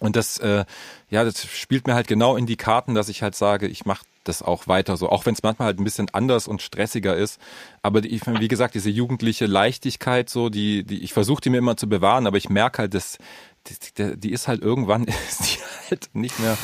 Und 0.00 0.16
das, 0.16 0.38
äh, 0.38 0.64
ja, 1.10 1.24
das 1.24 1.44
spielt 1.46 1.86
mir 1.86 1.94
halt 1.94 2.06
genau 2.06 2.36
in 2.36 2.46
die 2.46 2.56
Karten, 2.56 2.94
dass 2.94 3.08
ich 3.08 3.22
halt 3.22 3.34
sage, 3.34 3.66
ich 3.66 3.84
mache 3.84 4.04
das 4.24 4.42
auch 4.42 4.68
weiter 4.68 4.96
so, 4.96 5.08
auch 5.08 5.26
wenn 5.26 5.34
es 5.34 5.42
manchmal 5.42 5.66
halt 5.66 5.80
ein 5.80 5.84
bisschen 5.84 6.08
anders 6.12 6.46
und 6.46 6.62
stressiger 6.62 7.16
ist. 7.16 7.40
Aber 7.82 8.00
die, 8.00 8.20
wie 8.38 8.48
gesagt, 8.48 8.74
diese 8.74 8.90
jugendliche 8.90 9.46
Leichtigkeit, 9.46 10.28
so, 10.28 10.50
die, 10.50 10.84
die 10.84 11.02
ich 11.02 11.12
versuche 11.12 11.40
die 11.40 11.50
mir 11.50 11.58
immer 11.58 11.76
zu 11.76 11.88
bewahren, 11.88 12.26
aber 12.26 12.36
ich 12.36 12.48
merke 12.48 12.78
halt, 12.78 12.94
dass 12.94 13.18
die, 13.98 14.16
die 14.18 14.32
ist 14.32 14.48
halt 14.48 14.62
irgendwann 14.62 15.04
ist 15.28 15.40
die 15.40 15.58
halt 15.90 16.10
nicht 16.12 16.38
mehr 16.38 16.56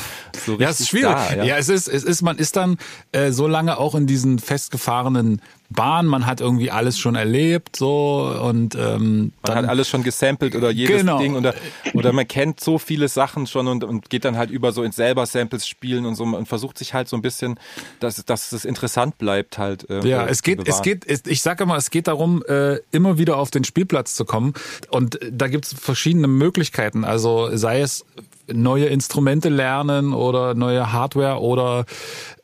so 0.44 0.52
richtig 0.52 0.60
Ja, 0.60 0.70
es 0.70 0.80
ist 0.80 0.88
schwierig. 0.88 1.14
da. 1.14 1.44
ja. 1.44 1.56
es 1.56 1.68
ist, 1.68 1.88
es 1.88 2.04
ist, 2.04 2.22
man 2.22 2.38
ist 2.38 2.56
dann 2.56 2.78
äh, 3.12 3.30
so 3.30 3.46
lange 3.46 3.78
auch 3.78 3.94
in 3.94 4.06
diesen 4.06 4.38
festgefahrenen 4.38 5.40
Bahnen, 5.70 6.08
man 6.08 6.26
hat 6.26 6.40
irgendwie 6.40 6.70
alles 6.70 6.98
schon 6.98 7.14
erlebt, 7.14 7.74
so 7.76 8.38
und 8.42 8.74
ähm, 8.74 9.18
Man 9.18 9.32
dann, 9.42 9.56
hat 9.56 9.68
alles 9.68 9.88
schon 9.88 10.02
gesampelt 10.02 10.54
oder 10.54 10.70
jedes 10.70 11.00
Genau. 11.00 11.18
Ding 11.18 11.34
oder, 11.36 11.54
oder 11.94 12.12
man 12.12 12.28
kennt 12.28 12.60
so 12.60 12.78
viele 12.78 13.08
Sachen 13.08 13.46
schon 13.46 13.66
und, 13.66 13.82
und 13.82 14.08
geht 14.10 14.24
dann 14.24 14.36
halt 14.36 14.50
über 14.50 14.72
so 14.72 14.82
ins 14.82 14.96
selber 14.96 15.26
Samples 15.26 15.66
spielen 15.66 16.06
und 16.06 16.14
so 16.14 16.24
und 16.24 16.46
versucht 16.46 16.78
sich 16.78 16.94
halt 16.94 17.08
so 17.08 17.16
ein 17.16 17.22
bisschen, 17.22 17.58
dass, 17.98 18.22
dass 18.24 18.52
es 18.52 18.64
interessant 18.64 19.18
bleibt 19.18 19.58
halt. 19.58 19.88
Äh, 19.90 20.06
Ja, 20.06 20.26
es 20.26 20.42
geht, 20.42 20.68
es 20.68 20.82
geht, 20.82 21.06
es- 21.06 21.22
ich 21.26 21.42
sage 21.42 21.64
immer, 21.64 21.76
es 21.76 21.90
geht 21.90 22.06
darum, 22.08 22.44
äh, 22.46 22.76
immer 22.92 23.18
wieder 23.18 23.38
auf 23.38 23.50
den 23.50 23.64
Spielplatz 23.64 24.14
zu 24.14 24.24
kommen. 24.24 24.52
Und 24.90 25.18
da 25.30 25.48
gibt's 25.48 25.74
verschiedene 25.74 26.28
Möglichkeiten. 26.28 27.04
Also 27.04 27.48
sei 27.56 27.80
es 27.80 28.04
neue 28.52 28.86
Instrumente 28.86 29.48
lernen 29.48 30.12
oder 30.12 30.54
neue 30.54 30.92
Hardware 30.92 31.40
oder 31.40 31.86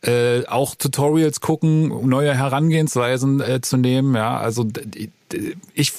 äh, 0.02 0.46
auch 0.46 0.74
Tutorials 0.74 1.40
gucken, 1.40 2.08
neue 2.08 2.34
Herangehensweisen 2.34 3.40
äh, 3.40 3.60
zu 3.60 3.76
nehmen. 3.76 4.14
Ja, 4.14 4.38
also 4.38 4.66
ich 5.74 5.92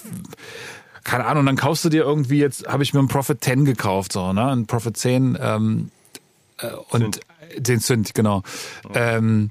keine 1.03 1.25
Ahnung, 1.25 1.45
dann 1.45 1.55
kaufst 1.55 1.83
du 1.83 1.89
dir 1.89 2.03
irgendwie 2.03 2.37
jetzt, 2.37 2.67
habe 2.67 2.83
ich 2.83 2.93
mir 2.93 2.99
einen 2.99 3.07
Prophet 3.07 3.43
10 3.43 3.65
gekauft, 3.65 4.13
so, 4.13 4.33
ne? 4.33 4.51
Ein 4.51 4.67
Prophet 4.67 4.95
10 4.95 5.37
ähm, 5.41 5.91
äh, 6.59 6.67
und 6.89 7.21
den 7.57 7.79
Synth, 7.79 8.13
genau. 8.13 8.43
Ähm, 8.93 9.49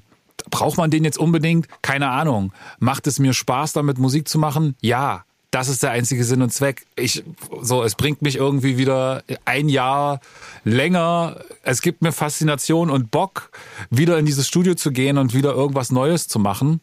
braucht 0.49 0.77
man 0.77 0.91
den 0.91 1.03
jetzt 1.03 1.17
unbedingt? 1.17 1.67
Keine 1.81 2.09
Ahnung. 2.09 2.53
Macht 2.79 3.07
es 3.07 3.19
mir 3.19 3.33
Spaß, 3.33 3.73
damit 3.73 3.97
Musik 3.97 4.27
zu 4.27 4.39
machen? 4.39 4.75
Ja. 4.81 5.25
Das 5.51 5.67
ist 5.67 5.83
der 5.83 5.91
einzige 5.91 6.23
Sinn 6.23 6.41
und 6.41 6.51
Zweck. 6.51 6.85
Ich, 6.95 7.23
so, 7.61 7.83
es 7.83 7.95
bringt 7.95 8.21
mich 8.21 8.37
irgendwie 8.37 8.77
wieder 8.77 9.21
ein 9.43 9.67
Jahr 9.67 10.21
länger. 10.63 11.41
Es 11.63 11.81
gibt 11.81 12.01
mir 12.01 12.13
Faszination 12.13 12.89
und 12.89 13.11
Bock, 13.11 13.51
wieder 13.89 14.17
in 14.17 14.25
dieses 14.25 14.47
Studio 14.47 14.75
zu 14.75 14.91
gehen 14.91 15.17
und 15.17 15.33
wieder 15.33 15.53
irgendwas 15.53 15.91
Neues 15.91 16.29
zu 16.29 16.39
machen. 16.39 16.79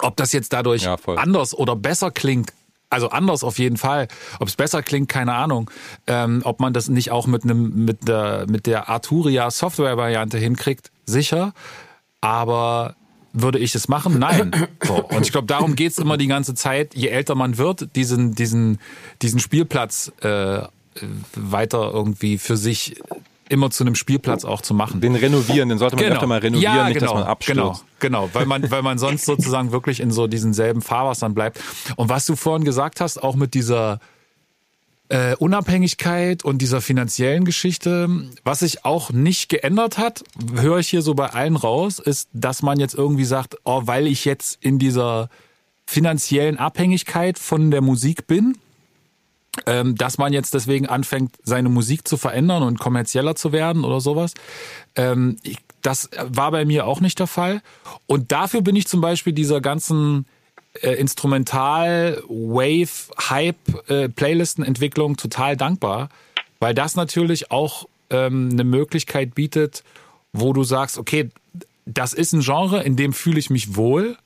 Ob 0.00 0.16
das 0.16 0.32
jetzt 0.32 0.52
dadurch 0.52 0.82
Ja, 0.82 0.96
anders 1.14 1.54
oder 1.54 1.76
besser 1.76 2.10
klingt, 2.10 2.52
also 2.90 3.10
anders 3.10 3.44
auf 3.44 3.60
jeden 3.60 3.76
Fall. 3.76 4.08
Ob 4.40 4.48
es 4.48 4.56
besser 4.56 4.82
klingt, 4.82 5.08
keine 5.08 5.34
Ahnung. 5.34 5.70
Ähm, 6.08 6.42
ob 6.44 6.58
man 6.58 6.72
das 6.72 6.88
nicht 6.88 7.12
auch 7.12 7.28
mit 7.28 7.44
einem 7.44 7.84
mit 7.84 8.08
der 8.08 8.46
mit 8.48 8.66
der 8.66 8.88
Arturia 8.88 9.50
Software 9.52 9.96
Variante 9.96 10.38
hinkriegt, 10.38 10.90
sicher. 11.06 11.54
Aber 12.20 12.96
würde 13.34 13.58
ich 13.58 13.74
es 13.74 13.88
machen? 13.88 14.18
Nein. 14.18 14.52
So. 14.84 15.02
Und 15.02 15.22
ich 15.22 15.32
glaube, 15.32 15.46
darum 15.46 15.76
geht's 15.76 15.96
immer 15.96 16.18
die 16.18 16.26
ganze 16.26 16.54
Zeit. 16.54 16.94
Je 16.94 17.08
älter 17.08 17.34
man 17.34 17.56
wird, 17.56 17.96
diesen 17.96 18.34
diesen 18.34 18.78
diesen 19.22 19.40
Spielplatz 19.40 20.12
äh, 20.20 20.62
weiter 21.34 21.90
irgendwie 21.92 22.36
für 22.36 22.58
sich 22.58 22.96
immer 23.48 23.70
zu 23.70 23.84
einem 23.84 23.94
Spielplatz 23.94 24.44
auch 24.44 24.60
zu 24.60 24.74
machen. 24.74 25.00
Den 25.00 25.14
renovieren, 25.14 25.68
den 25.68 25.78
sollte 25.78 25.96
man 25.96 26.04
öfter 26.04 26.26
mal 26.26 26.38
renovieren, 26.38 26.88
nicht, 26.88 27.00
dass 27.00 27.12
man 27.12 27.22
abstürzt. 27.22 27.84
Genau, 27.98 28.26
genau, 28.26 28.30
weil 28.32 28.46
man, 28.46 28.70
weil 28.70 28.82
man 28.82 28.98
sonst 28.98 29.24
sozusagen 29.26 29.72
wirklich 29.72 30.00
in 30.00 30.10
so 30.10 30.26
diesen 30.26 30.52
selben 30.52 30.82
Fahrwassern 30.82 31.34
bleibt. 31.34 31.60
Und 31.96 32.08
was 32.08 32.26
du 32.26 32.36
vorhin 32.36 32.64
gesagt 32.64 33.00
hast, 33.00 33.22
auch 33.22 33.36
mit 33.36 33.54
dieser 33.54 34.00
äh, 35.08 35.36
Unabhängigkeit 35.36 36.44
und 36.44 36.58
dieser 36.58 36.80
finanziellen 36.80 37.44
Geschichte, 37.44 38.08
was 38.42 38.60
sich 38.60 38.84
auch 38.84 39.10
nicht 39.10 39.48
geändert 39.48 39.98
hat, 39.98 40.24
höre 40.54 40.78
ich 40.78 40.88
hier 40.88 41.02
so 41.02 41.14
bei 41.14 41.30
allen 41.30 41.56
raus, 41.56 41.98
ist, 41.98 42.28
dass 42.32 42.62
man 42.62 42.80
jetzt 42.80 42.94
irgendwie 42.94 43.24
sagt, 43.24 43.56
oh, 43.64 43.82
weil 43.84 44.06
ich 44.06 44.24
jetzt 44.24 44.58
in 44.62 44.78
dieser 44.78 45.28
finanziellen 45.86 46.58
Abhängigkeit 46.58 47.38
von 47.38 47.70
der 47.70 47.82
Musik 47.82 48.26
bin, 48.26 48.56
ähm, 49.66 49.94
dass 49.94 50.18
man 50.18 50.32
jetzt 50.32 50.54
deswegen 50.54 50.86
anfängt, 50.86 51.36
seine 51.42 51.68
Musik 51.68 52.08
zu 52.08 52.16
verändern 52.16 52.62
und 52.62 52.80
kommerzieller 52.80 53.36
zu 53.36 53.52
werden 53.52 53.84
oder 53.84 54.00
sowas. 54.00 54.34
Ähm, 54.96 55.36
ich, 55.42 55.58
das 55.82 56.08
war 56.16 56.50
bei 56.50 56.64
mir 56.64 56.86
auch 56.86 57.00
nicht 57.00 57.18
der 57.18 57.26
Fall. 57.26 57.60
Und 58.06 58.32
dafür 58.32 58.62
bin 58.62 58.74
ich 58.74 58.88
zum 58.88 59.00
Beispiel 59.00 59.34
dieser 59.34 59.60
ganzen 59.60 60.26
äh, 60.82 60.92
Instrumental, 60.92 62.22
Wave, 62.28 63.12
Hype, 63.28 63.90
äh, 63.90 64.08
total 65.16 65.56
dankbar, 65.56 66.08
weil 66.60 66.74
das 66.74 66.96
natürlich 66.96 67.50
auch 67.50 67.86
ähm, 68.10 68.50
eine 68.52 68.64
Möglichkeit 68.64 69.34
bietet, 69.34 69.84
wo 70.32 70.52
du 70.52 70.64
sagst, 70.64 70.98
okay, 70.98 71.30
das 71.86 72.12
ist 72.12 72.32
ein 72.32 72.40
Genre, 72.40 72.82
in 72.82 72.96
dem 72.96 73.12
fühle 73.12 73.38
ich 73.38 73.50
mich 73.50 73.76
wohl. 73.76 74.16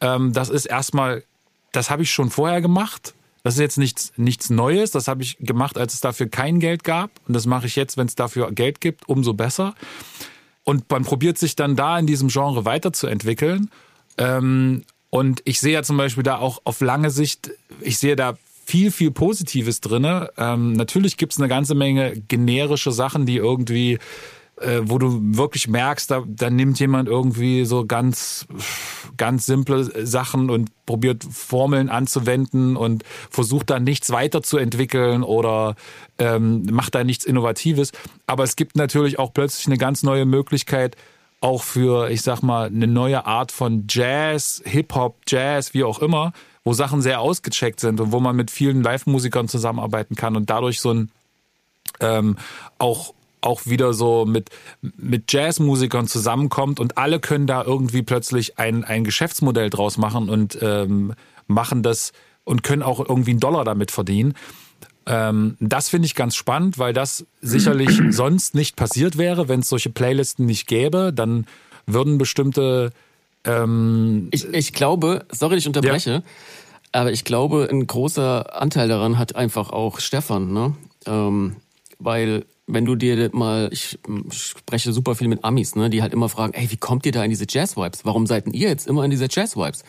Ähm, 0.00 0.32
das 0.32 0.48
ist 0.48 0.66
erstmal, 0.66 1.24
das 1.72 1.90
habe 1.90 2.02
ich 2.02 2.10
schon 2.10 2.30
vorher 2.30 2.60
gemacht. 2.60 3.14
Das 3.42 3.54
ist 3.54 3.60
jetzt 3.60 3.78
nichts, 3.78 4.12
nichts 4.16 4.50
Neues. 4.50 4.90
Das 4.90 5.08
habe 5.08 5.22
ich 5.22 5.38
gemacht, 5.38 5.78
als 5.78 5.94
es 5.94 6.00
dafür 6.00 6.28
kein 6.28 6.60
Geld 6.60 6.84
gab. 6.84 7.10
Und 7.26 7.34
das 7.34 7.46
mache 7.46 7.66
ich 7.66 7.76
jetzt, 7.76 7.96
wenn 7.96 8.06
es 8.06 8.14
dafür 8.14 8.52
Geld 8.52 8.80
gibt, 8.80 9.08
umso 9.08 9.34
besser. 9.34 9.74
Und 10.64 10.90
man 10.90 11.04
probiert 11.04 11.38
sich 11.38 11.56
dann 11.56 11.74
da 11.74 11.98
in 11.98 12.06
diesem 12.06 12.28
Genre 12.28 12.64
weiterzuentwickeln. 12.64 13.70
Ähm, 14.18 14.84
und 15.10 15.42
ich 15.44 15.60
sehe 15.60 15.72
ja 15.72 15.82
zum 15.82 15.96
Beispiel 15.96 16.22
da 16.22 16.38
auch 16.38 16.60
auf 16.64 16.80
lange 16.80 17.10
Sicht, 17.10 17.50
ich 17.80 17.98
sehe 17.98 18.16
da 18.16 18.38
viel, 18.64 18.92
viel 18.92 19.10
Positives 19.10 19.80
drinne. 19.80 20.30
Ähm, 20.36 20.72
natürlich 20.72 21.16
gibt 21.16 21.32
es 21.32 21.38
eine 21.38 21.48
ganze 21.48 21.74
Menge 21.74 22.20
generische 22.28 22.92
Sachen, 22.92 23.26
die 23.26 23.36
irgendwie 23.36 23.98
äh, 24.60 24.80
wo 24.84 24.98
du 24.98 25.18
wirklich 25.22 25.68
merkst, 25.68 26.10
da, 26.10 26.22
da 26.26 26.50
nimmt 26.50 26.78
jemand 26.80 27.08
irgendwie 27.08 27.64
so 27.64 27.86
ganz, 27.86 28.46
ganz 29.16 29.46
simple 29.46 30.06
Sachen 30.06 30.50
und 30.50 30.70
probiert 30.86 31.24
Formeln 31.24 31.88
anzuwenden 31.88 32.76
und 32.76 33.02
versucht 33.30 33.70
da 33.70 33.80
nichts 33.80 34.10
weiterzuentwickeln 34.10 35.22
oder 35.22 35.76
ähm, 36.18 36.66
macht 36.70 36.94
da 36.94 37.04
nichts 37.04 37.24
Innovatives. 37.24 37.92
Aber 38.26 38.44
es 38.44 38.54
gibt 38.54 38.76
natürlich 38.76 39.18
auch 39.18 39.32
plötzlich 39.32 39.66
eine 39.66 39.78
ganz 39.78 40.02
neue 40.02 40.26
Möglichkeit, 40.26 40.96
auch 41.40 41.62
für, 41.62 42.10
ich 42.10 42.22
sag 42.22 42.42
mal, 42.42 42.66
eine 42.66 42.86
neue 42.86 43.26
Art 43.26 43.52
von 43.52 43.86
Jazz, 43.88 44.62
Hip-Hop, 44.64 45.22
Jazz, 45.26 45.72
wie 45.74 45.84
auch 45.84 46.00
immer, 46.00 46.32
wo 46.64 46.72
Sachen 46.74 47.00
sehr 47.00 47.20
ausgecheckt 47.20 47.80
sind 47.80 48.00
und 48.00 48.12
wo 48.12 48.20
man 48.20 48.36
mit 48.36 48.50
vielen 48.50 48.82
Live-Musikern 48.82 49.48
zusammenarbeiten 49.48 50.16
kann 50.16 50.36
und 50.36 50.50
dadurch 50.50 50.80
so 50.80 50.92
ein 50.92 51.10
ähm, 52.00 52.36
auch 52.78 53.14
auch 53.42 53.64
wieder 53.64 53.94
so 53.94 54.26
mit, 54.26 54.50
mit 54.82 55.32
Jazzmusikern 55.32 56.06
zusammenkommt 56.06 56.78
und 56.78 56.98
alle 56.98 57.20
können 57.20 57.46
da 57.46 57.64
irgendwie 57.64 58.02
plötzlich 58.02 58.58
ein, 58.58 58.84
ein 58.84 59.02
Geschäftsmodell 59.02 59.70
draus 59.70 59.96
machen 59.96 60.28
und 60.28 60.58
ähm, 60.60 61.14
machen 61.46 61.82
das 61.82 62.12
und 62.44 62.62
können 62.62 62.82
auch 62.82 63.00
irgendwie 63.00 63.30
einen 63.30 63.40
Dollar 63.40 63.64
damit 63.64 63.90
verdienen. 63.90 64.34
Ähm, 65.10 65.56
das 65.58 65.88
finde 65.88 66.06
ich 66.06 66.14
ganz 66.14 66.36
spannend, 66.36 66.78
weil 66.78 66.92
das 66.92 67.26
sicherlich 67.40 68.00
sonst 68.10 68.54
nicht 68.54 68.76
passiert 68.76 69.18
wäre, 69.18 69.48
wenn 69.48 69.60
es 69.60 69.68
solche 69.68 69.90
Playlisten 69.90 70.46
nicht 70.46 70.68
gäbe. 70.68 71.12
Dann 71.12 71.46
würden 71.86 72.16
bestimmte. 72.16 72.92
Ähm, 73.44 74.28
ich, 74.30 74.46
ich 74.52 74.72
glaube, 74.72 75.24
sorry, 75.32 75.56
ich 75.56 75.66
unterbreche, 75.66 76.10
ja. 76.10 76.22
aber 76.92 77.10
ich 77.10 77.24
glaube, 77.24 77.68
ein 77.70 77.86
großer 77.86 78.60
Anteil 78.60 78.86
daran 78.86 79.18
hat 79.18 79.34
einfach 79.34 79.70
auch 79.70 79.98
Stefan, 79.98 80.52
ne? 80.52 80.74
Ähm, 81.06 81.56
weil 81.98 82.44
wenn 82.66 82.84
du 82.84 82.94
dir 82.94 83.30
mal, 83.32 83.68
ich 83.72 83.98
spreche 84.30 84.92
super 84.92 85.16
viel 85.16 85.26
mit 85.26 85.42
Amis, 85.42 85.74
ne, 85.74 85.90
die 85.90 86.02
halt 86.02 86.12
immer 86.12 86.28
fragen, 86.28 86.52
ey, 86.52 86.70
wie 86.70 86.76
kommt 86.76 87.04
ihr 87.04 87.12
da 87.12 87.24
in 87.24 87.30
diese 87.30 87.46
Jazz-Vibes? 87.48 88.04
Warum 88.04 88.26
seid 88.26 88.46
ihr 88.46 88.68
jetzt 88.68 88.86
immer 88.86 89.04
in 89.04 89.10
diese 89.10 89.26
Jazz-Vibes? 89.28 89.82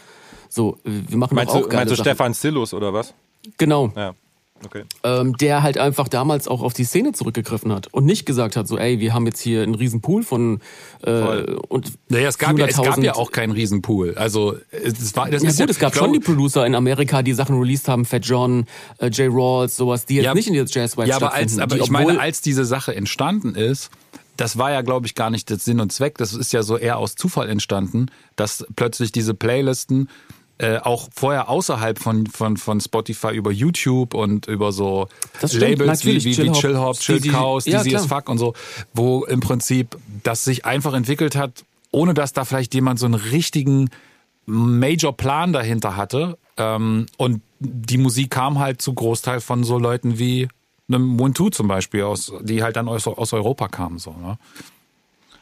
So, 0.49 0.79
wir 0.83 1.17
machen 1.17 1.35
meinst 1.35 1.53
auch 1.53 1.67
du, 1.67 1.75
Meinst 1.75 1.91
du 1.91 1.95
Stefan 1.95 2.33
Sillus 2.33 2.73
oder 2.73 2.91
was? 2.91 3.13
Genau. 3.57 3.93
Ja. 3.95 4.15
Okay. 4.65 4.83
Ähm, 5.03 5.35
der 5.37 5.63
halt 5.63 5.77
einfach 5.77 6.07
damals 6.07 6.47
auch 6.47 6.61
auf 6.61 6.73
die 6.73 6.83
Szene 6.83 7.13
zurückgegriffen 7.13 7.71
hat 7.71 7.87
und 7.87 8.05
nicht 8.05 8.25
gesagt 8.25 8.55
hat, 8.55 8.67
so, 8.67 8.77
ey, 8.77 8.99
wir 8.99 9.13
haben 9.13 9.25
jetzt 9.25 9.39
hier 9.39 9.63
einen 9.63 9.75
Riesenpool 9.75 10.23
von 10.23 10.59
äh, 11.03 11.11
und 11.67 11.93
naja, 12.09 12.29
es 12.29 12.37
gab, 12.37 12.57
ja, 12.57 12.67
es 12.67 12.77
gab 12.77 13.01
ja 13.03 13.15
auch 13.15 13.31
keinen 13.31 13.51
Riesenpool. 13.51 14.15
Also 14.15 14.55
es 14.71 15.15
war 15.15 15.29
das 15.29 15.43
ja, 15.43 15.49
ist 15.49 15.57
gut, 15.57 15.67
ja, 15.67 15.71
es 15.71 15.79
gab 15.79 15.95
schon 15.95 16.13
die 16.13 16.19
Producer 16.19 16.65
in 16.65 16.75
Amerika, 16.75 17.23
die 17.23 17.33
Sachen 17.33 17.57
released 17.59 17.87
haben, 17.87 18.05
Fat 18.05 18.25
John, 18.25 18.65
äh, 18.99 19.09
Jay 19.11 19.27
Rawls, 19.27 19.75
sowas, 19.75 20.05
die 20.05 20.15
jetzt 20.15 20.25
ja, 20.25 20.33
nicht 20.33 20.47
in 20.47 20.53
der 20.53 20.65
Jazz 20.65 20.95
Ja, 21.05 21.15
aber 21.15 21.33
als 21.33 21.57
aber 21.57 21.75
die, 21.75 21.81
ich 21.81 21.89
meine, 21.89 22.19
als 22.19 22.41
diese 22.41 22.65
Sache 22.65 22.95
entstanden 22.95 23.55
ist, 23.55 23.89
das 24.37 24.57
war 24.57 24.71
ja, 24.71 24.81
glaube 24.81 25.05
ich, 25.05 25.15
gar 25.15 25.29
nicht 25.29 25.49
der 25.49 25.57
Sinn 25.57 25.79
und 25.79 25.91
Zweck. 25.91 26.17
Das 26.17 26.33
ist 26.33 26.51
ja 26.53 26.63
so 26.63 26.77
eher 26.77 26.97
aus 26.97 27.15
Zufall 27.15 27.49
entstanden, 27.49 28.07
dass 28.35 28.65
plötzlich 28.75 29.11
diese 29.11 29.33
Playlisten 29.33 30.09
äh, 30.61 30.77
auch 30.77 31.09
vorher 31.11 31.49
außerhalb 31.49 31.97
von, 31.97 32.27
von, 32.27 32.55
von 32.55 32.79
Spotify 32.79 33.33
über 33.33 33.51
YouTube 33.51 34.13
und 34.13 34.45
über 34.45 34.71
so 34.71 35.07
Labels 35.53 36.05
wie, 36.05 36.23
wie, 36.23 36.37
wie 36.37 36.51
Chill 36.51 36.77
Hop, 36.77 36.99
Chill 36.99 37.19
Cows, 37.19 37.63
Dizzy 37.63 37.89
ja, 37.89 37.99
as 37.99 38.05
Fuck 38.05 38.29
und 38.29 38.37
so, 38.37 38.53
wo 38.93 39.25
im 39.25 39.39
Prinzip 39.39 39.97
das 40.21 40.43
sich 40.43 40.63
einfach 40.63 40.93
entwickelt 40.93 41.35
hat, 41.35 41.65
ohne 41.89 42.13
dass 42.13 42.33
da 42.33 42.45
vielleicht 42.45 42.75
jemand 42.75 42.99
so 42.99 43.07
einen 43.07 43.15
richtigen 43.15 43.89
Major-Plan 44.45 45.51
dahinter 45.51 45.95
hatte. 45.95 46.37
Ähm, 46.57 47.07
und 47.17 47.41
die 47.59 47.97
Musik 47.97 48.29
kam 48.29 48.59
halt 48.59 48.83
zu 48.83 48.93
Großteil 48.93 49.41
von 49.41 49.63
so 49.63 49.79
Leuten 49.79 50.19
wie 50.19 50.47
einem 50.87 51.19
One 51.19 51.33
zum 51.33 51.67
Beispiel, 51.67 52.03
aus, 52.03 52.31
die 52.41 52.61
halt 52.61 52.75
dann 52.75 52.87
aus, 52.87 53.07
aus 53.07 53.33
Europa 53.33 53.67
kamen. 53.67 53.97
So, 53.97 54.11
ne? 54.11 54.37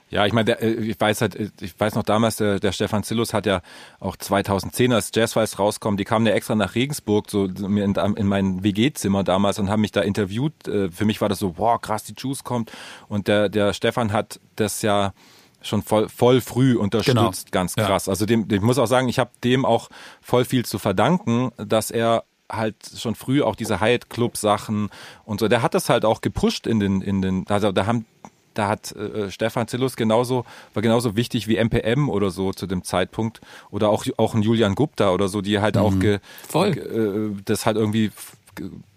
Ja, 0.10 0.26
ich 0.26 0.34
meine, 0.34 0.60
äh, 0.60 0.72
ich 0.72 1.00
weiß 1.00 1.22
halt, 1.22 1.36
äh, 1.36 1.50
ich 1.62 1.80
weiß 1.80 1.96
noch 1.96 2.04
damals, 2.04 2.38
der, 2.38 2.60
der 2.60 2.72
Stefan 2.72 3.04
Zillus 3.04 3.34
hat 3.34 3.46
ja 3.46 3.62
auch 4.00 4.18
2010, 4.18 4.92
als 4.94 5.12
Jazzfiles 5.14 5.60
rauskommen, 5.60 5.98
die 5.98 6.06
kamen 6.06 6.26
ja 6.26 6.34
extra 6.34 6.56
nach 6.56 6.76
Regensburg, 6.76 7.30
so 7.30 7.46
in, 7.46 7.96
in 7.96 8.28
mein 8.28 8.64
WG-Zimmer 8.64 9.24
damals 9.24 9.60
und 9.60 9.70
haben 9.70 9.82
mich 9.82 9.92
da 9.92 10.02
interviewt. 10.02 10.68
Äh, 10.68 10.90
für 10.90 11.06
mich 11.06 11.22
war 11.22 11.30
das 11.30 11.40
so, 11.40 11.58
wow, 11.58 11.80
krass, 11.80 12.04
die 12.04 12.14
Juice 12.18 12.44
kommt. 12.44 12.72
Und 13.08 13.28
der, 13.28 13.50
der 13.50 13.74
Stefan 13.74 14.12
hat 14.12 14.40
das 14.56 14.82
ja 14.82 15.14
schon 15.62 15.84
voll, 15.84 16.10
voll 16.10 16.42
früh 16.42 16.76
unterstützt, 16.76 17.12
genau. 17.16 17.52
ganz 17.52 17.76
krass. 17.76 18.06
Ja. 18.06 18.12
Also 18.12 18.26
dem, 18.26 18.48
ich 18.50 18.62
muss 18.62 18.78
auch 18.78 18.88
sagen, 18.88 19.10
ich 19.10 19.20
habe 19.20 19.32
dem 19.44 19.66
auch 19.66 19.90
voll 20.22 20.46
viel 20.46 20.66
zu 20.66 20.80
verdanken, 20.80 21.52
dass 21.58 21.92
er 21.92 22.24
halt 22.52 22.76
schon 22.98 23.14
früh 23.14 23.44
auch 23.44 23.56
diese 23.56 23.80
Hyatt 23.80 24.10
Club 24.10 24.38
Sachen 24.38 24.90
und 25.26 25.40
so. 25.40 25.48
Der 25.48 25.62
hat 25.62 25.74
das 25.74 25.90
halt 25.90 26.06
auch 26.06 26.22
gepusht 26.22 26.66
in 26.66 26.80
den 26.80 27.02
in 27.02 27.22
den 27.22 27.46
also 27.48 27.72
da 27.72 27.86
haben 27.86 28.06
da 28.60 28.68
hat 28.68 28.92
äh, 28.92 29.32
Stefan 29.32 29.70
Zillus 29.70 29.96
genauso, 29.96 30.46
war 30.74 30.84
genauso 30.84 31.16
wichtig 31.16 31.48
wie 31.48 31.56
MPM 31.56 32.10
oder 32.10 32.30
so 32.30 32.52
zu 32.52 32.68
dem 32.68 32.84
Zeitpunkt. 32.84 33.40
Oder 33.72 33.88
auch, 33.88 34.06
auch 34.18 34.34
ein 34.34 34.42
Julian 34.42 34.76
Gupta 34.76 35.12
oder 35.12 35.30
so, 35.30 35.40
die 35.42 35.60
halt 35.60 35.76
mhm. 35.76 35.82
auch 35.82 35.98
ge, 35.98 36.20
Voll. 36.48 36.78
Äh, 36.78 37.42
das 37.46 37.66
halt 37.66 37.78
irgendwie 37.78 38.12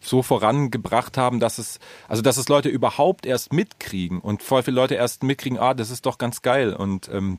so 0.01 0.23
vorangebracht 0.23 1.17
haben, 1.17 1.39
dass 1.39 1.59
es, 1.59 1.79
also 2.09 2.23
dass 2.23 2.39
es 2.39 2.49
Leute 2.49 2.69
überhaupt 2.69 3.25
erst 3.25 3.53
mitkriegen 3.53 4.19
und 4.19 4.43
voll 4.43 4.65
viele 4.65 4.75
Leute 4.75 4.97
erst 4.97 5.23
mitkriegen, 5.23 5.61
ah, 5.61 5.75
das 5.75 5.91
ist 5.91 6.07
doch 6.07 6.19
ganz 6.19 6.43
geil. 6.43 6.75
Und 6.75 7.09
ähm, 7.13 7.39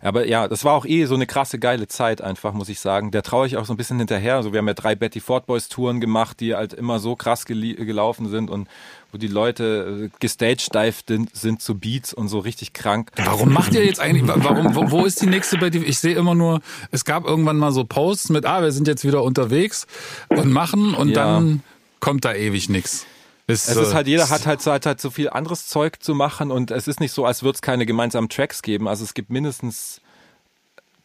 aber 0.00 0.26
ja, 0.26 0.48
das 0.48 0.64
war 0.64 0.74
auch 0.74 0.86
eh 0.86 1.04
so 1.06 1.14
eine 1.14 1.26
krasse, 1.26 1.58
geile 1.58 1.88
Zeit 1.88 2.22
einfach, 2.22 2.52
muss 2.52 2.68
ich 2.68 2.80
sagen. 2.80 3.10
Der 3.10 3.22
traue 3.22 3.46
ich 3.46 3.56
auch 3.56 3.64
so 3.64 3.74
ein 3.74 3.76
bisschen 3.76 3.98
hinterher. 3.98 4.36
Also 4.36 4.52
wir 4.52 4.58
haben 4.58 4.68
ja 4.68 4.74
drei 4.74 4.94
Betty 4.94 5.20
Ford 5.20 5.46
Boys 5.46 5.68
Touren 5.68 6.00
gemacht, 6.00 6.40
die 6.40 6.54
halt 6.54 6.72
immer 6.72 7.00
so 7.00 7.16
krass 7.16 7.44
gelaufen 7.44 8.28
sind 8.28 8.50
und 8.50 8.68
wo 9.12 9.18
die 9.18 9.26
Leute 9.26 10.10
äh, 10.10 10.16
gestagedived 10.20 11.12
sind 11.32 11.62
zu 11.62 11.78
Beats 11.78 12.12
und 12.14 12.28
so 12.28 12.38
richtig 12.38 12.72
krank. 12.72 13.10
Warum 13.16 13.52
macht 13.52 13.74
ihr 13.74 13.84
jetzt 13.84 14.00
eigentlich, 14.00 14.24
warum, 14.26 14.74
wo, 14.74 14.90
wo 14.90 15.04
ist 15.04 15.20
die 15.20 15.26
nächste 15.26 15.58
Betty? 15.58 15.78
Ich 15.78 15.98
sehe 15.98 16.14
immer 16.14 16.34
nur, 16.34 16.60
es 16.90 17.04
gab 17.04 17.24
irgendwann 17.24 17.56
mal 17.56 17.72
so 17.72 17.84
Posts 17.84 18.30
mit, 18.30 18.46
ah, 18.46 18.62
wir 18.62 18.72
sind 18.72 18.88
jetzt 18.88 19.04
wieder 19.04 19.22
unterwegs 19.22 19.86
und 20.28 20.50
machen 20.50 20.94
und 20.94 21.10
ja. 21.10 21.14
dann 21.14 21.62
kommt 22.00 22.24
da 22.24 22.34
ewig 22.34 22.68
nichts. 22.68 23.06
Es 23.46 23.68
ist 23.68 23.94
halt, 23.94 24.06
jeder 24.06 24.30
hat 24.30 24.46
halt, 24.46 24.64
halt, 24.64 24.86
halt 24.86 25.00
so 25.00 25.10
viel 25.10 25.28
anderes 25.28 25.66
Zeug 25.66 26.00
zu 26.00 26.14
machen 26.14 26.50
und 26.52 26.70
es 26.70 26.86
ist 26.86 27.00
nicht 27.00 27.12
so, 27.12 27.24
als 27.24 27.42
würde 27.42 27.56
es 27.56 27.62
keine 27.62 27.84
gemeinsamen 27.84 28.28
Tracks 28.28 28.62
geben. 28.62 28.86
Also 28.86 29.02
es 29.02 29.12
gibt 29.12 29.30
mindestens 29.30 30.00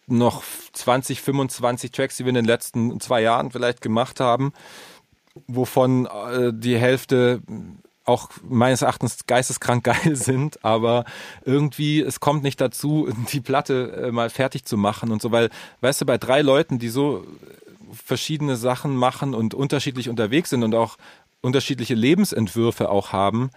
noch 0.08 0.43
20, 0.74 1.22
25 1.22 1.91
Tracks, 1.91 2.18
die 2.18 2.26
wir 2.26 2.30
in 2.30 2.36
den 2.36 2.45
letzten 2.45 2.99
zwei 2.99 3.22
Jahren 3.22 3.51
vielleicht 3.51 3.82
gemacht 3.82 4.20
haben, 4.20 4.53
wovon 5.47 6.06
äh, 6.06 6.51
die 6.53 6.78
Hälfte 6.78 7.41
auch 8.06 8.30
meines 8.47 8.82
Erachtens 8.82 9.26
geisteskrank 9.28 9.84
geil 9.84 10.16
sind, 10.16 10.64
aber 10.64 11.06
irgendwie 11.43 12.01
es 12.01 12.20
kommt 12.20 12.43
nicht 12.43 12.62
dazu, 12.62 13.10
die 13.32 13.41
Platte 13.41 14.08
äh, 14.08 14.12
mal 14.12 14.30
fertig 14.30 14.66
zu 14.66 14.78
machen 14.78 15.12
und 15.12 15.22
so, 15.22 15.32
weil, 15.32 15.49
weißt 15.82 16.01
du, 16.01 16.06
bei 16.06 16.18
drei 16.18 16.41
Leuten, 16.41 16.80
die 16.80 16.89
so 16.89 17.26
verschiedene 17.91 18.56
Sachen 18.56 18.95
machen 18.95 19.34
und 19.34 19.53
unterschiedlich 19.53 20.10
unterwegs 20.10 20.49
sind 20.49 20.64
und 20.64 20.76
auch 20.76 20.97
unterschiedliche 21.41 21.93
Lebensentwürfe 21.93 22.89
auch 22.89 23.12
haben, 23.12 23.51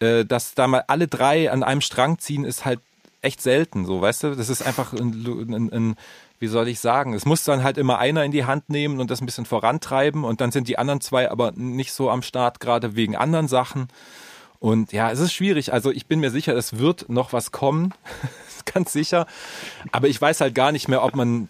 äh, 0.00 0.24
dass 0.24 0.54
da 0.54 0.66
mal 0.66 0.84
alle 0.86 1.08
drei 1.08 1.50
an 1.50 1.62
einem 1.62 1.80
Strang 1.80 2.18
ziehen, 2.18 2.44
ist 2.44 2.64
halt 2.64 2.80
echt 3.20 3.40
selten, 3.40 3.84
so, 3.86 4.00
weißt 4.00 4.24
du? 4.24 4.34
Das 4.34 4.48
ist 4.48 4.62
einfach 4.62 4.92
ein, 4.92 5.24
ein, 5.52 5.72
ein 5.72 5.96
wie 6.42 6.48
soll 6.48 6.66
ich 6.66 6.80
sagen, 6.80 7.14
es 7.14 7.24
muss 7.24 7.44
dann 7.44 7.62
halt 7.62 7.78
immer 7.78 7.98
einer 7.98 8.24
in 8.24 8.32
die 8.32 8.44
Hand 8.44 8.68
nehmen 8.68 8.98
und 8.98 9.12
das 9.12 9.20
ein 9.20 9.26
bisschen 9.26 9.46
vorantreiben 9.46 10.24
und 10.24 10.40
dann 10.40 10.50
sind 10.50 10.66
die 10.66 10.76
anderen 10.76 11.00
zwei 11.00 11.30
aber 11.30 11.52
nicht 11.52 11.92
so 11.92 12.10
am 12.10 12.20
Start, 12.20 12.58
gerade 12.58 12.96
wegen 12.96 13.14
anderen 13.14 13.46
Sachen. 13.46 13.86
Und 14.58 14.90
ja, 14.92 15.12
es 15.12 15.20
ist 15.20 15.32
schwierig. 15.32 15.72
Also 15.72 15.92
ich 15.92 16.06
bin 16.06 16.18
mir 16.18 16.32
sicher, 16.32 16.56
es 16.56 16.78
wird 16.78 17.08
noch 17.08 17.32
was 17.32 17.52
kommen, 17.52 17.94
ganz 18.74 18.92
sicher. 18.92 19.28
Aber 19.92 20.08
ich 20.08 20.20
weiß 20.20 20.40
halt 20.40 20.52
gar 20.56 20.72
nicht 20.72 20.88
mehr, 20.88 21.04
ob 21.04 21.14
man, 21.14 21.48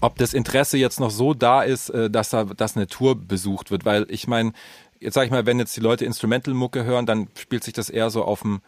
ob 0.00 0.16
das 0.16 0.32
Interesse 0.32 0.78
jetzt 0.78 1.00
noch 1.00 1.10
so 1.10 1.34
da 1.34 1.60
ist, 1.60 1.90
äh, 1.90 2.08
dass 2.08 2.30
da, 2.30 2.44
dass 2.44 2.78
eine 2.78 2.86
Tour 2.86 3.14
besucht 3.14 3.70
wird. 3.70 3.84
Weil 3.84 4.06
ich 4.08 4.26
meine, 4.26 4.54
jetzt 5.00 5.14
sag 5.14 5.26
ich 5.26 5.30
mal, 5.30 5.44
wenn 5.44 5.58
jetzt 5.58 5.76
die 5.76 5.82
Leute 5.82 6.06
Instrumental-Mucke 6.06 6.82
hören, 6.82 7.04
dann 7.04 7.28
spielt 7.38 7.62
sich 7.62 7.74
das 7.74 7.90
eher 7.90 8.08
so 8.08 8.24
auf 8.24 8.40
dem 8.40 8.62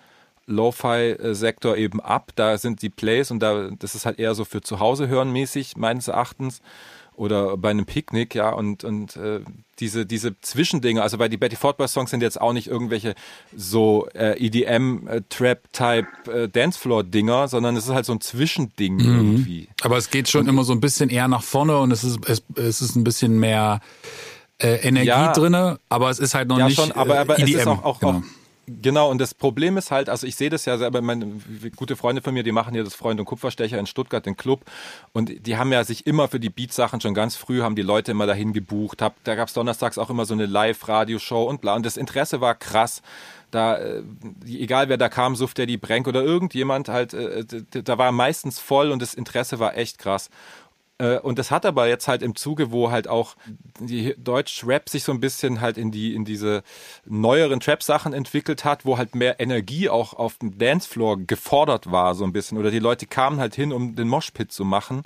Lo-Fi-Sektor 0.50 1.76
eben 1.76 2.00
ab. 2.00 2.32
Da 2.36 2.58
sind 2.58 2.82
die 2.82 2.90
Plays 2.90 3.30
und 3.30 3.40
da, 3.40 3.70
das 3.78 3.94
ist 3.94 4.06
halt 4.06 4.18
eher 4.18 4.34
so 4.34 4.44
für 4.44 4.60
zu 4.60 4.80
Hause 4.80 5.08
hören 5.08 5.32
mäßig, 5.32 5.76
meines 5.76 6.08
Erachtens. 6.08 6.60
oder 7.14 7.58
bei 7.58 7.68
einem 7.68 7.84
Picknick, 7.84 8.34
ja, 8.34 8.48
und, 8.50 8.82
und 8.82 9.16
äh, 9.16 9.40
diese, 9.78 10.06
diese 10.06 10.40
Zwischendinge, 10.40 11.02
also 11.02 11.18
weil 11.18 11.28
die 11.28 11.36
Betty 11.36 11.54
Ford 11.54 11.76
Boys 11.76 11.92
Songs 11.92 12.10
sind 12.10 12.22
jetzt 12.22 12.40
auch 12.40 12.54
nicht 12.54 12.66
irgendwelche 12.66 13.14
so 13.54 14.08
äh, 14.14 14.38
EDM, 14.38 15.06
äh, 15.06 15.20
Trap-Type 15.28 16.06
äh, 16.32 16.48
Dancefloor-Dinger, 16.48 17.48
sondern 17.48 17.76
es 17.76 17.84
ist 17.84 17.92
halt 17.92 18.06
so 18.06 18.14
ein 18.14 18.22
Zwischending 18.22 18.94
mhm. 18.94 19.16
irgendwie. 19.16 19.68
Aber 19.82 19.98
es 19.98 20.10
geht 20.10 20.30
schon 20.30 20.42
und, 20.42 20.48
immer 20.48 20.64
so 20.64 20.72
ein 20.72 20.80
bisschen 20.80 21.10
eher 21.10 21.28
nach 21.28 21.42
vorne 21.42 21.76
und 21.78 21.90
es 21.90 22.04
ist, 22.04 22.20
es, 22.26 22.42
es 22.54 22.80
ist 22.80 22.96
ein 22.96 23.04
bisschen 23.04 23.38
mehr 23.38 23.80
äh, 24.58 24.76
Energie 24.76 25.08
ja, 25.08 25.32
drinne, 25.32 25.78
aber 25.90 26.08
es 26.08 26.20
ist 26.20 26.34
halt 26.34 26.48
noch 26.48 26.58
ja, 26.58 26.68
nicht 26.68 26.76
schon, 26.76 26.92
aber, 26.92 27.18
aber 27.18 27.38
EDM. 27.38 27.54
es 27.54 27.60
ist 27.60 27.66
auch, 27.66 27.84
auch, 27.84 28.00
genau. 28.00 28.18
auch 28.18 28.39
Genau, 28.82 29.10
und 29.10 29.18
das 29.18 29.34
Problem 29.34 29.76
ist 29.76 29.90
halt, 29.90 30.08
also 30.08 30.26
ich 30.26 30.36
sehe 30.36 30.50
das 30.50 30.64
ja 30.64 30.76
selber, 30.78 31.00
meine 31.00 31.40
gute 31.76 31.96
Freunde 31.96 32.22
von 32.22 32.34
mir, 32.34 32.42
die 32.42 32.52
machen 32.52 32.74
hier 32.74 32.84
das 32.84 32.94
Freund 32.94 33.18
und 33.18 33.26
Kupferstecher 33.26 33.78
in 33.78 33.86
Stuttgart, 33.86 34.24
den 34.24 34.36
Club, 34.36 34.64
und 35.12 35.46
die 35.46 35.56
haben 35.56 35.72
ja 35.72 35.82
sich 35.84 36.06
immer 36.06 36.28
für 36.28 36.40
die 36.40 36.50
Beatsachen 36.50 37.00
schon 37.00 37.14
ganz 37.14 37.36
früh, 37.36 37.62
haben 37.62 37.74
die 37.74 37.82
Leute 37.82 38.12
immer 38.12 38.26
dahin 38.26 38.52
gebucht, 38.52 39.02
hab, 39.02 39.22
da 39.24 39.34
gab's 39.34 39.54
donnerstags 39.54 39.98
auch 39.98 40.10
immer 40.10 40.26
so 40.26 40.34
eine 40.34 40.46
Live-Radioshow 40.46 41.44
und 41.44 41.60
bla, 41.60 41.74
und 41.74 41.86
das 41.86 41.96
Interesse 41.96 42.40
war 42.40 42.54
krass. 42.54 43.02
Da, 43.50 43.78
äh, 43.78 44.02
egal 44.46 44.88
wer 44.88 44.96
da 44.96 45.08
kam, 45.08 45.34
Suft 45.34 45.58
der 45.58 45.66
die 45.66 45.76
Brenk 45.76 46.06
oder 46.06 46.22
irgendjemand 46.22 46.88
halt, 46.88 47.14
äh, 47.14 47.44
da 47.70 47.98
war 47.98 48.12
meistens 48.12 48.60
voll 48.60 48.92
und 48.92 49.02
das 49.02 49.14
Interesse 49.14 49.58
war 49.58 49.76
echt 49.76 49.98
krass. 49.98 50.30
Äh, 51.00 51.18
und 51.18 51.38
das 51.38 51.50
hat 51.50 51.64
aber 51.64 51.88
jetzt 51.88 52.06
halt 52.06 52.22
im 52.22 52.36
Zuge, 52.36 52.70
wo 52.70 52.90
halt 52.90 53.08
auch 53.08 53.34
die 53.80 54.14
Deutsch-Rap 54.18 54.88
sich 54.88 55.02
so 55.02 55.12
ein 55.12 55.20
bisschen 55.20 55.60
halt 55.60 55.78
in 55.78 55.90
die, 55.90 56.14
in 56.14 56.24
diese 56.24 56.62
neueren 57.06 57.60
Trap-Sachen 57.60 58.12
entwickelt 58.12 58.64
hat, 58.64 58.84
wo 58.84 58.98
halt 58.98 59.14
mehr 59.14 59.40
Energie 59.40 59.88
auch 59.88 60.12
auf 60.12 60.38
dem 60.38 60.58
Dancefloor 60.58 61.18
gefordert 61.26 61.90
war, 61.90 62.14
so 62.14 62.24
ein 62.24 62.32
bisschen. 62.32 62.58
Oder 62.58 62.70
die 62.70 62.78
Leute 62.78 63.06
kamen 63.06 63.40
halt 63.40 63.54
hin, 63.54 63.72
um 63.72 63.96
den 63.96 64.08
Moshpit 64.08 64.52
zu 64.52 64.64
machen. 64.64 65.02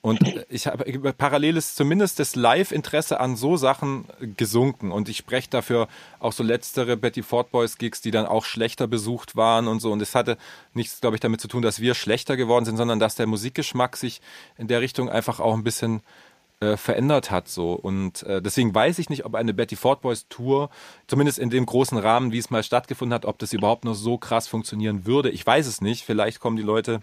Und 0.00 0.20
ich 0.48 0.66
habe 0.66 1.12
parallel 1.12 1.56
ist 1.56 1.76
zumindest 1.76 2.18
das 2.18 2.36
Live-Interesse 2.36 3.20
an 3.20 3.36
so 3.36 3.56
Sachen 3.56 4.06
gesunken. 4.36 4.92
Und 4.92 5.08
ich 5.08 5.18
spreche 5.18 5.50
dafür 5.50 5.88
auch 6.20 6.32
so 6.32 6.42
letztere 6.42 6.96
Betty 6.96 7.22
Ford 7.22 7.50
Boys 7.50 7.78
Gigs, 7.78 8.00
die 8.00 8.10
dann 8.10 8.26
auch 8.26 8.44
schlechter 8.44 8.86
besucht 8.86 9.36
waren 9.36 9.66
und 9.66 9.80
so. 9.80 9.90
Und 9.90 10.00
es 10.00 10.14
hatte 10.14 10.38
nichts, 10.72 11.00
glaube 11.00 11.16
ich, 11.16 11.20
damit 11.20 11.40
zu 11.40 11.48
tun, 11.48 11.62
dass 11.62 11.80
wir 11.80 11.94
schlechter 11.94 12.36
geworden 12.36 12.64
sind, 12.64 12.76
sondern 12.76 13.00
dass 13.00 13.16
der 13.16 13.26
Musikgeschmack 13.26 13.96
sich 13.96 14.20
in 14.56 14.68
der 14.68 14.80
Richtung 14.80 15.08
einfach 15.08 15.40
auch 15.40 15.54
ein 15.54 15.64
bisschen 15.64 16.02
äh, 16.60 16.76
verändert 16.76 17.30
hat 17.30 17.48
so 17.48 17.72
und 17.72 18.24
äh, 18.24 18.42
deswegen 18.42 18.74
weiß 18.74 18.98
ich 18.98 19.10
nicht, 19.10 19.24
ob 19.24 19.36
eine 19.36 19.54
Betty 19.54 19.76
Ford 19.76 20.00
Boys 20.00 20.26
Tour 20.28 20.70
zumindest 21.06 21.38
in 21.38 21.50
dem 21.50 21.64
großen 21.64 21.96
Rahmen, 21.96 22.32
wie 22.32 22.38
es 22.38 22.50
mal 22.50 22.64
stattgefunden 22.64 23.14
hat, 23.14 23.26
ob 23.26 23.38
das 23.38 23.52
überhaupt 23.52 23.84
noch 23.84 23.94
so 23.94 24.18
krass 24.18 24.48
funktionieren 24.48 25.06
würde. 25.06 25.30
Ich 25.30 25.46
weiß 25.46 25.68
es 25.68 25.80
nicht. 25.80 26.04
Vielleicht 26.04 26.40
kommen 26.40 26.56
die 26.56 26.64
Leute 26.64 27.00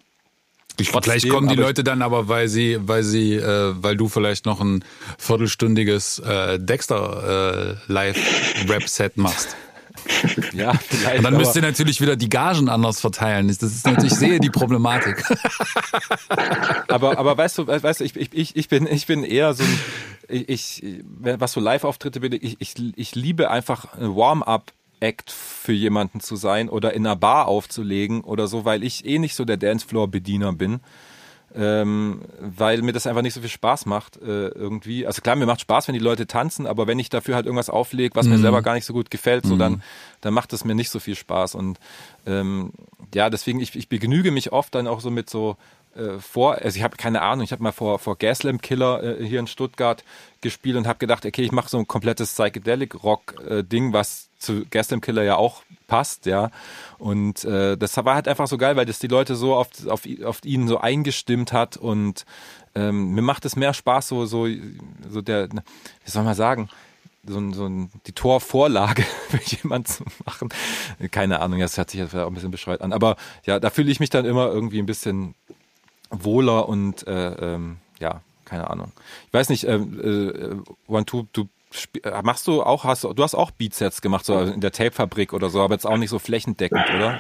ich, 0.79 0.89
vielleicht 0.89 1.29
kommen 1.29 1.47
die 1.47 1.55
Leute 1.55 1.83
dann 1.83 2.01
aber, 2.01 2.27
weil 2.27 2.47
sie, 2.47 2.77
weil 2.81 3.03
sie, 3.03 3.35
äh, 3.35 3.73
weil 3.75 3.97
du 3.97 4.07
vielleicht 4.07 4.45
noch 4.45 4.61
ein 4.61 4.83
viertelstündiges 5.17 6.19
äh, 6.19 6.59
Dexter 6.59 7.77
äh, 7.87 7.91
Live-Rap-Set 7.91 9.17
machst. 9.17 9.55
Ja, 10.53 10.73
vielleicht. 10.73 11.17
Und 11.17 11.23
dann 11.23 11.37
müsst 11.37 11.55
ihr 11.55 11.61
natürlich 11.63 11.99
wieder 11.99 12.15
die 12.15 12.29
Gagen 12.29 12.69
anders 12.69 12.99
verteilen. 12.99 13.47
Das 13.47 13.61
ist 13.63 13.85
natürlich, 13.85 14.11
ich 14.11 14.19
sehe 14.19 14.39
die 14.39 14.51
Problematik. 14.51 15.23
aber, 16.87 17.17
aber 17.17 17.37
weißt 17.37 17.57
du, 17.57 17.67
weißt 17.67 18.01
du, 18.01 18.03
ich, 18.03 18.15
ich, 18.15 18.55
ich 18.55 18.69
bin, 18.69 18.87
ich 18.87 19.07
bin 19.07 19.23
eher 19.23 19.53
so 19.53 19.63
ein, 19.63 19.79
ich, 20.27 20.83
was 21.19 21.53
so 21.53 21.59
Live-Auftritte 21.59 22.19
bin, 22.19 22.33
ich, 22.33 22.57
ich, 22.59 22.73
ich 22.95 23.15
liebe 23.15 23.49
einfach 23.49 23.87
Warm-up 23.97 24.71
Act 24.99 25.31
für 25.31 25.73
jemanden 25.73 26.19
zu 26.19 26.35
sein 26.35 26.69
oder 26.69 26.93
in 26.93 27.05
einer 27.05 27.15
Bar 27.15 27.47
aufzulegen 27.47 28.21
oder 28.21 28.47
so, 28.47 28.65
weil 28.65 28.83
ich 28.83 29.05
eh 29.05 29.19
nicht 29.19 29.35
so 29.35 29.45
der 29.45 29.57
Dancefloor-Bediener 29.57 30.53
bin. 30.53 30.79
Ähm, 31.57 32.21
weil 32.41 32.81
mir 32.81 32.91
das 32.91 33.07
einfach 33.07 33.21
nicht 33.21 33.33
so 33.33 33.39
viel 33.39 33.49
Spaß 33.49 33.85
macht 33.85 34.17
äh, 34.17 34.47
irgendwie. 34.49 35.07
Also 35.07 35.21
klar, 35.21 35.37
mir 35.37 35.45
macht 35.45 35.61
Spaß, 35.61 35.87
wenn 35.87 35.93
die 35.93 36.01
Leute 36.01 36.27
tanzen, 36.27 36.67
aber 36.67 36.85
wenn 36.85 36.99
ich 36.99 37.07
dafür 37.07 37.35
halt 37.35 37.45
irgendwas 37.45 37.69
auflege, 37.69 38.13
was 38.13 38.25
mhm. 38.25 38.33
mir 38.33 38.39
selber 38.39 38.61
gar 38.61 38.73
nicht 38.73 38.83
so 38.83 38.91
gut 38.91 39.09
gefällt, 39.09 39.45
so 39.45 39.55
mhm. 39.55 39.59
dann, 39.59 39.83
dann 40.19 40.33
macht 40.33 40.51
es 40.51 40.65
mir 40.65 40.75
nicht 40.75 40.89
so 40.89 40.99
viel 40.99 41.15
Spaß. 41.15 41.55
Und 41.55 41.79
ähm, 42.25 42.73
ja, 43.13 43.29
deswegen, 43.29 43.61
ich, 43.61 43.73
ich 43.73 43.87
begnüge 43.87 44.31
mich 44.31 44.51
oft 44.51 44.75
dann 44.75 44.85
auch 44.85 44.99
so 44.99 45.09
mit 45.11 45.29
so 45.29 45.55
äh, 45.95 46.19
vor, 46.19 46.55
also 46.55 46.77
ich 46.77 46.83
habe 46.83 46.97
keine 46.97 47.21
Ahnung, 47.21 47.43
ich 47.43 47.51
habe 47.51 47.63
mal 47.63 47.71
vor, 47.71 47.99
vor 47.99 48.17
Gaslamp 48.17 48.61
Killer 48.61 49.03
äh, 49.03 49.25
hier 49.25 49.39
in 49.39 49.47
Stuttgart 49.47 50.03
gespielt 50.41 50.77
und 50.77 50.87
habe 50.87 50.99
gedacht, 50.99 51.25
okay, 51.25 51.43
ich 51.43 51.51
mache 51.51 51.69
so 51.69 51.77
ein 51.77 51.87
komplettes 51.87 52.33
Psychedelic 52.33 53.03
Rock 53.03 53.35
äh, 53.47 53.63
Ding, 53.63 53.93
was 53.93 54.29
zu 54.37 54.65
Gaslamp 54.69 55.03
Killer 55.03 55.23
ja 55.23 55.37
auch 55.37 55.63
passt, 55.87 56.25
ja. 56.25 56.51
Und 56.97 57.45
äh, 57.45 57.77
das 57.77 57.95
war 57.97 58.15
halt 58.15 58.27
einfach 58.27 58.47
so 58.47 58.57
geil, 58.57 58.75
weil 58.75 58.85
das 58.85 58.99
die 58.99 59.07
Leute 59.07 59.35
so 59.35 59.55
auf, 59.55 59.69
auf, 59.87 60.01
auf 60.23 60.43
ihn 60.43 60.67
so 60.67 60.79
eingestimmt 60.79 61.53
hat 61.53 61.77
und 61.77 62.25
ähm, 62.75 63.11
mir 63.11 63.21
macht 63.21 63.45
es 63.45 63.55
mehr 63.55 63.73
Spaß, 63.73 64.09
so, 64.09 64.25
so, 64.25 64.47
so 65.09 65.21
der, 65.21 65.49
wie 65.49 66.11
soll 66.11 66.23
man 66.23 66.35
sagen, 66.35 66.69
so, 67.27 67.51
so 67.53 67.69
die 68.05 68.11
Torvorlage 68.11 69.03
für 69.29 69.55
jemanden 69.55 69.87
zu 69.87 70.03
machen. 70.25 70.49
Keine 71.11 71.39
Ahnung, 71.39 71.59
das 71.59 71.77
hört 71.77 71.89
sich 71.89 71.99
jetzt 71.99 72.15
auch 72.15 72.27
ein 72.27 72.33
bisschen 72.33 72.51
bescheuert 72.51 72.81
an. 72.81 72.93
Aber 72.93 73.15
ja, 73.45 73.59
da 73.59 73.69
fühle 73.69 73.91
ich 73.91 73.99
mich 73.99 74.09
dann 74.09 74.25
immer 74.25 74.47
irgendwie 74.47 74.79
ein 74.79 74.85
bisschen 74.85 75.35
wohler 76.09 76.67
und 76.69 77.07
äh, 77.07 77.53
ähm, 77.55 77.77
ja, 77.99 78.21
keine 78.45 78.69
Ahnung. 78.69 78.91
Ich 79.27 79.33
weiß 79.33 79.49
nicht, 79.49 79.65
äh, 79.65 79.75
äh, 79.75 80.55
One 80.87 81.05
Two, 81.05 81.25
du 81.33 81.45
äh, 82.03 82.21
machst 82.23 82.47
du 82.47 82.63
auch, 82.63 82.83
hast 82.83 83.03
du 83.03 83.23
hast 83.23 83.35
auch 83.35 83.51
Beatsets 83.51 84.01
gemacht, 84.01 84.25
so 84.25 84.39
in 84.39 84.61
der 84.61 84.71
Tape-Fabrik 84.71 85.33
oder 85.33 85.49
so, 85.49 85.61
aber 85.61 85.73
jetzt 85.73 85.85
auch 85.85 85.97
nicht 85.97 86.09
so 86.09 86.19
flächendeckend, 86.19 86.85
oder? 86.95 87.19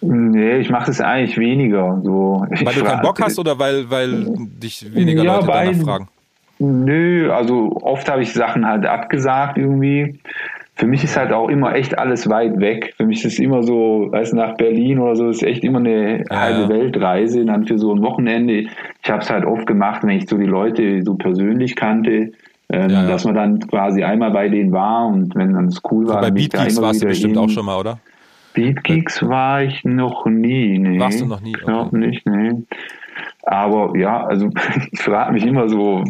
Nee, 0.00 0.58
ich 0.58 0.70
mache 0.70 0.86
das 0.86 1.00
eigentlich 1.00 1.38
weniger. 1.38 2.00
So. 2.04 2.46
Weil 2.48 2.74
du 2.74 2.84
keinen 2.84 3.02
Bock 3.02 3.20
hast 3.22 3.38
oder 3.38 3.58
weil, 3.58 3.88
weil 3.90 4.26
dich 4.36 4.94
weniger 4.94 5.22
ja, 5.22 5.36
Leute 5.36 5.46
danach 5.46 5.82
fragen? 5.82 6.08
Nö, 6.58 7.32
also 7.32 7.72
oft 7.82 8.08
habe 8.08 8.22
ich 8.22 8.32
Sachen 8.32 8.66
halt 8.66 8.86
abgesagt 8.86 9.58
irgendwie 9.58 10.20
für 10.76 10.86
mich 10.86 11.04
ist 11.04 11.16
halt 11.16 11.32
auch 11.32 11.48
immer 11.48 11.74
echt 11.74 11.96
alles 11.98 12.28
weit 12.28 12.58
weg. 12.58 12.94
Für 12.96 13.06
mich 13.06 13.24
ist 13.24 13.34
es 13.34 13.38
immer 13.38 13.62
so, 13.62 14.08
weißt 14.10 14.32
du, 14.32 14.36
nach 14.36 14.56
Berlin 14.56 14.98
oder 14.98 15.14
so, 15.14 15.28
ist 15.28 15.42
echt 15.44 15.62
immer 15.62 15.78
eine 15.78 16.24
ja. 16.28 16.40
halbe 16.40 16.68
Weltreise. 16.68 17.44
Dann 17.44 17.66
für 17.66 17.78
so 17.78 17.94
ein 17.94 18.02
Wochenende. 18.02 18.64
Ich 19.02 19.10
habe 19.10 19.20
es 19.20 19.30
halt 19.30 19.44
oft 19.44 19.66
gemacht, 19.66 20.02
wenn 20.02 20.16
ich 20.16 20.28
so 20.28 20.36
die 20.36 20.46
Leute 20.46 21.02
so 21.04 21.14
persönlich 21.14 21.76
kannte, 21.76 22.32
ähm, 22.70 22.90
ja, 22.90 23.02
ja. 23.02 23.06
dass 23.06 23.24
man 23.24 23.34
dann 23.34 23.60
quasi 23.60 24.02
einmal 24.02 24.32
bei 24.32 24.48
denen 24.48 24.72
war 24.72 25.06
und 25.06 25.34
wenn 25.36 25.54
dann 25.54 25.66
es 25.66 25.80
cool 25.90 26.08
war. 26.08 26.16
So 26.16 26.20
bei 26.20 26.30
Beatgeeks 26.32 26.80
warst 26.82 27.02
du 27.02 27.06
bestimmt 27.06 27.34
hin. 27.34 27.44
auch 27.44 27.48
schon 27.48 27.66
mal, 27.66 27.78
oder? 27.78 28.00
Beatgeeks 28.54 29.22
war 29.28 29.62
ich 29.62 29.84
noch 29.84 30.26
nie, 30.26 30.78
nee. 30.78 30.98
Warst 30.98 31.20
du 31.20 31.26
noch 31.26 31.40
nie? 31.40 31.50
Ich 31.50 31.64
glaube 31.64 31.96
nicht, 31.96 32.26
nee. 32.26 32.52
Aber 33.44 33.96
ja, 33.96 34.24
also 34.24 34.50
ich 34.92 35.00
frage 35.00 35.32
mich 35.32 35.46
immer 35.46 35.68
so, 35.68 36.02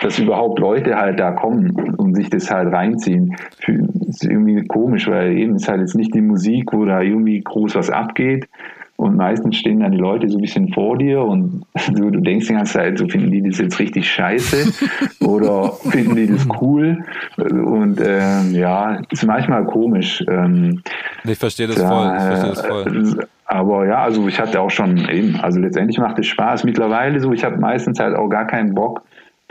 dass 0.00 0.18
überhaupt 0.18 0.58
Leute 0.58 0.96
halt 0.96 1.20
da 1.20 1.32
kommen 1.32 1.94
und 1.96 2.14
sich 2.14 2.30
das 2.30 2.50
halt 2.50 2.72
reinziehen. 2.72 3.36
Das 3.66 4.08
ist 4.08 4.24
irgendwie 4.24 4.64
komisch, 4.66 5.08
weil 5.08 5.36
eben 5.36 5.56
ist 5.56 5.68
halt 5.68 5.80
jetzt 5.80 5.94
nicht 5.94 6.14
die 6.14 6.22
Musik, 6.22 6.72
wo 6.72 6.84
da 6.84 7.00
irgendwie 7.00 7.40
groß 7.40 7.74
was 7.74 7.90
abgeht. 7.90 8.48
Und 8.96 9.16
meistens 9.16 9.56
stehen 9.56 9.80
dann 9.80 9.90
die 9.90 9.98
Leute 9.98 10.28
so 10.28 10.38
ein 10.38 10.42
bisschen 10.42 10.72
vor 10.72 10.96
dir 10.96 11.22
und 11.22 11.64
du, 11.92 12.10
du 12.10 12.20
denkst 12.20 12.46
die 12.46 12.52
ganze 12.52 12.74
Zeit, 12.74 12.98
so 12.98 13.08
finden 13.08 13.32
die 13.32 13.42
das 13.42 13.58
jetzt 13.58 13.78
richtig 13.80 14.08
scheiße 14.08 14.72
oder 15.26 15.72
finden 15.72 16.14
die 16.14 16.28
das 16.28 16.46
cool? 16.60 17.04
Und 17.36 18.00
ähm, 18.00 18.54
ja, 18.54 19.00
ist 19.10 19.26
manchmal 19.26 19.64
komisch. 19.64 20.24
Ähm, 20.28 20.82
ich 21.24 21.38
verstehe 21.38 21.66
das 21.66 21.76
da, 21.76 22.16
verstehe 22.16 22.50
das 22.50 22.66
voll. 22.66 23.26
Aber 23.46 23.86
ja, 23.86 24.04
also 24.04 24.28
ich 24.28 24.38
hatte 24.40 24.60
auch 24.60 24.70
schon 24.70 24.96
eben, 25.08 25.36
also 25.40 25.58
letztendlich 25.58 25.98
macht 25.98 26.18
es 26.18 26.26
Spaß. 26.26 26.64
Mittlerweile 26.64 27.18
so, 27.20 27.32
ich 27.32 27.44
habe 27.44 27.58
meistens 27.58 27.98
halt 27.98 28.14
auch 28.14 28.28
gar 28.28 28.46
keinen 28.46 28.74
Bock, 28.74 29.02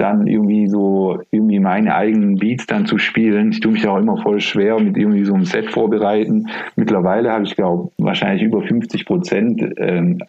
dann 0.02 0.28
irgendwie 0.28 0.68
so 0.68 1.22
irgendwie 1.32 1.60
meine 1.60 1.96
eigenen 1.96 2.38
Beats 2.38 2.66
dann 2.66 2.86
zu 2.86 2.98
spielen. 2.98 3.52
Ich 3.52 3.60
tue 3.60 3.72
mich 3.72 3.88
auch 3.88 3.98
immer 3.98 4.18
voll 4.18 4.42
schwer 4.42 4.80
mit 4.80 4.98
irgendwie 4.98 5.24
so 5.24 5.34
einem 5.34 5.46
Set 5.46 5.70
vorbereiten. 5.70 6.48
Mittlerweile 6.76 7.32
habe 7.32 7.44
ich 7.44 7.56
glaube 7.56 7.92
wahrscheinlich 7.98 8.44
über 8.44 8.64
50 8.64 9.06
Prozent 9.06 9.64
ähm, 9.78 10.20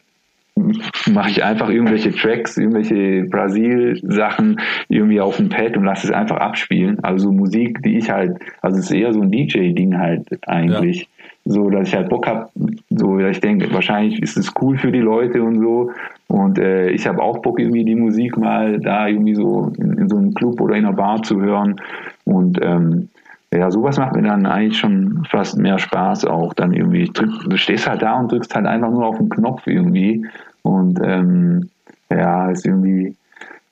mache 1.11 1.31
ich 1.31 1.43
einfach 1.43 1.71
irgendwelche 1.71 2.13
Tracks, 2.13 2.59
irgendwelche 2.59 3.25
Brasil-Sachen 3.25 4.61
irgendwie 4.89 5.21
auf 5.21 5.39
dem 5.39 5.49
Pad 5.49 5.77
und 5.79 5.85
lasse 5.85 6.09
es 6.09 6.13
einfach 6.13 6.37
abspielen. 6.37 7.03
Also 7.03 7.33
Musik, 7.33 7.83
die 7.83 7.97
ich 7.97 8.11
halt, 8.11 8.37
also 8.61 8.79
es 8.79 8.87
ist 8.87 8.93
eher 8.93 9.15
so 9.15 9.23
ein 9.23 9.31
DJ-Ding 9.31 9.99
halt 9.99 10.27
eigentlich. 10.47 11.01
Ja 11.01 11.07
so 11.45 11.71
dass 11.71 11.89
ich 11.89 11.95
halt 11.95 12.09
Bock 12.09 12.27
habe, 12.27 12.49
so 12.91 13.19
ich 13.19 13.41
denke, 13.41 13.73
wahrscheinlich 13.73 14.23
ist 14.23 14.37
es 14.37 14.53
cool 14.61 14.79
für 14.79 14.93
die 14.93 15.01
Leute 15.01 15.43
und 15.43 15.61
so. 15.61 15.91
Und 16.29 16.59
äh, 16.59 16.91
ich 16.91 17.07
habe 17.07 17.21
auch 17.21 17.39
Bock, 17.43 17.59
irgendwie 17.59 17.85
die 17.85 17.95
Musik 17.95 18.37
mal 18.37 18.79
da 18.79 19.09
irgendwie 19.09 19.35
so 19.35 19.73
in, 19.77 19.99
in, 19.99 20.09
so 20.09 20.17
einem 20.17 20.35
Club 20.35 20.61
oder 20.61 20.77
in 20.77 20.87
einer 20.87 20.95
Bar 20.95 21.23
zu 21.23 21.41
hören. 21.41 21.81
Und 22.25 22.59
ähm, 22.63 23.09
ja, 23.53 23.71
sowas 23.71 23.99
macht 23.99 24.15
mir 24.15 24.23
dann 24.23 24.47
eigentlich 24.47 24.79
schon 24.79 25.25
fast 25.29 25.59
mehr 25.59 25.79
Spaß 25.79 26.25
auch. 26.27 26.55
Dann 26.55 26.73
irgendwie, 26.73 27.11
drück, 27.13 27.31
du 27.49 27.57
stehst 27.57 27.89
halt 27.89 28.03
da 28.03 28.19
und 28.19 28.31
drückst 28.31 28.55
halt 28.55 28.67
einfach 28.67 28.91
nur 28.91 29.05
auf 29.05 29.19
den 29.19 29.29
Knopf 29.29 29.67
irgendwie. 29.67 30.25
Und 30.63 31.01
ähm, 31.05 31.69
ja, 32.09 32.51
ist 32.51 32.65
irgendwie 32.65 33.15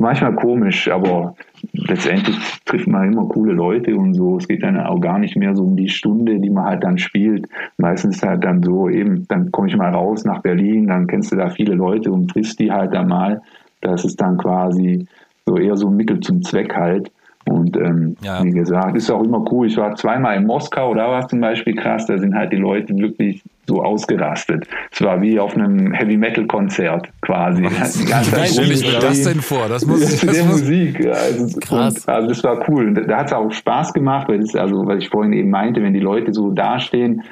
manchmal 0.01 0.35
komisch, 0.35 0.91
aber 0.91 1.35
letztendlich 1.73 2.37
trifft 2.65 2.89
man 2.89 3.13
immer 3.13 3.29
coole 3.29 3.53
Leute 3.53 3.95
und 3.97 4.15
so. 4.15 4.39
Es 4.39 4.49
geht 4.49 4.63
dann 4.63 4.81
auch 4.81 5.01
gar 5.01 5.19
nicht 5.19 5.37
mehr 5.37 5.55
so 5.55 5.63
um 5.63 5.77
die 5.77 5.89
Stunde, 5.89 6.41
die 6.41 6.51
man 6.51 6.65
halt 6.65 6.85
dann 6.85 6.99
spielt. 6.99 7.47
Meistens 7.77 8.17
ist 8.17 8.27
halt 8.27 8.43
dann 8.45 8.63
so 8.63 8.89
eben, 8.89 9.27
dann 9.29 9.53
komme 9.53 9.69
ich 9.69 9.77
mal 9.77 9.91
raus 9.91 10.25
nach 10.25 10.41
Berlin, 10.41 10.87
dann 10.87 11.07
kennst 11.07 11.31
du 11.33 11.37
da 11.37 11.51
viele 11.51 11.75
Leute 11.75 12.11
und 12.11 12.29
triffst 12.29 12.59
die 12.59 12.73
halt 12.73 12.95
dann 12.95 13.09
mal. 13.09 13.43
Das 13.83 14.05
ist 14.05 14.21
dann 14.21 14.39
quasi 14.39 15.07
so 15.47 15.57
eher 15.57 15.77
so 15.77 15.89
ein 15.89 15.97
Mittel 15.97 16.21
zum 16.21 16.43
Zweck 16.43 16.75
halt. 16.75 17.11
Und 17.47 17.77
ähm, 17.77 18.17
Ja. 18.23 18.43
wie 18.43 18.51
gesagt, 18.51 18.97
ist 18.97 19.11
auch 19.11 19.23
immer 19.23 19.45
cool. 19.51 19.67
Ich 19.67 19.77
war 19.77 19.95
zweimal 19.97 20.37
in 20.37 20.47
Moskau, 20.47 20.95
da 20.95 21.09
war 21.09 21.21
es 21.21 21.27
zum 21.29 21.41
Beispiel 21.41 21.75
krass, 21.75 22.07
da 22.07 22.19
sind 22.19 22.35
halt 22.35 22.53
die 22.53 22.57
Leute 22.57 22.97
wirklich 22.97 23.43
so 23.67 23.83
ausgerastet. 23.83 24.67
Es 24.91 25.01
war 25.03 25.21
wie 25.23 25.39
auf 25.39 25.55
einem 25.55 25.93
Heavy 25.93 26.17
Metal 26.17 26.47
Konzert 26.47 27.09
quasi. 27.23 27.63
Zeit 27.63 27.95
Wie 27.95 28.47
stelle 28.53 28.75
ich 28.75 28.93
mir 28.93 28.99
das 28.99 29.23
denn 29.23 29.41
vor? 29.41 29.69
Das 29.69 29.87
muss, 29.87 30.01
das 30.01 30.21
der 30.21 30.45
muss 30.45 30.61
Musik. 30.61 31.07
Also, 31.07 31.61
Krass. 31.61 31.99
Und, 31.99 32.09
also 32.09 32.29
das 32.29 32.45
war 32.45 32.69
cool. 32.69 32.89
Und 32.89 32.95
da 32.95 33.19
hat 33.19 33.27
es 33.29 33.33
auch 33.33 33.53
Spaß 33.53 33.93
gemacht, 33.93 34.29
weil 34.29 34.41
das, 34.41 34.55
also, 34.57 34.87
was 34.87 34.99
ich 34.99 35.09
vorhin 35.09 35.33
eben 35.33 35.51
meinte, 35.51 35.83
wenn 35.83 35.95
die 35.95 36.01
Leute 36.01 36.33
so 36.33 36.51
dastehen, 36.51 37.23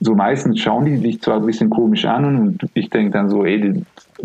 so 0.00 0.14
meistens 0.14 0.60
schauen 0.60 0.84
die 0.84 0.96
sich 0.98 1.22
zwar 1.22 1.36
ein 1.36 1.46
bisschen 1.46 1.70
komisch 1.70 2.04
an 2.04 2.24
und 2.24 2.70
ich 2.74 2.90
denke 2.90 3.12
dann 3.12 3.30
so, 3.30 3.44
ey, 3.44 3.82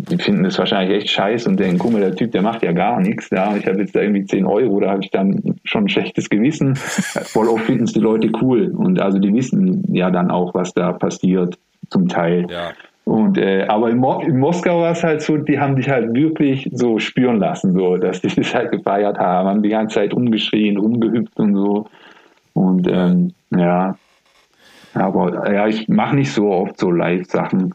die, 0.09 0.17
finden 0.17 0.43
das 0.43 0.57
wahrscheinlich 0.57 0.97
echt 0.97 1.09
scheiße 1.09 1.49
und 1.49 1.59
denken, 1.59 1.77
guck 1.79 1.91
mal, 1.91 2.01
der 2.01 2.15
Typ, 2.15 2.31
der 2.31 2.41
macht 2.41 2.63
ja 2.63 2.71
gar 2.71 2.99
nichts. 2.99 3.29
Ja, 3.29 3.55
ich 3.55 3.65
habe 3.67 3.79
jetzt 3.79 3.95
da 3.95 4.01
irgendwie 4.01 4.25
10 4.25 4.45
Euro, 4.45 4.79
da 4.79 4.91
habe 4.91 5.03
ich 5.03 5.11
dann 5.11 5.55
schon 5.63 5.85
ein 5.85 5.89
schlechtes 5.89 6.29
Gewissen. 6.29 6.75
Voll 6.75 7.47
oft 7.47 7.63
finden 7.63 7.83
es 7.83 7.93
die 7.93 7.99
Leute 7.99 8.31
cool 8.41 8.73
und 8.75 8.99
also 8.99 9.19
die 9.19 9.33
wissen 9.33 9.83
ja 9.93 10.11
dann 10.11 10.31
auch, 10.31 10.53
was 10.53 10.73
da 10.73 10.91
passiert, 10.93 11.57
zum 11.89 12.07
Teil. 12.07 12.47
Ja. 12.49 12.71
Und 13.03 13.37
äh, 13.37 13.65
aber 13.67 13.89
in, 13.89 13.97
Mo 13.97 14.19
in 14.21 14.39
Moskau 14.39 14.81
war 14.81 14.91
es 14.91 15.03
halt 15.03 15.21
so, 15.21 15.35
die 15.37 15.59
haben 15.59 15.75
dich 15.75 15.89
halt 15.89 16.13
wirklich 16.13 16.69
so 16.71 16.99
spüren 16.99 17.39
lassen, 17.39 17.73
so, 17.73 17.97
dass 17.97 18.21
die 18.21 18.27
das 18.35 18.53
halt 18.53 18.71
gefeiert 18.71 19.17
haben, 19.17 19.49
haben 19.49 19.63
die 19.63 19.69
ganze 19.69 19.95
Zeit 19.95 20.13
rumgeschrien, 20.13 20.77
rumgehüpft 20.77 21.39
und 21.39 21.55
so. 21.55 21.87
Und 22.53 22.87
ähm, 22.91 23.33
ja, 23.55 23.95
aber 24.93 25.51
ja, 25.51 25.67
ich 25.67 25.87
mache 25.87 26.15
nicht 26.15 26.31
so 26.31 26.49
oft 26.49 26.77
so 26.77 26.91
Live-Sachen. 26.91 27.73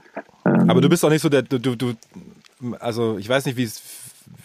Ähm, 0.55 0.69
Aber 0.71 0.81
du 0.81 0.89
bist 0.89 1.05
auch 1.05 1.11
nicht 1.11 1.23
so 1.23 1.29
der, 1.29 1.43
du, 1.43 1.59
du, 1.59 1.77
du 1.77 1.95
also 2.81 3.19
ich 3.19 3.29
weiß 3.29 3.45
nicht, 3.47 3.57
wie 3.57 3.65
es, 3.65 3.83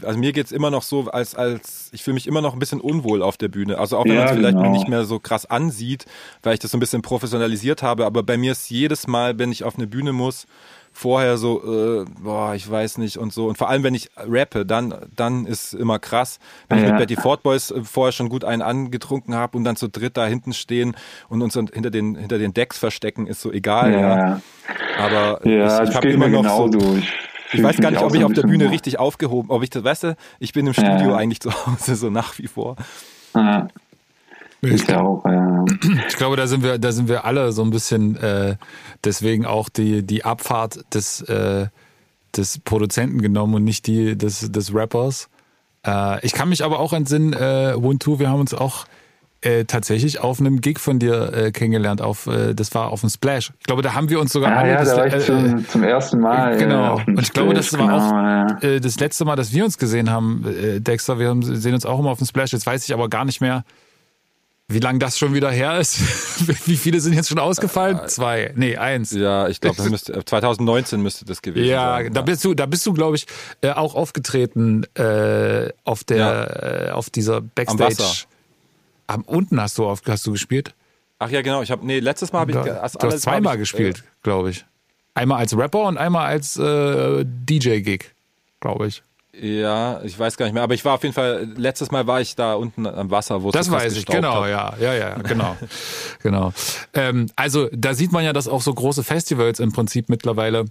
also 0.04 0.20
mir 0.20 0.34
geht's 0.34 0.52
immer 0.52 0.70
noch 0.70 0.84
so, 0.84 1.10
als, 1.10 1.36
als, 1.36 1.90
ich 1.92 2.04
fühle 2.04 2.16
mich 2.16 2.28
immer 2.28 2.42
noch 2.42 2.54
ein 2.54 2.60
bisschen 2.60 2.82
unwohl 2.82 3.22
auf 3.22 3.38
der 3.38 3.48
Bühne. 3.48 3.78
Also 3.78 3.98
auch 3.98 4.04
wenn 4.10 4.16
Ja, 4.16 4.22
man 4.22 4.26
es 4.26 4.32
vielleicht 4.32 4.58
genau. 4.58 4.70
nicht 4.72 4.88
mehr 4.88 5.06
so 5.06 5.20
krass 5.20 5.46
ansieht, 5.46 6.06
weil 6.44 6.54
ich 6.54 6.60
das 6.60 6.72
so 6.72 6.78
ein 6.78 6.80
bisschen 6.80 7.02
professionalisiert 7.02 7.82
habe, 7.84 8.06
aber 8.06 8.24
bei 8.24 8.38
mir 8.38 8.52
ist 8.52 8.70
jedes 8.70 9.08
Mal, 9.08 9.40
wenn 9.40 9.52
ich 9.52 9.64
auf 9.64 9.76
eine 9.78 9.88
Bühne 9.88 10.14
muss, 10.14 10.46
vorher 10.94 11.38
so, 11.38 12.02
äh, 12.02 12.06
boah, 12.22 12.54
ich 12.56 12.70
weiß 12.70 12.98
nicht 12.98 13.18
und 13.18 13.34
so. 13.34 13.48
Und 13.48 13.58
vor 13.58 13.70
allem, 13.70 13.84
wenn 13.84 13.96
ich 13.96 14.10
rappe, 14.18 14.66
dann, 14.66 14.94
dann 15.16 15.46
ist 15.46 15.74
immer 15.74 16.00
krass. 16.00 16.40
Wenn 16.70 16.80
ich 16.80 16.84
Ja. 16.84 16.90
mit 16.92 17.00
Betty 17.00 17.16
Ford 17.16 17.44
Boys 17.44 17.72
äh, 17.72 17.84
vorher 17.84 18.12
schon 18.12 18.30
gut 18.30 18.44
einen 18.44 18.62
angetrunken 18.62 19.34
habe 19.36 19.58
und 19.58 19.64
dann 19.64 19.76
zu 19.76 19.88
dritt 19.88 20.18
da 20.18 20.26
hinten 20.26 20.54
stehen 20.54 20.96
und 21.30 21.42
uns 21.42 21.54
hinter 21.56 21.90
den, 21.90 22.16
hinter 22.16 22.38
den 22.38 22.54
Decks 22.54 22.78
verstecken, 22.78 23.28
ist 23.28 23.42
so 23.42 23.52
egal, 23.52 23.94
ja. 23.94 24.00
ja, 24.18 24.42
Aber 25.00 25.48
ja, 25.48 25.84
ich, 25.84 25.90
ich 25.90 25.96
habe 25.96 26.10
immer 26.10 26.28
noch 26.28 26.44
so, 26.44 26.66
genauso. 26.70 26.98
Ich, 26.98 27.14
ich 27.54 27.64
weiß 27.64 27.78
gar 27.78 27.92
nicht, 27.92 28.02
ob 28.02 28.16
ich 28.16 28.24
auf 28.24 28.34
der 28.34 28.44
Bühne 28.44 28.70
richtig 28.72 29.00
aufgehoben, 29.00 29.50
ob 29.50 29.64
ich 29.64 29.70
das, 29.70 29.84
weißt 29.84 30.04
du, 30.04 30.16
ich 30.40 30.54
bin 30.54 30.68
im 30.68 30.74
Studio 30.74 31.16
eigentlich 31.16 31.40
zu 31.42 31.52
Hause, 31.66 31.96
so 31.96 32.10
nach 32.10 32.38
wie 32.38 32.48
vor. 32.48 32.76
Ja, 33.36 33.68
ich 34.62 34.94
auch, 34.94 35.24
ja. 35.26 35.66
Ich 36.08 36.16
glaube, 36.18 36.36
da 36.36 36.48
sind 36.48 36.64
wir, 36.64 36.78
da 36.78 36.92
sind 36.92 37.08
wir 37.10 37.26
alle 37.26 37.52
so 37.52 37.64
ein 37.64 37.72
bisschen 37.72 38.16
äh, 38.18 38.56
deswegen 39.04 39.46
auch 39.46 39.70
die 39.70 40.04
die 40.04 40.24
Abfahrt 40.24 40.82
des 40.94 41.22
äh, 41.22 41.68
des 42.36 42.60
Produzenten 42.60 43.22
genommen 43.22 43.56
und 43.56 43.64
nicht 43.64 43.88
die 43.88 44.18
des 44.18 44.52
des 44.52 44.74
Rappers. 44.74 45.30
Äh, 45.86 46.26
ich 46.26 46.34
kann 46.34 46.50
mich 46.50 46.64
aber 46.64 46.80
auch 46.80 46.94
entsinnen, 46.94 47.34
äh, 47.34 47.76
One 47.76 48.00
Two, 48.00 48.20
wir 48.20 48.30
haben 48.30 48.40
uns 48.40 48.54
auch 48.54 48.86
äh, 49.42 49.66
tatsächlich 49.66 50.20
auf 50.20 50.40
einem 50.40 50.62
Gig 50.62 50.80
von 50.80 51.00
dir 51.00 51.34
äh, 51.34 51.52
kennengelernt. 51.52 52.02
Auf 52.02 52.28
äh, 52.28 52.54
das 52.54 52.74
war 52.76 52.90
auf 52.90 53.02
dem 53.02 53.10
Splash. 53.10 53.52
Ich 53.60 53.66
glaube, 53.66 53.82
da 53.82 53.96
haben 53.96 54.10
wir 54.10 54.20
uns 54.20 54.32
sogar 54.32 54.52
Ah 54.52 54.60
alle 54.60 54.72
ja, 54.74 54.80
das, 54.80 54.90
da 54.90 54.98
war 54.98 55.08
ich 55.08 55.14
äh, 55.16 55.20
zum, 55.20 55.68
zum 55.68 55.84
ersten 55.84 56.20
Mal. 56.20 56.54
äh, 56.54 56.58
Genau. 56.60 57.02
Und 57.08 57.20
ich 57.20 57.34
glaube, 57.34 57.56
das 57.56 57.68
Splash, 57.68 57.82
war 57.82 57.96
auch 57.96 58.10
genau, 58.10 58.70
ja. 58.70 58.76
äh, 58.76 58.80
das 58.80 59.00
letzte 59.00 59.26
Mal, 59.26 59.36
dass 59.36 59.52
wir 59.52 59.66
uns 59.66 59.80
gesehen 59.80 60.12
haben, 60.12 60.46
äh, 60.46 60.80
Dexter. 60.80 61.18
Wir 61.18 61.30
haben, 61.30 61.42
sehen 61.42 61.74
uns 61.74 61.86
auch 61.86 62.00
immer 62.00 62.12
auf 62.12 62.20
dem 62.20 62.28
Splash. 62.28 62.54
Jetzt 62.54 62.68
weiß 62.68 62.86
ich 62.86 62.94
aber 62.94 63.10
gar 63.10 63.26
nicht 63.26 63.42
mehr, 63.42 63.64
wie 64.74 64.80
lange 64.80 65.00
das 65.00 65.18
schon 65.18 65.34
wieder 65.34 65.52
her 65.52 65.80
ist. 65.80 66.00
wie 66.68 66.78
viele 66.78 67.00
sind 67.00 67.14
jetzt 67.14 67.30
schon 67.30 67.40
ausgefallen? 67.40 68.00
Zwei. 68.08 68.54
Nee, 68.56 68.78
eins. 68.78 69.12
Ja, 69.12 69.48
ich 69.48 69.62
glaube, 69.62 69.78
2019 69.78 71.02
müsste 71.02 71.26
das 71.26 71.42
gewesen 71.42 71.68
Ja, 71.68 71.98
sein. 71.98 72.14
da 72.14 72.22
bist 72.22 72.44
du, 72.44 72.54
da 72.54 72.66
bist 72.66 72.86
du, 72.86 72.94
glaube 72.94 73.16
ich, 73.16 73.26
äh, 73.62 73.72
auch 73.72 73.96
aufgetreten 73.96 74.84
äh, 74.96 75.70
auf 75.84 76.04
der, 76.04 76.88
äh, 76.90 76.92
auf 76.92 77.10
dieser 77.10 77.42
Backstage. 77.42 77.98
Wasser. 77.98 78.28
Am 79.08 79.24
unten 79.24 79.60
hast 79.60 79.78
du 79.78 79.86
auf, 79.86 80.02
hast 80.08 80.26
du 80.26 80.32
gespielt? 80.32 80.74
Ach 81.20 81.30
ja, 81.30 81.42
genau. 81.42 81.62
Ich 81.62 81.70
habe 81.70 81.86
nee, 81.86 82.00
letztes 82.00 82.32
Mal 82.32 82.40
habe 82.40 82.52
ich 82.52 82.58
Du, 82.58 82.82
hast 82.82 82.98
zweimal 83.22 83.56
ich, 83.56 83.60
gespielt, 83.60 84.04
glaube 84.24 84.50
ich. 84.52 84.66
Einmal 85.14 85.40
als 85.40 85.56
Rapper 85.56 85.84
und 85.84 85.98
einmal 85.98 86.28
als 86.28 86.58
äh, 86.58 87.26
DJ-Gig, 87.26 88.06
glaube 88.60 88.88
ich. 88.88 89.04
Ja, 89.42 90.02
ich 90.04 90.20
weiß 90.20 90.38
gar 90.38 90.46
nicht 90.46 90.54
mehr, 90.54 90.62
aber 90.62 90.76
ich 90.76 90.86
war 90.86 90.94
auf 90.94 91.02
jeden 91.02 91.16
Fall 91.16 91.48
letztes 91.58 91.90
Mal 91.90 92.06
war 92.06 92.22
ich 92.22 92.36
da 92.36 92.54
unten 92.54 92.86
am 92.86 93.10
Wasser, 93.10 93.42
wo 93.42 93.50
es 93.50 93.54
Das 93.54 93.72
weiß 93.72 93.98
ich, 93.98 94.06
genau, 94.06 94.44
hat. 94.44 94.52
ja, 94.52 94.76
ja, 94.80 94.94
ja, 94.94 95.16
genau, 95.16 95.58
genau. 96.22 96.54
Ähm, 96.94 97.26
also 97.36 97.68
da 97.72 97.96
sieht 97.96 98.12
man 98.12 98.24
ja, 98.24 98.34
dass 98.34 98.48
auch 98.48 98.62
so 98.62 98.72
große 98.72 99.04
Festivals 99.04 99.60
im 99.60 99.72
Prinzip 99.72 100.10
mittlerweile 100.10 100.66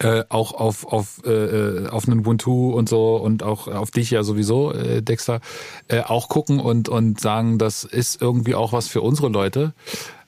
äh, 0.00 0.24
auch 0.28 0.52
auf 0.52 0.84
auf 0.92 1.22
äh, 1.24 1.30
äh, 1.30 1.88
auf 1.88 2.06
einen 2.06 2.20
Ubuntu 2.20 2.74
und 2.74 2.90
so 2.90 3.16
und 3.16 3.42
auch 3.42 3.66
auf 3.66 3.90
dich 3.90 4.10
ja 4.10 4.24
sowieso, 4.24 4.74
äh, 4.74 5.00
Dexter, 5.00 5.40
äh, 5.88 6.02
auch 6.02 6.28
gucken 6.28 6.60
und 6.60 6.90
und 6.90 7.18
sagen, 7.18 7.56
das 7.56 7.84
ist 7.84 8.20
irgendwie 8.20 8.54
auch 8.54 8.74
was 8.74 8.88
für 8.88 9.00
unsere 9.00 9.30
Leute. 9.30 9.72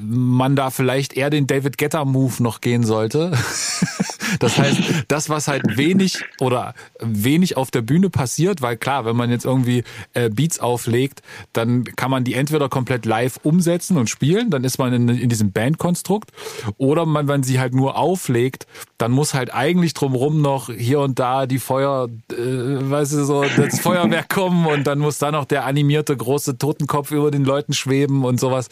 man 0.00 0.56
da 0.56 0.70
vielleicht 0.70 1.14
eher 1.14 1.30
den 1.30 1.46
David 1.46 1.78
Getter 1.78 2.04
Move 2.04 2.42
noch 2.42 2.60
gehen 2.60 2.84
sollte. 2.84 3.32
das 4.38 4.58
heißt, 4.58 4.80
das 5.08 5.28
was 5.28 5.48
halt 5.48 5.76
wenig 5.76 6.24
oder 6.40 6.74
wenig 7.00 7.56
auf 7.56 7.70
der 7.70 7.82
Bühne 7.82 8.10
passiert, 8.10 8.62
weil 8.62 8.76
klar, 8.76 9.04
wenn 9.04 9.16
man 9.16 9.30
jetzt 9.30 9.44
irgendwie 9.44 9.84
äh, 10.14 10.30
Beats 10.30 10.58
auflegt, 10.58 11.22
dann 11.52 11.84
kann 11.84 12.10
man 12.10 12.24
die 12.24 12.34
entweder 12.34 12.68
komplett 12.68 13.06
live 13.06 13.38
umsetzen 13.42 13.96
und 13.96 14.10
spielen, 14.10 14.50
dann 14.50 14.64
ist 14.64 14.78
man 14.78 14.92
in, 14.92 15.08
in 15.08 15.28
diesem 15.28 15.52
Bandkonstrukt, 15.52 16.30
oder 16.78 17.06
man, 17.06 17.28
wenn 17.28 17.42
sie 17.42 17.60
halt 17.60 17.74
nur 17.74 17.96
auflegt, 17.96 18.66
dann 18.98 19.10
muss 19.10 19.34
halt 19.34 19.52
eigentlich 19.52 19.94
drumrum 19.94 20.40
noch 20.40 20.70
hier 20.70 21.00
und 21.00 21.18
da 21.18 21.46
die 21.46 21.58
Feuer, 21.58 22.08
äh, 22.30 22.36
weißt 22.36 23.14
du, 23.14 23.24
so 23.24 23.44
das 23.56 23.80
Feuerwerk 23.80 24.28
kommen 24.28 24.66
und 24.66 24.86
dann 24.86 24.98
muss 24.98 25.18
da 25.18 25.32
noch 25.32 25.44
der 25.44 25.64
animierte 25.64 26.16
große 26.16 26.58
Totenkopf 26.58 27.10
über 27.10 27.30
den 27.30 27.44
Leuten 27.44 27.72
schweben 27.72 28.24
und 28.24 28.38
sowas. 28.38 28.68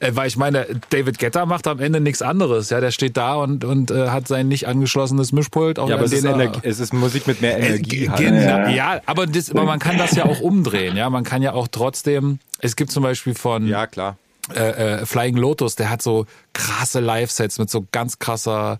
Äh, 0.00 0.12
weil 0.14 0.28
ich 0.28 0.36
meine, 0.36 0.47
David 0.90 1.18
Getter 1.18 1.46
macht 1.46 1.66
am 1.66 1.80
Ende 1.80 2.00
nichts 2.00 2.22
anderes. 2.22 2.70
Ja, 2.70 2.80
der 2.80 2.90
steht 2.90 3.16
da 3.16 3.34
und, 3.34 3.64
und 3.64 3.90
äh, 3.90 4.08
hat 4.08 4.28
sein 4.28 4.48
nicht 4.48 4.66
angeschlossenes 4.68 5.32
Mischpult. 5.32 5.78
Auch 5.78 5.88
Ja, 5.88 5.96
aber 5.96 6.04
es 6.04 6.12
ist, 6.12 6.24
den 6.24 6.30
er- 6.34 6.40
Energie, 6.40 6.60
es 6.62 6.80
ist 6.80 6.92
Musik 6.92 7.26
mit 7.26 7.40
mehr 7.40 7.58
äh, 7.58 7.66
Energie. 7.66 8.08
halt. 8.08 8.18
genau, 8.20 8.40
Ja. 8.40 8.68
ja, 8.68 9.00
aber, 9.06 9.26
das, 9.26 9.50
aber 9.50 9.64
man 9.64 9.78
kann 9.78 9.98
das 9.98 10.12
ja 10.14 10.24
auch 10.24 10.40
umdrehen. 10.40 10.96
Ja, 10.96 11.10
man 11.10 11.24
kann 11.24 11.42
ja 11.42 11.52
auch 11.52 11.68
trotzdem. 11.68 12.38
Es 12.60 12.76
gibt 12.76 12.90
zum 12.90 13.02
Beispiel 13.02 13.34
von 13.34 13.66
Ja, 13.66 13.86
klar. 13.86 14.16
äh, 14.54 15.00
äh, 15.00 15.06
Flying 15.06 15.36
Lotus, 15.36 15.76
der 15.76 15.90
hat 15.90 16.02
so 16.02 16.26
krasse 16.52 17.00
Live-Sets 17.00 17.58
mit 17.58 17.70
so 17.70 17.86
ganz 17.92 18.18
krasser, 18.18 18.78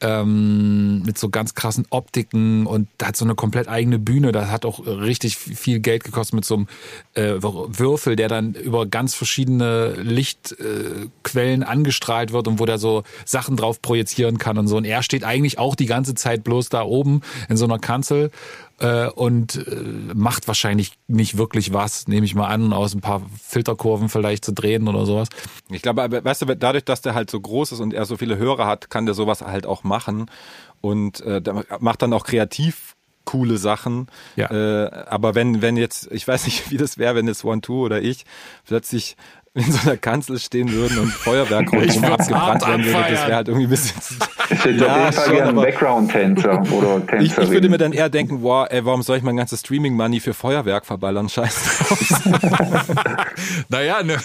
ähm, 0.00 1.02
mit 1.02 1.18
so 1.18 1.30
ganz 1.30 1.54
krassen 1.54 1.86
Optiken 1.90 2.66
und 2.66 2.88
hat 3.02 3.16
so 3.16 3.24
eine 3.24 3.34
komplett 3.34 3.68
eigene 3.68 3.98
Bühne. 3.98 4.32
Das 4.32 4.50
hat 4.50 4.64
auch 4.64 4.86
richtig 4.86 5.36
viel 5.36 5.80
Geld 5.80 6.04
gekostet 6.04 6.34
mit 6.34 6.44
so 6.44 6.54
einem 6.54 6.66
äh, 7.14 7.42
Würfel, 7.42 8.16
der 8.16 8.28
dann 8.28 8.54
über 8.54 8.86
ganz 8.86 9.14
verschiedene 9.14 9.94
Lichtquellen 9.94 11.62
äh, 11.62 11.64
angestrahlt 11.64 12.32
wird 12.32 12.48
und 12.48 12.58
wo 12.58 12.66
der 12.66 12.78
so 12.78 13.02
Sachen 13.24 13.56
drauf 13.56 13.80
projizieren 13.82 14.38
kann 14.38 14.58
und 14.58 14.68
so. 14.68 14.76
Und 14.76 14.84
er 14.84 15.02
steht 15.02 15.24
eigentlich 15.24 15.58
auch 15.58 15.74
die 15.74 15.86
ganze 15.86 16.14
Zeit 16.14 16.44
bloß 16.44 16.68
da 16.68 16.82
oben 16.82 17.22
in 17.48 17.56
so 17.56 17.64
einer 17.64 17.78
Kanzel 17.78 18.30
äh, 18.80 19.08
und 19.08 19.66
äh, 19.66 20.14
macht 20.14 20.48
wahrscheinlich 20.48 20.92
nicht 21.06 21.38
wirklich 21.38 21.72
was, 21.72 22.08
nehme 22.08 22.26
ich 22.26 22.34
mal 22.34 22.48
an, 22.48 22.72
aus 22.72 22.94
ein 22.94 23.00
paar 23.00 23.22
Filterkurven 23.42 24.08
vielleicht 24.08 24.44
zu 24.44 24.52
drehen 24.52 24.88
oder 24.88 25.06
sowas. 25.06 25.28
Ich 25.70 25.82
glaube, 25.82 26.02
aber 26.02 26.24
weißt 26.24 26.42
du, 26.42 26.56
dadurch, 26.56 26.84
dass 26.84 27.02
der 27.02 27.14
halt 27.14 27.30
so 27.30 27.40
groß 27.40 27.72
ist 27.72 27.80
und 27.80 27.94
er 27.94 28.04
so 28.04 28.16
viele 28.16 28.36
Hörer 28.36 28.66
hat, 28.66 28.90
kann 28.90 29.06
der 29.06 29.14
sowas 29.14 29.42
halt 29.42 29.66
auch 29.66 29.84
machen 29.84 30.30
und 30.80 31.20
äh, 31.20 31.40
der 31.40 31.64
macht 31.80 32.02
dann 32.02 32.12
auch 32.12 32.24
kreativ 32.24 32.96
coole 33.24 33.56
Sachen. 33.56 34.08
Ja. 34.36 34.50
Äh, 34.50 34.90
aber 35.06 35.34
wenn, 35.34 35.62
wenn 35.62 35.76
jetzt, 35.76 36.10
ich 36.12 36.26
weiß 36.26 36.44
nicht, 36.44 36.70
wie 36.70 36.76
das 36.76 36.98
wäre, 36.98 37.14
wenn 37.14 37.26
jetzt 37.26 37.44
One 37.44 37.60
Two 37.60 37.84
oder 37.84 38.02
ich 38.02 38.24
plötzlich 38.66 39.16
in 39.56 39.70
so 39.70 39.88
einer 39.88 39.96
Kanzel 39.96 40.38
stehen 40.40 40.72
würden 40.72 40.98
und 40.98 41.12
Feuerwerk 41.12 41.72
rundherum 41.72 42.04
abgebrannt 42.04 42.66
werden 42.66 42.84
würde, 42.84 42.98
das 43.08 43.26
wäre 43.26 43.36
halt 43.36 43.46
irgendwie 43.48 43.66
ein 43.66 43.70
bisschen, 43.70 44.00
Ich 44.50 44.64
hätte 44.64 44.84
Ja, 44.84 44.94
auf 44.96 44.98
jeden 45.04 45.12
Fall 45.12 45.30
gerne 45.32 45.48
einen 45.48 45.56
Background-Tänzer 45.56 46.62
oder 46.72 46.96
Ich, 46.98 47.06
Tänzerin. 47.06 47.44
ich 47.44 47.50
würde 47.50 47.68
mir 47.68 47.78
dann 47.78 47.92
eher 47.92 48.08
denken, 48.08 48.40
boah, 48.40 48.66
ey, 48.72 48.84
warum 48.84 49.02
soll 49.02 49.16
ich 49.16 49.22
mein 49.22 49.36
ganzes 49.36 49.60
Streaming-Money 49.60 50.18
für 50.18 50.34
Feuerwerk 50.34 50.84
verballern? 50.86 51.28
Scheiße. 51.28 51.84
Naja, 53.68 54.02
ne, 54.02 54.16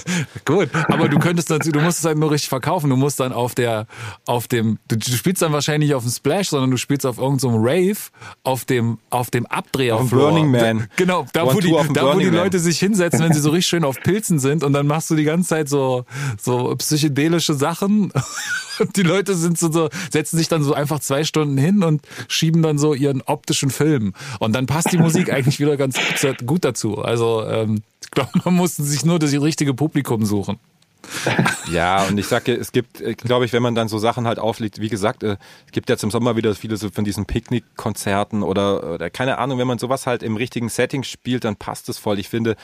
gut. 0.46 0.70
Aber 0.88 1.08
du 1.10 1.20
könntest 1.20 1.50
natürlich, 1.50 1.74
du 1.74 1.82
musst 1.82 2.00
es 2.00 2.06
halt 2.06 2.18
nur 2.18 2.32
richtig 2.32 2.50
verkaufen. 2.50 2.90
Du 2.90 2.96
musst 2.96 3.20
dann 3.20 3.32
auf 3.32 3.54
der, 3.56 3.86
auf 4.26 4.48
dem, 4.48 4.80
du, 4.88 4.98
du 4.98 5.12
spielst 5.12 5.42
dann 5.42 5.54
wahrscheinlich 5.54 5.90
nicht 5.90 5.96
auf 5.96 6.04
dem 6.04 6.12
Splash, 6.12 6.50
sondern 6.50 6.72
du 6.72 6.78
spielst 6.78 7.06
auf 7.06 7.20
irgendeinem 7.20 7.56
Rave, 7.58 7.98
auf 8.44 8.66
dem, 8.66 8.98
auf 9.10 9.30
dem 9.30 9.46
Abdreher. 9.46 9.96
Auf 9.96 10.10
dem 10.10 10.18
Burning 10.18 10.52
Man. 10.52 10.88
Genau, 10.96 11.26
da 11.34 11.44
One 11.44 11.54
wo 11.56 11.60
die, 11.60 11.72
da 11.72 11.78
wo 11.78 11.84
die 11.84 12.00
Burning 12.00 12.28
Man. 12.28 12.36
Leute 12.36 12.60
sich 12.60 12.80
hinsetzen, 12.80 13.20
wenn 13.22 13.34
sie 13.34 13.40
so 13.42 13.52
richtig 13.52 13.68
schön 13.68 13.84
auf 13.84 14.00
Pilzen 14.02 14.40
sind 14.40 14.64
und 14.64 14.74
dann 14.74 14.88
machst 14.88 15.10
du 15.12 15.16
die 15.20 15.26
ganze 15.26 15.50
Zeit 15.50 15.70
so, 15.70 16.06
so 16.42 16.76
psychedelische 16.78 17.54
Sachen. 17.54 18.12
Und 18.80 18.96
die 18.96 19.04
Leute 19.04 19.36
sind 19.36 19.58
so, 19.58 19.72
so, 19.72 19.90
setzen 20.10 20.38
sich 20.38 20.48
dann 20.48 20.64
so 20.64 20.74
einfach 20.74 21.00
zwei 21.02 21.26
Stunden 21.26 21.58
hin 21.58 21.84
und 21.84 22.02
schieben 22.30 22.62
dann 22.62 22.78
so 22.78 22.94
ihren 22.94 23.22
optischen 23.22 23.72
Film. 23.72 24.14
Und 24.40 24.54
dann 24.54 24.68
passt 24.68 24.94
die 24.94 24.98
Musik 24.98 25.30
eigentlich 25.34 25.60
wieder 25.60 25.76
ganz 25.76 25.98
gut 26.46 26.64
dazu. 26.64 27.00
Also, 27.00 27.44
ähm, 27.46 27.82
ich 28.02 28.10
glaube, 28.12 28.32
man 28.46 28.54
muss 28.56 28.78
sich 28.78 29.04
nur 29.04 29.20
das 29.20 29.34
richtige 29.34 29.74
Publikum 29.74 30.26
suchen. 30.26 30.60
Ja, 31.72 32.04
und 32.08 32.18
ich 32.18 32.26
sage, 32.28 32.54
es 32.56 32.72
gibt, 32.72 33.04
glaube 33.20 33.46
ich, 33.46 33.54
wenn 33.54 33.62
man 33.62 33.76
dann 33.76 33.88
so 33.88 34.00
Sachen 34.00 34.26
halt 34.28 34.40
auflegt, 34.40 34.82
wie 34.82 34.90
gesagt, 34.90 35.22
äh, 35.24 35.38
es 35.68 35.72
gibt 35.72 35.90
jetzt 35.90 36.04
im 36.04 36.10
Sommer 36.12 36.36
wieder 36.36 36.54
viele 36.56 36.78
so 36.78 36.90
von 36.90 37.04
diesen 37.04 37.26
Picknickkonzerten 37.26 38.42
oder, 38.44 38.94
oder 38.96 39.10
keine 39.10 39.38
Ahnung, 39.38 39.60
wenn 39.60 39.68
man 39.68 39.78
sowas 39.78 40.08
halt 40.08 40.24
im 40.24 40.36
richtigen 40.36 40.70
Setting 40.70 41.04
spielt, 41.04 41.44
dann 41.44 41.56
passt 41.56 41.90
es 41.90 41.98
voll. 42.00 42.20
Ich 42.20 42.30
finde, 42.30 42.56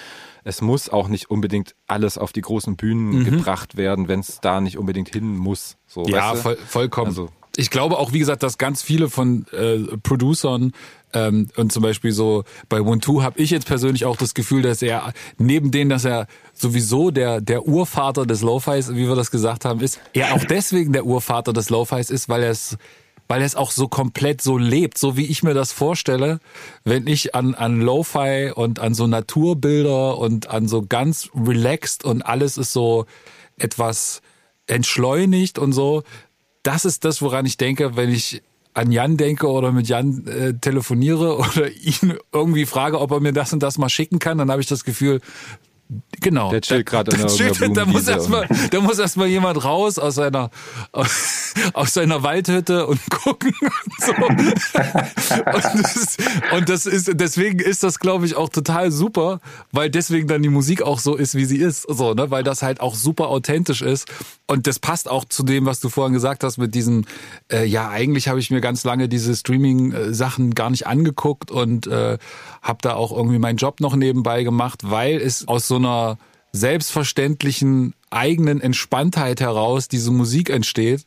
es 0.43 0.61
muss 0.61 0.89
auch 0.89 1.07
nicht 1.07 1.29
unbedingt 1.29 1.75
alles 1.88 2.17
auf 2.17 2.33
die 2.33 2.41
großen 2.41 2.75
Bühnen 2.75 3.19
Mhm. 3.19 3.25
gebracht 3.25 3.77
werden, 3.77 4.07
wenn 4.07 4.19
es 4.21 4.39
da 4.41 4.59
nicht 4.61 4.77
unbedingt 4.77 5.09
hin 5.09 5.38
muss. 5.38 5.77
So, 5.88 6.05
Ja, 6.07 6.31
weißt 6.31 6.36
du? 6.38 6.41
voll, 6.41 6.57
vollkommen. 6.67 7.07
Also- 7.07 7.29
ich 7.57 7.69
glaube 7.69 7.97
auch, 7.97 8.13
wie 8.13 8.19
gesagt, 8.19 8.43
dass 8.43 8.57
ganz 8.57 8.81
viele 8.81 9.09
von 9.09 9.45
äh, 9.51 9.97
Producern 10.03 10.73
ähm, 11.13 11.47
und 11.55 11.71
zum 11.71 11.83
Beispiel 11.83 12.11
so 12.11 12.43
bei 12.69 12.81
One 12.81 12.99
Two 12.99 13.23
habe 13.23 13.39
ich 13.39 13.49
jetzt 13.49 13.67
persönlich 13.67 14.05
auch 14.05 14.17
das 14.17 14.33
Gefühl, 14.33 14.61
dass 14.61 14.81
er 14.81 15.13
neben 15.37 15.71
denen, 15.71 15.89
dass 15.89 16.05
er 16.05 16.27
sowieso 16.53 17.11
der 17.11 17.41
der 17.41 17.65
Urvater 17.65 18.25
des 18.25 18.41
Lo-Fis, 18.41 18.93
wie 18.93 19.07
wir 19.07 19.15
das 19.15 19.31
gesagt 19.31 19.65
haben, 19.65 19.79
ist, 19.79 19.99
er 20.13 20.33
auch 20.33 20.43
deswegen 20.43 20.93
der 20.93 21.05
Urvater 21.05 21.53
des 21.53 21.69
Lo-Fis 21.69 22.09
ist, 22.09 22.29
weil 22.29 22.43
er 22.43 22.51
es 22.51 22.77
weil 23.27 23.41
er 23.41 23.47
es 23.47 23.55
auch 23.55 23.71
so 23.71 23.87
komplett 23.87 24.41
so 24.41 24.57
lebt, 24.57 24.97
so 24.97 25.17
wie 25.17 25.25
ich 25.25 25.41
mir 25.41 25.53
das 25.53 25.71
vorstelle, 25.71 26.39
wenn 26.83 27.07
ich 27.07 27.33
an, 27.33 27.55
an 27.55 27.81
Lo-Fi 27.81 28.51
und 28.53 28.79
an 28.79 28.93
so 28.93 29.07
Naturbilder 29.07 30.17
und 30.17 30.49
an 30.49 30.67
so 30.67 30.85
ganz 30.85 31.29
relaxed 31.33 32.05
und 32.05 32.21
alles 32.21 32.57
ist 32.57 32.71
so 32.71 33.05
etwas 33.57 34.21
entschleunigt 34.67 35.59
und 35.59 35.73
so. 35.73 36.03
Das 36.66 36.84
ist 36.84 37.05
das, 37.05 37.22
woran 37.22 37.45
ich 37.45 37.57
denke, 37.57 37.95
wenn 37.95 38.09
ich 38.09 38.41
an 38.74 38.91
Jan 38.91 39.16
denke 39.18 39.47
oder 39.47 39.72
mit 39.72 39.88
Jan 39.88 40.28
äh, 40.28 40.53
telefoniere 40.55 41.38
oder 41.39 41.72
ihn 41.72 42.16
irgendwie 42.34 42.66
frage, 42.66 42.99
ob 42.99 43.11
er 43.11 43.20
mir 43.22 43.32
das 43.34 43.53
und 43.53 43.61
das 43.63 43.78
mal 43.78 43.89
schicken 43.89 44.20
kann, 44.20 44.38
dann 44.38 44.51
habe 44.51 44.61
ich 44.61 44.68
das 44.68 44.84
Gefühl, 44.84 45.22
Genau. 46.20 46.49
Der 46.49 46.61
chillt 46.61 46.88
gerade 46.88 47.11
irgendeiner 47.16 47.51
chillt- 47.53 47.78
Da 47.78 47.86
muss 47.86 48.07
erstmal, 48.07 48.47
da 48.72 48.82
muss 48.82 48.97
erstmal 48.97 49.28
jemand 49.28 49.63
raus 49.63 49.99
aus 49.99 50.16
seiner, 50.16 50.49
aus, 50.91 51.53
aus 51.74 51.93
seiner 51.93 52.24
Waldhütte 52.24 52.88
und 52.88 52.99
gucken 53.11 53.53
und 53.61 54.03
so. 54.03 54.11
Und 54.26 55.80
das, 55.84 56.18
und 56.57 56.70
das 56.70 56.86
ist, 56.88 57.11
deswegen 57.13 57.59
ist 57.59 57.84
das, 57.84 57.99
glaube 57.99 58.26
ich, 58.26 58.36
auch 58.36 58.49
total 58.49 58.91
super, 58.91 59.41
weil 59.72 59.91
deswegen 59.91 60.28
dann 60.28 60.41
die 60.41 60.49
Musik 60.49 60.82
auch 60.82 60.97
so 60.97 61.16
ist, 61.16 61.36
wie 61.36 61.45
sie 61.45 61.57
ist, 61.57 61.84
so, 61.84 62.16
ne, 62.16 62.32
weil 62.32 62.43
das 62.43 62.63
halt 62.63 62.82
auch 62.82 62.95
super 62.95 63.28
authentisch 63.28 63.84
ist. 63.84 64.07
Und 64.47 64.67
das 64.67 64.77
passt 64.77 65.09
auch 65.09 65.25
zu 65.25 65.43
dem, 65.43 65.65
was 65.65 65.79
du 65.79 65.89
vorhin 65.89 66.13
gesagt 66.13 66.43
hast 66.43 66.57
mit 66.57 66.75
diesem, 66.75 67.05
äh, 67.51 67.65
ja, 67.65 67.89
eigentlich 67.89 68.27
habe 68.27 68.39
ich 68.39 68.51
mir 68.51 68.61
ganz 68.61 68.83
lange 68.83 69.09
diese 69.09 69.35
Streaming-Sachen 69.35 70.53
gar 70.53 70.69
nicht 70.69 70.85
angeguckt 70.85 71.49
und 71.49 71.87
äh, 71.87 72.19
habe 72.61 72.77
da 72.81 72.93
auch 72.93 73.11
irgendwie 73.11 73.39
meinen 73.39 73.57
Job 73.57 73.79
noch 73.79 73.95
nebenbei 73.95 74.43
gemacht, 74.43 74.81
weil 74.83 75.17
es 75.17 75.47
aus 75.47 75.67
so 75.67 75.77
einer 75.77 76.19
selbstverständlichen 76.51 77.95
eigenen 78.11 78.61
Entspanntheit 78.61 79.41
heraus 79.41 79.87
diese 79.87 80.11
Musik 80.11 80.49
entsteht 80.49 81.05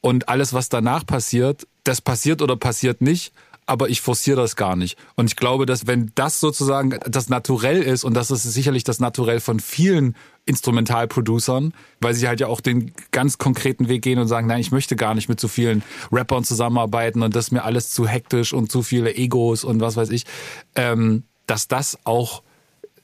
und 0.00 0.28
alles, 0.28 0.54
was 0.54 0.68
danach 0.68 1.06
passiert, 1.06 1.66
das 1.84 2.00
passiert 2.00 2.42
oder 2.42 2.56
passiert 2.56 3.00
nicht, 3.00 3.32
aber 3.72 3.88
ich 3.88 4.02
forciere 4.02 4.36
das 4.36 4.54
gar 4.54 4.76
nicht. 4.76 4.98
Und 5.16 5.28
ich 5.28 5.36
glaube, 5.36 5.64
dass 5.64 5.86
wenn 5.86 6.12
das 6.14 6.40
sozusagen 6.40 7.00
das 7.08 7.30
Naturell 7.30 7.82
ist, 7.82 8.04
und 8.04 8.12
das 8.12 8.30
ist 8.30 8.42
sicherlich 8.42 8.84
das 8.84 9.00
Naturell 9.00 9.40
von 9.40 9.60
vielen 9.60 10.14
Instrumentalproducern, 10.44 11.72
weil 11.98 12.12
sie 12.12 12.28
halt 12.28 12.40
ja 12.40 12.48
auch 12.48 12.60
den 12.60 12.92
ganz 13.12 13.38
konkreten 13.38 13.88
Weg 13.88 14.02
gehen 14.02 14.18
und 14.18 14.28
sagen, 14.28 14.46
nein, 14.46 14.60
ich 14.60 14.72
möchte 14.72 14.94
gar 14.94 15.14
nicht 15.14 15.30
mit 15.30 15.40
so 15.40 15.48
vielen 15.48 15.82
Rappern 16.12 16.44
zusammenarbeiten 16.44 17.22
und 17.22 17.34
das 17.34 17.46
ist 17.46 17.50
mir 17.52 17.64
alles 17.64 17.88
zu 17.88 18.06
hektisch 18.06 18.52
und 18.52 18.70
zu 18.70 18.82
viele 18.82 19.14
Egos 19.14 19.64
und 19.64 19.80
was 19.80 19.96
weiß 19.96 20.10
ich, 20.10 20.26
ähm, 20.74 21.22
dass 21.46 21.66
das 21.66 21.98
auch 22.04 22.42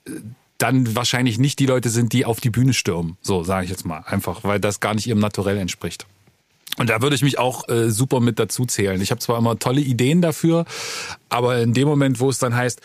äh, 0.07 0.11
dann 0.59 0.95
wahrscheinlich 0.95 1.39
nicht 1.39 1.61
die 1.61 1.67
Leute 1.67 1.89
sind, 1.89 2.13
die 2.13 2.27
auf 2.27 2.41
die 2.41 2.51
Bühne 2.51 2.75
stürmen. 2.75 3.17
So 3.23 3.43
sage 3.43 3.65
ich 3.65 3.71
jetzt 3.71 3.87
mal 3.87 4.05
einfach, 4.07 4.45
weil 4.45 4.61
das 4.61 4.81
gar 4.81 4.93
nicht 4.93 5.07
ihrem 5.07 5.21
Naturell 5.21 5.57
entspricht. 5.57 6.07
Und 6.77 6.91
da 6.91 7.03
würde 7.03 7.17
ich 7.17 7.23
mich 7.23 7.39
auch 7.39 7.69
äh, 7.69 7.91
super 7.91 8.21
mit 8.21 8.39
dazu 8.39 8.65
zählen. 8.65 9.01
Ich 9.01 9.11
habe 9.11 9.21
zwar 9.21 9.39
immer 9.39 9.59
tolle 9.59 9.81
Ideen 9.81 10.23
dafür, 10.23 10.65
aber 11.29 11.59
in 11.59 11.75
dem 11.75 11.89
Moment, 11.89 12.21
wo 12.21 12.29
es 12.29 12.39
dann 12.39 12.55
heißt, 12.55 12.81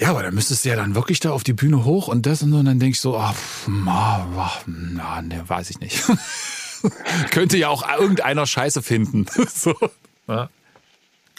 ja, 0.00 0.10
aber 0.10 0.24
dann 0.24 0.34
müsstest 0.34 0.64
du 0.64 0.70
ja 0.70 0.76
dann 0.76 0.96
wirklich 0.96 1.20
da 1.20 1.30
auf 1.30 1.44
die 1.44 1.52
Bühne 1.52 1.84
hoch 1.84 2.08
und 2.08 2.26
das 2.26 2.42
und 2.42 2.50
so, 2.50 2.58
und 2.58 2.64
dann 2.64 2.80
denke 2.80 2.94
ich 2.94 3.00
so, 3.00 3.16
ah, 3.16 3.32
pff, 3.32 3.68
na, 3.68 4.26
ah, 4.36 4.60
na, 4.66 5.22
ne, 5.22 5.44
weiß 5.46 5.70
ich 5.70 5.78
nicht. 5.78 6.02
Könnte 7.30 7.56
ja 7.56 7.68
auch 7.68 7.88
irgendeiner 7.98 8.46
Scheiße 8.46 8.82
finden. 8.82 9.26
so. 9.54 9.74
Ja. 10.26 10.50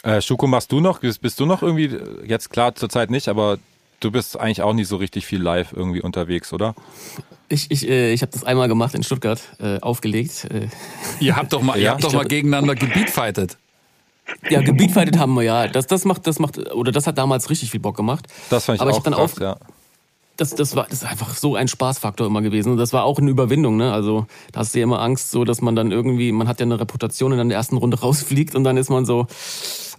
Äh, 0.02 0.22
Schuko, 0.22 0.46
machst 0.46 0.72
du 0.72 0.80
noch, 0.80 1.00
bist, 1.00 1.20
bist 1.20 1.38
du 1.38 1.46
noch 1.46 1.62
irgendwie, 1.62 1.98
jetzt 2.24 2.50
klar 2.50 2.74
zurzeit 2.74 3.10
nicht, 3.10 3.28
aber 3.28 3.58
du 4.00 4.10
bist 4.10 4.38
eigentlich 4.38 4.62
auch 4.62 4.72
nicht 4.72 4.88
so 4.88 4.96
richtig 4.96 5.26
viel 5.26 5.42
live 5.42 5.72
irgendwie 5.72 6.00
unterwegs, 6.00 6.52
oder? 6.52 6.74
Ich, 7.48 7.70
ich, 7.70 7.88
äh, 7.88 8.12
ich 8.12 8.22
habe 8.22 8.32
das 8.32 8.44
einmal 8.44 8.66
gemacht 8.68 8.94
in 8.94 9.02
Stuttgart, 9.02 9.40
äh, 9.60 9.78
aufgelegt. 9.80 10.46
Äh, 10.50 10.68
Ihr 11.20 11.36
habt 11.36 11.52
doch 11.52 11.62
mal, 11.62 11.76
ihr 11.76 11.84
Ja, 11.84 11.90
habt 11.92 12.00
ich 12.00 12.06
doch 12.06 12.12
mal 12.12 12.20
glaub- 12.20 12.30
gegeneinander 12.30 12.74
gebietfightet. 12.74 13.56
ja, 14.50 14.60
Gebietfightet 14.60 15.16
haben 15.18 15.34
wir 15.34 15.42
ja. 15.42 15.68
Das, 15.68 15.86
das 15.86 16.04
macht, 16.04 16.26
das 16.26 16.38
macht, 16.40 16.58
oder 16.72 16.90
das 16.90 17.06
hat 17.06 17.16
damals 17.18 17.48
richtig 17.48 17.70
viel 17.70 17.78
Bock 17.80 17.96
gemacht. 17.96 18.26
Das 18.50 18.64
fand 18.64 18.76
ich 18.76 18.80
Aber 18.82 18.90
ich 18.90 18.94
auch 18.94 18.98
hab 18.98 19.04
dann 19.04 19.14
krass, 19.14 19.32
auf, 19.34 19.40
ja. 19.40 19.56
das, 20.36 20.56
das 20.56 20.74
war 20.74 20.84
das 20.90 21.02
ist 21.02 21.08
einfach 21.08 21.34
so 21.36 21.54
ein 21.54 21.68
Spaßfaktor 21.68 22.26
immer 22.26 22.42
gewesen. 22.42 22.72
Und 22.72 22.78
das 22.78 22.92
war 22.92 23.04
auch 23.04 23.18
eine 23.20 23.30
Überwindung, 23.30 23.76
ne? 23.76 23.92
Also 23.92 24.26
da 24.50 24.60
hast 24.60 24.74
du 24.74 24.80
ja 24.80 24.82
immer 24.84 25.00
Angst, 25.00 25.30
so 25.30 25.44
dass 25.44 25.60
man 25.62 25.76
dann 25.76 25.92
irgendwie, 25.92 26.32
man 26.32 26.48
hat 26.48 26.58
ja 26.58 26.66
eine 26.66 26.80
Reputation 26.80 27.30
und 27.30 27.38
dann 27.38 27.46
in 27.46 27.50
der 27.50 27.58
ersten 27.58 27.76
Runde 27.76 28.00
rausfliegt 28.00 28.56
und 28.56 28.64
dann 28.64 28.76
ist 28.76 28.90
man 28.90 29.06
so, 29.06 29.28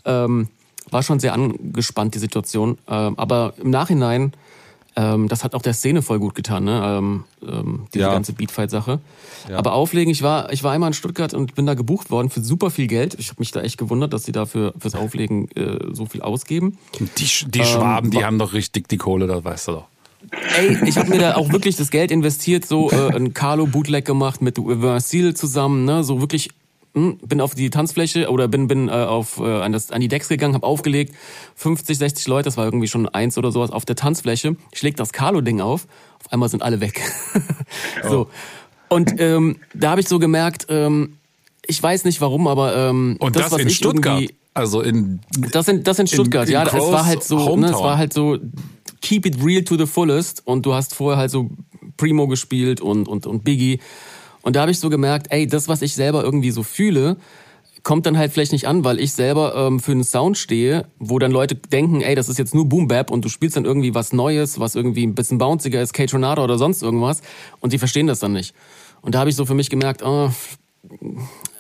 ähm, 0.04 0.50
war 0.92 1.04
schon 1.04 1.20
sehr 1.22 1.32
angespannt, 1.34 2.14
die 2.16 2.20
Situation. 2.20 2.78
Ähm, 2.90 3.18
aber 3.18 3.54
im 3.62 3.70
Nachhinein, 3.70 4.34
ähm, 4.98 5.28
das 5.30 5.44
hat 5.46 5.54
auch 5.56 5.62
der 5.62 5.74
Szene 5.74 6.02
voll 6.02 6.20
gut 6.20 6.36
getan, 6.36 6.64
ne? 6.66 6.82
Ähm, 6.98 7.24
ähm, 7.48 7.86
diese 7.94 8.06
Ja. 8.06 8.12
ganze 8.12 8.34
Beatfight-Sache. 8.34 9.00
Ja. 9.50 9.58
Aber 9.58 9.74
auflegen, 9.74 10.12
ich 10.12 10.24
war, 10.24 10.52
ich 10.52 10.64
war 10.64 10.72
einmal 10.74 10.90
in 10.90 10.94
Stuttgart 10.94 11.34
und 11.34 11.56
bin 11.56 11.66
da 11.66 11.76
gebucht 11.76 12.10
worden 12.12 12.30
für 12.30 12.42
super 12.42 12.72
viel 12.72 12.88
Geld. 12.88 13.16
Ich 13.20 13.30
habe 13.30 13.40
mich 13.40 13.52
da 13.52 13.62
echt 13.62 13.78
gewundert, 13.78 14.12
dass 14.12 14.26
sie 14.26 14.32
dafür 14.34 14.74
fürs 14.80 14.96
Auflegen 14.96 15.50
äh, 15.56 15.78
so 15.94 16.06
viel 16.08 16.22
ausgeben. 16.22 16.78
Die, 17.00 17.28
die 17.50 17.64
Schwaben, 17.64 18.12
die 18.12 18.26
haben 18.26 18.40
doch 18.40 18.54
richtig 18.54 18.90
die 18.90 18.98
Kohle, 18.98 19.28
das 19.28 19.44
weißt 19.46 19.68
du 19.70 19.72
doch. 19.74 19.86
Ey, 20.58 20.78
ich 20.86 20.98
habe 20.98 21.10
mir 21.10 21.20
da 21.20 21.36
auch 21.36 21.52
wirklich 21.54 21.78
das 21.78 21.90
Geld 21.92 22.12
investiert, 22.12 22.66
so 22.66 22.92
äh, 22.92 23.16
ein 23.16 23.34
Carlo 23.34 23.68
Bootleg 23.68 24.04
gemacht 24.04 24.42
mit 24.42 24.58
Versil 24.58 25.36
zusammen, 25.36 25.86
ne, 25.86 26.04
so 26.04 26.20
wirklich 26.20 26.50
hm, 26.98 27.18
bin 27.20 27.42
auf 27.42 27.56
die 27.56 27.70
Tanzfläche 27.70 28.30
oder 28.30 28.48
bin 28.48 28.68
bin 28.68 28.90
äh, 28.90 28.92
auf 28.92 29.40
äh, 29.40 29.44
an 29.44 29.72
das 29.72 29.92
an 29.92 30.02
die 30.02 30.08
Decks 30.08 30.28
gegangen, 30.28 30.54
habe 30.54 30.66
aufgelegt, 30.66 31.16
50, 31.56 31.98
60 31.98 32.28
Leute, 32.28 32.46
das 32.46 32.58
war 32.58 32.66
irgendwie 32.66 32.88
schon 32.88 33.08
eins 33.08 33.38
oder 33.38 33.52
sowas 33.52 33.72
auf 33.72 33.86
der 33.86 33.96
Tanzfläche. 33.96 34.56
Ich 34.72 34.82
leg 34.82 34.96
das 34.98 35.14
Carlo 35.14 35.42
Ding 35.42 35.62
auf, 35.62 35.88
auf 36.20 36.32
einmal 36.32 36.50
sind 36.50 36.64
alle 36.64 36.82
weg. 36.82 37.02
so. 38.08 38.28
Und 38.90 39.20
ähm, 39.20 39.58
da 39.74 39.92
habe 39.92 40.02
ich 40.02 40.08
so 40.08 40.20
gemerkt, 40.20 40.68
ähm, 40.70 41.18
ich 41.66 41.82
weiß 41.82 42.06
nicht 42.06 42.22
warum, 42.22 42.48
aber 42.48 42.76
ähm, 42.76 43.18
Und 43.20 43.36
das, 43.36 43.52
was 43.52 43.60
in 43.60 43.68
ich 43.68 43.76
Stuttgart. 43.76 44.24
Also 44.54 44.82
in 44.82 45.20
das 45.52 45.68
in, 45.68 45.84
das 45.84 46.00
in 46.00 46.08
Stuttgart, 46.08 46.48
in 46.48 46.54
ja. 46.54 46.64
Es 46.64 46.70
Crows 46.70 46.92
war 46.92 47.06
halt 47.06 47.24
so, 47.24 47.56
ne, 47.58 47.68
es 47.68 47.74
war 47.74 47.98
halt 47.98 48.12
so, 48.12 48.38
keep 49.02 49.26
it 49.28 49.44
real 49.44 49.64
to 49.64 49.78
the 49.78 49.86
fullest. 49.86 50.48
Und 50.48 50.66
du 50.66 50.74
hast 50.74 50.96
vorher 50.96 51.20
halt 51.20 51.30
so 51.30 51.52
Primo 51.98 52.28
gespielt 52.28 52.82
und, 52.82 53.08
und, 53.08 53.28
und 53.28 53.44
Biggie. 53.44 53.80
Und 54.48 54.56
da 54.56 54.62
habe 54.62 54.72
ich 54.72 54.80
so 54.80 54.90
gemerkt, 54.90 55.28
ey, 55.30 55.46
das, 55.46 55.68
was 55.68 55.82
ich 55.82 55.94
selber 55.94 56.24
irgendwie 56.24 56.52
so 56.52 56.64
fühle, 56.64 57.18
kommt 57.84 58.06
dann 58.06 58.18
halt 58.18 58.32
vielleicht 58.32 58.54
nicht 58.54 58.66
an, 58.66 58.86
weil 58.86 58.98
ich 58.98 59.12
selber 59.12 59.54
ähm, 59.56 59.82
für 59.82 59.92
einen 59.92 60.06
Sound 60.06 60.38
stehe, 60.38 60.86
wo 61.00 61.20
dann 61.20 61.34
Leute 61.34 61.56
denken, 61.56 62.00
ey, 62.00 62.16
das 62.16 62.30
ist 62.30 62.40
jetzt 62.40 62.56
nur 62.56 62.64
Boom 62.70 62.88
Bap 62.88 63.12
und 63.12 63.26
du 63.26 63.28
spielst 63.28 63.58
dann 63.58 63.66
irgendwie 63.66 63.94
was 63.94 64.14
Neues, 64.14 64.58
was 64.58 64.76
irgendwie 64.76 65.06
ein 65.06 65.16
bisschen 65.16 65.38
bounciger 65.38 65.82
ist, 65.82 65.92
K-Tornado 65.92 66.42
oder 66.42 66.58
sonst 66.58 66.82
irgendwas. 66.82 67.24
Und 67.60 67.74
die 67.74 67.78
verstehen 67.78 68.08
das 68.08 68.20
dann 68.20 68.32
nicht. 68.32 68.56
Und 69.02 69.16
da 69.16 69.20
habe 69.20 69.30
ich 69.30 69.36
so 69.36 69.46
für 69.46 69.54
mich 69.54 69.70
gemerkt, 69.70 70.02
oh, 70.02 70.32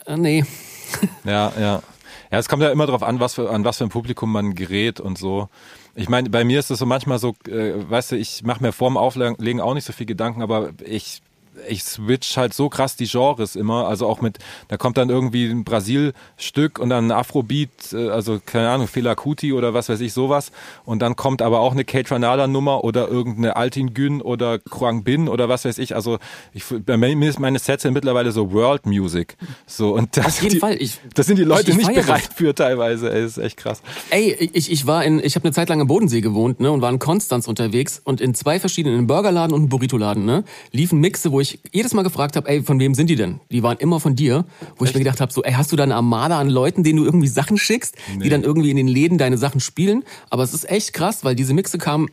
äh, 0.06 0.16
nee, 0.16 0.46
Ja, 1.26 1.52
ja. 1.60 1.84
Ja, 2.32 2.40
es 2.40 2.48
kommt 2.48 2.64
ja 2.64 2.70
immer 2.70 2.86
darauf 2.86 3.04
an, 3.04 3.20
was 3.20 3.34
für, 3.34 3.50
an 3.50 3.66
was 3.66 3.80
für 3.80 3.84
ein 3.84 3.90
Publikum 3.90 4.32
man 4.32 4.56
gerät 4.56 5.02
und 5.02 5.18
so. 5.18 5.50
Ich 5.94 6.08
meine, 6.08 6.30
bei 6.30 6.46
mir 6.46 6.60
ist 6.60 6.72
es 6.72 6.80
so 6.80 6.86
manchmal 6.86 7.20
so, 7.20 7.36
äh, 7.50 7.74
weißt 7.90 8.14
du, 8.14 8.16
ich 8.16 8.44
mache 8.44 8.64
mir 8.64 8.72
vorm 8.72 8.96
Auflegen 8.96 9.60
auch 9.60 9.74
nicht 9.74 9.86
so 9.86 9.92
viel 9.92 10.06
Gedanken, 10.06 10.42
aber 10.42 10.70
ich 10.86 11.22
ich 11.68 11.84
switch 11.84 12.38
halt 12.38 12.53
so 12.53 12.70
krass 12.70 12.95
die 12.95 13.08
Genres 13.08 13.55
immer, 13.55 13.88
also 13.88 14.08
auch 14.08 14.22
mit, 14.22 14.39
da 14.68 14.78
kommt 14.78 14.97
dann 14.97 15.10
irgendwie 15.10 15.45
ein 15.45 15.64
Brasil-Stück 15.64 16.80
und 16.80 16.89
dann 16.89 17.08
ein 17.08 17.12
Afrobeat, 17.12 17.93
äh, 17.93 18.10
also 18.10 18.39
keine 18.45 18.70
Ahnung, 18.70 18.88
Fela 18.88 19.16
Kuti 19.16 19.53
oder 19.53 19.74
was 19.74 19.89
weiß 19.89 19.99
ich, 20.01 20.14
sowas. 20.14 20.51
Und 20.86 21.01
dann 21.01 21.16
kommt 21.16 21.41
aber 21.41 21.60
auch 21.60 21.72
eine 21.72 21.86
Kate 21.86 22.12
Ranada-Nummer 22.12 22.84
oder 22.84 23.08
irgendeine 23.08 23.55
Altin 23.55 23.93
Gün 23.93 24.22
oder 24.22 24.60
Kruang 24.60 25.03
Bin 25.03 25.28
oder 25.30 25.49
was 25.49 25.66
weiß 25.66 25.78
ich, 25.78 25.95
also 25.95 26.20
ich, 26.53 26.64
bei 26.86 26.97
mir 26.97 27.30
ist 27.30 27.39
meine 27.39 27.60
Sets 27.60 27.84
sind 27.84 27.93
mittlerweile 27.93 28.32
so 28.32 28.51
World 28.51 28.86
Music, 28.86 29.38
so 29.66 29.93
und 29.93 30.16
das, 30.18 30.26
Auf 30.26 30.41
jeden 30.41 30.55
die, 30.55 30.60
Fall, 30.60 30.76
ich, 30.80 30.99
das 31.14 31.28
sind 31.28 31.38
die 31.38 31.43
Leute 31.43 31.72
ich 31.72 31.78
nicht 31.78 31.86
feiere 31.86 32.03
bereit 32.03 32.30
für 32.36 32.53
teilweise, 32.53 33.12
ey, 33.12 33.26
ist 33.26 33.38
echt 33.38 33.58
krass. 33.58 33.82
Ey, 34.10 34.34
ich, 34.53 34.72
ich 34.72 34.88
war 34.88 35.03
in, 35.03 35.20
ich 35.24 35.36
habe 35.36 35.45
eine 35.45 35.53
Zeit 35.53 35.70
lang 35.70 35.82
am 35.82 35.88
Bodensee 35.88 36.22
gewohnt, 36.22 36.60
ne, 36.60 36.72
und 36.72 36.82
war 36.82 36.91
in 36.91 36.99
Konstanz 36.99 37.47
unterwegs. 37.47 38.01
Und 38.03 38.22
in 38.22 38.34
zwei 38.34 38.60
verschiedenen, 38.60 39.08
Burgerladen 39.08 39.53
und 39.53 39.70
Burrito-Laden, 39.70 40.26
ne, 40.26 40.43
liefen 40.72 40.99
Mixe, 40.99 41.32
wo 41.32 41.39
ich 41.39 41.47
jedes 41.72 41.93
Mal 41.93 42.04
gefragt 42.04 42.36
habe, 42.36 42.50
ey, 42.50 42.64
von 42.64 42.80
wem 42.80 42.93
sind 42.93 43.10
die 43.10 43.16
denn? 43.16 43.39
Die 43.52 43.64
waren 43.64 43.78
immer 43.78 44.00
von 44.00 44.16
dir, 44.16 44.45
wo 44.78 44.86
ich 44.86 44.93
mir 44.93 45.00
gedacht 45.00 45.22
habe, 45.22 45.32
so, 45.32 45.43
ey, 45.43 45.54
hast 45.54 45.72
du 45.72 45.76
da 45.76 45.84
eine 45.84 45.95
Armada 45.95 46.39
an 46.39 46.50
Leuten, 46.50 46.84
denen 46.84 46.98
du 46.98 47.06
irgendwie 47.06 47.28
Sachen 47.28 47.58
schickst, 47.58 47.95
die 48.22 48.30
dann 48.30 48.43
irgendwie 48.43 48.72
in 48.72 48.78
den 48.78 48.88
Läden 48.88 49.18
deine 49.18 49.38
Sachen 49.38 49.60
spielen? 49.60 50.04
Aber 50.30 50.43
es 50.43 50.54
ist 50.54 50.70
echt 50.70 50.93
krass, 50.93 51.24
weil 51.24 51.36
diese 51.36 51.54
Mixe 51.54 51.78
kamen 51.78 52.10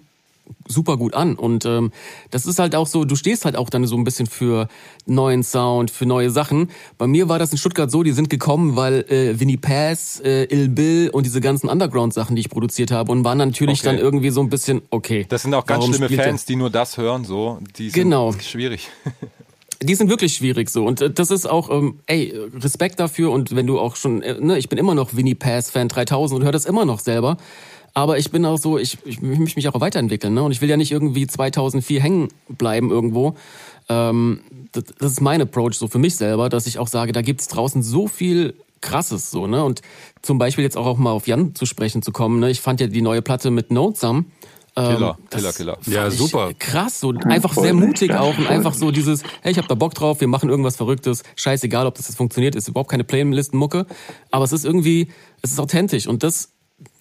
super 0.68 0.96
gut 0.96 1.14
an. 1.14 1.36
Und 1.36 1.64
ähm, 1.64 1.90
das 2.30 2.46
ist 2.46 2.58
halt 2.58 2.74
auch 2.74 2.86
so, 2.86 3.04
du 3.04 3.16
stehst 3.16 3.44
halt 3.44 3.56
auch 3.56 3.70
dann 3.70 3.86
so 3.86 3.96
ein 3.96 4.04
bisschen 4.04 4.26
für 4.26 4.68
neuen 5.06 5.42
Sound, 5.42 5.90
für 5.90 6.06
neue 6.06 6.30
Sachen. 6.30 6.70
Bei 6.98 7.06
mir 7.06 7.28
war 7.28 7.38
das 7.38 7.52
in 7.52 7.58
Stuttgart 7.58 7.90
so, 7.90 8.02
die 8.02 8.12
sind 8.12 8.30
gekommen, 8.30 8.76
weil 8.76 9.04
äh, 9.10 9.38
Winnie 9.40 9.56
Pass, 9.56 10.20
äh, 10.20 10.44
Il 10.44 10.68
Bill 10.68 11.10
und 11.10 11.24
diese 11.26 11.40
ganzen 11.40 11.68
Underground-Sachen, 11.68 12.36
die 12.36 12.40
ich 12.40 12.50
produziert 12.50 12.90
habe, 12.90 13.10
und 13.12 13.24
waren 13.24 13.38
natürlich 13.38 13.80
Okay. 13.80 13.86
dann 13.96 13.98
irgendwie 13.98 14.30
so 14.30 14.40
ein 14.40 14.48
bisschen, 14.48 14.82
okay. 14.90 15.26
Das 15.28 15.42
sind 15.42 15.54
auch 15.54 15.66
ganz 15.66 15.84
schlimme 15.86 16.08
Fans, 16.08 16.44
die 16.44 16.56
nur 16.56 16.70
das 16.70 16.96
hören, 16.98 17.24
so, 17.24 17.58
die 17.76 17.90
sind 17.90 18.02
Genau. 18.04 18.32
schwierig. 18.32 18.88
Die 19.82 19.94
sind 19.96 20.08
wirklich 20.08 20.32
schwierig 20.34 20.70
so 20.70 20.86
und 20.86 21.02
äh, 21.02 21.10
das 21.10 21.30
ist 21.30 21.44
auch, 21.50 21.68
ähm, 21.68 21.98
ey, 22.06 22.32
Respekt 22.58 23.00
dafür 23.00 23.30
und 23.32 23.54
wenn 23.54 23.66
du 23.66 23.78
auch 23.78 23.96
schon, 23.96 24.22
äh, 24.22 24.40
ne, 24.40 24.56
ich 24.56 24.70
bin 24.70 24.78
immer 24.78 24.94
noch 24.94 25.14
Winnie 25.14 25.34
Pass 25.34 25.70
Fan 25.70 25.88
3000 25.88 26.38
und 26.38 26.44
höre 26.44 26.52
das 26.52 26.64
immer 26.64 26.86
noch 26.86 27.00
selber, 27.00 27.36
aber 27.94 28.18
ich 28.18 28.30
bin 28.30 28.44
auch 28.44 28.58
so, 28.58 28.76
ich, 28.76 28.98
ich 29.04 29.22
möchte 29.22 29.56
mich 29.56 29.68
auch 29.68 29.80
weiterentwickeln 29.80 30.34
ne? 30.34 30.42
und 30.42 30.50
ich 30.50 30.60
will 30.60 30.68
ja 30.68 30.76
nicht 30.76 30.90
irgendwie 30.90 31.26
2004 31.26 32.02
hängen 32.02 32.28
bleiben 32.48 32.90
irgendwo. 32.90 33.36
Ähm, 33.88 34.40
das, 34.72 34.84
das 34.98 35.12
ist 35.12 35.20
mein 35.20 35.40
Approach 35.40 35.74
so 35.74 35.86
für 35.86 35.98
mich 35.98 36.16
selber, 36.16 36.48
dass 36.48 36.66
ich 36.66 36.78
auch 36.78 36.88
sage, 36.88 37.12
da 37.12 37.22
gibt's 37.22 37.48
draußen 37.48 37.82
so 37.82 38.08
viel 38.08 38.54
krasses 38.80 39.30
so, 39.30 39.46
ne? 39.46 39.64
Und 39.64 39.80
zum 40.22 40.38
Beispiel 40.38 40.64
jetzt 40.64 40.76
auch, 40.76 40.86
auch 40.86 40.98
mal 40.98 41.12
auf 41.12 41.26
Jan 41.26 41.54
zu 41.54 41.66
sprechen 41.66 42.02
zu 42.02 42.12
kommen, 42.12 42.40
ne? 42.40 42.50
Ich 42.50 42.60
fand 42.60 42.80
ja 42.80 42.86
die 42.86 43.00
neue 43.00 43.22
Platte 43.22 43.50
mit 43.50 43.70
Notesam. 43.70 44.26
ähm, 44.76 44.96
Killer, 44.96 45.18
Killer, 45.30 45.52
Killer. 45.52 45.78
Ja, 45.86 46.10
super. 46.10 46.50
Krass, 46.58 47.00
so 47.00 47.14
einfach 47.24 47.54
sehr 47.54 47.74
mutig 47.74 48.12
auch 48.12 48.36
und 48.36 48.48
einfach 48.48 48.74
so 48.74 48.90
dieses, 48.90 49.22
hey, 49.42 49.52
ich 49.52 49.58
hab 49.58 49.68
da 49.68 49.74
Bock 49.74 49.94
drauf, 49.94 50.20
wir 50.20 50.28
machen 50.28 50.50
irgendwas 50.50 50.76
Verrücktes, 50.76 51.22
scheißegal, 51.36 51.86
ob 51.86 51.94
das 51.94 52.08
jetzt 52.08 52.16
funktioniert, 52.16 52.56
ist 52.56 52.68
überhaupt 52.68 52.90
keine 52.90 53.04
Playlisten-Mucke, 53.04 53.86
aber 54.30 54.44
es 54.44 54.52
ist 54.52 54.64
irgendwie, 54.64 55.12
es 55.42 55.52
ist 55.52 55.60
authentisch 55.60 56.06
und 56.08 56.24
das, 56.24 56.53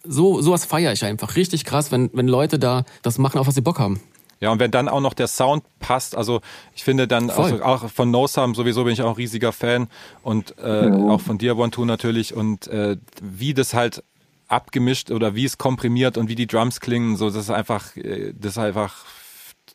so, 0.04 0.42
sowas 0.42 0.66
feiere 0.66 0.94
ich 0.94 1.04
einfach 1.06 1.36
richtig 1.36 1.66
krass, 1.66 1.92
wenn, 1.92 2.10
wenn 2.14 2.28
Leute 2.28 2.60
da 2.60 2.86
das 3.02 3.18
machen, 3.18 3.38
auf 3.40 3.48
was 3.48 3.56
sie 3.56 3.62
Bock 3.62 3.80
haben. 3.80 4.02
Ja, 4.40 4.52
und 4.52 4.60
wenn 4.60 4.72
dann 4.72 4.90
auch 4.90 5.00
noch 5.00 5.14
der 5.14 5.28
Sound 5.28 5.64
passt, 5.80 6.18
also 6.18 6.42
ich 6.76 6.84
finde 6.84 7.08
dann, 7.08 7.30
also 7.30 7.64
auch 7.64 7.90
von 7.90 8.12
No 8.12 8.28
Sum 8.28 8.56
sowieso 8.56 8.84
bin 8.84 8.92
ich 8.92 9.02
auch 9.02 9.10
ein 9.12 9.16
riesiger 9.16 9.54
Fan 9.54 9.88
und 10.22 10.58
äh, 10.60 10.88
Ja. 10.90 11.10
auch 11.10 11.22
von 11.22 11.38
dir, 11.38 11.58
One 11.58 11.72
Two 11.72 11.86
natürlich 11.86 12.34
und 12.34 12.68
äh, 12.68 12.98
wie 13.22 13.54
das 13.54 13.74
halt 13.74 14.04
abgemischt 14.50 15.12
oder 15.12 15.34
wie 15.36 15.46
es 15.46 15.58
komprimiert 15.58 16.18
und 16.18 16.28
wie 16.28 16.36
die 16.36 16.48
Drums 16.48 16.82
klingen, 16.82 17.16
so 17.16 17.28
das 17.28 17.38
ist 17.38 17.50
einfach, 17.52 17.96
äh, 17.96 18.34
das 18.38 18.54
ist 18.54 18.58
einfach 18.58 19.06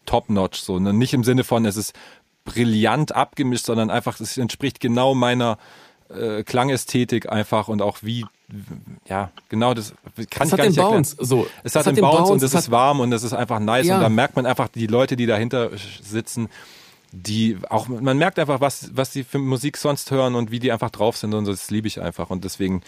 top 0.04 0.28
notch, 0.28 0.60
so 0.60 0.78
ne? 0.78 0.92
nicht 0.92 1.14
im 1.14 1.24
Sinne 1.24 1.44
von 1.44 1.64
es 1.64 1.78
ist 1.78 1.94
brillant 2.44 3.14
abgemischt, 3.14 3.64
sondern 3.64 3.88
einfach 3.90 4.20
es 4.20 4.36
entspricht 4.36 4.80
genau 4.80 5.14
meiner 5.14 5.56
äh, 6.10 6.42
Klangästhetik 6.42 7.30
einfach 7.30 7.68
und 7.68 7.80
auch 7.80 7.98
wie 8.02 8.26
ja 9.08 9.30
genau 9.48 9.74
das 9.74 9.92
kann 10.30 10.46
Es 10.46 10.48
ich 10.48 10.52
hat 10.52 10.56
gar 10.56 10.56
den 10.58 10.68
nicht 10.70 10.78
erklären. 10.78 10.92
Bounce, 11.02 11.16
so. 11.20 11.46
Es 11.64 11.74
hat, 11.76 11.86
den, 11.86 11.96
Bounce, 11.96 12.32
und 12.32 12.42
es 12.42 12.54
hat- 12.54 12.60
ist 12.62 12.70
warm 12.70 13.00
und 13.00 13.12
es 13.12 13.22
ist 13.22 13.32
einfach 13.34 13.58
nice 13.60 13.86
Ja. 13.86 13.96
und 13.96 14.02
da 14.02 14.08
merkt 14.08 14.36
man 14.36 14.46
einfach 14.46 14.68
die 14.68 14.86
Leute, 14.86 15.16
die 15.16 15.26
dahinter 15.26 15.70
sitzen, 16.02 16.48
die 17.12 17.58
auch 17.68 17.88
man 17.88 18.16
merkt 18.18 18.38
einfach 18.38 18.60
was 18.60 18.90
was 18.94 19.10
die 19.10 19.24
für 19.24 19.38
Musik 19.38 19.76
sonst 19.76 20.10
hören 20.10 20.34
und 20.34 20.50
wie 20.50 20.58
die 20.60 20.72
einfach 20.72 20.90
drauf 20.90 21.16
sind 21.16 21.34
und 21.34 21.46
das 21.46 21.70
liebe 21.70 21.88
ich 21.88 22.00
einfach 22.00 22.30
und 22.30 22.44
deswegen 22.44 22.82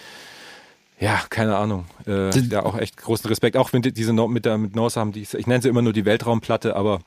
ja, 0.98 1.18
keine 1.30 1.56
Ahnung. 1.56 1.86
Äh, 2.06 2.28
ja, 2.40 2.62
auch 2.62 2.76
echt 2.76 2.98
großen 2.98 3.26
Respekt. 3.28 3.56
Auch 3.56 3.72
wenn 3.72 3.80
die, 3.80 3.90
diese 3.90 4.12
no, 4.12 4.28
mit 4.28 4.44
der 4.44 4.58
mit 4.58 4.76
Nose 4.76 5.00
haben, 5.00 5.12
die, 5.12 5.22
ich 5.22 5.46
nenne 5.46 5.62
sie 5.62 5.70
immer 5.70 5.80
nur 5.80 5.94
die 5.94 6.04
Weltraumplatte, 6.04 6.76
aber 6.76 7.00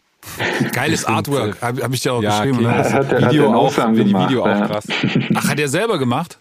Geiles 0.72 1.06
Artwork, 1.06 1.62
habe 1.62 1.84
hab 1.84 1.94
ich 1.94 2.02
dir 2.02 2.14
auch 2.14 2.24
ja, 2.24 2.44
geschrieben. 2.44 2.66
okay. 2.66 2.76
Ne? 2.76 2.84
Hat 2.92 3.12
er- 3.12 3.22
hat 3.22 3.32
Video 3.32 3.44
er 3.44 3.50
auch, 3.56 3.66
Aussagen 3.66 3.96
wie 3.96 4.04
die 4.04 4.12
gemacht, 4.12 4.30
Video 4.30 4.42
auch 4.44 4.48
ja. 4.48 4.66
krass. 4.66 4.86
Ach, 5.36 5.48
hat 5.48 5.60
er 5.60 5.68
selber 5.70 6.00
gemacht? 6.00 6.40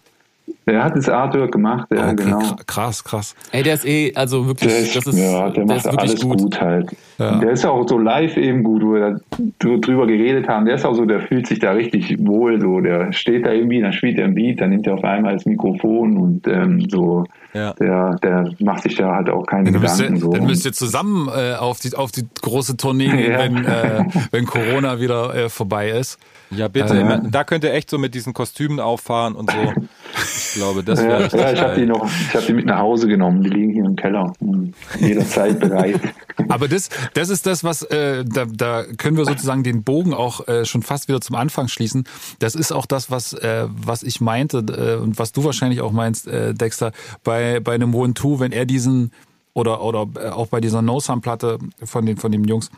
Der 0.65 0.81
hat 0.83 0.95
das 0.95 1.09
Artwork 1.09 1.51
gemacht, 1.51 1.87
ja, 1.93 2.05
Okay, 2.11 2.15
genau. 2.23 2.39
kr- 2.39 2.65
krass, 2.65 3.03
krass. 3.03 3.35
Ey, 3.51 3.63
der 3.63 3.73
ist 3.73 3.85
eh, 3.85 4.13
also 4.15 4.47
wirklich, 4.47 4.69
Der 4.71 4.79
ist, 4.79 4.95
das 4.95 5.07
ist, 5.07 5.17
ja, 5.19 5.49
der 5.49 5.65
macht 5.65 5.77
ist 5.79 5.85
wirklich 5.85 5.99
alles 5.99 6.21
gut. 6.21 6.37
gut, 6.41 6.61
halt. 6.61 6.95
Ja. 7.17 7.39
Der 7.39 7.51
ist 7.51 7.65
auch 7.65 7.85
so 7.87 7.97
live 7.97 8.37
eben 8.37 8.63
gut, 8.63 8.81
wo 8.81 8.93
wir 8.93 8.99
da 9.11 9.17
dr- 9.59 9.81
drüber 9.81 10.07
geredet 10.07 10.47
haben. 10.47 10.65
Der 10.65 10.75
ist 10.75 10.85
auch 10.85 10.93
so, 10.95 11.05
der 11.05 11.19
fühlt 11.19 11.47
sich 11.47 11.59
da 11.59 11.71
richtig 11.71 12.15
wohl, 12.25 12.61
so. 12.61 12.79
Der 12.79 13.11
steht 13.11 13.45
da 13.45 13.51
irgendwie, 13.51 13.81
dann 13.81 13.91
spielt 13.91 14.17
er 14.17 14.25
ein 14.25 14.35
Beat, 14.35 14.61
dann 14.61 14.69
nimmt 14.69 14.87
er 14.87 14.93
auf 14.93 15.03
einmal 15.03 15.33
das 15.33 15.45
Mikrofon 15.45 16.17
und 16.17 16.47
ähm, 16.47 16.87
so. 16.89 17.25
Ja. 17.53 17.73
Der, 17.73 18.15
der 18.23 18.49
macht 18.59 18.81
sich 18.83 18.95
da 18.95 19.13
halt 19.15 19.29
auch 19.29 19.45
keine 19.45 19.71
Dann 19.71 19.81
müsst, 19.81 19.99
ihr, 19.99 20.05
Gedanken. 20.05 20.21
so. 20.21 20.31
dann 20.31 20.45
müsst 20.45 20.65
ihr 20.65 20.73
zusammen 20.73 21.27
äh, 21.27 21.53
auf, 21.55 21.79
die, 21.81 21.93
auf 21.95 22.11
die 22.11 22.23
große 22.41 22.77
Tournee 22.77 23.09
gehen, 23.09 23.31
Ja. 23.31 23.39
wenn, 23.39 23.65
äh, 23.65 24.05
wenn 24.31 24.45
Corona 24.45 24.99
wieder 24.99 25.35
äh, 25.35 25.49
vorbei 25.49 25.89
ist. 25.89 26.17
Ja, 26.51 26.67
bitte. 26.67 26.95
Ja. 26.95 27.17
Da 27.17 27.43
könnt 27.43 27.63
ihr 27.63 27.73
echt 27.73 27.89
so 27.89 27.97
mit 27.97 28.13
diesen 28.15 28.33
Kostümen 28.33 28.79
auffahren 28.79 29.35
und 29.35 29.51
so. 29.51 29.73
Ich 30.15 30.53
glaube, 30.55 30.83
das 30.83 30.99
ja, 30.99 31.07
wäre 31.07 31.23
richtig 31.23 31.39
ja, 31.41 31.51
ich 31.51 31.61
habe 31.61 31.75
die 31.75 31.85
noch, 31.85 32.05
ich 32.05 32.35
habe 32.35 32.45
die 32.45 32.53
mit 32.53 32.65
nach 32.65 32.79
Hause 32.79 33.07
genommen. 33.07 33.41
Die 33.41 33.49
liegen 33.49 33.71
hier 33.71 33.85
im 33.85 33.95
Keller. 33.95 34.33
und 34.39 34.73
Jederzeit 34.99 35.59
bereit. 35.59 35.99
Aber 36.49 36.67
das, 36.67 36.89
das 37.13 37.29
ist 37.29 37.45
das, 37.45 37.63
was 37.63 37.83
äh, 37.83 38.23
da, 38.25 38.45
da 38.45 38.83
können 38.97 39.17
wir 39.17 39.25
sozusagen 39.25 39.63
den 39.63 39.83
Bogen 39.83 40.13
auch 40.13 40.47
äh, 40.47 40.65
schon 40.65 40.83
fast 40.83 41.07
wieder 41.07 41.21
zum 41.21 41.35
Anfang 41.35 41.67
schließen. 41.67 42.05
Das 42.39 42.55
ist 42.55 42.71
auch 42.71 42.85
das, 42.85 43.09
was 43.09 43.33
äh, 43.33 43.67
was 43.69 44.03
ich 44.03 44.21
meinte 44.21 44.57
äh, 44.59 45.01
und 45.01 45.19
was 45.19 45.31
du 45.31 45.43
wahrscheinlich 45.43 45.81
auch 45.81 45.91
meinst, 45.91 46.27
äh, 46.27 46.53
Dexter, 46.53 46.91
bei 47.23 47.59
bei 47.59 47.73
einem 47.73 47.95
One 47.95 48.13
Two, 48.13 48.39
wenn 48.39 48.51
er 48.51 48.65
diesen 48.65 49.11
oder 49.53 49.83
oder 49.83 50.07
äh, 50.15 50.29
auch 50.29 50.47
bei 50.47 50.61
dieser 50.61 50.81
No 50.81 50.99
Sound 50.99 51.23
Platte 51.23 51.59
von 51.83 52.05
den 52.05 52.17
von 52.17 52.31
den 52.31 52.43
Jungs, 52.45 52.71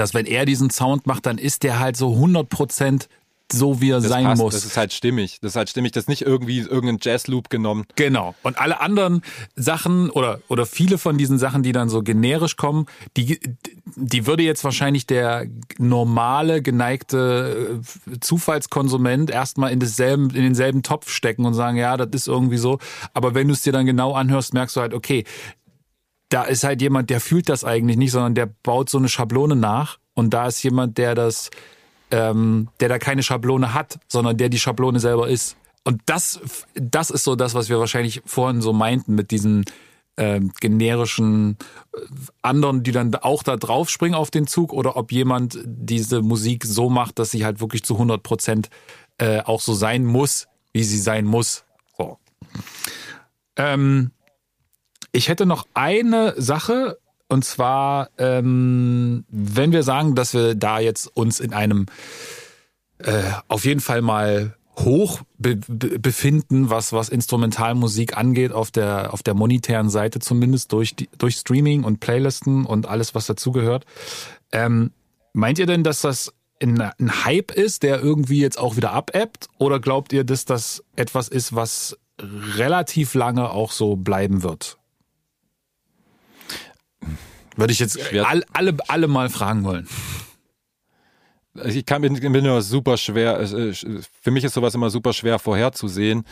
dass 0.00 0.14
wenn 0.14 0.26
er 0.26 0.44
diesen 0.44 0.70
Sound 0.70 1.06
macht, 1.06 1.26
dann 1.26 1.38
ist 1.38 1.62
der 1.62 1.78
halt 1.78 1.96
so 1.96 2.12
100 2.12 2.48
Prozent 2.48 3.08
so 3.52 3.80
wie 3.80 3.90
er 3.90 4.00
Das 4.00 4.08
sein 4.08 4.24
passt, 4.24 4.42
muss. 4.42 4.54
Das 4.54 4.64
ist 4.64 4.76
halt 4.76 4.92
stimmig. 4.92 5.38
Das 5.40 5.52
ist 5.52 5.56
halt 5.56 5.70
stimmig. 5.70 5.92
Das 5.92 6.04
ist 6.04 6.08
nicht 6.08 6.22
irgendwie 6.22 6.58
irgendein 6.58 6.98
Jazzloop 7.00 7.48
genommen. 7.48 7.84
Genau. 7.94 8.34
Und 8.42 8.58
alle 8.58 8.80
anderen 8.80 9.22
Sachen 9.54 10.10
oder, 10.10 10.40
oder 10.48 10.66
viele 10.66 10.98
von 10.98 11.16
diesen 11.16 11.38
Sachen, 11.38 11.62
die 11.62 11.72
dann 11.72 11.88
so 11.88 12.02
generisch 12.02 12.56
kommen, 12.56 12.86
die, 13.16 13.38
die 13.94 14.26
würde 14.26 14.42
jetzt 14.42 14.64
wahrscheinlich 14.64 15.06
der 15.06 15.46
normale, 15.78 16.60
geneigte 16.60 17.80
äh, 18.10 18.18
Zufallskonsument 18.20 19.30
erstmal 19.30 19.70
in, 19.70 19.80
in 19.80 20.42
denselben 20.42 20.82
Topf 20.82 21.10
stecken 21.10 21.44
und 21.44 21.54
sagen, 21.54 21.76
ja, 21.76 21.96
das 21.96 22.08
ist 22.12 22.28
irgendwie 22.28 22.58
so. 22.58 22.78
Aber 23.14 23.34
wenn 23.34 23.46
du 23.46 23.54
es 23.54 23.62
dir 23.62 23.72
dann 23.72 23.86
genau 23.86 24.12
anhörst, 24.12 24.54
merkst 24.54 24.74
du 24.74 24.80
halt, 24.80 24.92
okay, 24.92 25.24
da 26.28 26.44
ist 26.44 26.64
halt 26.64 26.82
jemand, 26.82 27.10
der 27.10 27.20
fühlt 27.20 27.48
das 27.48 27.64
eigentlich 27.64 27.96
nicht, 27.96 28.10
sondern 28.12 28.34
der 28.34 28.46
baut 28.46 28.90
so 28.90 28.98
eine 28.98 29.08
Schablone 29.08 29.56
nach. 29.56 29.98
Und 30.14 30.30
da 30.34 30.46
ist 30.46 30.62
jemand, 30.62 30.98
der 30.98 31.14
das, 31.14 31.50
ähm, 32.10 32.68
der 32.80 32.88
da 32.88 32.98
keine 32.98 33.22
Schablone 33.22 33.74
hat, 33.74 33.98
sondern 34.08 34.36
der 34.36 34.48
die 34.48 34.58
Schablone 34.58 34.98
selber 34.98 35.28
ist. 35.28 35.56
Und 35.84 36.02
das, 36.06 36.40
das 36.74 37.10
ist 37.10 37.24
so 37.24 37.36
das, 37.36 37.54
was 37.54 37.68
wir 37.68 37.78
wahrscheinlich 37.78 38.22
vorhin 38.24 38.60
so 38.60 38.72
meinten 38.72 39.14
mit 39.14 39.30
diesen 39.30 39.64
ähm, 40.16 40.52
generischen 40.60 41.58
äh, 41.94 42.00
anderen, 42.42 42.82
die 42.82 42.92
dann 42.92 43.14
auch 43.14 43.42
da 43.42 43.56
drauf 43.56 43.90
springen 43.90 44.14
auf 44.14 44.30
den 44.30 44.46
Zug 44.46 44.72
oder 44.72 44.96
ob 44.96 45.12
jemand 45.12 45.58
diese 45.64 46.22
Musik 46.22 46.64
so 46.64 46.88
macht, 46.88 47.18
dass 47.18 47.30
sie 47.30 47.44
halt 47.44 47.60
wirklich 47.60 47.84
zu 47.84 47.94
100 47.94 48.22
Prozent 48.22 48.70
äh, 49.18 49.40
auch 49.40 49.60
so 49.60 49.74
sein 49.74 50.04
muss, 50.04 50.48
wie 50.72 50.84
sie 50.84 50.98
sein 50.98 51.24
muss. 51.24 51.64
So. 51.96 52.18
Ähm, 53.56 54.10
ich 55.16 55.28
hätte 55.28 55.46
noch 55.46 55.66
eine 55.74 56.34
Sache, 56.36 56.98
und 57.28 57.44
zwar, 57.44 58.10
ähm, 58.18 59.24
wenn 59.28 59.72
wir 59.72 59.82
sagen, 59.82 60.14
dass 60.14 60.34
wir 60.34 60.54
da 60.54 60.78
jetzt 60.78 61.06
uns 61.16 61.40
in 61.40 61.52
einem 61.52 61.86
äh, 62.98 63.22
auf 63.48 63.64
jeden 63.64 63.80
Fall 63.80 64.02
mal 64.02 64.54
hoch 64.78 65.22
be 65.38 65.56
be 65.68 65.98
befinden, 65.98 66.68
was, 66.68 66.92
was 66.92 67.08
Instrumentalmusik 67.08 68.16
angeht, 68.16 68.52
auf 68.52 68.70
der, 68.70 69.14
auf 69.14 69.22
der 69.22 69.32
monetären 69.32 69.88
Seite 69.88 70.18
zumindest, 70.18 70.72
durch, 70.72 70.94
die, 70.94 71.08
durch 71.16 71.36
Streaming 71.36 71.84
und 71.84 71.98
Playlisten 72.00 72.66
und 72.66 72.86
alles, 72.86 73.14
was 73.14 73.26
dazugehört. 73.26 73.86
Ähm, 74.52 74.92
meint 75.32 75.58
ihr 75.58 75.66
denn, 75.66 75.82
dass 75.82 76.02
das 76.02 76.32
ein, 76.62 76.78
ein 76.80 77.24
Hype 77.24 77.52
ist, 77.52 77.82
der 77.82 78.00
irgendwie 78.00 78.40
jetzt 78.40 78.58
auch 78.58 78.76
wieder 78.76 78.92
abebbt? 78.92 79.48
Oder 79.58 79.80
glaubt 79.80 80.12
ihr, 80.12 80.24
dass 80.24 80.44
das 80.44 80.84
etwas 80.94 81.28
ist, 81.28 81.54
was 81.54 81.98
relativ 82.20 83.14
lange 83.14 83.50
auch 83.50 83.72
so 83.72 83.96
bleiben 83.96 84.42
wird? 84.42 84.78
Würde 87.56 87.72
ich 87.72 87.78
jetzt 87.78 88.00
Schwer- 88.00 88.28
all, 88.28 88.44
alle, 88.52 88.76
alle 88.88 89.08
mal 89.08 89.28
fragen 89.28 89.64
wollen. 89.64 89.88
ich 91.64 91.86
kann 91.86 92.02
bin, 92.02 92.14
bin 92.14 92.44
nur 92.44 92.62
super 92.62 92.96
schwer. 92.96 93.40
Äh, 93.40 93.72
für 93.72 94.30
mich 94.30 94.44
ist 94.44 94.54
sowas 94.54 94.74
immer 94.74 94.90
super 94.90 95.12
schwer 95.12 95.38
vorherzusehen. 95.38 96.24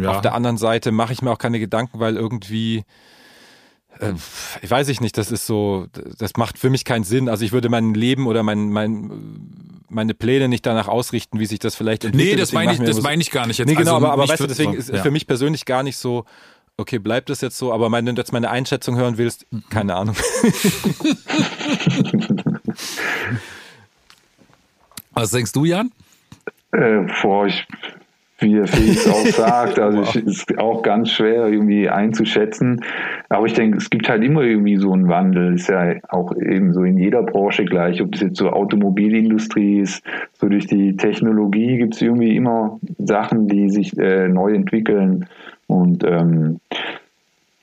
Ja. 0.00 0.10
Auf 0.10 0.20
der 0.22 0.34
anderen 0.34 0.56
Seite 0.56 0.92
mache 0.92 1.12
ich 1.12 1.22
mir 1.22 1.30
auch 1.30 1.38
keine 1.38 1.58
Gedanken, 1.58 2.00
weil 2.00 2.16
irgendwie 2.16 2.84
äh, 3.98 4.14
ich 4.60 4.70
weiß 4.70 4.88
ich 4.88 5.00
nicht, 5.00 5.16
das 5.18 5.30
ist 5.30 5.46
so, 5.46 5.86
das 6.18 6.32
macht 6.36 6.58
für 6.58 6.70
mich 6.70 6.84
keinen 6.84 7.04
Sinn. 7.04 7.28
Also 7.28 7.44
ich 7.44 7.52
würde 7.52 7.68
mein 7.68 7.94
Leben 7.94 8.26
oder 8.26 8.42
mein, 8.42 8.70
mein, 8.70 9.10
meine 9.88 10.14
Pläne 10.14 10.48
nicht 10.48 10.66
danach 10.66 10.88
ausrichten, 10.88 11.38
wie 11.38 11.46
sich 11.46 11.58
das 11.58 11.74
vielleicht 11.74 12.04
entwickelt. 12.04 12.34
Nee, 12.34 12.40
das 12.40 12.52
meine 12.52 12.72
ich, 12.72 12.80
das 12.80 13.02
meine 13.02 13.22
ich 13.22 13.30
gar 13.30 13.46
nicht 13.46 13.58
jetzt. 13.58 13.68
Nee, 13.68 13.74
genau, 13.74 13.94
also 13.94 14.06
aber, 14.06 14.12
aber 14.14 14.28
weißt 14.28 14.40
du, 14.40 14.46
deswegen 14.46 14.74
ist 14.74 14.90
ja. 14.90 15.02
für 15.02 15.10
mich 15.10 15.26
persönlich 15.26 15.64
gar 15.64 15.82
nicht 15.82 15.96
so, 15.96 16.24
okay, 16.82 16.98
bleibt 16.98 17.30
das 17.30 17.40
jetzt 17.40 17.56
so, 17.56 17.72
aber 17.72 17.90
wenn 17.90 18.04
du 18.04 18.12
jetzt 18.12 18.32
meine 18.32 18.50
Einschätzung 18.50 18.96
hören 18.96 19.16
willst, 19.16 19.46
keine 19.70 19.94
Ahnung. 19.94 20.16
Was 25.12 25.30
denkst 25.30 25.52
du, 25.52 25.64
Jan? 25.64 25.92
Äh, 26.72 27.06
boah, 27.22 27.46
ich 27.46 27.66
wie 28.42 28.54
der 28.54 28.66
Felix 28.66 29.08
auch 29.08 29.26
sagt. 29.26 29.78
Also 29.78 30.00
wow. 30.00 30.16
ist 30.16 30.58
auch 30.58 30.82
ganz 30.82 31.10
schwer 31.10 31.46
irgendwie 31.46 31.88
einzuschätzen. 31.88 32.84
Aber 33.28 33.46
ich 33.46 33.54
denke, 33.54 33.78
es 33.78 33.88
gibt 33.88 34.08
halt 34.08 34.22
immer 34.22 34.42
irgendwie 34.42 34.76
so 34.76 34.92
einen 34.92 35.08
Wandel. 35.08 35.54
Ist 35.54 35.68
ja 35.68 35.94
auch 36.10 36.34
eben 36.36 36.72
so 36.72 36.82
in 36.82 36.98
jeder 36.98 37.22
Branche 37.22 37.64
gleich, 37.64 38.02
ob 38.02 38.12
das 38.12 38.20
jetzt 38.20 38.38
so 38.38 38.50
Automobilindustrie 38.50 39.78
ist, 39.80 40.04
so 40.32 40.48
durch 40.48 40.66
die 40.66 40.96
Technologie 40.96 41.78
gibt 41.78 41.94
es 41.94 42.02
irgendwie 42.02 42.36
immer 42.36 42.78
Sachen, 42.98 43.48
die 43.48 43.70
sich 43.70 43.96
äh, 43.96 44.28
neu 44.28 44.52
entwickeln. 44.52 45.26
Und 45.72 46.04
ähm, 46.04 46.60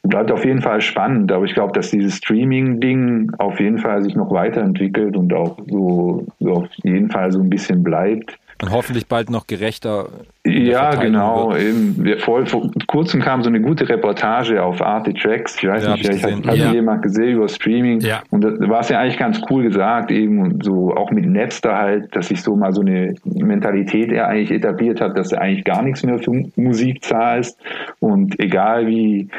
bleibt 0.03 0.31
auf 0.31 0.43
jeden 0.43 0.61
Fall 0.61 0.81
spannend, 0.81 1.31
aber 1.31 1.45
ich 1.45 1.53
glaube, 1.53 1.73
dass 1.73 1.91
dieses 1.91 2.15
Streaming-Ding 2.17 3.31
auf 3.37 3.59
jeden 3.59 3.77
Fall 3.77 4.01
sich 4.01 4.15
noch 4.15 4.31
weiterentwickelt 4.31 5.15
und 5.15 5.31
auch 5.33 5.57
so, 5.69 6.25
so 6.39 6.53
auf 6.53 6.67
jeden 6.83 7.11
Fall 7.11 7.31
so 7.31 7.39
ein 7.39 7.49
bisschen 7.49 7.83
bleibt. 7.83 8.39
Und 8.61 8.71
hoffentlich 8.71 9.07
bald 9.07 9.29
noch 9.29 9.47
gerechter. 9.47 10.09
Ja, 10.45 10.95
genau. 10.95 11.55
Eben, 11.55 12.17
vor, 12.19 12.45
vor 12.45 12.69
kurzem 12.87 13.21
kam 13.21 13.41
so 13.41 13.49
eine 13.49 13.61
gute 13.61 13.87
Reportage 13.87 14.61
auf 14.61 14.81
Arte 14.81 15.13
Tracks. 15.13 15.55
Ich 15.61 15.69
weiß 15.69 15.83
ja, 15.83 15.93
nicht, 15.93 16.05
vielleicht 16.05 16.25
hat, 16.25 16.45
hat 16.45 16.57
ja. 16.57 16.73
jemand 16.73 17.01
gesehen 17.01 17.35
über 17.35 17.47
Streaming. 17.47 18.01
Ja. 18.01 18.21
Und 18.31 18.43
da 18.43 18.49
war 18.67 18.81
es 18.81 18.89
ja 18.89 18.99
eigentlich 18.99 19.17
ganz 19.17 19.41
cool 19.49 19.63
gesagt, 19.63 20.11
eben 20.11 20.41
und 20.41 20.65
so 20.65 20.93
auch 20.93 21.09
mit 21.11 21.25
Napster 21.25 21.77
halt, 21.77 22.13
dass 22.13 22.27
sich 22.27 22.41
so 22.41 22.57
mal 22.57 22.73
so 22.73 22.81
eine 22.81 23.15
Mentalität 23.23 24.11
er 24.11 24.27
eigentlich 24.27 24.51
etabliert 24.51 24.99
hat, 24.99 25.17
dass 25.17 25.29
du 25.29 25.39
eigentlich 25.39 25.63
gar 25.63 25.81
nichts 25.81 26.03
mehr 26.03 26.19
für 26.19 26.31
Musik 26.57 27.03
zahlst. 27.05 27.57
Und 27.99 28.39
egal 28.41 28.87
wie 28.87 29.29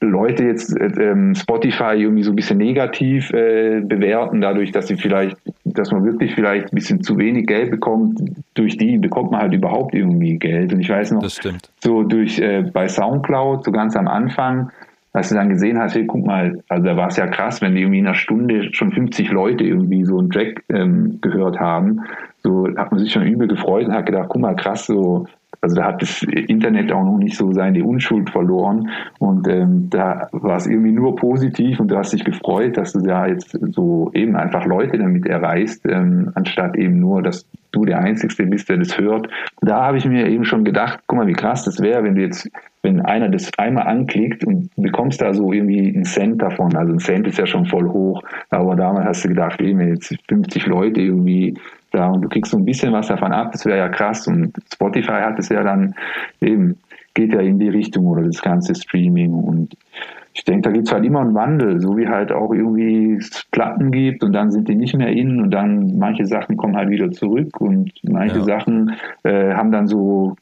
Leute 0.00 0.44
jetzt 0.44 0.76
äh, 0.76 0.86
ähm, 1.00 1.34
Spotify 1.34 1.94
irgendwie 1.96 2.22
so 2.22 2.32
ein 2.32 2.36
bisschen 2.36 2.58
negativ 2.58 3.30
äh, 3.32 3.80
bewerten, 3.80 4.40
dadurch, 4.40 4.72
dass 4.72 4.88
sie 4.88 4.96
vielleicht, 4.96 5.36
dass 5.74 5.92
man 5.92 6.04
wirklich 6.04 6.34
vielleicht 6.34 6.72
ein 6.72 6.74
bisschen 6.74 7.02
zu 7.02 7.18
wenig 7.18 7.46
Geld 7.46 7.70
bekommt, 7.70 8.20
durch 8.54 8.76
die 8.76 8.98
bekommt 8.98 9.30
man 9.30 9.40
halt 9.40 9.52
überhaupt 9.52 9.94
irgendwie 9.94 10.38
Geld. 10.38 10.72
Und 10.72 10.80
ich 10.80 10.88
weiß 10.88 11.12
noch, 11.12 11.22
so 11.82 12.02
durch 12.02 12.38
äh, 12.38 12.62
bei 12.72 12.88
Soundcloud, 12.88 13.64
so 13.64 13.72
ganz 13.72 13.96
am 13.96 14.08
Anfang, 14.08 14.70
als 15.12 15.28
du 15.28 15.36
dann 15.36 15.48
gesehen 15.48 15.78
hast, 15.78 15.94
hey, 15.94 16.06
guck 16.06 16.26
mal, 16.26 16.62
also 16.68 16.84
da 16.84 16.96
war 16.96 17.08
es 17.08 17.16
ja 17.16 17.26
krass, 17.26 17.60
wenn 17.60 17.74
die 17.74 17.82
irgendwie 17.82 18.00
in 18.00 18.06
einer 18.06 18.16
Stunde 18.16 18.72
schon 18.72 18.90
50 18.92 19.30
Leute 19.30 19.64
irgendwie 19.64 20.04
so 20.04 20.18
einen 20.18 20.30
Track 20.30 20.64
ähm, 20.68 21.18
gehört 21.20 21.60
haben, 21.60 22.00
so 22.44 22.68
hat 22.76 22.92
man 22.92 23.00
sich 23.00 23.12
schon 23.12 23.24
übel 23.24 23.48
gefreut 23.48 23.86
und 23.86 23.94
hat 23.94 24.06
gedacht, 24.06 24.28
guck 24.28 24.40
mal, 24.40 24.54
krass, 24.54 24.86
so 24.86 25.26
also 25.64 25.76
da 25.76 25.86
hat 25.86 26.02
das 26.02 26.22
Internet 26.22 26.92
auch 26.92 27.04
noch 27.04 27.16
nicht 27.16 27.38
so 27.38 27.52
seine 27.52 27.82
Unschuld 27.84 28.28
verloren 28.28 28.90
und 29.18 29.48
ähm, 29.48 29.88
da 29.88 30.28
war 30.32 30.56
es 30.56 30.66
irgendwie 30.66 30.92
nur 30.92 31.16
positiv 31.16 31.80
und 31.80 31.90
du 31.90 31.96
hast 31.96 32.12
dich 32.12 32.22
gefreut, 32.22 32.76
dass 32.76 32.92
du 32.92 33.00
da 33.00 33.26
jetzt 33.26 33.58
so 33.72 34.10
eben 34.12 34.36
einfach 34.36 34.66
Leute 34.66 34.98
damit 34.98 35.26
erreichst, 35.26 35.86
ähm, 35.86 36.32
anstatt 36.34 36.76
eben 36.76 36.98
nur, 37.00 37.22
dass 37.22 37.46
du 37.72 37.86
der 37.86 38.00
Einzige 38.00 38.46
bist, 38.46 38.68
der 38.68 38.76
das 38.76 38.98
hört. 38.98 39.28
Da 39.62 39.86
habe 39.86 39.96
ich 39.96 40.04
mir 40.04 40.28
eben 40.28 40.44
schon 40.44 40.64
gedacht, 40.64 41.00
guck 41.06 41.18
mal, 41.18 41.26
wie 41.26 41.32
krass 41.32 41.64
das 41.64 41.80
wäre, 41.80 42.04
wenn 42.04 42.14
du 42.14 42.20
jetzt, 42.20 42.50
wenn 42.82 43.00
einer 43.00 43.30
das 43.30 43.50
einmal 43.58 43.86
anklickt 43.86 44.44
und 44.44 44.70
bekommst 44.76 45.22
da 45.22 45.32
so 45.32 45.50
irgendwie 45.50 45.94
einen 45.94 46.04
Cent 46.04 46.42
davon. 46.42 46.76
Also 46.76 46.92
ein 46.92 46.98
Cent 46.98 47.26
ist 47.26 47.38
ja 47.38 47.46
schon 47.46 47.64
voll 47.64 47.88
hoch, 47.88 48.22
aber 48.50 48.76
damals 48.76 49.06
hast 49.06 49.24
du 49.24 49.28
gedacht, 49.28 49.60
eben 49.60 49.80
jetzt 49.80 50.14
50 50.28 50.66
Leute 50.66 51.00
irgendwie 51.00 51.54
da 51.94 52.08
und 52.08 52.22
du 52.22 52.28
kriegst 52.28 52.52
so 52.52 52.58
ein 52.58 52.64
bisschen 52.64 52.92
was 52.92 53.08
davon 53.08 53.32
ab, 53.32 53.52
das 53.52 53.64
wäre 53.64 53.78
ja 53.78 53.88
krass. 53.88 54.26
Und 54.26 54.52
Spotify 54.72 55.20
hat 55.22 55.38
es 55.38 55.48
ja 55.48 55.62
dann 55.62 55.94
eben, 56.40 56.78
geht 57.14 57.32
ja 57.32 57.40
in 57.40 57.58
die 57.58 57.68
Richtung 57.68 58.06
oder 58.06 58.22
das 58.22 58.42
ganze 58.42 58.74
Streaming. 58.74 59.32
Und 59.32 59.76
ich 60.34 60.44
denke, 60.44 60.62
da 60.62 60.70
gibt 60.72 60.88
es 60.88 60.92
halt 60.92 61.04
immer 61.04 61.20
einen 61.20 61.34
Wandel, 61.34 61.80
so 61.80 61.96
wie 61.96 62.08
halt 62.08 62.32
auch 62.32 62.52
irgendwie 62.52 63.18
Platten 63.52 63.92
gibt 63.92 64.24
und 64.24 64.32
dann 64.32 64.50
sind 64.50 64.68
die 64.68 64.74
nicht 64.74 64.96
mehr 64.96 65.08
in 65.08 65.40
und 65.40 65.52
dann 65.52 65.96
manche 65.96 66.26
Sachen 66.26 66.56
kommen 66.56 66.76
halt 66.76 66.90
wieder 66.90 67.10
zurück 67.12 67.60
und 67.60 67.92
manche 68.02 68.38
ja. 68.38 68.44
Sachen 68.44 68.94
äh, 69.22 69.54
haben 69.54 69.70
dann 69.70 69.86
so 69.86 70.34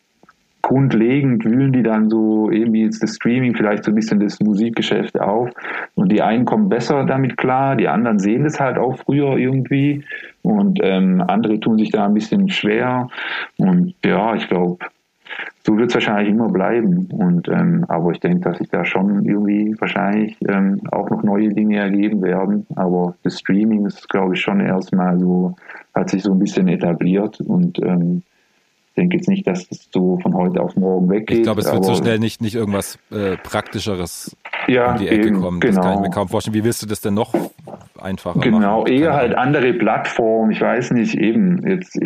grundlegend 0.62 1.44
wühlen 1.44 1.72
die 1.72 1.82
dann 1.82 2.08
so 2.08 2.50
eben 2.50 2.74
jetzt 2.74 3.02
das 3.02 3.16
Streaming 3.16 3.54
vielleicht 3.54 3.84
so 3.84 3.90
ein 3.90 3.94
bisschen 3.94 4.20
das 4.20 4.40
Musikgeschäft 4.40 5.20
auf. 5.20 5.50
Und 5.94 6.10
die 6.10 6.22
einen 6.22 6.44
kommen 6.44 6.68
besser 6.68 7.04
damit 7.04 7.36
klar, 7.36 7.76
die 7.76 7.88
anderen 7.88 8.18
sehen 8.18 8.44
das 8.44 8.60
halt 8.60 8.78
auch 8.78 8.96
früher 8.98 9.36
irgendwie. 9.36 10.04
Und 10.42 10.80
ähm, 10.82 11.22
andere 11.26 11.60
tun 11.60 11.78
sich 11.78 11.90
da 11.90 12.06
ein 12.06 12.14
bisschen 12.14 12.48
schwer. 12.48 13.08
Und 13.58 13.94
ja, 14.04 14.34
ich 14.34 14.48
glaube, 14.48 14.78
so 15.64 15.76
wird 15.76 15.90
es 15.90 15.94
wahrscheinlich 15.94 16.30
immer 16.30 16.48
bleiben. 16.48 17.08
Und 17.12 17.48
ähm, 17.48 17.84
aber 17.88 18.12
ich 18.12 18.20
denke, 18.20 18.40
dass 18.40 18.58
sich 18.58 18.68
da 18.68 18.84
schon 18.84 19.24
irgendwie 19.24 19.74
wahrscheinlich 19.78 20.36
ähm, 20.48 20.80
auch 20.90 21.10
noch 21.10 21.22
neue 21.22 21.50
Dinge 21.50 21.78
ergeben 21.78 22.22
werden, 22.22 22.66
aber 22.74 23.14
das 23.22 23.38
Streaming 23.38 23.86
ist 23.86 24.08
glaube 24.08 24.34
ich 24.34 24.40
schon 24.40 24.60
erstmal 24.60 25.18
so 25.18 25.54
hat 25.94 26.10
sich 26.10 26.22
so 26.22 26.32
ein 26.32 26.38
bisschen 26.38 26.68
etabliert. 26.68 27.40
Und 27.40 27.78
ähm, 27.80 28.22
ich 28.92 28.96
denke 28.96 29.16
jetzt 29.16 29.28
nicht, 29.28 29.46
dass 29.46 29.66
es 29.70 29.88
so 29.90 30.18
von 30.18 30.34
heute 30.34 30.60
auf 30.60 30.76
morgen 30.76 31.08
weggeht. 31.08 31.38
Ich 31.38 31.42
glaube, 31.44 31.62
es 31.62 31.72
wird 31.72 31.82
so 31.82 31.94
schnell 31.94 32.18
nicht, 32.18 32.42
nicht 32.42 32.54
irgendwas 32.54 32.98
äh, 33.10 33.38
Praktischeres 33.38 34.36
ja, 34.68 34.92
um 34.92 34.98
die 34.98 35.08
Ecke 35.08 35.28
eben, 35.28 35.40
kommen. 35.40 35.60
Das 35.60 35.70
genau. 35.70 35.80
kann 35.80 35.94
ich 35.94 36.00
mir 36.00 36.10
kaum 36.10 36.28
vorstellen. 36.28 36.54
Wie 36.54 36.62
willst 36.62 36.82
du 36.82 36.86
das 36.86 37.00
denn 37.00 37.14
noch 37.14 37.32
einfacher 37.98 38.40
genau, 38.40 38.58
machen? 38.58 38.84
Genau, 38.84 38.86
eher 38.86 39.14
halt 39.14 39.34
andere 39.34 39.72
Plattformen. 39.72 40.52
Ich 40.52 40.60
weiß 40.60 40.90
nicht, 40.90 41.14
eben 41.14 41.66
jetzt 41.66 41.98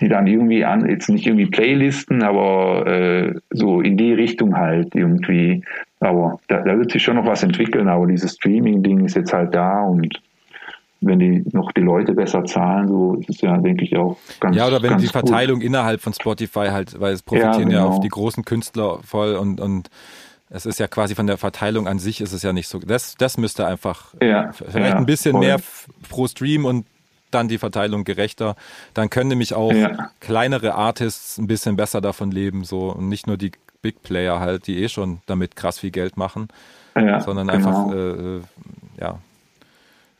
die 0.00 0.08
dann 0.08 0.26
irgendwie 0.26 0.64
an, 0.64 0.88
jetzt 0.88 1.10
nicht 1.10 1.26
irgendwie 1.26 1.46
Playlisten, 1.46 2.22
aber 2.22 2.86
äh, 2.86 3.34
so 3.50 3.82
in 3.82 3.98
die 3.98 4.14
Richtung 4.14 4.56
halt 4.56 4.94
irgendwie. 4.94 5.62
Aber 6.00 6.40
da, 6.48 6.62
da 6.62 6.78
wird 6.78 6.92
sich 6.92 7.02
schon 7.02 7.16
noch 7.16 7.26
was 7.26 7.42
entwickeln, 7.42 7.88
aber 7.88 8.06
dieses 8.06 8.36
Streaming-Ding 8.36 9.04
ist 9.04 9.16
jetzt 9.16 9.34
halt 9.34 9.54
da 9.54 9.82
und 9.82 10.18
wenn 11.00 11.18
die 11.18 11.44
noch 11.52 11.72
die 11.72 11.80
Leute 11.80 12.12
besser 12.12 12.44
zahlen, 12.44 12.88
so 12.88 13.14
ist 13.14 13.30
es 13.30 13.40
ja, 13.40 13.56
denke 13.56 13.84
ich, 13.84 13.96
auch 13.96 14.16
ganz 14.38 14.56
Ja, 14.56 14.66
oder 14.66 14.82
wenn 14.82 14.98
die 14.98 15.06
Verteilung 15.06 15.60
gut. 15.60 15.66
innerhalb 15.66 16.00
von 16.00 16.12
Spotify 16.12 16.68
halt, 16.70 17.00
weil 17.00 17.14
es 17.14 17.22
profitieren 17.22 17.70
ja, 17.70 17.78
genau. 17.78 17.78
ja 17.78 17.84
auf 17.86 18.00
die 18.00 18.08
großen 18.08 18.44
Künstler 18.44 19.00
voll 19.02 19.34
und, 19.36 19.60
und 19.60 19.88
es 20.50 20.66
ist 20.66 20.78
ja 20.78 20.88
quasi 20.88 21.14
von 21.14 21.26
der 21.26 21.38
Verteilung 21.38 21.86
an 21.86 21.98
sich 21.98 22.20
ist 22.20 22.32
es 22.32 22.42
ja 22.42 22.52
nicht 22.52 22.68
so. 22.68 22.80
Das, 22.80 23.14
das 23.16 23.38
müsste 23.38 23.66
einfach 23.66 24.14
ja, 24.20 24.52
vielleicht 24.52 24.92
ja, 24.92 24.96
ein 24.96 25.06
bisschen 25.06 25.32
voll. 25.32 25.46
mehr 25.46 25.58
pro 26.08 26.26
Stream 26.26 26.64
und 26.64 26.86
dann 27.30 27.48
die 27.48 27.58
Verteilung 27.58 28.02
gerechter. 28.04 28.56
Dann 28.92 29.08
können 29.08 29.28
nämlich 29.28 29.54
auch 29.54 29.72
ja. 29.72 30.10
kleinere 30.18 30.74
Artists 30.74 31.38
ein 31.38 31.46
bisschen 31.46 31.76
besser 31.76 32.00
davon 32.00 32.32
leben, 32.32 32.64
so 32.64 32.90
und 32.90 33.08
nicht 33.08 33.28
nur 33.28 33.36
die 33.36 33.52
Big 33.80 34.02
Player 34.02 34.40
halt, 34.40 34.66
die 34.66 34.82
eh 34.82 34.88
schon 34.88 35.20
damit 35.26 35.56
krass 35.56 35.78
viel 35.78 35.92
Geld 35.92 36.16
machen, 36.16 36.48
sondern 36.94 37.46
genau. 37.46 37.52
einfach 37.52 37.92
äh, 37.94 38.36
äh 38.36 38.40
ja 39.00 39.18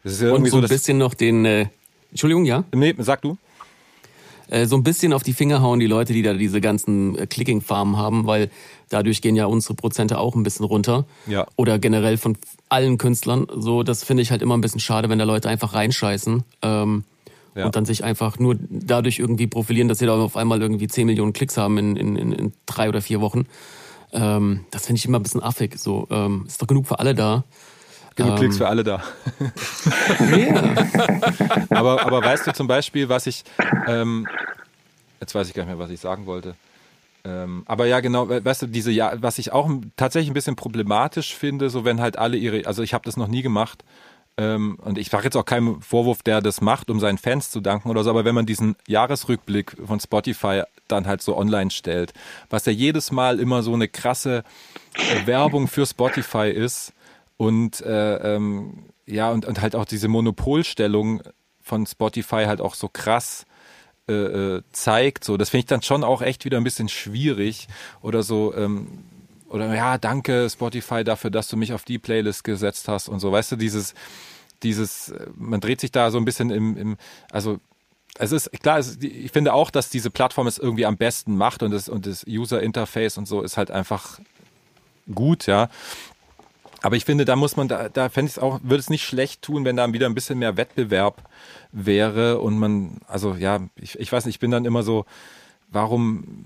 das 0.02 0.14
ist 0.14 0.20
ja 0.22 0.28
irgendwie 0.28 0.50
und 0.50 0.50
so, 0.50 0.56
so 0.58 0.66
ein 0.66 0.68
bisschen 0.68 0.98
noch 0.98 1.14
den, 1.14 1.44
äh, 1.44 1.66
Entschuldigung, 2.10 2.44
ja? 2.44 2.64
Nee, 2.72 2.94
sag 2.98 3.22
du. 3.22 3.36
Äh, 4.48 4.66
so 4.66 4.76
ein 4.76 4.82
bisschen 4.82 5.12
auf 5.12 5.22
die 5.22 5.32
Finger 5.32 5.62
hauen 5.62 5.78
die 5.78 5.86
Leute, 5.86 6.12
die 6.12 6.22
da 6.22 6.34
diese 6.34 6.60
ganzen 6.60 7.16
äh, 7.16 7.26
Clicking-Farmen 7.26 7.96
haben, 7.96 8.26
weil 8.26 8.50
dadurch 8.88 9.22
gehen 9.22 9.36
ja 9.36 9.46
unsere 9.46 9.74
Prozente 9.74 10.18
auch 10.18 10.34
ein 10.34 10.42
bisschen 10.42 10.66
runter. 10.66 11.06
Ja. 11.26 11.46
Oder 11.56 11.78
generell 11.78 12.18
von 12.18 12.36
allen 12.68 12.98
Künstlern. 12.98 13.46
So, 13.54 13.84
das 13.84 14.02
finde 14.02 14.22
ich 14.22 14.32
halt 14.32 14.42
immer 14.42 14.56
ein 14.56 14.60
bisschen 14.60 14.80
schade, 14.80 15.08
wenn 15.08 15.18
da 15.18 15.24
Leute 15.24 15.48
einfach 15.48 15.74
reinscheißen. 15.74 16.42
Ähm, 16.62 17.04
ja. 17.54 17.66
Und 17.66 17.76
dann 17.76 17.84
sich 17.84 18.04
einfach 18.04 18.38
nur 18.38 18.56
dadurch 18.68 19.18
irgendwie 19.18 19.46
profilieren, 19.46 19.88
dass 19.88 19.98
sie 19.98 20.06
da 20.06 20.14
auf 20.14 20.36
einmal 20.36 20.60
irgendwie 20.62 20.86
10 20.86 21.06
Millionen 21.06 21.32
Klicks 21.32 21.56
haben 21.56 21.78
in, 21.78 21.96
in, 21.96 22.16
in 22.16 22.52
drei 22.66 22.88
oder 22.88 23.02
vier 23.02 23.20
Wochen. 23.20 23.46
Ähm, 24.12 24.64
das 24.70 24.86
finde 24.86 24.98
ich 24.98 25.06
immer 25.06 25.18
ein 25.18 25.22
bisschen 25.22 25.42
affig. 25.42 25.78
So, 25.78 26.06
ähm, 26.10 26.44
ist 26.46 26.60
doch 26.60 26.66
genug 26.66 26.86
für 26.86 26.98
alle 26.98 27.14
da. 27.14 27.44
Genug 28.20 28.32
ähm, 28.32 28.38
Klicks 28.38 28.58
für 28.58 28.68
alle 28.68 28.84
da. 28.84 29.02
aber, 31.70 32.04
aber 32.04 32.22
weißt 32.22 32.46
du 32.46 32.52
zum 32.52 32.66
Beispiel, 32.66 33.08
was 33.08 33.26
ich, 33.26 33.44
ähm, 33.86 34.26
jetzt 35.20 35.34
weiß 35.34 35.48
ich 35.48 35.54
gar 35.54 35.64
nicht 35.64 35.74
mehr, 35.74 35.78
was 35.78 35.90
ich 35.90 36.00
sagen 36.00 36.26
wollte. 36.26 36.54
Ähm, 37.24 37.64
aber 37.66 37.86
ja, 37.86 38.00
genau, 38.00 38.28
weißt 38.28 38.62
du, 38.62 38.66
diese 38.66 38.90
ja, 38.90 39.12
was 39.16 39.38
ich 39.38 39.52
auch 39.52 39.70
tatsächlich 39.96 40.30
ein 40.30 40.34
bisschen 40.34 40.56
problematisch 40.56 41.34
finde, 41.34 41.70
so 41.70 41.84
wenn 41.84 42.00
halt 42.00 42.18
alle 42.18 42.36
ihre, 42.36 42.66
also 42.66 42.82
ich 42.82 42.94
habe 42.94 43.04
das 43.04 43.16
noch 43.16 43.28
nie 43.28 43.42
gemacht, 43.42 43.84
ähm, 44.36 44.78
und 44.82 44.96
ich 44.96 45.12
mache 45.12 45.24
jetzt 45.24 45.36
auch 45.36 45.44
keinen 45.44 45.82
Vorwurf, 45.82 46.22
der 46.22 46.40
das 46.40 46.60
macht, 46.60 46.90
um 46.90 47.00
seinen 47.00 47.18
Fans 47.18 47.50
zu 47.50 47.60
danken 47.60 47.90
oder 47.90 48.04
so, 48.04 48.10
aber 48.10 48.24
wenn 48.24 48.34
man 48.34 48.46
diesen 48.46 48.76
Jahresrückblick 48.86 49.76
von 49.86 50.00
Spotify 50.00 50.62
dann 50.88 51.06
halt 51.06 51.22
so 51.22 51.36
online 51.36 51.70
stellt, 51.70 52.12
was 52.48 52.66
ja 52.66 52.72
jedes 52.72 53.12
Mal 53.12 53.40
immer 53.40 53.62
so 53.62 53.74
eine 53.74 53.88
krasse 53.88 54.44
Werbung 55.24 55.68
für 55.68 55.86
Spotify 55.86 56.48
ist, 56.48 56.92
und 57.40 57.80
äh, 57.80 58.34
ähm, 58.34 58.84
ja, 59.06 59.30
und, 59.30 59.46
und 59.46 59.62
halt 59.62 59.74
auch 59.74 59.86
diese 59.86 60.08
Monopolstellung 60.08 61.22
von 61.62 61.86
Spotify 61.86 62.44
halt 62.44 62.60
auch 62.60 62.74
so 62.74 62.86
krass 62.86 63.46
äh, 64.10 64.12
äh, 64.12 64.62
zeigt. 64.72 65.24
So, 65.24 65.38
das 65.38 65.48
finde 65.48 65.60
ich 65.60 65.66
dann 65.66 65.80
schon 65.80 66.04
auch 66.04 66.20
echt 66.20 66.44
wieder 66.44 66.58
ein 66.58 66.64
bisschen 66.64 66.90
schwierig 66.90 67.66
oder 68.02 68.22
so. 68.22 68.54
Ähm, 68.54 68.88
oder 69.48 69.74
ja, 69.74 69.96
danke 69.96 70.50
Spotify 70.50 71.02
dafür, 71.02 71.30
dass 71.30 71.48
du 71.48 71.56
mich 71.56 71.72
auf 71.72 71.84
die 71.84 71.98
Playlist 71.98 72.44
gesetzt 72.44 72.88
hast 72.88 73.08
und 73.08 73.20
so. 73.20 73.32
Weißt 73.32 73.52
du, 73.52 73.56
dieses, 73.56 73.94
dieses, 74.62 75.14
man 75.34 75.62
dreht 75.62 75.80
sich 75.80 75.92
da 75.92 76.10
so 76.10 76.18
ein 76.18 76.26
bisschen 76.26 76.50
im, 76.50 76.76
im 76.76 76.96
also 77.32 77.58
es 78.18 78.32
ist 78.32 78.52
klar, 78.60 78.78
es, 78.78 78.98
ich 79.00 79.32
finde 79.32 79.54
auch, 79.54 79.70
dass 79.70 79.88
diese 79.88 80.10
Plattform 80.10 80.46
es 80.46 80.58
irgendwie 80.58 80.84
am 80.84 80.98
besten 80.98 81.38
macht 81.38 81.62
und 81.62 81.70
das, 81.70 81.88
und 81.88 82.04
das 82.04 82.26
User 82.28 82.60
Interface 82.60 83.16
und 83.16 83.26
so 83.26 83.40
ist 83.40 83.56
halt 83.56 83.70
einfach 83.70 84.20
gut, 85.14 85.46
ja. 85.46 85.68
Aber 86.82 86.96
ich 86.96 87.04
finde, 87.04 87.24
da 87.24 87.36
muss 87.36 87.56
man, 87.56 87.68
da, 87.68 87.88
da 87.88 88.08
fände 88.08 88.30
ich 88.30 88.36
es 88.36 88.42
auch, 88.42 88.60
würde 88.62 88.78
es 88.78 88.90
nicht 88.90 89.04
schlecht 89.04 89.42
tun, 89.42 89.64
wenn 89.64 89.76
da 89.76 89.92
wieder 89.92 90.06
ein 90.06 90.14
bisschen 90.14 90.38
mehr 90.38 90.56
Wettbewerb 90.56 91.22
wäre 91.72 92.40
und 92.40 92.58
man, 92.58 93.00
also 93.06 93.34
ja, 93.34 93.60
ich, 93.76 93.98
ich 93.98 94.10
weiß 94.10 94.24
nicht, 94.24 94.36
ich 94.36 94.40
bin 94.40 94.50
dann 94.50 94.64
immer 94.64 94.82
so, 94.82 95.04
warum, 95.70 96.44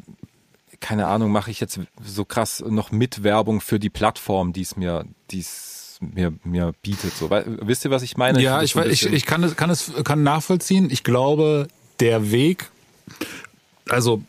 keine 0.80 1.06
Ahnung, 1.06 1.30
mache 1.30 1.50
ich 1.50 1.60
jetzt 1.60 1.78
so 2.04 2.24
krass 2.24 2.64
noch 2.66 2.90
Mitwerbung 2.90 3.60
für 3.60 3.78
die 3.78 3.90
Plattform, 3.90 4.52
die 4.52 4.62
es 4.62 4.76
mir, 4.76 5.04
die 5.30 5.40
es 5.40 5.98
mir, 6.00 6.32
mir 6.42 6.74
bietet. 6.82 7.14
So, 7.14 7.30
wisst 7.30 7.84
ihr, 7.84 7.90
was 7.90 8.02
ich 8.02 8.16
meine? 8.16 8.40
Ja, 8.42 8.62
ich, 8.62 8.74
ich, 8.74 9.06
ich, 9.06 9.12
ich 9.12 9.26
kann 9.26 9.42
es, 9.44 9.56
kann 9.56 9.70
es 9.70 9.92
kann 10.04 10.22
nachvollziehen. 10.22 10.90
Ich 10.90 11.04
glaube, 11.04 11.68
der 12.00 12.30
Weg, 12.30 12.68
also 13.88 14.22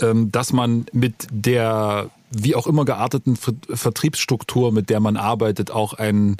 ähm, 0.00 0.30
dass 0.32 0.52
man 0.52 0.86
mit 0.92 1.26
der 1.30 2.10
wie 2.42 2.54
auch 2.54 2.66
immer 2.66 2.84
gearteten 2.84 3.36
Vertriebsstruktur, 3.36 4.72
mit 4.72 4.90
der 4.90 5.00
man 5.00 5.16
arbeitet, 5.16 5.70
auch 5.70 5.94
ein 5.94 6.36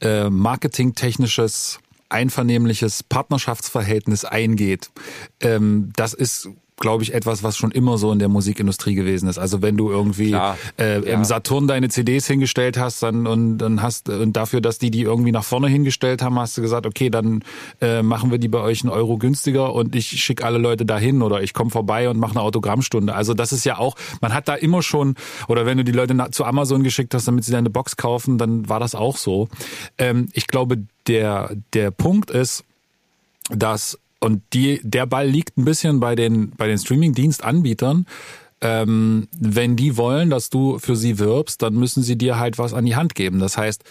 äh, 0.00 0.30
marketingtechnisches 0.30 1.80
einvernehmliches 2.08 3.02
Partnerschaftsverhältnis 3.02 4.24
eingeht. 4.24 4.90
Ähm, 5.40 5.92
das 5.96 6.14
ist 6.14 6.48
glaube 6.78 7.02
ich, 7.02 7.14
etwas, 7.14 7.42
was 7.42 7.56
schon 7.56 7.70
immer 7.70 7.96
so 7.96 8.12
in 8.12 8.18
der 8.18 8.28
Musikindustrie 8.28 8.94
gewesen 8.94 9.28
ist. 9.28 9.38
Also 9.38 9.62
wenn 9.62 9.76
du 9.76 9.90
irgendwie 9.90 10.28
Klar, 10.28 10.58
äh, 10.78 11.00
ja. 11.00 11.14
im 11.14 11.24
Saturn 11.24 11.66
deine 11.66 11.88
CDs 11.88 12.26
hingestellt 12.26 12.78
hast, 12.78 13.02
dann 13.02 13.26
und 13.26 13.58
dann 13.58 13.80
hast 13.80 14.08
und 14.08 14.34
dafür, 14.34 14.60
dass 14.60 14.78
die 14.78 14.90
die 14.90 15.02
irgendwie 15.02 15.32
nach 15.32 15.44
vorne 15.44 15.68
hingestellt 15.68 16.20
haben, 16.20 16.38
hast 16.38 16.56
du 16.58 16.62
gesagt, 16.62 16.86
okay, 16.86 17.08
dann 17.08 17.42
äh, 17.80 18.02
machen 18.02 18.30
wir 18.30 18.38
die 18.38 18.48
bei 18.48 18.60
euch 18.60 18.82
einen 18.82 18.90
Euro 18.90 19.16
günstiger 19.16 19.72
und 19.72 19.96
ich 19.96 20.08
schicke 20.08 20.44
alle 20.44 20.58
Leute 20.58 20.84
dahin 20.84 21.22
oder 21.22 21.42
ich 21.42 21.54
komme 21.54 21.70
vorbei 21.70 22.10
und 22.10 22.18
mache 22.18 22.32
eine 22.32 22.42
Autogrammstunde. 22.42 23.14
Also 23.14 23.32
das 23.32 23.52
ist 23.52 23.64
ja 23.64 23.78
auch, 23.78 23.96
man 24.20 24.34
hat 24.34 24.46
da 24.46 24.54
immer 24.54 24.82
schon 24.82 25.14
oder 25.48 25.64
wenn 25.64 25.78
du 25.78 25.84
die 25.84 25.92
Leute 25.92 26.14
zu 26.30 26.44
Amazon 26.44 26.82
geschickt 26.82 27.14
hast, 27.14 27.26
damit 27.26 27.44
sie 27.44 27.52
deine 27.52 27.70
Box 27.70 27.96
kaufen, 27.96 28.36
dann 28.36 28.68
war 28.68 28.80
das 28.80 28.94
auch 28.94 29.16
so. 29.16 29.48
Ähm, 29.96 30.28
ich 30.32 30.46
glaube, 30.46 30.78
der 31.06 31.56
der 31.72 31.90
Punkt 31.90 32.30
ist, 32.30 32.64
dass 33.48 33.98
und 34.20 34.42
die, 34.52 34.80
der 34.82 35.06
Ball 35.06 35.28
liegt 35.28 35.58
ein 35.58 35.64
bisschen 35.64 36.00
bei 36.00 36.14
den, 36.14 36.50
bei 36.50 36.66
den 36.66 36.78
Streaming-Dienstanbietern. 36.78 38.06
Ähm, 38.62 39.28
wenn 39.38 39.76
die 39.76 39.98
wollen, 39.98 40.30
dass 40.30 40.48
du 40.48 40.78
für 40.78 40.96
sie 40.96 41.18
wirbst, 41.18 41.60
dann 41.60 41.74
müssen 41.74 42.02
sie 42.02 42.16
dir 42.16 42.38
halt 42.38 42.56
was 42.56 42.72
an 42.72 42.86
die 42.86 42.96
Hand 42.96 43.14
geben. 43.14 43.38
Das 43.38 43.58
heißt, 43.58 43.84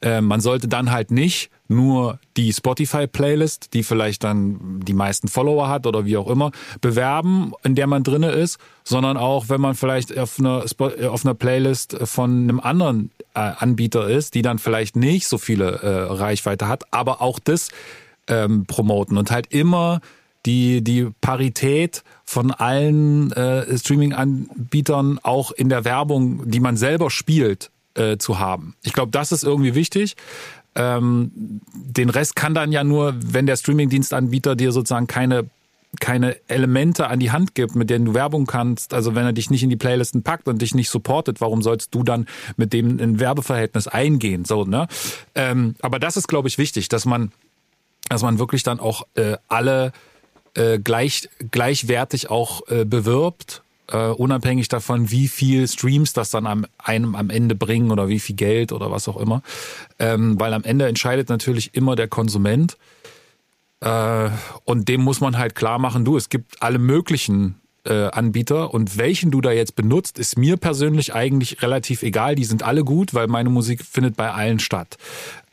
äh, 0.00 0.22
man 0.22 0.40
sollte 0.40 0.68
dann 0.68 0.90
halt 0.90 1.10
nicht 1.10 1.50
nur 1.68 2.18
die 2.36 2.52
Spotify-Playlist, 2.52 3.74
die 3.74 3.82
vielleicht 3.82 4.24
dann 4.24 4.80
die 4.80 4.94
meisten 4.94 5.28
Follower 5.28 5.68
hat 5.68 5.86
oder 5.86 6.06
wie 6.06 6.16
auch 6.16 6.28
immer, 6.28 6.52
bewerben, 6.80 7.52
in 7.62 7.74
der 7.74 7.86
man 7.86 8.04
drinne 8.04 8.30
ist, 8.30 8.58
sondern 8.84 9.16
auch, 9.16 9.48
wenn 9.48 9.60
man 9.60 9.74
vielleicht 9.74 10.16
auf 10.16 10.38
einer, 10.38 10.64
auf 11.10 11.24
einer 11.24 11.34
Playlist 11.34 11.98
von 12.04 12.44
einem 12.44 12.60
anderen 12.60 13.10
äh, 13.34 13.40
Anbieter 13.40 14.08
ist, 14.08 14.34
die 14.34 14.42
dann 14.42 14.58
vielleicht 14.58 14.96
nicht 14.96 15.26
so 15.26 15.38
viele 15.38 15.82
äh, 15.82 16.12
Reichweite 16.12 16.68
hat, 16.68 16.84
aber 16.92 17.20
auch 17.20 17.38
das 17.38 17.68
ähm, 18.28 18.66
promoten 18.66 19.16
und 19.18 19.30
halt 19.30 19.52
immer 19.52 20.00
die, 20.46 20.82
die 20.82 21.08
Parität 21.20 22.04
von 22.24 22.52
allen 22.52 23.32
äh, 23.32 23.76
Streaming-Anbietern 23.76 25.18
auch 25.22 25.50
in 25.50 25.68
der 25.68 25.84
Werbung, 25.84 26.48
die 26.48 26.60
man 26.60 26.76
selber 26.76 27.10
spielt, 27.10 27.70
äh, 27.94 28.16
zu 28.16 28.38
haben. 28.38 28.76
Ich 28.82 28.92
glaube, 28.92 29.10
das 29.10 29.32
ist 29.32 29.42
irgendwie 29.42 29.74
wichtig. 29.74 30.16
Ähm, 30.76 31.60
den 31.74 32.10
Rest 32.10 32.36
kann 32.36 32.54
dann 32.54 32.70
ja 32.70 32.84
nur, 32.84 33.14
wenn 33.18 33.46
der 33.46 33.56
Streaming-Dienstanbieter 33.56 34.54
dir 34.54 34.72
sozusagen 34.72 35.06
keine 35.06 35.46
keine 36.00 36.36
Elemente 36.48 37.08
an 37.08 37.20
die 37.20 37.30
Hand 37.30 37.54
gibt, 37.54 37.74
mit 37.74 37.88
denen 37.88 38.04
du 38.04 38.14
Werbung 38.14 38.44
kannst, 38.44 38.92
also 38.92 39.14
wenn 39.14 39.24
er 39.24 39.32
dich 39.32 39.48
nicht 39.48 39.62
in 39.62 39.70
die 39.70 39.76
Playlisten 39.76 40.22
packt 40.22 40.46
und 40.46 40.60
dich 40.60 40.74
nicht 40.74 40.90
supportet, 40.90 41.40
warum 41.40 41.62
sollst 41.62 41.94
du 41.94 42.02
dann 42.02 42.26
mit 42.56 42.74
dem 42.74 42.98
ein 43.00 43.18
Werbeverhältnis 43.18 43.88
eingehen? 43.88 44.44
So, 44.44 44.64
ne? 44.64 44.88
Ähm, 45.34 45.74
aber 45.80 45.98
das 45.98 46.18
ist, 46.18 46.28
glaube 46.28 46.48
ich, 46.48 46.58
wichtig, 46.58 46.90
dass 46.90 47.06
man 47.06 47.32
dass 48.08 48.22
man 48.22 48.38
wirklich 48.38 48.62
dann 48.62 48.80
auch 48.80 49.06
äh, 49.14 49.36
alle 49.48 49.92
äh, 50.54 50.78
gleich, 50.78 51.28
gleichwertig 51.50 52.30
auch 52.30 52.66
äh, 52.68 52.84
bewirbt, 52.84 53.62
äh, 53.88 54.08
unabhängig 54.08 54.68
davon, 54.68 55.10
wie 55.10 55.28
viel 55.28 55.68
Streams 55.68 56.12
das 56.12 56.30
dann 56.30 56.46
am, 56.46 56.66
einem 56.78 57.14
am 57.14 57.30
Ende 57.30 57.54
bringen 57.54 57.90
oder 57.90 58.08
wie 58.08 58.20
viel 58.20 58.36
Geld 58.36 58.72
oder 58.72 58.90
was 58.90 59.08
auch 59.08 59.16
immer. 59.16 59.42
Ähm, 59.98 60.38
weil 60.40 60.54
am 60.54 60.64
Ende 60.64 60.86
entscheidet 60.86 61.28
natürlich 61.28 61.74
immer 61.74 61.96
der 61.96 62.08
Konsument. 62.08 62.76
Äh, 63.80 64.30
und 64.64 64.88
dem 64.88 65.02
muss 65.02 65.20
man 65.20 65.38
halt 65.38 65.54
klar 65.54 65.78
machen, 65.78 66.04
du, 66.04 66.16
es 66.16 66.28
gibt 66.28 66.62
alle 66.62 66.78
möglichen 66.78 67.56
äh, 67.84 68.08
Anbieter 68.08 68.74
und 68.74 68.98
welchen 68.98 69.30
du 69.30 69.40
da 69.40 69.52
jetzt 69.52 69.76
benutzt, 69.76 70.18
ist 70.18 70.36
mir 70.36 70.56
persönlich 70.56 71.14
eigentlich 71.14 71.62
relativ 71.62 72.02
egal. 72.02 72.34
Die 72.34 72.44
sind 72.44 72.62
alle 72.62 72.82
gut, 72.82 73.14
weil 73.14 73.28
meine 73.28 73.50
Musik 73.50 73.84
findet 73.84 74.16
bei 74.16 74.32
allen 74.32 74.58
statt. 74.58 74.96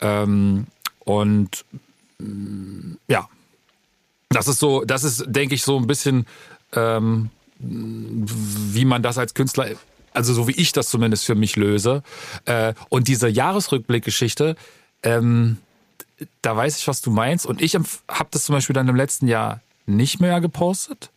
Ähm, 0.02 0.66
und 1.06 1.66
ja, 3.08 3.28
das 4.30 4.48
ist 4.48 4.60
so, 4.60 4.84
das 4.84 5.04
ist, 5.04 5.24
denke 5.28 5.56
ich, 5.56 5.64
so 5.64 5.78
ein 5.78 5.88
bisschen, 5.88 6.26
ähm, 6.74 7.30
wie 7.60 8.86
man 8.86 9.04
das 9.04 9.18
als 9.18 9.34
Künstler, 9.34 9.68
also 10.14 10.34
so 10.34 10.48
wie 10.48 10.54
ich 10.54 10.72
das 10.72 10.90
zumindest 10.90 11.26
für 11.26 11.36
mich 11.36 11.56
löse. 11.56 12.04
Äh, 12.46 12.74
und 12.90 13.08
diese 13.08 13.28
Jahresrückblickgeschichte, 13.28 14.56
ähm, 15.04 15.58
da 16.42 16.56
weiß 16.56 16.78
ich, 16.78 16.88
was 16.88 17.02
du 17.02 17.12
meinst. 17.12 17.46
Und 17.46 17.62
ich 17.62 17.76
habe 17.76 18.30
das 18.32 18.46
zum 18.46 18.54
Beispiel 18.54 18.74
dann 18.74 18.88
im 18.88 18.96
letzten 18.96 19.28
Jahr 19.28 19.62
nicht 19.86 20.20
mehr 20.20 20.40
gepostet 20.42 21.10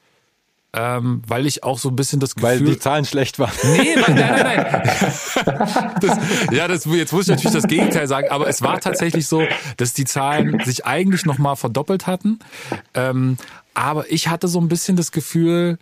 ähm, 0.72 1.22
weil 1.26 1.46
ich 1.46 1.64
auch 1.64 1.78
so 1.78 1.88
ein 1.88 1.96
bisschen 1.96 2.20
das 2.20 2.34
Gefühl... 2.34 2.48
Weil 2.48 2.60
die 2.60 2.78
Zahlen 2.78 3.04
schlecht 3.04 3.38
waren. 3.38 3.52
Nee, 3.64 3.96
nein, 3.96 4.14
nein, 4.14 4.42
nein. 4.42 5.92
das, 6.00 6.18
ja, 6.50 6.68
das, 6.68 6.84
jetzt 6.84 7.12
muss 7.12 7.22
ich 7.22 7.28
natürlich 7.28 7.54
das 7.54 7.66
Gegenteil 7.66 8.06
sagen, 8.08 8.28
aber 8.30 8.48
es 8.48 8.62
war 8.62 8.80
tatsächlich 8.80 9.26
so, 9.26 9.42
dass 9.76 9.94
die 9.94 10.04
Zahlen 10.04 10.60
sich 10.64 10.84
eigentlich 10.84 11.24
nochmal 11.24 11.56
verdoppelt 11.56 12.06
hatten. 12.06 12.38
Ähm, 12.94 13.38
aber 13.74 14.10
ich 14.10 14.28
hatte 14.28 14.48
so 14.48 14.60
ein 14.60 14.68
bisschen 14.68 14.96
das 14.96 15.12
Gefühl, 15.12 15.78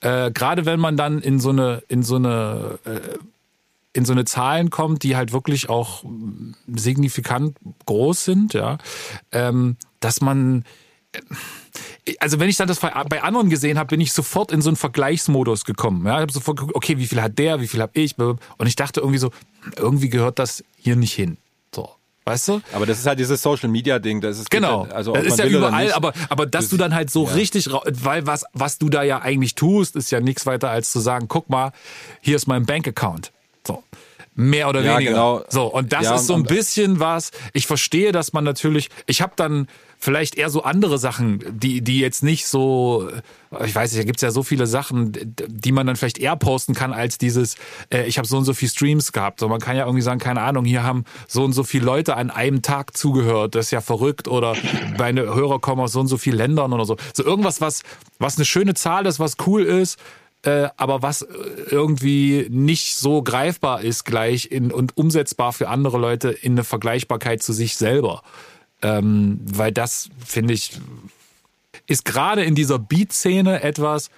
äh, 0.00 0.30
gerade 0.30 0.66
wenn 0.66 0.80
man 0.80 0.96
dann 0.96 1.20
in 1.20 1.40
so 1.40 1.50
eine, 1.50 1.82
in 1.88 2.02
so 2.02 2.16
eine 2.16 2.78
äh, 2.84 3.18
in 3.96 4.04
so 4.04 4.12
eine 4.12 4.26
Zahlen 4.26 4.68
kommt, 4.68 5.02
die 5.02 5.16
halt 5.16 5.32
wirklich 5.32 5.70
auch 5.70 6.04
signifikant 6.66 7.56
groß 7.86 8.24
sind, 8.24 8.52
ja, 8.52 8.76
ähm, 9.32 9.76
dass 10.00 10.20
man 10.20 10.64
äh, 11.12 11.20
also 12.20 12.38
wenn 12.40 12.48
ich 12.48 12.56
dann 12.56 12.68
das 12.68 12.80
bei 12.80 13.22
anderen 13.22 13.50
gesehen 13.50 13.78
habe, 13.78 13.88
bin 13.88 14.00
ich 14.00 14.12
sofort 14.12 14.52
in 14.52 14.62
so 14.62 14.70
einen 14.70 14.76
Vergleichsmodus 14.76 15.64
gekommen. 15.64 16.06
Ja, 16.06 16.16
ich 16.16 16.22
habe 16.22 16.32
sofort 16.32 16.58
geguckt, 16.58 16.76
okay, 16.76 16.98
wie 16.98 17.06
viel 17.06 17.20
hat 17.20 17.38
der, 17.38 17.60
wie 17.60 17.66
viel 17.66 17.80
habe 17.80 17.92
ich? 17.94 18.18
Und 18.18 18.66
ich 18.66 18.76
dachte 18.76 19.00
irgendwie 19.00 19.18
so, 19.18 19.30
irgendwie 19.76 20.08
gehört 20.08 20.38
das 20.38 20.64
hier 20.78 20.96
nicht 20.96 21.12
hin. 21.12 21.36
So. 21.74 21.90
Weißt 22.24 22.48
du? 22.48 22.60
Aber 22.72 22.86
das 22.86 22.98
ist 22.98 23.06
halt 23.06 23.18
dieses 23.18 23.40
Social 23.40 23.68
Media 23.68 23.98
Ding, 23.98 24.20
das 24.20 24.38
ist 24.38 24.50
genau. 24.50 24.82
Halt, 24.82 24.92
also 24.92 25.12
das 25.12 25.26
ist 25.26 25.38
ja 25.38 25.46
überall, 25.46 25.92
aber 25.92 26.12
aber 26.28 26.46
dass 26.46 26.68
du 26.68 26.76
dann 26.76 26.94
halt 26.94 27.10
so 27.10 27.24
ja. 27.26 27.34
richtig, 27.34 27.68
weil 27.70 28.26
was 28.26 28.44
was 28.52 28.78
du 28.78 28.88
da 28.88 29.04
ja 29.04 29.20
eigentlich 29.20 29.54
tust, 29.54 29.94
ist 29.94 30.10
ja 30.10 30.20
nichts 30.20 30.44
weiter 30.44 30.70
als 30.70 30.90
zu 30.90 30.98
sagen, 30.98 31.28
guck 31.28 31.48
mal, 31.48 31.72
hier 32.20 32.34
ist 32.34 32.48
mein 32.48 32.66
Bankaccount. 32.66 33.32
So 33.64 33.84
mehr 34.36 34.68
oder 34.68 34.82
ja, 34.82 34.94
weniger. 34.94 35.10
Genau. 35.10 35.44
So 35.48 35.66
und 35.66 35.92
das 35.92 36.04
ja, 36.04 36.14
ist 36.14 36.26
so 36.26 36.34
ein 36.34 36.44
bisschen 36.44 37.00
was. 37.00 37.32
Ich 37.52 37.66
verstehe, 37.66 38.12
dass 38.12 38.32
man 38.32 38.44
natürlich. 38.44 38.90
Ich 39.06 39.22
habe 39.22 39.32
dann 39.34 39.66
vielleicht 40.06 40.36
eher 40.36 40.50
so 40.50 40.62
andere 40.62 40.98
Sachen, 40.98 41.42
die, 41.50 41.80
die 41.80 41.98
jetzt 41.98 42.22
nicht 42.22 42.46
so, 42.46 43.10
ich 43.64 43.74
weiß 43.74 43.90
nicht, 43.90 44.00
da 44.00 44.06
gibt's 44.06 44.22
ja 44.22 44.30
so 44.30 44.44
viele 44.44 44.68
Sachen, 44.68 45.12
die 45.48 45.72
man 45.72 45.84
dann 45.84 45.96
vielleicht 45.96 46.18
eher 46.18 46.36
posten 46.36 46.74
kann, 46.74 46.92
als 46.92 47.18
dieses, 47.18 47.56
äh, 47.92 48.04
ich 48.06 48.16
habe 48.16 48.28
so 48.28 48.36
und 48.36 48.44
so 48.44 48.54
viele 48.54 48.70
Streams 48.70 49.10
gehabt. 49.10 49.40
So, 49.40 49.48
man 49.48 49.58
kann 49.58 49.76
ja 49.76 49.84
irgendwie 49.84 50.02
sagen, 50.02 50.20
keine 50.20 50.42
Ahnung, 50.42 50.64
hier 50.64 50.84
haben 50.84 51.02
so 51.26 51.42
und 51.42 51.54
so 51.54 51.64
viele 51.64 51.84
Leute 51.84 52.14
an 52.16 52.30
einem 52.30 52.62
Tag 52.62 52.96
zugehört, 52.96 53.56
das 53.56 53.64
ist 53.66 53.70
ja 53.72 53.80
verrückt. 53.80 54.28
Oder 54.28 54.54
meine 54.96 55.22
Hörer 55.22 55.58
kommen 55.58 55.82
aus 55.82 55.90
so 55.90 55.98
und 55.98 56.06
so 56.06 56.18
vielen 56.18 56.36
Ländern 56.36 56.72
oder 56.72 56.84
so. 56.84 56.96
So 57.12 57.24
irgendwas, 57.24 57.60
was, 57.60 57.82
was 58.20 58.36
eine 58.36 58.44
schöne 58.44 58.74
Zahl 58.74 59.06
ist, 59.06 59.18
was 59.18 59.34
cool 59.44 59.64
ist, 59.64 59.98
äh, 60.42 60.68
aber 60.76 61.02
was 61.02 61.26
irgendwie 61.68 62.46
nicht 62.48 62.94
so 62.94 63.22
greifbar 63.22 63.80
ist 63.82 64.04
gleich 64.04 64.52
in, 64.52 64.70
und 64.70 64.96
umsetzbar 64.96 65.52
für 65.52 65.68
andere 65.68 65.98
Leute 65.98 66.28
in 66.30 66.52
eine 66.52 66.62
Vergleichbarkeit 66.62 67.42
zu 67.42 67.52
sich 67.52 67.74
selber. 67.74 68.22
Ähm, 68.86 69.40
weil 69.42 69.72
das, 69.72 70.10
finde 70.24 70.54
ich, 70.54 70.78
ist 71.88 72.04
gerade 72.04 72.44
in 72.44 72.54
dieser 72.54 72.78
Beat-Szene 72.78 73.62
etwas, 73.62 74.10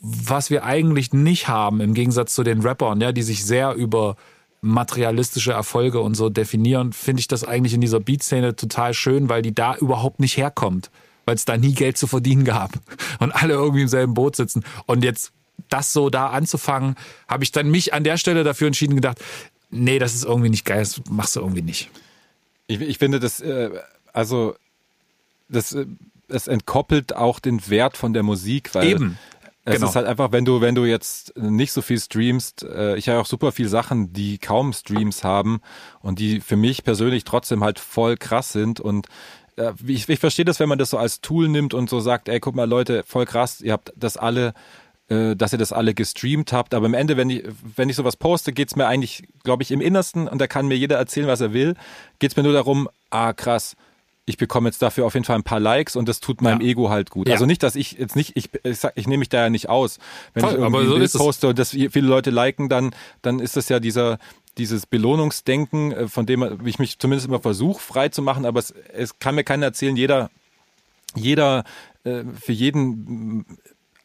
was 0.00 0.50
wir 0.50 0.64
eigentlich 0.64 1.14
nicht 1.14 1.48
haben, 1.48 1.80
im 1.80 1.94
Gegensatz 1.94 2.34
zu 2.34 2.42
den 2.42 2.60
Rappern, 2.60 3.00
ja, 3.00 3.12
die 3.12 3.22
sich 3.22 3.42
sehr 3.46 3.72
über 3.72 4.16
materialistische 4.60 5.52
Erfolge 5.52 6.00
und 6.00 6.14
so 6.14 6.28
definieren, 6.28 6.92
finde 6.92 7.20
ich 7.20 7.28
das 7.28 7.42
eigentlich 7.42 7.72
in 7.72 7.80
dieser 7.80 8.00
Beat-Szene 8.00 8.54
total 8.54 8.92
schön, 8.92 9.30
weil 9.30 9.40
die 9.40 9.54
da 9.54 9.76
überhaupt 9.76 10.20
nicht 10.20 10.36
herkommt. 10.36 10.90
weil 11.24 11.34
es 11.34 11.44
da 11.44 11.56
nie 11.56 11.72
Geld 11.72 11.96
zu 11.96 12.06
verdienen 12.06 12.44
gab 12.44 12.72
und 13.18 13.32
alle 13.32 13.54
irgendwie 13.54 13.82
im 13.82 13.88
selben 13.88 14.14
Boot 14.14 14.36
sitzen. 14.36 14.62
Und 14.86 15.02
jetzt 15.04 15.32
das 15.70 15.92
so 15.92 16.10
da 16.10 16.28
anzufangen, 16.28 16.94
habe 17.26 17.44
ich 17.44 17.50
dann 17.50 17.70
mich 17.70 17.94
an 17.94 18.04
der 18.04 18.18
Stelle 18.18 18.44
dafür 18.44 18.68
entschieden 18.68 18.94
gedacht, 18.94 19.18
nee, 19.70 19.98
das 19.98 20.14
ist 20.14 20.24
irgendwie 20.24 20.50
nicht 20.50 20.64
geil, 20.64 20.80
das 20.80 21.00
machst 21.10 21.34
du 21.34 21.40
irgendwie 21.40 21.62
nicht. 21.62 21.90
Ich, 22.66 22.80
ich 22.80 22.98
finde 22.98 23.20
das, 23.20 23.40
äh, 23.40 23.70
also 24.12 24.56
das, 25.48 25.72
äh, 25.72 25.86
es 26.28 26.48
entkoppelt 26.48 27.14
auch 27.14 27.38
den 27.38 27.68
Wert 27.68 27.96
von 27.96 28.12
der 28.12 28.22
Musik, 28.22 28.74
weil 28.74 28.88
Eben. 28.88 29.18
es 29.64 29.76
Genau. 29.76 29.88
ist 29.88 29.96
halt 29.96 30.06
einfach, 30.06 30.32
wenn 30.32 30.44
du, 30.44 30.60
wenn 30.60 30.74
du 30.74 30.84
jetzt 30.84 31.36
nicht 31.36 31.72
so 31.72 31.82
viel 31.82 31.98
streamst, 32.00 32.62
äh, 32.64 32.96
ich 32.96 33.08
habe 33.08 33.20
auch 33.20 33.26
super 33.26 33.52
viel 33.52 33.68
Sachen, 33.68 34.12
die 34.12 34.38
kaum 34.38 34.72
Streams 34.72 35.22
haben 35.24 35.60
und 36.00 36.18
die 36.18 36.40
für 36.40 36.56
mich 36.56 36.84
persönlich 36.84 37.24
trotzdem 37.24 37.62
halt 37.62 37.78
voll 37.78 38.16
krass 38.16 38.52
sind 38.52 38.80
und 38.80 39.06
äh, 39.56 39.72
ich, 39.86 40.08
ich 40.08 40.18
verstehe 40.20 40.44
das, 40.44 40.60
wenn 40.60 40.68
man 40.68 40.78
das 40.78 40.90
so 40.90 40.98
als 40.98 41.20
Tool 41.20 41.48
nimmt 41.48 41.74
und 41.74 41.88
so 41.90 42.00
sagt, 42.00 42.28
ey, 42.28 42.40
guck 42.40 42.54
mal 42.54 42.68
Leute, 42.68 43.02
voll 43.06 43.26
krass, 43.26 43.60
ihr 43.60 43.72
habt 43.72 43.92
das 43.96 44.16
alle 44.16 44.54
äh, 45.08 45.36
dass 45.36 45.52
ihr 45.52 45.58
das 45.58 45.72
alle 45.72 45.94
gestreamt 45.94 46.52
habt. 46.52 46.74
Aber 46.74 46.86
am 46.86 46.94
Ende, 46.94 47.16
wenn 47.16 47.30
ich, 47.30 47.44
wenn 47.76 47.88
ich 47.88 47.96
sowas 47.96 48.16
poste, 48.16 48.52
geht's 48.52 48.76
mir 48.76 48.86
eigentlich, 48.86 49.24
glaube 49.44 49.62
ich, 49.62 49.70
im 49.70 49.80
Innersten, 49.80 50.28
und 50.28 50.40
da 50.40 50.46
kann 50.46 50.66
mir 50.66 50.76
jeder 50.76 50.96
erzählen, 50.96 51.26
was 51.26 51.40
er 51.40 51.52
will, 51.52 51.74
geht's 52.18 52.36
mir 52.36 52.42
nur 52.42 52.52
darum, 52.52 52.88
ah 53.10 53.32
krass, 53.32 53.76
ich 54.28 54.36
bekomme 54.36 54.68
jetzt 54.68 54.82
dafür 54.82 55.06
auf 55.06 55.14
jeden 55.14 55.24
Fall 55.24 55.36
ein 55.36 55.44
paar 55.44 55.60
Likes 55.60 55.94
und 55.94 56.08
das 56.08 56.18
tut 56.18 56.42
meinem 56.42 56.60
Ja. 56.60 56.66
Ego 56.66 56.90
halt 56.90 57.10
gut. 57.10 57.28
Ja. 57.28 57.34
Also 57.34 57.46
nicht, 57.46 57.62
dass 57.62 57.76
ich 57.76 57.92
jetzt 57.92 58.16
nicht, 58.16 58.32
ich, 58.36 58.50
ich, 58.64 58.78
sag, 58.78 58.92
ich 58.96 59.06
nehme 59.06 59.20
mich 59.20 59.28
da 59.28 59.42
ja 59.42 59.50
nicht 59.50 59.68
aus. 59.68 59.98
Wenn 60.34 60.40
Voll, 60.42 60.50
ich 60.50 60.58
irgendwie 60.58 60.76
aber 60.76 60.84
so 60.84 60.92
ein 60.94 60.98
Bild 60.98 61.04
ist 61.04 61.14
es. 61.14 61.20
poste 61.20 61.48
und 61.48 61.58
das 61.58 61.70
viele 61.70 62.08
Leute 62.08 62.30
liken, 62.30 62.68
dann, 62.68 62.92
dann 63.22 63.38
ist 63.38 63.56
das 63.56 63.68
ja 63.68 63.78
dieser, 63.78 64.18
dieses 64.58 64.86
Belohnungsdenken, 64.86 65.92
äh, 65.92 66.08
von 66.08 66.26
dem 66.26 66.66
ich 66.66 66.80
mich 66.80 66.98
zumindest 66.98 67.28
immer 67.28 67.40
versuche, 67.40 67.80
frei 67.80 68.08
zu 68.08 68.20
machen, 68.20 68.44
aber 68.44 68.58
es, 68.58 68.74
es 68.92 69.20
kann 69.20 69.36
mir 69.36 69.44
keiner 69.44 69.66
erzählen, 69.66 69.94
jeder, 69.94 70.30
jeder, 71.14 71.62
äh, 72.02 72.24
für 72.40 72.52
jeden 72.52 73.46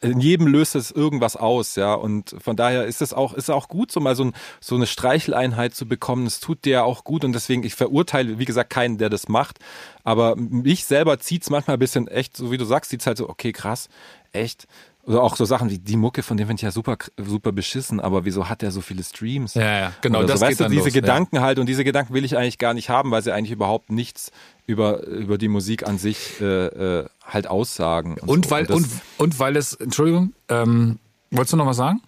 in 0.01 0.19
jedem 0.19 0.47
löst 0.47 0.75
es 0.75 0.91
irgendwas 0.91 1.35
aus, 1.35 1.75
ja. 1.75 1.93
Und 1.93 2.35
von 2.39 2.55
daher 2.55 2.85
ist 2.85 3.01
es 3.01 3.13
auch, 3.13 3.33
ist 3.33 3.51
auch 3.51 3.67
gut, 3.67 3.91
so 3.91 3.99
mal 3.99 4.15
so, 4.15 4.25
ein, 4.25 4.33
so 4.59 4.75
eine 4.75 4.87
Streicheleinheit 4.87 5.75
zu 5.75 5.87
bekommen. 5.87 6.25
Es 6.25 6.39
tut 6.39 6.65
dir 6.65 6.85
auch 6.85 7.03
gut 7.03 7.23
und 7.23 7.33
deswegen, 7.33 7.63
ich 7.63 7.75
verurteile, 7.75 8.39
wie 8.39 8.45
gesagt, 8.45 8.71
keinen, 8.71 8.97
der 8.97 9.09
das 9.09 9.29
macht. 9.29 9.59
Aber 10.03 10.35
mich 10.35 10.85
selber 10.85 11.19
zieht's 11.19 11.49
manchmal 11.49 11.77
ein 11.77 11.79
bisschen 11.79 12.07
echt, 12.07 12.35
so 12.35 12.51
wie 12.51 12.57
du 12.57 12.65
sagst, 12.65 12.89
zieht's 12.89 13.05
halt 13.05 13.17
so, 13.17 13.29
okay, 13.29 13.51
krass, 13.51 13.89
echt. 14.31 14.67
Oder 15.03 15.23
auch 15.23 15.35
so 15.35 15.45
Sachen 15.45 15.69
wie 15.71 15.79
die 15.79 15.97
Mucke, 15.97 16.21
von 16.21 16.37
dem 16.37 16.47
finde 16.47 16.59
ich 16.59 16.63
ja 16.63 16.71
super, 16.71 16.95
super 17.17 17.51
beschissen, 17.51 17.99
aber 17.99 18.23
wieso 18.23 18.49
hat 18.49 18.61
der 18.61 18.69
so 18.69 18.81
viele 18.81 19.03
Streams? 19.03 19.55
Ja, 19.55 19.79
ja, 19.79 19.93
genau, 20.01 20.19
Oder 20.19 20.27
das 20.27 20.39
so, 20.39 20.45
geht 20.45 20.59
weißt 20.59 20.59
du, 20.61 20.69
diese 20.69 20.85
los, 20.85 20.93
ja. 20.93 21.01
Gedanken 21.01 21.41
halt 21.41 21.57
und 21.57 21.65
diese 21.67 21.83
Gedanken 21.83 22.13
will 22.13 22.23
ich 22.23 22.37
eigentlich 22.37 22.59
gar 22.59 22.75
nicht 22.75 22.89
haben, 22.89 23.09
weil 23.09 23.23
sie 23.23 23.33
eigentlich 23.33 23.51
überhaupt 23.51 23.91
nichts 23.91 24.31
über, 24.71 25.03
über 25.05 25.37
die 25.37 25.47
Musik 25.47 25.87
an 25.87 25.97
sich 25.97 26.41
äh, 26.41 26.45
äh, 26.45 27.05
halt 27.23 27.47
aussagen. 27.47 28.17
Und 28.25 28.45
so. 28.45 28.51
weil, 28.51 28.65
das, 28.65 28.75
und, 28.75 28.87
und 29.17 29.39
weil 29.39 29.55
es, 29.55 29.73
Entschuldigung, 29.73 30.33
ähm, 30.49 30.99
wolltest 31.29 31.53
du 31.53 31.57
noch 31.57 31.67
was 31.67 31.77
sagen? 31.77 32.01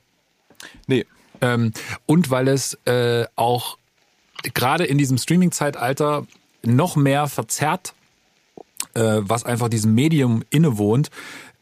Nee, 0.88 1.06
Ähm, 1.41 1.73
und 2.06 2.30
weil 2.30 2.48
es 2.48 2.77
äh, 2.85 3.26
auch 3.35 3.77
gerade 4.53 4.85
in 4.85 4.98
diesem 4.98 5.18
Streaming-Zeitalter 5.18 6.26
noch 6.64 6.95
mehr 6.95 7.27
verzerrt, 7.27 7.94
äh, 8.94 9.18
was 9.19 9.44
einfach 9.44 9.68
diesem 9.68 9.94
Medium 9.94 10.44
innewohnt, 10.49 11.10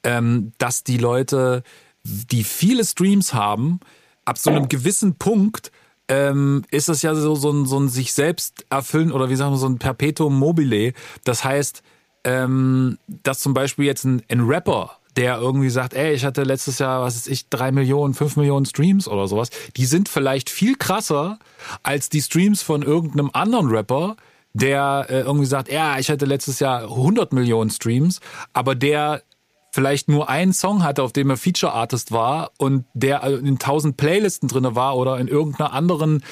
ähm, 0.03 0.53
dass 0.59 0.83
die 0.83 0.97
Leute, 0.97 1.63
die 2.03 2.43
viele 2.43 2.85
Streams 2.85 3.33
haben, 3.33 3.79
ab 4.25 4.37
so 4.37 4.51
einem 4.51 4.69
gewissen 4.69 5.15
Punkt 5.15 5.71
ähm, 6.11 6.63
ist 6.71 6.89
es 6.89 7.03
ja 7.03 7.15
so, 7.15 7.35
so, 7.35 7.51
ein, 7.51 7.65
so 7.65 7.79
ein 7.79 7.87
sich 7.87 8.11
selbst 8.11 8.65
erfüllen 8.69 9.13
oder 9.13 9.29
wie 9.29 9.37
sagen 9.37 9.53
wir 9.53 9.57
so 9.57 9.67
ein 9.67 9.79
Perpetuum 9.79 10.37
mobile. 10.37 10.91
Das 11.23 11.45
heißt, 11.45 11.83
ähm, 12.25 12.97
dass 13.07 13.39
zum 13.39 13.53
Beispiel 13.53 13.85
jetzt 13.85 14.03
ein, 14.03 14.21
ein 14.29 14.41
Rapper, 14.41 14.97
der 15.15 15.37
irgendwie 15.37 15.69
sagt, 15.69 15.93
ey, 15.93 16.13
ich 16.13 16.25
hatte 16.25 16.43
letztes 16.43 16.79
Jahr, 16.79 17.01
was 17.01 17.15
ist 17.15 17.29
ich, 17.29 17.47
drei 17.47 17.71
Millionen, 17.71 18.13
fünf 18.13 18.35
Millionen 18.35 18.65
Streams 18.65 19.07
oder 19.07 19.29
sowas, 19.29 19.51
die 19.77 19.85
sind 19.85 20.09
vielleicht 20.09 20.49
viel 20.49 20.75
krasser 20.75 21.39
als 21.81 22.09
die 22.09 22.21
Streams 22.21 22.61
von 22.61 22.81
irgendeinem 22.81 23.29
anderen 23.31 23.69
Rapper, 23.69 24.17
der 24.51 25.05
äh, 25.09 25.21
irgendwie 25.21 25.45
sagt, 25.45 25.71
ja, 25.71 25.97
ich 25.97 26.09
hatte 26.09 26.25
letztes 26.25 26.59
Jahr 26.59 26.83
100 26.83 27.31
Millionen 27.31 27.69
Streams, 27.69 28.19
aber 28.51 28.75
der 28.75 29.23
vielleicht 29.71 30.09
nur 30.09 30.29
einen 30.29 30.53
Song 30.53 30.83
hatte, 30.83 31.01
auf 31.01 31.13
dem 31.13 31.29
er 31.29 31.37
Feature 31.37 31.71
Artist 31.71 32.11
war 32.11 32.51
und 32.57 32.85
der 32.93 33.23
in 33.23 33.57
tausend 33.57 33.95
Playlisten 33.97 34.49
drinne 34.49 34.75
war 34.75 34.97
oder 34.97 35.17
in 35.17 35.27
irgendeiner 35.27 35.71
anderen, 35.71 36.23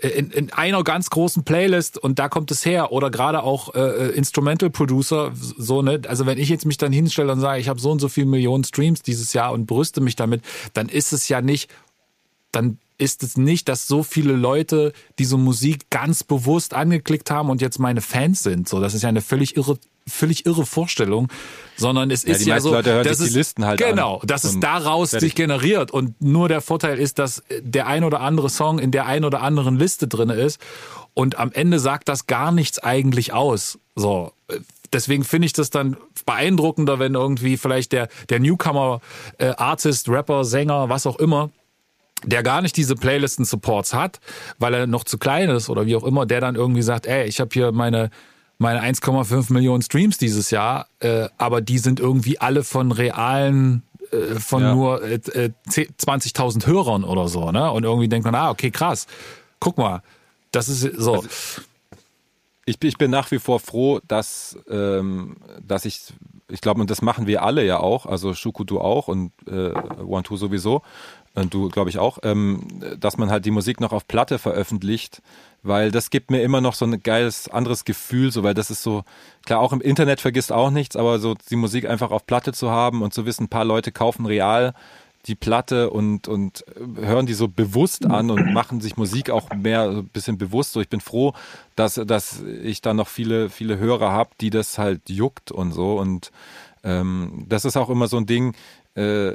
äh, 0.00 0.08
in, 0.08 0.30
in 0.30 0.52
einer 0.52 0.84
ganz 0.84 1.08
großen 1.08 1.42
Playlist 1.42 1.96
und 1.96 2.18
da 2.18 2.28
kommt 2.28 2.50
es 2.50 2.64
her 2.64 2.92
oder 2.92 3.10
gerade 3.10 3.42
auch 3.42 3.74
äh, 3.74 4.10
Instrumental 4.10 4.70
Producer, 4.70 5.32
so 5.34 5.80
ne, 5.80 6.02
also 6.06 6.26
wenn 6.26 6.38
ich 6.38 6.50
jetzt 6.50 6.66
mich 6.66 6.76
dann 6.76 6.92
hinstelle 6.92 7.32
und 7.32 7.40
sage, 7.40 7.60
ich 7.60 7.68
habe 7.68 7.80
so 7.80 7.90
und 7.90 8.00
so 8.00 8.08
viele 8.08 8.26
Millionen 8.26 8.64
Streams 8.64 9.02
dieses 9.02 9.32
Jahr 9.32 9.52
und 9.52 9.66
brüste 9.66 10.02
mich 10.02 10.16
damit, 10.16 10.42
dann 10.74 10.88
ist 10.88 11.12
es 11.12 11.28
ja 11.28 11.40
nicht, 11.40 11.70
dann 12.52 12.78
ist 12.98 13.22
es 13.22 13.36
nicht, 13.36 13.68
dass 13.68 13.88
so 13.88 14.02
viele 14.02 14.34
Leute 14.34 14.92
diese 15.18 15.36
Musik 15.36 15.90
ganz 15.90 16.22
bewusst 16.22 16.74
angeklickt 16.74 17.30
haben 17.30 17.50
und 17.50 17.60
jetzt 17.60 17.78
meine 17.78 18.00
Fans 18.00 18.42
sind. 18.42 18.68
So, 18.68 18.80
das 18.80 18.94
ist 18.94 19.02
ja 19.02 19.08
eine 19.08 19.22
völlig 19.22 19.56
irre, 19.56 19.78
völlig 20.06 20.46
irre 20.46 20.66
Vorstellung, 20.66 21.28
sondern 21.76 22.10
es 22.10 22.24
Ja, 22.24 22.32
ist 22.32 22.46
ja 22.46 22.60
so, 22.60 22.72
Leute 22.72 22.92
hören 22.92 23.04
dass 23.04 23.18
sich 23.18 23.26
die 23.28 23.30
es, 23.32 23.36
Listen 23.36 23.64
halt 23.64 23.82
an. 23.82 23.90
genau, 23.90 24.20
dass 24.24 24.44
es 24.44 24.54
Und 24.56 24.60
daraus 24.62 25.10
fertig. 25.10 25.28
sich 25.30 25.34
generiert 25.34 25.90
und 25.90 26.20
nur 26.20 26.48
der 26.48 26.60
Vorteil 26.60 26.98
ist, 26.98 27.18
dass 27.18 27.42
der 27.60 27.86
ein 27.86 28.04
oder 28.04 28.20
andere 28.20 28.50
Song 28.50 28.78
in 28.78 28.90
der 28.90 29.06
ein 29.06 29.24
oder 29.24 29.42
anderen 29.42 29.76
Liste 29.78 30.08
drinne 30.08 30.34
ist 30.34 30.60
und 31.14 31.38
am 31.38 31.52
Ende 31.52 31.78
sagt 31.78 32.08
das 32.08 32.26
gar 32.26 32.52
nichts 32.52 32.78
eigentlich 32.78 33.32
aus. 33.32 33.78
So, 33.94 34.32
deswegen 34.92 35.24
finde 35.24 35.46
ich 35.46 35.52
das 35.52 35.70
dann 35.70 35.96
beeindruckender, 36.26 36.98
wenn 36.98 37.14
irgendwie 37.14 37.56
vielleicht 37.56 37.92
der 37.92 38.08
der 38.30 38.40
Newcomer 38.40 39.00
äh, 39.38 39.48
Artist, 39.56 40.08
Rapper, 40.08 40.44
Sänger, 40.44 40.88
was 40.88 41.06
auch 41.06 41.18
immer 41.18 41.50
der 42.24 42.44
gar 42.44 42.62
nicht 42.62 42.76
diese 42.76 42.94
Playlisten-Supports 42.94 43.94
hat, 43.94 44.20
weil 44.60 44.74
er 44.74 44.86
noch 44.86 45.02
zu 45.02 45.18
klein 45.18 45.50
ist 45.50 45.68
oder 45.68 45.86
wie 45.86 45.96
auch 45.96 46.04
immer, 46.04 46.24
der 46.24 46.40
dann 46.40 46.54
irgendwie 46.54 46.82
sagt, 46.82 47.06
ey, 47.06 47.26
ich 47.26 47.40
habe 47.40 47.50
hier 47.52 47.72
meine 47.72 48.10
meine 48.62 48.80
1,5 48.82 49.52
Millionen 49.52 49.82
Streams 49.82 50.16
dieses 50.16 50.50
Jahr, 50.50 50.86
äh, 51.00 51.28
aber 51.36 51.60
die 51.60 51.78
sind 51.78 52.00
irgendwie 52.00 52.38
alle 52.40 52.64
von 52.64 52.90
realen 52.92 53.82
äh, 54.10 54.36
von 54.40 54.62
Ja. 54.62 54.74
nur 54.74 55.02
äh, 55.02 55.14
äh, 55.34 55.50
10 55.68 55.88
20.000 55.98 56.66
Hörern 56.66 57.04
oder 57.04 57.28
so, 57.28 57.50
ne? 57.52 57.70
Und 57.70 57.84
irgendwie 57.84 58.08
denkt 58.08 58.24
man, 58.24 58.34
ah, 58.34 58.50
okay, 58.50 58.70
krass. 58.70 59.06
Guck 59.60 59.76
mal, 59.78 60.02
das 60.50 60.68
ist 60.68 60.80
so. 61.00 61.14
Also 61.16 61.28
ich, 62.64 62.78
bin- 62.78 62.88
ich 62.88 62.96
bin 62.98 63.10
nach 63.10 63.30
wie 63.30 63.38
vor 63.38 63.58
froh, 63.60 64.00
dass, 64.06 64.56
ähm, 64.70 65.36
dass 65.66 65.84
ich, 65.84 66.00
ich 66.48 66.60
glaube, 66.60 66.80
und 66.80 66.90
das 66.90 67.02
machen 67.02 67.26
wir 67.26 67.42
alle 67.42 67.64
ja 67.64 67.80
auch, 67.80 68.06
also 68.06 68.34
Shuku 68.34 68.64
du 68.64 68.80
auch 68.80 69.08
und 69.08 69.32
äh, 69.48 69.72
One 70.04 70.22
Two 70.22 70.36
sowieso, 70.36 70.82
du 71.34 71.68
glaube 71.68 71.90
ich 71.90 71.98
auch, 71.98 72.18
ähm, 72.22 72.66
dass 72.98 73.16
man 73.16 73.30
halt 73.30 73.44
die 73.44 73.50
Musik 73.50 73.80
noch 73.80 73.92
auf 73.92 74.06
Platte 74.06 74.38
veröffentlicht, 74.38 75.22
weil 75.62 75.90
das 75.90 76.10
gibt 76.10 76.30
mir 76.30 76.42
immer 76.42 76.60
noch 76.60 76.74
so 76.74 76.84
ein 76.84 77.02
geiles 77.02 77.48
anderes 77.48 77.84
Gefühl, 77.84 78.32
so 78.32 78.42
weil 78.42 78.54
das 78.54 78.70
ist 78.70 78.82
so, 78.82 79.04
klar, 79.46 79.60
auch 79.60 79.72
im 79.72 79.80
Internet 79.80 80.20
vergisst 80.20 80.52
auch 80.52 80.70
nichts, 80.70 80.96
aber 80.96 81.18
so 81.18 81.34
die 81.50 81.56
Musik 81.56 81.88
einfach 81.88 82.10
auf 82.10 82.26
Platte 82.26 82.52
zu 82.52 82.70
haben 82.70 83.02
und 83.02 83.14
zu 83.14 83.26
wissen, 83.26 83.44
ein 83.44 83.48
paar 83.48 83.64
Leute 83.64 83.92
kaufen 83.92 84.26
real 84.26 84.74
die 85.26 85.34
Platte 85.34 85.90
und, 85.90 86.26
und 86.26 86.64
hören 86.96 87.26
die 87.26 87.34
so 87.34 87.46
bewusst 87.46 88.06
an 88.06 88.30
und 88.30 88.52
machen 88.52 88.80
sich 88.80 88.96
Musik 88.96 89.30
auch 89.30 89.50
mehr 89.54 89.92
so 89.92 89.98
ein 89.98 90.08
bisschen 90.08 90.36
bewusst. 90.36 90.72
So, 90.72 90.80
ich 90.80 90.88
bin 90.88 91.00
froh, 91.00 91.32
dass, 91.76 91.94
dass 91.94 92.42
ich 92.42 92.82
da 92.82 92.92
noch 92.92 93.08
viele, 93.08 93.48
viele 93.48 93.78
Hörer 93.78 94.10
habe, 94.10 94.30
die 94.40 94.50
das 94.50 94.78
halt 94.78 95.08
juckt 95.08 95.52
und 95.52 95.72
so. 95.72 95.98
Und 95.98 96.32
ähm, 96.82 97.44
das 97.48 97.64
ist 97.64 97.76
auch 97.76 97.88
immer 97.88 98.08
so 98.08 98.16
ein 98.16 98.26
Ding, 98.26 98.54
äh, 98.96 99.30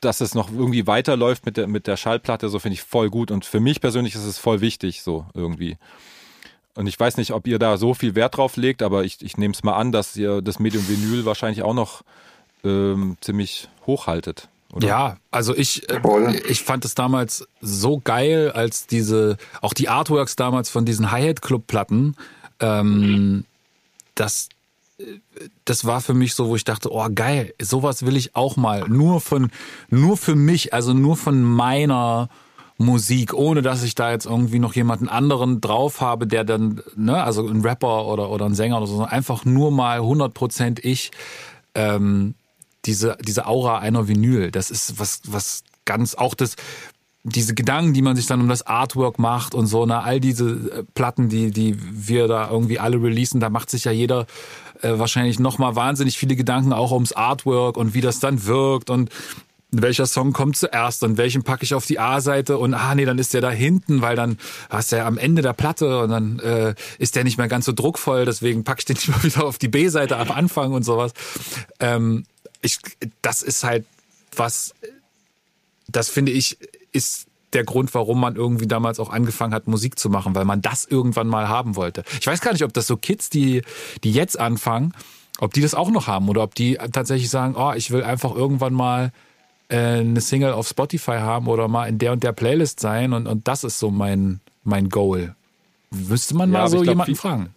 dass 0.00 0.20
es 0.20 0.34
noch 0.34 0.50
irgendwie 0.50 0.86
weiterläuft 0.86 1.46
mit 1.46 1.56
der, 1.56 1.66
mit 1.66 1.86
der 1.86 1.96
Schallplatte, 1.96 2.48
so 2.48 2.58
finde 2.58 2.74
ich 2.74 2.82
voll 2.82 3.10
gut. 3.10 3.30
Und 3.30 3.44
für 3.44 3.60
mich 3.60 3.80
persönlich 3.80 4.14
ist 4.14 4.24
es 4.24 4.38
voll 4.38 4.60
wichtig, 4.60 5.02
so 5.02 5.26
irgendwie. 5.34 5.76
Und 6.74 6.86
ich 6.86 6.98
weiß 6.98 7.16
nicht, 7.16 7.32
ob 7.32 7.46
ihr 7.46 7.58
da 7.58 7.78
so 7.78 7.94
viel 7.94 8.14
Wert 8.14 8.36
drauf 8.36 8.56
legt, 8.56 8.82
aber 8.82 9.04
ich, 9.04 9.22
ich 9.22 9.38
nehme 9.38 9.54
es 9.54 9.64
mal 9.64 9.74
an, 9.74 9.92
dass 9.92 10.16
ihr 10.16 10.42
das 10.42 10.58
Medium 10.58 10.86
Vinyl 10.88 11.24
wahrscheinlich 11.24 11.62
auch 11.62 11.74
noch 11.74 12.02
ähm, 12.64 13.16
ziemlich 13.20 13.68
hochhaltet. 13.86 14.48
Oder? 14.72 14.86
Ja, 14.86 15.16
also 15.30 15.56
ich, 15.56 15.88
äh, 15.88 16.00
ich 16.48 16.62
fand 16.62 16.84
es 16.84 16.94
damals 16.94 17.48
so 17.62 18.00
geil, 18.02 18.50
als 18.50 18.86
diese, 18.86 19.38
auch 19.62 19.72
die 19.72 19.88
Artworks 19.88 20.36
damals 20.36 20.68
von 20.68 20.84
diesen 20.84 21.10
Hi-Hat-Club-Platten, 21.10 22.16
ähm, 22.60 23.44
das, 24.14 24.48
äh, 24.48 24.55
das 25.64 25.84
war 25.84 26.00
für 26.00 26.14
mich 26.14 26.34
so, 26.34 26.48
wo 26.48 26.56
ich 26.56 26.64
dachte, 26.64 26.90
oh 26.92 27.06
geil, 27.14 27.54
sowas 27.60 28.06
will 28.06 28.16
ich 28.16 28.34
auch 28.34 28.56
mal. 28.56 28.88
Nur 28.88 29.20
von, 29.20 29.50
nur 29.90 30.16
für 30.16 30.34
mich, 30.34 30.72
also 30.72 30.94
nur 30.94 31.16
von 31.16 31.42
meiner 31.42 32.28
Musik, 32.78 33.34
ohne 33.34 33.62
dass 33.62 33.82
ich 33.82 33.94
da 33.94 34.10
jetzt 34.10 34.26
irgendwie 34.26 34.58
noch 34.58 34.74
jemanden 34.74 35.08
anderen 35.08 35.60
drauf 35.60 36.00
habe, 36.00 36.26
der 36.26 36.44
dann, 36.44 36.82
ne, 36.94 37.22
also 37.22 37.46
ein 37.46 37.62
Rapper 37.62 38.06
oder, 38.06 38.30
oder 38.30 38.46
ein 38.46 38.54
Sänger 38.54 38.78
oder 38.78 38.86
so, 38.86 39.02
einfach 39.02 39.44
nur 39.44 39.70
mal 39.70 40.00
100% 40.00 40.80
ich, 40.82 41.10
ähm, 41.74 42.34
diese, 42.84 43.16
diese 43.20 43.46
Aura 43.46 43.78
einer 43.78 44.08
Vinyl, 44.08 44.50
das 44.50 44.70
ist 44.70 44.98
was, 44.98 45.22
was 45.26 45.64
ganz, 45.84 46.14
auch 46.14 46.34
das, 46.34 46.56
diese 47.22 47.54
Gedanken, 47.54 47.94
die 47.94 48.02
man 48.02 48.14
sich 48.14 48.26
dann 48.26 48.40
um 48.40 48.48
das 48.48 48.66
Artwork 48.66 49.18
macht 49.18 49.54
und 49.54 49.66
so, 49.66 49.84
ne, 49.86 50.02
all 50.02 50.20
diese 50.20 50.50
äh, 50.50 50.84
Platten, 50.94 51.28
die, 51.28 51.50
die 51.50 51.76
wir 51.80 52.28
da 52.28 52.50
irgendwie 52.50 52.78
alle 52.78 53.02
releasen, 53.02 53.40
da 53.40 53.50
macht 53.50 53.70
sich 53.70 53.84
ja 53.84 53.92
jeder 53.92 54.26
äh, 54.82 54.98
wahrscheinlich 54.98 55.38
nochmal 55.38 55.76
wahnsinnig 55.76 56.18
viele 56.18 56.36
Gedanken 56.36 56.72
auch 56.72 56.92
ums 56.92 57.12
Artwork 57.12 57.76
und 57.76 57.94
wie 57.94 58.00
das 58.00 58.20
dann 58.20 58.46
wirkt 58.46 58.90
und 58.90 59.10
welcher 59.70 60.06
Song 60.06 60.32
kommt 60.32 60.56
zuerst 60.56 61.02
und 61.02 61.16
welchen 61.18 61.42
packe 61.42 61.64
ich 61.64 61.74
auf 61.74 61.86
die 61.86 61.98
A-Seite 61.98 62.58
und 62.58 62.74
ah 62.74 62.94
nee, 62.94 63.04
dann 63.04 63.18
ist 63.18 63.34
der 63.34 63.40
da 63.40 63.50
hinten, 63.50 64.00
weil 64.00 64.16
dann 64.16 64.38
hast 64.70 64.92
du 64.92 64.96
ja 64.96 65.06
am 65.06 65.18
Ende 65.18 65.42
der 65.42 65.52
Platte 65.52 66.00
und 66.00 66.10
dann 66.10 66.38
äh, 66.38 66.74
ist 66.98 67.16
der 67.16 67.24
nicht 67.24 67.38
mehr 67.38 67.48
ganz 67.48 67.66
so 67.66 67.72
druckvoll, 67.72 68.24
deswegen 68.24 68.64
packe 68.64 68.80
ich 68.80 68.84
den 68.84 68.94
nicht 68.96 69.08
mal 69.08 69.22
wieder 69.22 69.44
auf 69.44 69.58
die 69.58 69.68
B-Seite 69.68 70.16
am 70.16 70.30
Anfang 70.30 70.72
und 70.72 70.84
sowas. 70.84 71.12
Ähm, 71.80 72.24
ich, 72.62 72.78
das 73.22 73.42
ist 73.42 73.64
halt 73.64 73.84
was, 74.34 74.74
das 75.88 76.08
finde 76.08 76.32
ich, 76.32 76.58
ist 76.92 77.26
der 77.56 77.64
Grund, 77.64 77.94
warum 77.94 78.20
man 78.20 78.36
irgendwie 78.36 78.66
damals 78.66 79.00
auch 79.00 79.10
angefangen 79.10 79.54
hat, 79.54 79.66
Musik 79.66 79.98
zu 79.98 80.10
machen, 80.10 80.34
weil 80.34 80.44
man 80.44 80.60
das 80.60 80.84
irgendwann 80.84 81.26
mal 81.26 81.48
haben 81.48 81.74
wollte. 81.74 82.04
Ich 82.20 82.26
weiß 82.26 82.40
gar 82.42 82.52
nicht, 82.52 82.62
ob 82.62 82.72
das 82.74 82.86
so 82.86 82.96
Kids, 82.96 83.30
die, 83.30 83.62
die 84.04 84.12
jetzt 84.12 84.38
anfangen, 84.38 84.92
ob 85.38 85.54
die 85.54 85.62
das 85.62 85.74
auch 85.74 85.90
noch 85.90 86.06
haben 86.06 86.28
oder 86.28 86.42
ob 86.42 86.54
die 86.54 86.74
tatsächlich 86.92 87.30
sagen, 87.30 87.54
oh, 87.56 87.72
ich 87.74 87.90
will 87.90 88.04
einfach 88.04 88.34
irgendwann 88.34 88.74
mal 88.74 89.10
äh, 89.68 89.76
eine 89.76 90.20
Single 90.20 90.52
auf 90.52 90.68
Spotify 90.68 91.18
haben 91.18 91.48
oder 91.48 91.66
mal 91.66 91.86
in 91.88 91.98
der 91.98 92.12
und 92.12 92.22
der 92.22 92.32
Playlist 92.32 92.78
sein 92.78 93.14
und, 93.14 93.26
und 93.26 93.48
das 93.48 93.64
ist 93.64 93.78
so 93.78 93.90
mein, 93.90 94.40
mein 94.62 94.90
Goal. 94.90 95.34
Müsste 95.90 96.36
man 96.36 96.52
ja, 96.52 96.60
mal 96.60 96.68
so 96.68 96.76
glaub, 96.76 96.88
jemanden 96.88 97.06
viel, 97.06 97.16
fragen. 97.16 97.54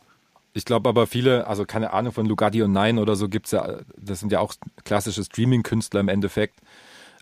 Ich 0.53 0.63
glaube 0.63 0.87
aber 0.87 1.07
viele, 1.07 1.45
also 1.45 1.65
keine 1.65 1.91
Ahnung 1.91 2.13
von 2.13 2.25
Lugatti 2.25 2.63
und 2.63 2.71
Nein 2.71 2.99
oder 2.99 3.15
so 3.15 3.27
gibt's 3.27 3.51
ja, 3.51 3.79
das 3.97 4.21
sind 4.21 4.31
ja 4.31 4.39
auch 4.39 4.53
klassische 4.85 5.23
Streaming-Künstler 5.23 5.99
im 5.99 6.07
Endeffekt. 6.07 6.59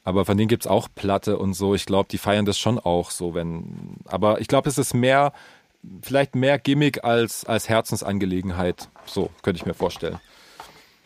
Aber 0.07 0.23
von 0.23 0.38
denen 0.38 0.47
gibt's 0.47 0.67
auch 0.67 0.88
Platte 0.95 1.38
und 1.38 1.53
so. 1.53 1.75
Ich 1.75 1.85
glaube, 1.85 2.07
die 2.09 2.17
feiern 2.17 2.45
das 2.45 2.57
schon 2.57 2.79
auch 2.79 3.11
so, 3.11 3.34
wenn. 3.35 3.97
Aber 4.05 4.39
ich 4.39 4.47
glaube, 4.47 4.69
es 4.69 4.77
ist 4.77 4.93
mehr, 4.93 5.34
vielleicht 6.01 6.34
mehr 6.34 6.59
Gimmick 6.59 7.03
als, 7.03 7.43
als 7.43 7.67
Herzensangelegenheit. 7.67 8.88
So, 9.05 9.31
könnte 9.41 9.59
ich 9.59 9.65
mir 9.65 9.73
vorstellen. 9.73 10.17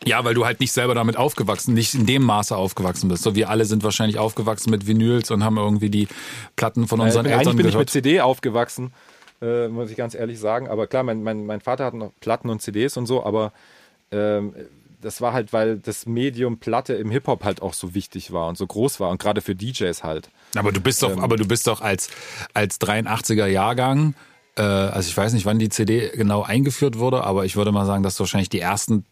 Ja, 0.04 0.24
weil 0.24 0.34
du 0.34 0.46
halt 0.46 0.60
nicht 0.60 0.70
selber 0.70 0.94
damit 0.94 1.16
aufgewachsen, 1.16 1.74
nicht 1.74 1.94
in 1.94 2.06
dem 2.06 2.22
Maße 2.22 2.56
aufgewachsen 2.56 3.08
bist. 3.08 3.24
So 3.24 3.34
wir 3.34 3.50
alle 3.50 3.64
sind 3.64 3.82
wahrscheinlich 3.82 4.20
aufgewachsen 4.20 4.70
mit 4.70 4.86
Vinyls 4.86 5.32
und 5.32 5.42
haben 5.42 5.56
irgendwie 5.56 5.90
die 5.90 6.06
Platten 6.54 6.86
von 6.86 7.00
unseren 7.00 7.26
äh, 7.26 7.30
Eltern 7.30 7.56
bin 7.56 7.66
gehört. 7.66 7.74
ich 7.74 7.78
mit 7.78 7.90
CD 7.90 8.20
aufgewachsen, 8.20 8.92
äh, 9.40 9.66
muss 9.66 9.90
ich 9.90 9.96
ganz 9.96 10.14
ehrlich 10.14 10.38
sagen. 10.38 10.68
Aber 10.68 10.86
klar, 10.86 11.02
mein, 11.02 11.24
mein, 11.24 11.44
mein 11.44 11.60
Vater 11.60 11.86
hat 11.86 11.94
noch 11.94 12.12
Platten 12.20 12.50
und 12.50 12.62
CDs 12.62 12.96
und 12.96 13.06
so, 13.06 13.24
aber 13.24 13.52
ähm, 14.12 14.54
das 15.02 15.20
war 15.20 15.32
halt, 15.32 15.52
weil 15.52 15.78
das 15.78 16.06
Medium 16.06 16.58
Platte 16.58 16.94
im 16.94 17.10
Hip-Hop 17.10 17.44
halt 17.44 17.60
auch 17.60 17.74
so 17.74 17.94
wichtig 17.94 18.32
war 18.32 18.48
und 18.48 18.56
so 18.56 18.66
groß 18.66 19.00
war 19.00 19.10
und 19.10 19.20
gerade 19.20 19.40
für 19.40 19.54
DJs 19.54 20.02
halt. 20.02 20.30
Aber 20.56 20.72
du 20.72 20.80
bist 20.80 21.02
doch, 21.02 21.12
ähm, 21.12 21.20
aber 21.20 21.36
du 21.36 21.46
bist 21.46 21.66
doch 21.66 21.80
als, 21.80 22.08
als 22.54 22.80
83er 22.80 23.46
Jahrgang, 23.46 24.14
äh, 24.56 24.62
also 24.62 25.08
ich 25.08 25.16
weiß 25.16 25.32
nicht, 25.32 25.44
wann 25.44 25.58
die 25.58 25.68
CD 25.68 26.10
genau 26.14 26.42
eingeführt 26.42 26.98
wurde, 26.98 27.24
aber 27.24 27.44
ich 27.44 27.56
würde 27.56 27.72
mal 27.72 27.86
sagen, 27.86 28.02
dass 28.02 28.18
wahrscheinlich 28.18 28.48
die 28.50 28.60
ersten 28.60 29.04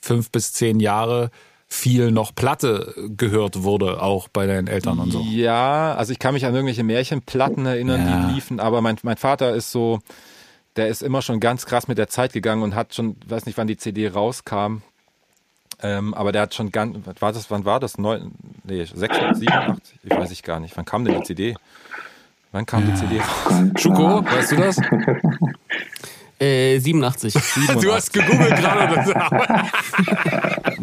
fünf 0.00 0.30
bis 0.30 0.52
zehn 0.52 0.80
Jahre 0.80 1.30
viel 1.66 2.10
noch 2.10 2.34
Platte 2.34 2.94
gehört 3.16 3.62
wurde, 3.62 4.02
auch 4.02 4.28
bei 4.28 4.46
deinen 4.46 4.66
Eltern 4.66 4.98
und 4.98 5.12
so. 5.12 5.20
Ja, 5.20 5.94
also 5.94 6.12
ich 6.12 6.18
kann 6.18 6.34
mich 6.34 6.44
an 6.44 6.52
irgendwelche 6.52 6.82
Märchenplatten 6.82 7.64
erinnern, 7.64 8.00
ja. 8.00 8.26
die 8.26 8.34
liefen, 8.34 8.58
aber 8.58 8.80
mein, 8.80 8.96
mein 9.02 9.16
Vater 9.16 9.54
ist 9.54 9.70
so, 9.70 10.00
der 10.74 10.88
ist 10.88 11.00
immer 11.00 11.22
schon 11.22 11.38
ganz 11.38 11.66
krass 11.66 11.86
mit 11.86 11.96
der 11.96 12.08
Zeit 12.08 12.32
gegangen 12.32 12.64
und 12.64 12.74
hat 12.74 12.94
schon, 12.94 13.16
weiß 13.26 13.46
nicht, 13.46 13.56
wann 13.56 13.68
die 13.68 13.76
CD 13.76 14.08
rauskam, 14.08 14.82
ähm, 15.82 16.14
aber 16.14 16.32
der 16.32 16.42
hat 16.42 16.54
schon 16.54 16.70
ganz, 16.70 16.96
war 17.20 17.32
das, 17.32 17.50
wann 17.50 17.64
war 17.64 17.80
das? 17.80 17.98
Neun, 17.98 18.32
nee, 18.64 18.84
86? 18.84 19.48
Ich 20.02 20.10
weiß 20.10 20.30
ich 20.30 20.42
gar 20.42 20.60
nicht. 20.60 20.76
Wann 20.76 20.84
kam 20.84 21.04
denn 21.04 21.18
die 21.20 21.24
CD? 21.24 21.56
Wann 22.52 22.66
kam 22.66 22.88
ja. 22.88 22.94
die 22.94 23.00
CD 23.00 23.20
raus? 23.20 23.80
Schuko, 23.80 24.24
weißt 24.24 24.52
du 24.52 24.56
das? 24.56 24.76
Äh, 26.40 26.78
87. 26.78 27.34
87. 27.34 27.82
du 27.82 27.92
hast 27.92 28.12
gegoogelt 28.14 28.56
gerade. 28.56 29.04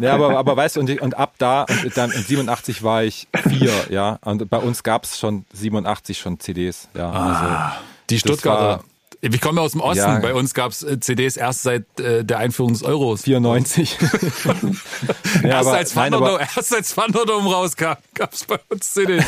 ja, 0.00 0.14
aber, 0.14 0.38
aber 0.38 0.56
weißt 0.56 0.76
du, 0.76 0.80
und, 0.80 1.00
und 1.00 1.18
ab 1.18 1.34
da, 1.38 1.66
und 1.82 1.96
dann 1.96 2.12
in 2.12 2.22
87 2.22 2.84
war 2.84 3.02
ich 3.02 3.26
vier, 3.48 3.72
ja. 3.90 4.20
Und 4.24 4.48
bei 4.48 4.58
uns 4.58 4.84
gab 4.84 5.02
es 5.02 5.18
schon 5.18 5.46
87 5.52 6.16
schon 6.16 6.38
CDs, 6.38 6.88
ja. 6.94 7.10
Also, 7.10 7.44
ah, 7.44 7.76
die 8.08 8.20
Stuttgarter. 8.20 8.84
Ich 9.20 9.40
komme 9.40 9.60
aus 9.60 9.72
dem 9.72 9.80
Osten. 9.80 9.98
Ja. 9.98 10.18
Bei 10.20 10.32
uns 10.32 10.54
gab 10.54 10.70
es 10.70 10.82
äh, 10.82 11.00
CDs 11.00 11.36
erst 11.36 11.62
seit 11.62 11.98
äh, 11.98 12.24
der 12.24 12.38
Einführung 12.38 12.72
des 12.72 12.84
Euros. 12.84 13.22
94. 13.22 13.96
ja, 15.42 15.48
erst, 15.48 15.68
als 15.68 15.94
Thunderdome, 15.94 16.40
erst 16.40 16.74
als 16.74 16.94
Thunderdome 16.94 17.50
rauskam, 17.50 17.94
gab 18.14 18.32
es 18.32 18.44
bei 18.44 18.60
uns 18.68 18.92
CDs. 18.92 19.24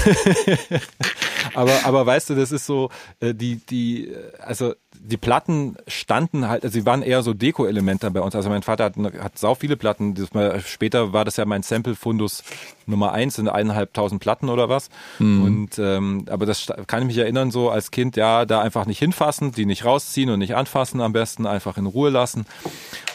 aber, 1.54 1.84
aber 1.84 2.06
weißt 2.06 2.30
du, 2.30 2.34
das 2.36 2.52
ist 2.52 2.66
so, 2.66 2.90
äh, 3.18 3.34
die, 3.34 3.56
die, 3.56 4.14
also 4.38 4.74
die 4.92 5.16
Platten 5.16 5.76
standen 5.86 6.48
halt, 6.48 6.64
also 6.64 6.72
sie 6.74 6.86
waren 6.86 7.02
eher 7.02 7.22
so 7.22 7.32
Deko-Elemente 7.32 8.10
bei 8.10 8.20
uns. 8.20 8.34
Also 8.34 8.48
mein 8.48 8.62
Vater 8.62 8.84
hat, 8.84 8.94
hat 8.96 9.38
sau 9.38 9.54
viele 9.54 9.76
Platten. 9.76 10.14
Später 10.64 11.12
war 11.12 11.24
das 11.24 11.36
ja 11.36 11.44
mein 11.44 11.62
Sample-Fundus 11.62 12.42
Nummer 12.86 13.12
eins 13.12 13.38
in 13.38 13.48
eineinhalbtausend 13.48 14.20
Platten 14.20 14.48
oder 14.48 14.68
was. 14.68 14.90
Mhm. 15.18 15.42
Und 15.44 15.78
ähm, 15.78 16.26
aber 16.28 16.44
das 16.44 16.66
kann 16.86 17.02
ich 17.02 17.06
mich 17.06 17.18
erinnern, 17.18 17.50
so 17.50 17.70
als 17.70 17.90
Kind, 17.90 18.16
ja, 18.16 18.44
da 18.44 18.60
einfach 18.60 18.84
nicht 18.84 18.98
hinfassen, 18.98 19.52
die 19.52 19.64
nicht 19.64 19.84
rausziehen 19.84 20.28
und 20.28 20.40
nicht 20.40 20.54
anfassen, 20.54 21.00
am 21.00 21.12
besten 21.12 21.46
einfach 21.46 21.78
in 21.78 21.86
Ruhe 21.86 22.10
lassen. 22.10 22.44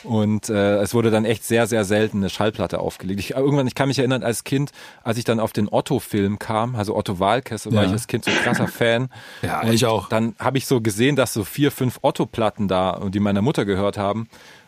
Und 0.04 0.50
äh, 0.50 0.78
es 0.78 0.94
wurde 0.94 1.12
dann 1.12 1.26
echt 1.26 1.44
sehr, 1.44 1.68
sehr 1.68 1.84
selten 1.84 2.18
eine 2.18 2.30
Schallplatte 2.30 2.80
aufgelegt. 2.80 3.20
Ich, 3.20 3.32
irgendwann, 3.32 3.68
ich 3.68 3.76
kann 3.76 3.88
mich 3.88 4.00
erinnern, 4.00 4.24
als 4.24 4.44
Kind, 4.44 4.72
als 5.04 5.18
ich 5.18 5.24
dann 5.24 5.40
auf 5.40 5.52
den 5.52 5.68
Otto-Film 5.70 6.40
kam, 6.40 6.76
also 6.76 6.96
Otto 6.96 7.20
Wahlkessel, 7.20 7.74
ja. 7.74 7.80
war 7.80 7.86
ich 7.86 7.92
als 7.92 8.08
Kind 8.08 8.26
so 8.26 8.32
ein 8.32 8.38
krasser 8.38 8.68
Fan. 8.68 9.10
Ja, 9.42 9.62
und 9.62 9.74
ich 9.74 9.86
auch. 9.86 10.10
Dann 10.10 10.36
habe 10.40 10.58
ich 10.58 10.68
so 10.68 10.80
gesehen, 10.82 11.16
dass 11.16 11.34
so 11.34 11.44
vier, 11.66 11.72
fünf 11.72 12.00
Otto-Platten 12.04 12.68
da, 12.68 13.02
die 13.10 13.20
meiner 13.20 13.42
Mutter 13.42 13.66
gehört 13.66 13.98
haben. 13.98 14.28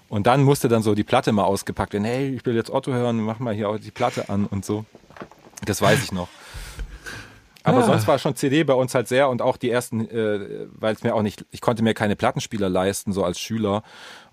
Und 0.10 0.26
dann 0.26 0.44
musste 0.44 0.68
dann 0.68 0.82
so 0.82 0.96
die 0.96 1.04
Platte 1.04 1.32
mal 1.32 1.44
ausgepackt 1.44 1.94
werden. 1.94 2.06
Hey, 2.06 2.30
ich 2.30 2.44
will 2.46 2.56
jetzt 2.56 2.72
Otto 2.72 2.92
hören, 2.92 3.22
mach 3.22 3.38
mal 3.40 3.54
hier 3.54 3.70
auch 3.70 3.78
die 3.78 3.92
Platte 3.92 4.30
an 4.30 4.48
und 4.48 4.66
so. 4.66 4.86
Das 5.66 5.80
weiß 5.82 6.04
ich 6.04 6.12
noch. 6.12 6.28
Aber 7.64 7.82
ja. 7.82 7.86
sonst 7.86 8.08
war 8.08 8.18
schon 8.18 8.36
CD 8.36 8.64
bei 8.64 8.74
uns 8.74 8.96
halt 8.96 9.10
sehr 9.10 9.30
und 9.30 9.42
auch 9.42 9.58
die 9.58 9.70
ersten, 9.70 10.10
äh, 10.10 10.68
weil 10.72 10.96
es 10.96 11.04
mir 11.04 11.14
auch 11.14 11.22
nicht, 11.22 11.46
ich 11.52 11.60
konnte 11.60 11.84
mir 11.84 11.94
keine 11.94 12.16
Plattenspieler 12.16 12.70
leisten, 12.70 13.12
so 13.12 13.26
als 13.26 13.40
Schüler 13.40 13.84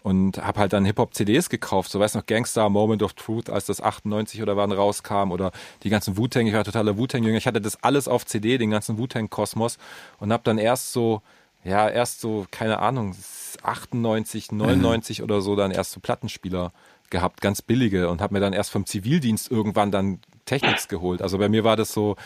und 0.02 0.38
habe 0.38 0.60
halt 0.60 0.72
dann 0.72 0.84
Hip-Hop-CDs 0.84 1.50
gekauft. 1.50 1.90
So 1.90 1.98
weißt 1.98 2.14
du 2.14 2.20
noch, 2.20 2.26
Gangster, 2.26 2.68
Moment 2.70 3.02
of 3.02 3.14
Truth, 3.14 3.50
als 3.50 3.66
das 3.66 3.82
98 3.82 4.40
oder 4.40 4.56
wann 4.56 4.70
rauskam 4.70 5.32
oder 5.32 5.50
die 5.82 5.90
ganzen 5.90 6.16
Wu-Tang, 6.16 6.46
ich 6.46 6.54
war 6.54 6.62
totaler 6.62 6.96
Wu-Tang-Jünger. 6.96 7.36
Ich 7.36 7.46
hatte 7.46 7.60
das 7.60 7.82
alles 7.82 8.06
auf 8.06 8.24
CD, 8.24 8.56
den 8.56 8.70
ganzen 8.70 8.96
Wu-Tang-Kosmos 8.96 9.78
und 10.20 10.32
habe 10.32 10.44
dann 10.44 10.56
erst 10.56 10.92
so, 10.92 11.20
ja, 11.64 11.88
erst 11.88 12.20
so, 12.20 12.46
keine 12.50 12.78
Ahnung, 12.78 13.16
98, 13.62 14.52
99 14.52 15.18
mhm. 15.18 15.24
oder 15.24 15.40
so 15.40 15.56
dann 15.56 15.70
erst 15.70 15.92
so 15.92 16.00
Plattenspieler 16.00 16.72
gehabt, 17.10 17.40
ganz 17.40 17.62
billige 17.62 18.08
und 18.08 18.20
habe 18.20 18.34
mir 18.34 18.40
dann 18.40 18.52
erst 18.52 18.70
vom 18.70 18.86
Zivildienst 18.86 19.50
irgendwann 19.50 19.90
dann 19.90 20.20
Technics 20.46 20.88
geholt. 20.88 21.22
Also 21.22 21.38
bei 21.38 21.48
mir 21.48 21.64
war 21.64 21.76
das 21.76 21.92
so 21.92 22.16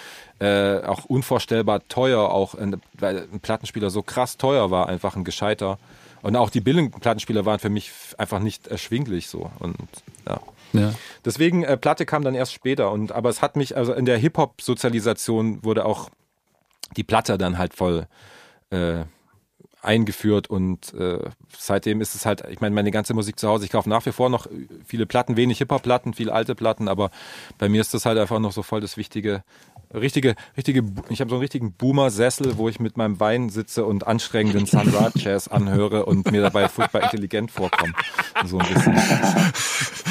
äh, 0.41 0.79
auch 0.79 1.05
unvorstellbar 1.05 1.87
teuer, 1.89 2.31
auch 2.31 2.55
weil 2.95 3.29
ein 3.33 3.41
Plattenspieler 3.41 3.91
so 3.91 4.03
krass 4.03 4.37
teuer 4.39 4.71
war, 4.71 4.89
einfach 4.89 5.17
ein 5.17 5.25
gescheiter. 5.25 5.79
Und 6.23 6.37
auch 6.37 6.51
die 6.51 6.61
billigen 6.61 6.91
Plattenspieler 6.91 7.45
waren 7.45 7.61
für 7.61 7.71
mich 7.71 7.93
einfach 8.17 8.41
nicht 8.41 8.67
erschwinglich 8.67 9.29
so. 9.29 9.51
Und 9.61 9.77
ja. 10.27 10.41
ja. 10.73 10.95
Deswegen, 11.25 11.63
äh, 11.63 11.77
Platte 11.77 12.07
kam 12.07 12.25
dann 12.25 12.35
erst 12.35 12.53
später. 12.53 12.91
Und 12.91 13.13
aber 13.13 13.29
es 13.29 13.41
hat 13.41 13.55
mich, 13.55 13.77
also 13.77 13.93
in 13.93 14.05
der 14.05 14.19
Hip-Hop-Sozialisation 14.19 15.63
wurde 15.65 15.85
auch 15.85 16.11
die 16.97 17.05
Platte 17.05 17.39
dann 17.39 17.59
halt 17.59 17.75
voll 17.75 18.09
äh, 18.71 19.05
eingeführt 19.83 20.49
und 20.49 20.93
äh, 20.95 21.19
seitdem 21.57 22.01
ist 22.01 22.15
es 22.15 22.27
halt, 22.27 22.43
ich 22.51 22.61
meine, 22.61 22.75
meine 22.75 22.91
ganze 22.91 23.15
Musik 23.15 23.39
zu 23.39 23.49
Hause, 23.49 23.65
ich 23.65 23.71
kaufe 23.71 23.89
nach 23.89 24.05
wie 24.07 24.13
vor 24.13 24.29
noch 24.29 24.47
viele 24.85 25.07
Platten, 25.07 25.37
wenig 25.37 25.59
Hip-Hop-Platten, 25.59 26.15
viele 26.15 26.33
alte 26.33 26.55
Platten, 26.55 26.89
aber 26.89 27.11
bei 27.59 27.69
mir 27.69 27.81
ist 27.81 27.95
das 27.95 28.05
halt 28.05 28.19
einfach 28.19 28.41
noch 28.41 28.53
so 28.53 28.63
voll 28.63 28.81
das 28.81 28.97
wichtige, 28.97 29.45
richtige, 29.95 30.35
richtige, 30.57 30.85
ich 31.09 31.21
habe 31.21 31.31
so 31.31 31.37
einen 31.37 31.43
richtigen 31.43 31.73
Boomer-Sessel, 31.73 32.59
wo 32.59 32.69
ich 32.69 32.81
mit 32.81 32.97
meinem 32.97 33.21
Wein 33.21 33.51
sitze 33.51 33.85
und 33.85 34.07
anstrengenden 34.07 34.67
Sun 34.67 34.89
Ra 34.89 35.11
Jazz 35.15 35.49
anhöre 35.49 36.07
und 36.07 36.31
mir 36.31 36.43
dabei 36.43 36.69
furchtbar 36.69 37.05
intelligent 37.05 37.51
vorkomme. 37.51 37.95
So 38.45 38.59
ein 38.59 38.67
bisschen. 38.67 38.99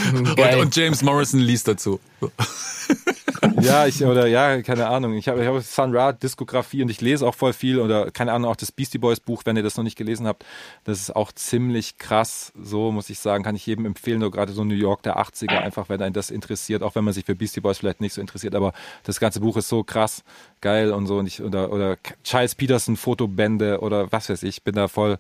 Und, 0.08 0.40
und 0.40 0.76
James 0.76 1.02
Morrison 1.02 1.42
liest 1.42 1.68
dazu. 1.68 2.00
ja, 3.62 3.88
ich, 3.88 4.04
oder 4.04 4.28
ja, 4.28 4.62
keine 4.62 4.88
Ahnung. 4.88 5.14
Ich 5.14 5.28
habe 5.28 5.42
ich 5.42 5.48
hab 5.48 5.62
Sun 5.62 5.96
Ra 5.96 6.12
Diskografie 6.12 6.82
und 6.82 6.90
ich 6.90 7.02
lese 7.02 7.26
auch 7.26 7.36
voll 7.36 7.54
viel 7.54 7.80
oder 7.80 8.12
keine 8.12 8.34
Ahnung, 8.34 8.52
auch 8.52 8.56
das 8.56 8.72
Beastie 8.72 8.98
Boys 8.98 9.20
Buch, 9.20 9.44
wenn 9.46 9.58
ihr 9.58 9.64
das 9.64 9.78
noch 9.78 9.84
nicht 9.84 9.98
gelesen 9.98 10.28
habt. 10.28 10.46
Das 10.84 11.00
ist 11.00 11.16
auch 11.16 11.32
ziemlich 11.32 11.98
krass. 11.98 12.52
So 12.62 12.92
muss 12.92 13.10
ich 13.10 13.20
sagen, 13.20 13.44
kann 13.44 13.56
ich 13.56 13.66
jedem 13.66 13.86
empfehlen, 13.86 14.20
nur 14.20 14.32
gerade 14.32 14.54
so 14.54 14.64
New 14.64 14.76
York 14.76 15.04
der 15.04 15.18
80er, 15.18 15.60
einfach 15.60 15.90
wenn 15.90 16.02
einen 16.02 16.14
das 16.14 16.30
interessiert, 16.30 16.84
auch 16.84 16.96
wenn 16.96 17.04
man 17.04 17.14
sich 17.14 17.26
für 17.26 17.36
Beastie 17.36 17.62
Boys 17.62 17.80
vielleicht 17.80 18.02
nicht 18.02 18.14
so 18.14 18.22
interessiert, 18.22 18.56
aber 18.56 18.74
das 19.04 19.20
ganze 19.20 19.40
Buch 19.40 19.58
ist 19.58 19.70
so 19.70 19.84
krass, 19.84 20.24
geil 20.62 20.92
und 20.92 21.08
so 21.08 21.18
und 21.18 21.28
ich, 21.28 21.42
oder, 21.42 21.72
oder 21.72 21.98
Charles 22.24 22.56
Peterson 22.56 22.98
Fotobände 22.98 23.82
oder 23.82 24.12
was 24.12 24.30
weiß 24.30 24.44
ich, 24.44 24.64
bin 24.64 24.76
da 24.76 24.88
voll 24.88 25.18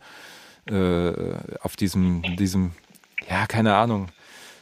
äh, 0.70 1.14
auf 1.62 1.76
diesem, 1.76 2.24
diesem, 2.38 2.72
ja, 3.30 3.48
keine 3.48 3.76
Ahnung. 3.76 4.10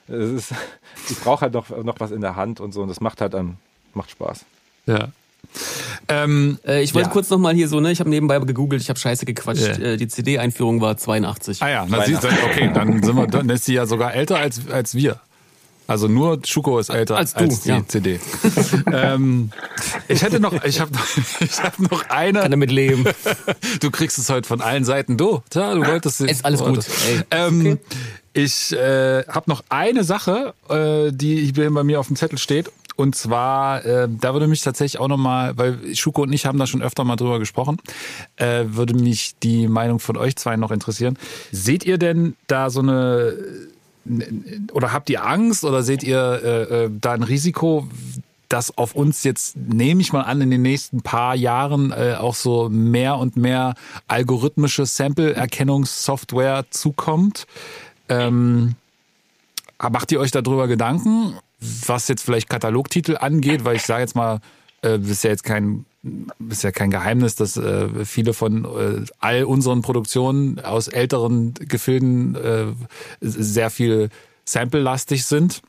Ist, 0.07 0.53
ich 1.09 1.19
brauche 1.19 1.41
halt 1.41 1.53
noch, 1.53 1.69
noch 1.83 1.99
was 1.99 2.11
in 2.11 2.21
der 2.21 2.35
Hand 2.35 2.59
und 2.59 2.73
so 2.73 2.81
und 2.81 2.87
das 2.87 3.01
macht 3.01 3.21
halt 3.21 3.33
dann, 3.33 3.57
macht 3.93 4.11
Spaß. 4.11 4.45
Ja. 4.85 5.09
Ähm, 6.07 6.59
äh, 6.65 6.83
ich 6.83 6.93
wollte 6.93 7.07
ja. 7.07 7.13
kurz 7.13 7.29
nochmal 7.29 7.53
hier 7.53 7.67
so, 7.67 7.79
ne, 7.79 7.91
ich 7.91 7.99
habe 7.99 8.09
nebenbei 8.09 8.39
gegoogelt, 8.39 8.81
ich 8.81 8.89
habe 8.89 8.99
scheiße 8.99 9.25
gequatscht. 9.25 9.79
Yeah. 9.79 9.93
Äh, 9.93 9.97
die 9.97 10.07
CD-Einführung 10.07 10.81
war 10.81 10.97
82. 10.97 11.61
Ah 11.61 11.69
ja, 11.69 11.85
na, 11.87 12.03
siehst 12.05 12.23
du, 12.23 12.27
okay, 12.27 12.71
dann 12.73 13.01
sind 13.01 13.15
wir, 13.15 13.27
dann 13.27 13.49
ist 13.49 13.65
sie 13.65 13.73
ja 13.73 13.85
sogar 13.85 14.13
älter 14.13 14.37
als, 14.37 14.67
als 14.69 14.95
wir. 14.95 15.19
Also 15.87 16.07
nur 16.07 16.39
Schuko 16.43 16.79
ist 16.79 16.89
älter 16.89 17.15
als, 17.15 17.33
du, 17.33 17.41
als 17.41 17.61
die 17.61 17.69
ja. 17.69 17.87
CD. 17.87 18.19
ähm, 18.91 19.51
ich 20.07 20.23
hätte 20.23 20.39
noch, 20.39 20.63
ich 20.63 20.79
habe 20.79 20.91
ich 21.39 21.61
hab 21.61 21.77
noch 21.79 22.09
eine. 22.09 22.41
Kann 22.41 22.51
damit 22.51 22.71
leben. 22.71 23.05
du 23.81 23.91
kriegst 23.91 24.17
es 24.17 24.29
heute 24.29 24.47
von 24.47 24.61
allen 24.61 24.83
Seiten. 24.83 25.15
Du, 25.15 25.43
tja, 25.49 25.75
du 25.75 25.85
wolltest 25.85 26.21
es. 26.21 26.31
Ist 26.31 26.45
alles 26.45 26.63
gut. 26.63 26.85
Ähm, 27.29 27.59
okay. 27.59 27.77
Ich 28.37 28.73
äh, 28.73 29.23
habe 29.29 29.49
noch 29.49 29.63
eine 29.69 30.03
Sache, 30.03 30.53
äh, 30.67 31.13
die 31.13 31.53
bei 31.53 31.83
mir 31.85 32.01
auf 32.01 32.07
dem 32.07 32.17
Zettel 32.17 32.37
steht. 32.37 32.69
Und 32.97 33.15
zwar, 33.15 33.85
äh, 33.85 34.09
da 34.09 34.33
würde 34.33 34.47
mich 34.47 34.61
tatsächlich 34.61 34.99
auch 34.99 35.07
nochmal, 35.07 35.57
weil 35.57 35.95
Schuko 35.95 36.23
und 36.23 36.33
ich 36.33 36.45
haben 36.45 36.59
da 36.59 36.67
schon 36.67 36.81
öfter 36.81 37.05
mal 37.05 37.15
drüber 37.15 37.39
gesprochen, 37.39 37.77
äh, 38.35 38.65
würde 38.67 38.93
mich 38.93 39.35
die 39.41 39.69
Meinung 39.69 39.99
von 39.99 40.17
euch 40.17 40.35
zwei 40.35 40.57
noch 40.57 40.71
interessieren. 40.71 41.17
Seht 41.53 41.85
ihr 41.85 41.97
denn 41.97 42.35
da 42.47 42.69
so 42.69 42.81
eine 42.81 43.37
oder 44.73 44.91
habt 44.91 45.09
ihr 45.09 45.25
Angst 45.25 45.63
oder 45.63 45.81
seht 45.81 46.03
ihr 46.03 46.41
äh, 46.43 46.83
äh, 46.85 46.91
da 47.01 47.13
ein 47.13 47.23
Risiko, 47.23 47.87
dass 48.49 48.77
auf 48.77 48.95
uns 48.95 49.23
jetzt, 49.23 49.57
nehme 49.57 50.01
ich 50.01 50.13
mal 50.13 50.21
an, 50.21 50.41
in 50.41 50.51
den 50.51 50.61
nächsten 50.61 51.01
paar 51.01 51.35
Jahren 51.35 51.91
äh, 51.91 52.15
auch 52.19 52.35
so 52.35 52.69
mehr 52.69 53.17
und 53.17 53.37
mehr 53.37 53.75
algorithmische 54.07 54.85
Sample-Erkennungssoftware 54.85 56.65
zukommt? 56.69 57.47
Ähm, 58.09 58.75
macht 59.79 60.11
ihr 60.11 60.19
euch 60.19 60.31
darüber 60.31 60.67
Gedanken, 60.67 61.37
was 61.59 62.07
jetzt 62.07 62.23
vielleicht 62.23 62.49
Katalogtitel 62.49 63.17
angeht? 63.17 63.65
Weil 63.65 63.75
ich 63.75 63.83
sage 63.83 64.01
jetzt 64.01 64.15
mal, 64.15 64.39
äh, 64.81 64.97
ist 64.99 65.23
ja 65.23 65.31
jetzt 65.31 65.43
kein 65.43 65.85
ist 66.49 66.63
ja 66.63 66.71
kein 66.71 66.91
Geheimnis, 66.91 67.35
dass 67.35 67.57
äh, 67.57 68.05
viele 68.05 68.33
von 68.33 68.65
äh, 68.65 69.05
all 69.19 69.43
unseren 69.45 69.81
Produktionen 69.81 70.59
aus 70.59 70.87
älteren 70.87 71.55
Gefilden 71.55 72.35
äh, 72.35 72.65
sehr 73.21 73.71
viel 73.71 74.09
Sample-lastig 74.45 75.25
sind. 75.25 75.63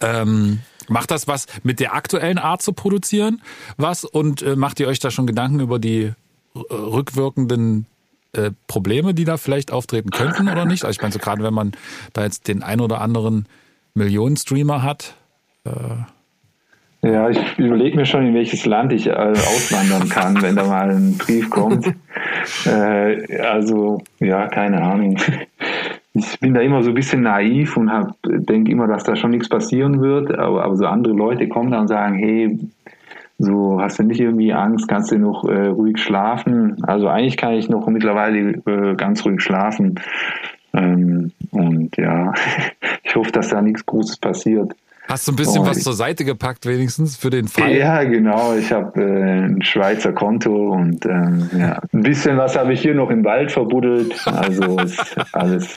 Ähm, 0.00 0.60
macht 0.88 1.10
das 1.10 1.28
was 1.28 1.46
mit 1.62 1.80
der 1.80 1.94
aktuellen 1.94 2.38
Art 2.38 2.62
zu 2.62 2.72
produzieren? 2.72 3.42
Was? 3.76 4.04
Und 4.04 4.40
äh, 4.40 4.56
macht 4.56 4.80
ihr 4.80 4.88
euch 4.88 5.00
da 5.00 5.10
schon 5.10 5.26
Gedanken 5.26 5.60
über 5.60 5.78
die 5.78 6.12
rückwirkenden 6.54 7.86
äh, 8.34 8.50
Probleme, 8.66 9.14
die 9.14 9.24
da 9.24 9.36
vielleicht 9.36 9.72
auftreten 9.72 10.10
könnten 10.10 10.48
oder 10.48 10.64
nicht? 10.64 10.84
Also 10.84 10.96
ich 10.96 11.02
meine, 11.02 11.12
so 11.12 11.18
gerade 11.18 11.42
wenn 11.42 11.54
man 11.54 11.72
da 12.12 12.24
jetzt 12.24 12.48
den 12.48 12.62
ein 12.62 12.80
oder 12.80 13.00
anderen 13.00 13.46
Millionen-Streamer 13.94 14.82
hat, 14.82 15.14
äh, 15.64 15.70
ja, 17.04 17.28
ich 17.28 17.58
überlege 17.58 17.96
mir 17.96 18.06
schon, 18.06 18.26
in 18.26 18.34
welches 18.34 18.64
Land 18.64 18.92
ich 18.92 19.08
äh, 19.08 19.12
auswandern 19.12 20.08
kann, 20.08 20.40
wenn 20.40 20.54
da 20.54 20.64
mal 20.64 20.88
ein 20.88 21.18
Brief 21.18 21.50
kommt. 21.50 21.92
Äh, 22.64 23.40
also, 23.40 24.02
ja, 24.20 24.46
keine 24.48 24.82
Ahnung. 24.82 25.16
Ich 26.14 26.38
bin 26.40 26.54
da 26.54 26.60
immer 26.60 26.82
so 26.82 26.90
ein 26.90 26.94
bisschen 26.94 27.22
naiv 27.22 27.76
und 27.76 27.90
denke 28.24 28.70
immer, 28.70 28.86
dass 28.86 29.04
da 29.04 29.16
schon 29.16 29.30
nichts 29.30 29.48
passieren 29.48 30.00
wird. 30.00 30.36
Aber, 30.38 30.64
aber 30.64 30.76
so 30.76 30.86
andere 30.86 31.14
Leute 31.14 31.48
kommen 31.48 31.70
da 31.70 31.80
und 31.80 31.88
sagen, 31.88 32.16
hey, 32.16 32.58
so 33.38 33.80
hast 33.80 33.98
du 33.98 34.04
nicht 34.04 34.20
irgendwie 34.20 34.52
Angst, 34.52 34.88
kannst 34.88 35.10
du 35.10 35.18
noch 35.18 35.44
äh, 35.44 35.66
ruhig 35.66 35.98
schlafen. 35.98 36.82
Also 36.84 37.08
eigentlich 37.08 37.36
kann 37.36 37.54
ich 37.54 37.68
noch 37.68 37.86
mittlerweile 37.88 38.62
äh, 38.66 38.94
ganz 38.94 39.24
ruhig 39.24 39.40
schlafen. 39.40 40.00
Ähm, 40.74 41.32
und 41.50 41.96
ja, 41.96 42.32
ich 43.02 43.16
hoffe, 43.16 43.32
dass 43.32 43.48
da 43.48 43.60
nichts 43.60 43.84
Großes 43.84 44.18
passiert. 44.18 44.72
Hast 45.12 45.28
du 45.28 45.32
ein 45.32 45.36
bisschen 45.36 45.60
oh, 45.60 45.66
was 45.66 45.82
zur 45.82 45.92
Seite 45.92 46.24
gepackt, 46.24 46.64
wenigstens 46.64 47.18
für 47.18 47.28
den 47.28 47.46
Fall? 47.46 47.76
Ja, 47.76 48.02
genau. 48.02 48.56
Ich 48.56 48.72
habe 48.72 48.98
äh, 48.98 49.44
ein 49.44 49.62
Schweizer 49.62 50.10
Konto 50.14 50.72
und 50.72 51.04
ähm, 51.04 51.50
ja, 51.54 51.82
ein 51.92 52.00
bisschen 52.00 52.38
was 52.38 52.56
habe 52.56 52.72
ich 52.72 52.80
hier 52.80 52.94
noch 52.94 53.10
im 53.10 53.22
Wald 53.22 53.52
verbuddelt. 53.52 54.14
Also 54.26 54.78
ist 54.78 55.14
alles. 55.32 55.76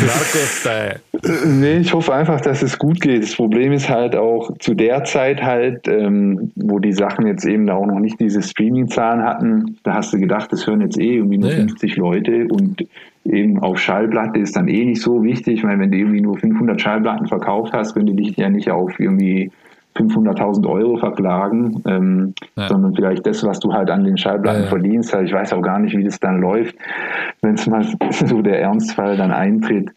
Narcos-Style. 0.00 1.00
nee, 1.44 1.76
ich 1.80 1.92
hoffe 1.92 2.14
einfach, 2.14 2.40
dass 2.40 2.62
es 2.62 2.78
gut 2.78 2.98
geht. 3.02 3.22
Das 3.22 3.34
Problem 3.36 3.72
ist 3.72 3.90
halt 3.90 4.16
auch 4.16 4.56
zu 4.58 4.72
der 4.72 5.04
Zeit 5.04 5.42
halt, 5.42 5.86
ähm, 5.86 6.50
wo 6.54 6.78
die 6.78 6.94
Sachen 6.94 7.26
jetzt 7.26 7.44
eben 7.44 7.68
auch 7.68 7.84
noch 7.84 7.98
nicht 7.98 8.18
diese 8.20 8.40
Streaming-Zahlen 8.40 9.22
hatten, 9.22 9.76
da 9.82 9.96
hast 9.96 10.14
du 10.14 10.18
gedacht, 10.18 10.50
das 10.50 10.66
hören 10.66 10.80
jetzt 10.80 10.98
eh 10.98 11.16
irgendwie 11.16 11.36
nur 11.36 11.50
ja, 11.50 11.56
50 11.56 11.96
Leute 11.96 12.48
und 12.48 12.86
eben 13.24 13.58
auf 13.60 13.78
Schallplatte 13.78 14.40
ist 14.40 14.56
dann 14.56 14.68
eh 14.68 14.84
nicht 14.84 15.02
so 15.02 15.22
wichtig, 15.22 15.64
weil 15.64 15.78
wenn 15.78 15.90
du 15.90 15.98
irgendwie 15.98 16.20
nur 16.20 16.36
500 16.38 16.80
Schallplatten 16.80 17.26
verkauft 17.26 17.72
hast, 17.72 17.94
können 17.94 18.06
die 18.06 18.16
dich 18.16 18.36
ja 18.36 18.48
nicht 18.48 18.70
auf 18.70 18.98
irgendwie 18.98 19.50
500.000 19.96 20.66
Euro 20.66 20.96
verklagen, 20.96 21.82
ähm, 21.86 22.34
ja. 22.56 22.68
sondern 22.68 22.94
vielleicht 22.94 23.26
das, 23.26 23.44
was 23.44 23.60
du 23.60 23.72
halt 23.72 23.90
an 23.90 24.04
den 24.04 24.16
Schallplatten 24.16 24.60
ja, 24.60 24.64
ja. 24.64 24.70
verdienst. 24.70 25.14
Also 25.14 25.26
ich 25.26 25.32
weiß 25.32 25.52
auch 25.52 25.60
gar 25.60 25.78
nicht, 25.78 25.96
wie 25.96 26.04
das 26.04 26.18
dann 26.18 26.40
läuft, 26.40 26.74
wenn 27.42 27.54
es 27.54 27.66
mal 27.66 27.84
so 28.10 28.42
der 28.42 28.60
Ernstfall 28.60 29.16
dann 29.16 29.30
eintritt. 29.30 29.90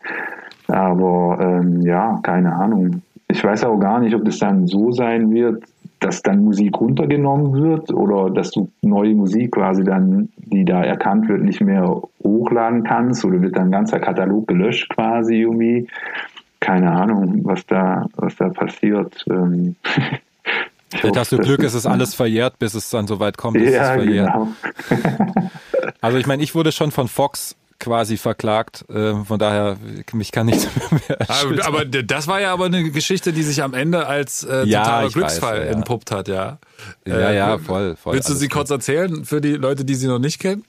Aber 0.67 1.37
ähm, 1.41 1.81
ja, 1.81 2.19
keine 2.23 2.53
Ahnung. 2.53 3.01
Ich 3.27 3.43
weiß 3.43 3.63
auch 3.63 3.77
gar 3.77 3.99
nicht, 3.99 4.13
ob 4.15 4.25
das 4.25 4.39
dann 4.39 4.67
so 4.67 4.91
sein 4.91 5.31
wird, 5.31 5.63
dass 6.05 6.21
dann 6.21 6.43
Musik 6.43 6.79
runtergenommen 6.79 7.53
wird 7.63 7.91
oder 7.91 8.29
dass 8.29 8.51
du 8.51 8.69
neue 8.83 9.15
Musik 9.15 9.53
quasi 9.53 9.83
dann, 9.83 10.29
die 10.37 10.63
da 10.63 10.83
erkannt 10.83 11.27
wird, 11.27 11.41
nicht 11.41 11.61
mehr 11.61 11.99
hochladen 12.23 12.83
kannst 12.83 13.25
oder 13.25 13.41
wird 13.41 13.57
dann 13.57 13.69
ein 13.69 13.71
ganzer 13.71 13.99
Katalog 13.99 14.47
gelöscht 14.47 14.87
quasi 14.89 15.37
irgendwie. 15.37 15.87
Keine 16.59 16.91
Ahnung, 16.91 17.41
was 17.43 17.65
da, 17.65 18.05
was 18.17 18.35
da 18.35 18.49
passiert. 18.49 19.25
Ähm, 19.31 19.75
Vielleicht 20.89 21.17
hast 21.17 21.31
du 21.31 21.37
Glück, 21.37 21.63
es 21.63 21.73
ist 21.73 21.87
alles 21.87 22.13
verjährt, 22.13 22.59
bis 22.59 22.75
es 22.75 22.87
dann 22.91 23.07
soweit 23.07 23.37
kommt. 23.37 23.59
Ja, 23.59 23.95
genau. 23.95 24.49
also 26.01 26.17
ich 26.19 26.27
meine, 26.27 26.43
ich 26.43 26.53
wurde 26.53 26.71
schon 26.71 26.91
von 26.91 27.07
Fox 27.07 27.55
quasi 27.79 28.17
verklagt. 28.17 28.85
Äh, 28.89 29.23
von 29.23 29.39
daher, 29.39 29.77
mich 30.13 30.31
kann 30.31 30.47
nichts 30.47 30.67
mehr 31.07 31.29
aber, 31.29 31.65
aber 31.65 31.85
das 31.85 32.27
war 32.27 32.41
ja 32.41 32.53
aber 32.53 32.65
eine 32.65 32.89
Geschichte, 32.91 33.33
die 33.33 33.43
sich 33.43 33.61
am 33.63 33.73
Ende 33.73 34.07
als 34.07 34.43
äh, 34.43 34.65
ja, 34.65 34.83
totaler 34.83 35.09
Glücksfall 35.09 35.59
weiß, 35.59 35.65
ja. 35.65 35.71
entpuppt 35.71 36.11
hat, 36.11 36.27
ja. 36.27 36.57
Ja, 37.05 37.15
äh, 37.15 37.35
ja, 37.35 37.57
voll, 37.57 37.95
voll. 37.95 38.13
Willst 38.13 38.29
du 38.29 38.33
sie 38.33 38.47
kurz 38.47 38.69
erzählen 38.69 39.25
für 39.25 39.41
die 39.41 39.53
Leute, 39.53 39.85
die 39.85 39.95
sie 39.95 40.07
noch 40.07 40.19
nicht 40.19 40.39
kennen? 40.39 40.63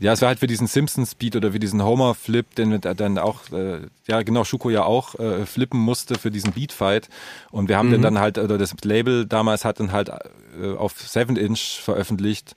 Ja, 0.00 0.12
es 0.12 0.22
war 0.22 0.28
halt 0.28 0.40
für 0.40 0.46
diesen 0.46 0.66
Simpsons-Beat 0.66 1.36
oder 1.36 1.52
für 1.52 1.60
diesen 1.60 1.82
Homer-Flip, 1.82 2.54
den 2.56 2.80
dann 2.80 3.18
auch, 3.18 3.40
äh, 3.52 3.80
ja 4.06 4.22
genau, 4.22 4.44
Schuko 4.44 4.70
ja 4.70 4.84
auch 4.84 5.14
äh, 5.18 5.46
flippen 5.46 5.78
musste 5.78 6.18
für 6.18 6.30
diesen 6.30 6.52
Beat-Fight. 6.52 7.08
Und 7.50 7.68
wir 7.68 7.78
haben 7.78 7.88
mhm. 7.88 7.92
den 7.92 8.02
dann 8.02 8.18
halt, 8.18 8.38
oder 8.38 8.58
das 8.58 8.74
Label 8.82 9.24
damals 9.26 9.64
hat 9.64 9.80
dann 9.80 9.92
halt 9.92 10.08
äh, 10.08 10.74
auf 10.76 10.94
7-Inch 10.94 11.80
veröffentlicht 11.82 12.56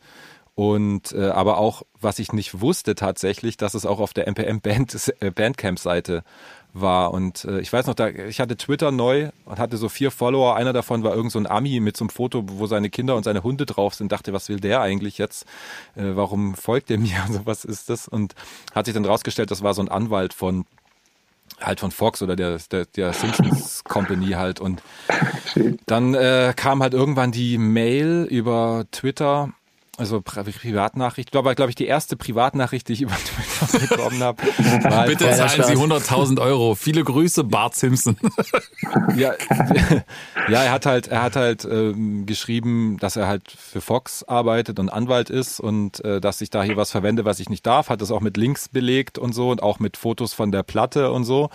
und 0.57 1.11
äh, 1.11 1.29
aber 1.29 1.59
auch, 1.59 1.83
was 2.01 2.17
ich 2.17 2.33
nicht 2.33 2.61
wusste 2.61 2.95
tatsächlich, 2.95 3.57
dass 3.57 3.75
es 3.75 3.85
auch 3.85 3.99
auf 3.99 4.15
der 4.15 4.27
MPM 4.27 4.59
Band, 4.59 5.13
äh, 5.19 5.29
Bandcamp-Seite 5.29 6.23
war. 6.73 7.13
Und 7.13 7.45
äh, 7.45 7.59
ich 7.59 7.71
weiß 7.71 7.85
noch, 7.85 7.93
da, 7.93 8.07
ich 8.07 8.39
hatte 8.39 8.57
Twitter 8.57 8.89
neu 8.89 9.29
und 9.45 9.59
hatte 9.59 9.77
so 9.77 9.87
vier 9.87 10.09
Follower. 10.09 10.55
Einer 10.55 10.73
davon 10.73 11.03
war 11.03 11.13
irgend 11.13 11.31
so 11.31 11.37
ein 11.37 11.45
Ami 11.45 11.79
mit 11.79 11.95
so 11.95 12.05
einem 12.05 12.09
Foto, 12.09 12.43
wo 12.47 12.65
seine 12.65 12.89
Kinder 12.89 13.15
und 13.15 13.21
seine 13.21 13.43
Hunde 13.43 13.67
drauf 13.67 13.93
sind. 13.93 14.11
Dachte, 14.11 14.33
was 14.33 14.49
will 14.49 14.59
der 14.59 14.81
eigentlich 14.81 15.19
jetzt? 15.19 15.45
Äh, 15.95 16.15
warum 16.15 16.55
folgt 16.55 16.89
der 16.89 16.97
mir? 16.97 17.21
Also 17.21 17.41
was 17.45 17.63
ist 17.63 17.91
das? 17.91 18.07
Und 18.07 18.33
hat 18.73 18.85
sich 18.85 18.95
dann 18.95 19.05
rausgestellt, 19.05 19.51
das 19.51 19.61
war 19.61 19.75
so 19.75 19.83
ein 19.83 19.89
Anwalt 19.89 20.33
von 20.33 20.65
halt 21.61 21.79
von 21.79 21.91
Fox 21.91 22.23
oder 22.23 22.35
der, 22.35 22.57
der, 22.71 22.85
der 22.85 23.13
Simpsons 23.13 23.83
Company 23.87 24.31
halt. 24.31 24.59
Und 24.59 24.81
dann 25.85 26.15
äh, 26.15 26.51
kam 26.55 26.81
halt 26.81 26.95
irgendwann 26.95 27.31
die 27.31 27.59
Mail 27.59 28.25
über 28.27 28.85
Twitter 28.91 29.53
also 29.97 30.21
Privatnachricht, 30.21 31.31
glaube 31.31 31.53
glaube 31.55 31.71
ich, 31.71 31.75
die 31.75 31.87
erste 31.87 32.15
Privatnachricht, 32.15 32.87
die 32.87 32.93
ich 32.93 33.01
über 33.03 33.15
Twitter 33.15 33.95
bekommen 33.95 34.21
habe. 34.21 34.43
Bitte 35.07 35.31
zahlen 35.31 35.63
Sie 35.63 35.73
100.000 35.73 36.39
Euro. 36.39 36.75
Viele 36.75 37.03
Grüße, 37.03 37.43
Bart 37.43 37.75
Simpson. 37.75 38.15
ja, 39.15 39.33
ja, 40.49 40.63
er 40.63 40.71
hat 40.71 40.85
halt, 40.85 41.07
er 41.07 41.23
hat 41.23 41.35
halt 41.35 41.65
ähm, 41.65 42.27
geschrieben, 42.27 42.97
dass 42.99 43.15
er 43.15 43.27
halt 43.27 43.51
für 43.51 43.81
Fox 43.81 44.23
arbeitet 44.23 44.79
und 44.79 44.89
Anwalt 44.89 45.31
ist 45.31 45.59
und 45.59 46.03
äh, 46.05 46.21
dass 46.21 46.41
ich 46.41 46.51
da 46.51 46.61
hier 46.61 46.77
was 46.77 46.91
verwende, 46.91 47.25
was 47.25 47.39
ich 47.39 47.49
nicht 47.49 47.65
darf. 47.65 47.89
Hat 47.89 48.01
das 48.01 48.11
auch 48.11 48.21
mit 48.21 48.37
Links 48.37 48.69
belegt 48.69 49.17
und 49.17 49.33
so 49.33 49.49
und 49.49 49.63
auch 49.63 49.79
mit 49.79 49.97
Fotos 49.97 50.33
von 50.33 50.51
der 50.51 50.61
Platte 50.61 51.11
und 51.11 51.23
so. 51.23 51.49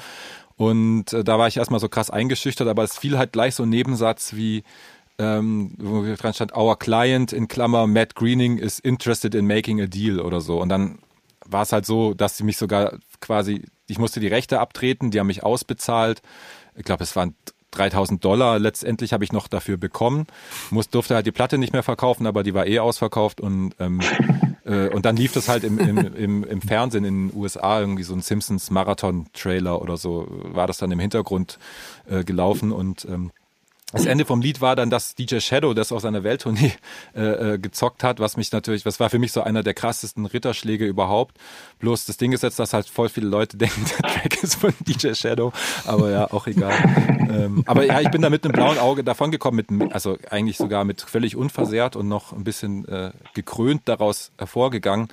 Und 0.57 1.13
äh, 1.13 1.23
da 1.23 1.39
war 1.39 1.47
ich 1.47 1.57
erstmal 1.57 1.81
so 1.81 1.89
krass 1.89 2.11
eingeschüchtert, 2.11 2.67
aber 2.67 2.83
es 2.83 2.99
fiel 2.99 3.19
halt 3.19 3.33
gleich 3.33 3.55
so 3.55 3.63
ein 3.63 3.69
Nebensatz 3.69 4.35
wie 4.35 4.65
ähm, 5.23 5.75
wo 5.79 6.03
dran 6.15 6.35
stand, 6.35 6.57
our 6.57 6.79
client 6.79 7.33
in 7.33 7.49
Klammer 7.49 7.87
Matt 7.87 8.15
Greening 8.15 8.59
is 8.59 8.79
interested 8.79 9.35
in 9.35 9.47
making 9.47 9.81
a 9.81 9.87
deal 9.87 10.21
oder 10.21 10.41
so. 10.41 10.61
Und 10.61 10.69
dann 10.69 10.99
war 11.45 11.63
es 11.63 11.73
halt 11.73 11.87
so, 11.87 12.15
dass 12.15 12.37
sie 12.37 12.45
mich 12.45 12.57
sogar 12.57 12.99
quasi, 13.21 13.65
ich 13.87 13.99
musste 13.99 14.21
die 14.21 14.29
Rechte 14.29 14.61
abtreten, 14.61 15.11
die 15.11 15.21
haben 15.21 15.27
mich 15.27 15.43
ausbezahlt. 15.43 16.23
Ich 16.75 16.85
glaube, 16.85 17.05
es 17.05 17.15
waren 17.17 17.35
3000 17.73 18.23
Dollar 18.25 18.59
letztendlich 18.59 19.13
habe 19.13 19.25
ich 19.25 19.33
noch 19.33 19.49
dafür 19.49 19.77
bekommen. 19.77 20.27
Muss, 20.71 20.91
durfte 20.91 21.15
halt 21.15 21.27
die 21.27 21.33
Platte 21.33 21.59
nicht 21.59 21.73
mehr 21.73 21.83
verkaufen, 21.83 22.27
aber 22.27 22.43
die 22.43 22.55
war 22.55 22.67
eh 22.67 22.79
ausverkauft 22.79 23.41
und 23.41 23.75
ähm, 23.81 24.01
äh, 24.65 24.89
und 24.89 25.05
dann 25.05 25.17
lief 25.17 25.33
das 25.33 25.49
halt 25.49 25.65
im, 25.65 25.79
im, 25.79 26.15
im, 26.15 26.45
im 26.45 26.63
Fernsehen 26.63 27.05
in 27.05 27.29
den 27.29 27.37
USA 27.37 27.81
irgendwie 27.81 28.03
so 28.03 28.15
ein 28.15 28.21
Simpsons 28.21 28.71
Marathon 28.71 29.27
Trailer 29.33 29.81
oder 29.81 29.97
so 29.97 30.27
war 30.29 30.67
das 30.67 30.79
dann 30.79 30.93
im 30.93 31.01
Hintergrund 31.01 31.59
äh, 32.09 32.25
gelaufen 32.25 32.73
und 32.73 33.07
ähm, 33.07 33.33
das 33.93 34.07
Ende 34.07 34.25
vom 34.25 34.41
Lied 34.41 34.61
war 34.61 34.75
dann, 34.75 34.91
dass 34.91 35.15
DJ 35.15 35.39
Shadow 35.39 35.75
das 35.75 35.93
auf 35.93 36.01
seiner 36.01 36.25
Welttournee 36.25 36.73
äh, 37.15 37.55
äh, 37.55 37.59
gezockt 37.59 38.03
hat, 38.03 38.21
was 38.21 38.37
mich 38.37 38.51
natürlich, 38.51 38.87
was 38.87 38.99
war 38.99 39.11
für 39.11 39.19
mich 39.19 39.33
so 39.33 39.43
einer 39.43 39.63
der 39.63 39.75
krassesten 39.75 40.27
Ritterschläge 40.27 40.87
überhaupt. 40.87 41.37
Bloß 41.79 42.07
das 42.07 42.17
Ding 42.17 42.33
ist 42.33 42.43
jetzt, 42.43 42.59
dass 42.59 42.73
halt 42.73 42.89
voll 42.89 43.09
viele 43.09 43.29
Leute 43.29 43.57
denken, 43.59 43.85
der 43.85 44.11
Track 44.11 44.43
ist 44.43 44.57
von 44.57 44.73
DJ 44.81 45.15
Shadow, 45.15 45.53
aber 45.87 46.11
ja, 46.11 46.31
auch 46.33 46.47
egal. 46.47 46.73
ähm, 47.31 47.63
aber 47.67 47.85
ja, 47.85 48.01
ich 48.01 48.11
bin 48.11 48.23
da 48.23 48.31
mit 48.31 48.45
einem 48.45 48.53
blauen 48.53 48.79
Auge 48.79 49.05
davon 49.05 49.31
gekommen, 49.31 49.65
mit, 49.69 49.93
also 49.93 50.17
eigentlich 50.31 50.57
sogar 50.57 50.85
mit 50.85 51.03
völlig 51.03 51.37
unversehrt 51.37 51.95
und 51.95 52.09
noch 52.09 52.33
ein 52.33 52.45
bisschen 52.45 52.89
äh, 52.89 53.13
gekrönt 53.35 53.83
daraus 53.85 54.33
hervorgegangen. 54.39 55.09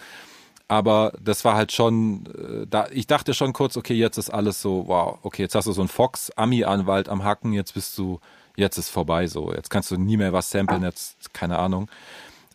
Aber 0.70 1.14
das 1.20 1.44
war 1.44 1.56
halt 1.56 1.72
schon, 1.72 2.28
äh, 2.28 2.68
da 2.70 2.88
ich 2.92 3.08
dachte 3.08 3.34
schon 3.34 3.54
kurz, 3.54 3.76
okay, 3.76 3.96
jetzt 3.96 4.18
ist 4.18 4.30
alles 4.30 4.62
so, 4.62 4.88
wow, 4.88 5.18
okay, 5.24 5.42
jetzt 5.42 5.56
hast 5.56 5.66
du 5.66 5.72
so 5.72 5.82
einen 5.82 5.90
Fox-Ami-Anwalt 5.90 7.10
am 7.10 7.24
Hacken, 7.24 7.54
jetzt 7.54 7.74
bist 7.74 7.98
du 7.98 8.20
jetzt 8.60 8.78
ist 8.78 8.90
vorbei 8.90 9.28
so. 9.28 9.54
Jetzt 9.54 9.70
kannst 9.70 9.92
du 9.92 9.98
nie 9.98 10.18
mehr 10.18 10.34
was 10.34 10.52
samplen, 10.52 10.84
jetzt 10.84 11.34
keine 11.34 11.58
Ahnung. 11.58 11.90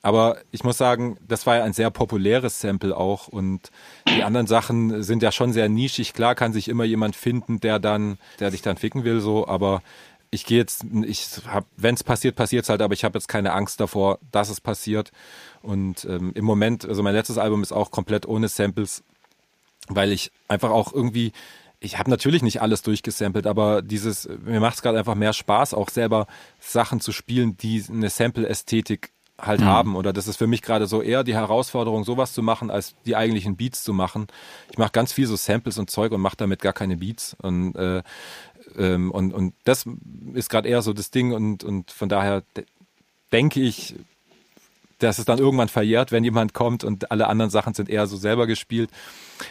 Aber 0.02 0.36
ich 0.50 0.64
muss 0.64 0.76
sagen, 0.76 1.16
das 1.26 1.46
war 1.46 1.56
ja 1.56 1.64
ein 1.64 1.72
sehr 1.72 1.90
populäres 1.90 2.60
Sample 2.60 2.94
auch 2.94 3.26
und 3.26 3.70
die 4.06 4.22
anderen 4.22 4.46
Sachen 4.46 5.02
sind 5.02 5.22
ja 5.22 5.32
schon 5.32 5.54
sehr 5.54 5.70
nischig. 5.70 6.12
Klar 6.12 6.34
kann 6.34 6.52
sich 6.52 6.68
immer 6.68 6.84
jemand 6.84 7.16
finden, 7.16 7.58
der 7.58 7.78
dann, 7.78 8.18
der 8.38 8.50
dich 8.50 8.60
dann 8.60 8.76
ficken 8.76 9.04
will, 9.04 9.22
so, 9.22 9.48
aber 9.48 9.82
ich 10.30 10.44
gehe 10.44 10.58
jetzt, 10.58 10.84
ich 11.06 11.26
hab, 11.46 11.64
wenn 11.76 11.94
es 11.94 12.04
passiert, 12.04 12.36
passiert 12.36 12.64
es 12.64 12.68
halt, 12.68 12.82
aber 12.82 12.92
ich 12.92 13.04
habe 13.04 13.16
jetzt 13.16 13.28
keine 13.28 13.54
Angst 13.54 13.80
davor, 13.80 14.18
dass 14.30 14.50
es 14.50 14.60
passiert. 14.60 15.10
Und 15.62 16.04
ähm, 16.04 16.32
im 16.34 16.44
Moment, 16.44 16.86
also 16.86 17.02
mein 17.02 17.14
letztes 17.14 17.38
Album 17.38 17.62
ist 17.62 17.72
auch 17.72 17.90
komplett 17.90 18.26
ohne 18.26 18.48
Samples, 18.48 19.04
weil 19.88 20.12
ich 20.12 20.32
einfach 20.48 20.70
auch 20.70 20.92
irgendwie 20.92 21.32
ich 21.84 21.98
habe 21.98 22.10
natürlich 22.10 22.42
nicht 22.42 22.62
alles 22.62 22.82
durchgesampelt, 22.82 23.46
aber 23.46 23.82
dieses, 23.82 24.26
mir 24.44 24.60
macht 24.60 24.76
es 24.76 24.82
gerade 24.82 24.98
einfach 24.98 25.14
mehr 25.14 25.34
Spaß, 25.34 25.74
auch 25.74 25.90
selber 25.90 26.26
Sachen 26.58 27.00
zu 27.00 27.12
spielen, 27.12 27.58
die 27.58 27.84
eine 27.88 28.08
Sample-Ästhetik 28.08 29.12
halt 29.38 29.60
mhm. 29.60 29.66
haben. 29.66 29.96
Oder 29.96 30.14
das 30.14 30.26
ist 30.26 30.36
für 30.36 30.46
mich 30.46 30.62
gerade 30.62 30.86
so 30.86 31.02
eher 31.02 31.24
die 31.24 31.34
Herausforderung, 31.34 32.04
sowas 32.04 32.32
zu 32.32 32.42
machen, 32.42 32.70
als 32.70 32.94
die 33.04 33.16
eigentlichen 33.16 33.56
Beats 33.56 33.84
zu 33.84 33.92
machen. 33.92 34.28
Ich 34.70 34.78
mache 34.78 34.92
ganz 34.92 35.12
viel 35.12 35.26
so 35.26 35.36
Samples 35.36 35.76
und 35.76 35.90
Zeug 35.90 36.12
und 36.12 36.22
mache 36.22 36.38
damit 36.38 36.62
gar 36.62 36.72
keine 36.72 36.96
Beats. 36.96 37.36
Und, 37.42 37.76
äh, 37.76 38.02
ähm, 38.78 39.10
und, 39.10 39.34
und 39.34 39.54
das 39.64 39.84
ist 40.32 40.48
gerade 40.48 40.68
eher 40.68 40.80
so 40.80 40.94
das 40.94 41.10
Ding 41.10 41.32
und, 41.32 41.64
und 41.64 41.90
von 41.90 42.08
daher 42.08 42.44
denke 43.30 43.60
ich, 43.60 43.94
dass 45.04 45.18
es 45.18 45.24
dann 45.24 45.38
irgendwann 45.38 45.68
verjährt, 45.68 46.12
wenn 46.12 46.24
jemand 46.24 46.54
kommt 46.54 46.84
und 46.84 47.10
alle 47.10 47.28
anderen 47.28 47.50
Sachen 47.50 47.74
sind 47.74 47.88
eher 47.88 48.06
so 48.06 48.16
selber 48.16 48.46
gespielt. 48.46 48.90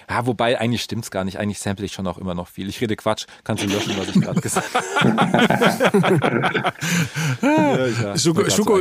Ja, 0.10 0.26
wobei 0.26 0.60
eigentlich 0.60 0.82
stimmt's 0.82 1.12
gar 1.12 1.24
nicht. 1.24 1.40
Eigentlich 1.40 1.60
sample 1.60 1.86
ich 1.86 1.94
schon 1.94 2.08
auch 2.08 2.18
immer 2.18 2.34
noch 2.36 2.48
viel. 2.48 2.70
Ich 2.70 2.82
rede 2.82 2.96
Quatsch. 2.96 3.26
Kannst 3.44 3.64
du 3.64 3.68
löschen, 3.68 3.94
was 3.98 4.08
ich 4.08 4.22
gerade 4.22 4.42
gesagt 4.42 4.74
habe? 4.74 4.84
ja, 8.04 8.18
Schuko, 8.18 8.50
Schuko, 8.50 8.80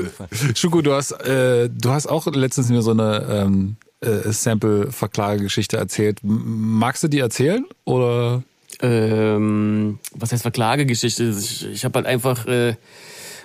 Schuko, 0.55 0.83
du 0.83 0.93
hast, 0.93 1.13
äh, 1.13 1.69
du 1.69 1.91
hast 1.91 2.07
auch 2.07 2.27
letztens 2.27 2.69
mir 2.71 2.83
so 2.83 2.93
eine 2.93 3.27
ähm, 3.31 3.77
äh, 4.01 4.33
Sample-Verklagegeschichte 4.33 5.77
erzählt. 5.77 6.21
Magst 6.23 7.03
du 7.03 7.09
die 7.09 7.19
erzählen 7.19 7.65
oder? 7.85 8.43
Ähm, 8.81 9.99
was 10.15 10.33
heißt 10.33 10.43
Verklagegeschichte? 10.43 11.35
Ich, 11.39 11.67
ich 11.67 11.85
habe 11.85 11.99
halt 11.99 12.07
einfach 12.07 12.47
äh, 12.47 12.75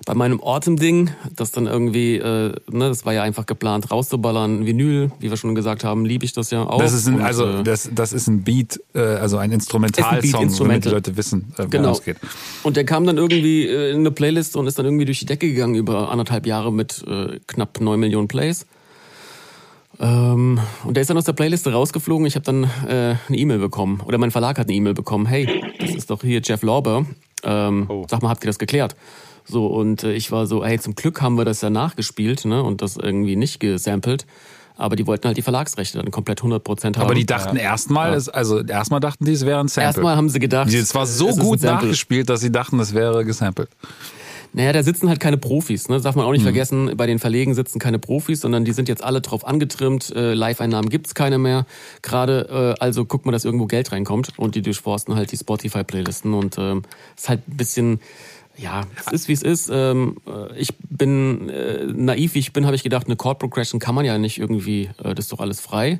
bei 0.08 0.14
meinem 0.14 0.42
Autumn-Ding, 0.42 1.12
das 1.36 1.52
dann 1.52 1.68
irgendwie, 1.68 2.16
äh, 2.16 2.54
ne, 2.72 2.88
das 2.88 3.06
war 3.06 3.14
ja 3.14 3.24
einfach 3.24 3.46
geplant 3.46 3.92
rauszuballern, 3.92 4.66
Vinyl, 4.66 5.12
wie 5.20 5.30
wir 5.30 5.36
schon 5.36 5.54
gesagt 5.54 5.84
haben, 5.84 6.06
liebe 6.06 6.24
ich 6.24 6.32
das 6.32 6.50
ja 6.50 6.64
auch. 6.64 6.80
Das 6.80 6.94
ist 6.94 7.10
ein, 7.10 7.16
und, 7.16 7.22
also 7.24 7.46
äh, 7.46 7.64
das, 7.64 7.90
das 7.94 8.14
ist 8.14 8.28
ein 8.28 8.44
Beat, 8.44 8.80
äh, 8.96 9.02
also 9.02 9.36
ein 9.36 9.52
Instrumentalsong, 9.52 10.50
damit 10.60 10.86
die 10.86 10.90
Leute 10.90 11.18
wissen, 11.18 11.54
äh, 11.58 11.66
genau. 11.68 11.92
es 11.92 12.04
geht. 12.04 12.16
Und 12.64 12.78
der 12.78 12.86
kam 12.86 13.06
dann 13.06 13.18
irgendwie 13.18 13.68
äh, 13.68 13.92
in 13.92 14.00
eine 14.00 14.12
Playlist 14.12 14.56
und 14.56 14.66
ist 14.66 14.80
dann 14.80 14.86
irgendwie 14.86 15.04
durch 15.04 15.20
die 15.20 15.26
Decke 15.26 15.50
gegangen 15.50 15.76
über 15.76 16.10
anderthalb 16.10 16.48
Jahre 16.48 16.72
mit 16.72 17.04
äh, 17.06 17.42
knapp 17.46 17.82
neun 17.82 18.00
Millionen 18.00 18.30
Plays. 18.30 18.66
Ähm, 20.00 20.58
und 20.86 20.96
der 20.96 21.02
ist 21.02 21.10
dann 21.10 21.18
aus 21.18 21.26
der 21.26 21.34
Playliste 21.34 21.74
rausgeflogen. 21.74 22.26
Ich 22.26 22.36
habe 22.36 22.46
dann 22.46 22.64
äh, 22.88 23.16
eine 23.28 23.38
E-Mail 23.38 23.58
bekommen. 23.58 24.00
Oder 24.06 24.20
mein 24.20 24.32
Verlag 24.32 24.58
hat 24.58 24.68
eine 24.68 24.76
E-Mail 24.78 24.94
bekommen. 24.94 25.26
Hey, 25.26 25.62
das 25.82 25.90
ist 25.90 26.10
doch 26.10 26.22
hier 26.22 26.40
Jeff 26.42 26.62
Lorber. 26.62 27.06
Ähm, 27.44 27.88
oh. 27.90 28.06
Sag 28.10 28.22
mal, 28.22 28.30
habt 28.30 28.44
ihr 28.46 28.48
das 28.48 28.58
geklärt? 28.58 28.96
So, 29.48 29.68
und 29.68 30.04
äh, 30.04 30.14
ich 30.14 30.32
war 30.32 30.46
so, 30.46 30.64
hey, 30.64 30.80
zum 30.80 30.96
Glück 30.96 31.22
haben 31.22 31.38
wir 31.38 31.46
das 31.46 31.62
ja 31.62 31.70
nachgespielt, 31.70 32.46
ne, 32.46 32.64
und 32.64 32.82
das 32.82 32.98
irgendwie 32.98 33.36
nicht 33.36 33.60
gesampelt. 33.60 34.26
Aber 34.76 34.96
die 34.96 35.08
wollten 35.08 35.26
halt 35.26 35.38
die 35.38 35.42
Verlagsrechte 35.42 35.98
dann 35.98 36.12
komplett 36.12 36.42
100% 36.42 36.84
haben. 36.84 37.02
Aber 37.02 37.16
die 37.16 37.26
dachten 37.26 37.56
ja. 37.56 37.64
erstmal, 37.64 38.12
ja. 38.12 38.32
also 38.32 38.62
erstmal 38.62 39.00
dachten 39.00 39.26
die, 39.26 39.32
es 39.32 39.46
wäre 39.46 39.60
ein 39.60 39.68
Sample. 39.68 39.88
Erstmal 39.88 40.16
haben 40.16 40.30
sie 40.30 40.40
gedacht. 40.40 40.72
Es 40.72 40.94
war 40.94 41.08
so 41.08 41.30
gut 41.30 41.64
nachgespielt, 41.64 42.30
dass 42.30 42.42
sie 42.42 42.52
dachten, 42.52 42.80
es 42.80 42.94
wäre 42.94 43.26
gesampelt. 43.26 43.70
Naja, 44.54 44.74
da 44.74 44.82
sitzen 44.82 45.10
halt 45.10 45.20
keine 45.20 45.38
Profis, 45.38 45.90
ne? 45.90 45.96
Das 45.96 46.04
darf 46.04 46.16
man 46.16 46.26
auch 46.26 46.32
nicht 46.32 46.42
mhm. 46.42 46.46
vergessen. 46.46 46.92
Bei 46.96 47.06
den 47.06 47.20
Verlegen 47.20 47.54
sitzen 47.54 47.80
keine 47.80 48.00
Profis, 48.00 48.42
sondern 48.42 48.66
die 48.66 48.72
sind 48.72 48.88
jetzt 48.88 49.04
alle 49.04 49.22
drauf 49.22 49.46
angetrimmt. 49.46 50.16
Äh, 50.16 50.34
Live-Einnahmen 50.34 50.90
gibt's 50.90 51.14
keine 51.16 51.38
mehr. 51.38 51.66
Gerade, 52.02 52.76
äh, 52.80 52.82
also 52.82 53.06
guckt 53.06 53.26
mal, 53.26 53.32
dass 53.32 53.46
irgendwo 53.46 53.66
Geld 53.66 53.92
reinkommt 53.92 54.34
und 54.38 54.56
die 54.56 54.62
durchforsten 54.62 55.16
halt 55.16 55.32
die 55.32 55.38
Spotify-Playlisten 55.38 56.34
und 56.34 56.58
ähm, 56.58 56.84
ist 57.16 57.30
halt 57.30 57.48
ein 57.48 57.58
bisschen 57.58 58.00
ja, 58.58 58.82
es 58.96 59.12
ist 59.12 59.28
wie 59.28 59.34
es 59.34 59.44
ist. 59.44 59.70
Ähm, 59.72 60.18
äh, 60.28 60.58
ich 60.58 60.70
bin 60.78 61.50
äh, 61.50 61.86
naiv, 61.86 62.34
wie 62.34 62.40
ich 62.40 62.54
bin, 62.54 62.66
habe 62.66 62.76
ich 62.76 62.84
gedacht, 62.84 63.06
eine 63.06 63.16
Chord 63.16 63.40
Progression 63.40 63.80
kann 63.80 63.96
man 63.96 64.06
ja 64.06 64.18
nicht 64.18 64.40
irgendwie, 64.40 64.90
äh, 65.04 65.14
das 65.14 65.26
ist 65.26 65.32
doch 65.32 65.40
alles 65.40 65.60
frei. 65.62 66.00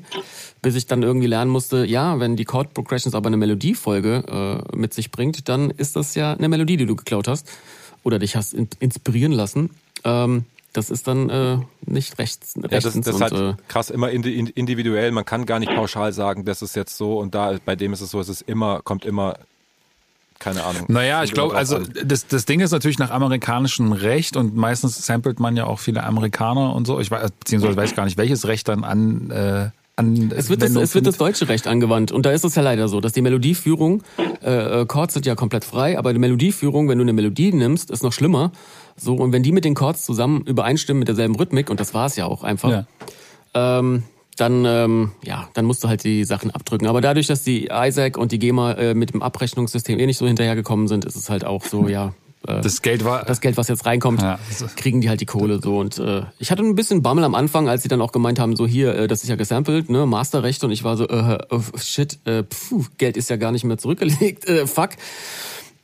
Bis 0.60 0.74
ich 0.74 0.86
dann 0.86 1.02
irgendwie 1.02 1.28
lernen 1.28 1.50
musste, 1.50 1.84
ja, 1.84 2.18
wenn 2.18 2.36
die 2.36 2.44
Chord 2.44 2.74
Progressions 2.74 3.14
aber 3.14 3.28
eine 3.28 3.36
Melodiefolge 3.36 4.64
äh, 4.72 4.76
mit 4.76 4.92
sich 4.92 5.10
bringt, 5.10 5.48
dann 5.48 5.70
ist 5.70 5.96
das 5.96 6.14
ja 6.14 6.32
eine 6.32 6.48
Melodie, 6.48 6.76
die 6.76 6.86
du 6.86 6.96
geklaut 6.96 7.28
hast 7.28 7.48
oder 8.02 8.18
dich 8.18 8.36
hast 8.36 8.54
in 8.54 8.68
inspirieren 8.80 9.32
lassen. 9.32 9.70
Ähm, 10.04 10.44
das 10.72 10.90
ist 10.90 11.08
dann 11.08 11.30
äh, 11.30 11.58
nicht 11.86 12.18
rechts. 12.18 12.54
Ja, 12.56 12.68
das, 12.68 12.84
das 12.84 12.94
ist 12.94 13.20
halt 13.20 13.32
äh, 13.32 13.54
krass, 13.68 13.90
immer 13.90 14.10
individuell. 14.10 15.10
Man 15.12 15.24
kann 15.24 15.46
gar 15.46 15.58
nicht 15.58 15.74
pauschal 15.74 16.12
sagen, 16.12 16.44
das 16.44 16.62
ist 16.62 16.76
jetzt 16.76 16.96
so 16.96 17.18
und 17.18 17.34
da 17.34 17.56
bei 17.64 17.74
dem 17.74 17.92
ist 17.92 18.00
es 18.00 18.10
so, 18.10 18.20
es 18.20 18.28
ist 18.28 18.42
immer, 18.42 18.80
kommt 18.82 19.04
immer 19.04 19.38
keine 20.38 20.64
Ahnung. 20.64 20.84
Naja, 20.88 21.24
ich 21.24 21.32
glaube, 21.32 21.56
also 21.56 21.78
das, 21.78 22.26
das 22.26 22.44
Ding 22.44 22.60
ist 22.60 22.70
natürlich 22.70 22.98
nach 22.98 23.10
amerikanischem 23.10 23.92
Recht 23.92 24.36
und 24.36 24.56
meistens 24.56 25.04
samplet 25.04 25.40
man 25.40 25.56
ja 25.56 25.66
auch 25.66 25.80
viele 25.80 26.04
Amerikaner 26.04 26.74
und 26.74 26.86
so. 26.86 27.00
Ich 27.00 27.10
weiß, 27.10 27.32
beziehungsweise 27.32 27.76
weiß 27.76 27.94
gar 27.96 28.04
nicht, 28.04 28.16
welches 28.18 28.46
Recht 28.46 28.68
dann 28.68 28.84
an 28.84 29.30
äh, 29.30 29.70
an 29.98 30.32
es 30.36 30.48
wird, 30.48 30.62
das, 30.62 30.76
es 30.76 30.94
wird 30.94 31.06
das 31.06 31.18
deutsche 31.18 31.48
Recht 31.48 31.66
angewandt 31.66 32.12
und 32.12 32.24
da 32.24 32.30
ist 32.30 32.44
es 32.44 32.54
ja 32.54 32.62
leider 32.62 32.86
so, 32.86 33.00
dass 33.00 33.12
die 33.12 33.20
Melodieführung, 33.20 34.04
äh, 34.44 34.82
äh, 34.82 34.86
Chords 34.86 35.14
sind 35.14 35.26
ja 35.26 35.34
komplett 35.34 35.64
frei, 35.64 35.98
aber 35.98 36.12
die 36.12 36.20
Melodieführung, 36.20 36.88
wenn 36.88 36.98
du 36.98 37.02
eine 37.02 37.12
Melodie 37.12 37.52
nimmst, 37.52 37.90
ist 37.90 38.04
noch 38.04 38.12
schlimmer. 38.12 38.52
So 38.96 39.16
und 39.16 39.32
wenn 39.32 39.42
die 39.42 39.50
mit 39.50 39.64
den 39.64 39.74
Chords 39.74 40.04
zusammen 40.04 40.42
übereinstimmen 40.42 41.00
mit 41.00 41.08
derselben 41.08 41.34
Rhythmik 41.34 41.68
und 41.68 41.80
das 41.80 41.94
war 41.94 42.06
es 42.06 42.14
ja 42.14 42.26
auch 42.26 42.44
einfach, 42.44 42.70
ja. 42.70 42.86
Ähm, 43.54 44.04
dann, 44.40 44.64
ähm, 44.64 45.12
ja, 45.24 45.48
dann 45.54 45.64
musst 45.64 45.84
du 45.84 45.88
halt 45.88 46.04
die 46.04 46.24
Sachen 46.24 46.50
abdrücken. 46.50 46.86
Aber 46.86 47.00
dadurch, 47.00 47.26
dass 47.26 47.42
die 47.42 47.68
Isaac 47.72 48.16
und 48.16 48.32
die 48.32 48.38
GEMA 48.38 48.72
äh, 48.72 48.94
mit 48.94 49.12
dem 49.12 49.22
Abrechnungssystem 49.22 49.98
eh 49.98 50.06
nicht 50.06 50.18
so 50.18 50.26
hinterhergekommen 50.26 50.88
sind, 50.88 51.04
ist 51.04 51.16
es 51.16 51.28
halt 51.28 51.44
auch 51.44 51.64
so, 51.64 51.88
ja. 51.88 52.14
Äh, 52.46 52.60
das 52.60 52.82
Geld 52.82 53.04
war. 53.04 53.24
Das 53.24 53.40
Geld, 53.40 53.56
was 53.56 53.68
jetzt 53.68 53.84
reinkommt, 53.84 54.22
ja, 54.22 54.38
kriegen 54.76 55.00
die 55.00 55.08
halt 55.08 55.20
die 55.20 55.26
Kohle 55.26 55.60
so. 55.60 55.78
Und 55.78 55.98
äh, 55.98 56.22
ich 56.38 56.50
hatte 56.50 56.62
ein 56.62 56.74
bisschen 56.74 57.02
Bammel 57.02 57.24
am 57.24 57.34
Anfang, 57.34 57.68
als 57.68 57.82
sie 57.82 57.88
dann 57.88 58.00
auch 58.00 58.12
gemeint 58.12 58.38
haben, 58.38 58.56
so 58.56 58.66
hier, 58.66 58.94
äh, 58.94 59.08
das 59.08 59.22
ist 59.22 59.28
ja 59.28 59.36
gesampelt, 59.36 59.90
ne, 59.90 60.06
Masterrechte. 60.06 60.66
Und 60.66 60.72
ich 60.72 60.84
war 60.84 60.96
so, 60.96 61.08
äh, 61.08 61.38
oh, 61.50 61.60
shit, 61.76 62.18
äh, 62.24 62.44
pfuh, 62.44 62.84
Geld 62.96 63.16
ist 63.16 63.30
ja 63.30 63.36
gar 63.36 63.52
nicht 63.52 63.64
mehr 63.64 63.78
zurückgelegt, 63.78 64.46
äh, 64.46 64.66
fuck. 64.66 64.90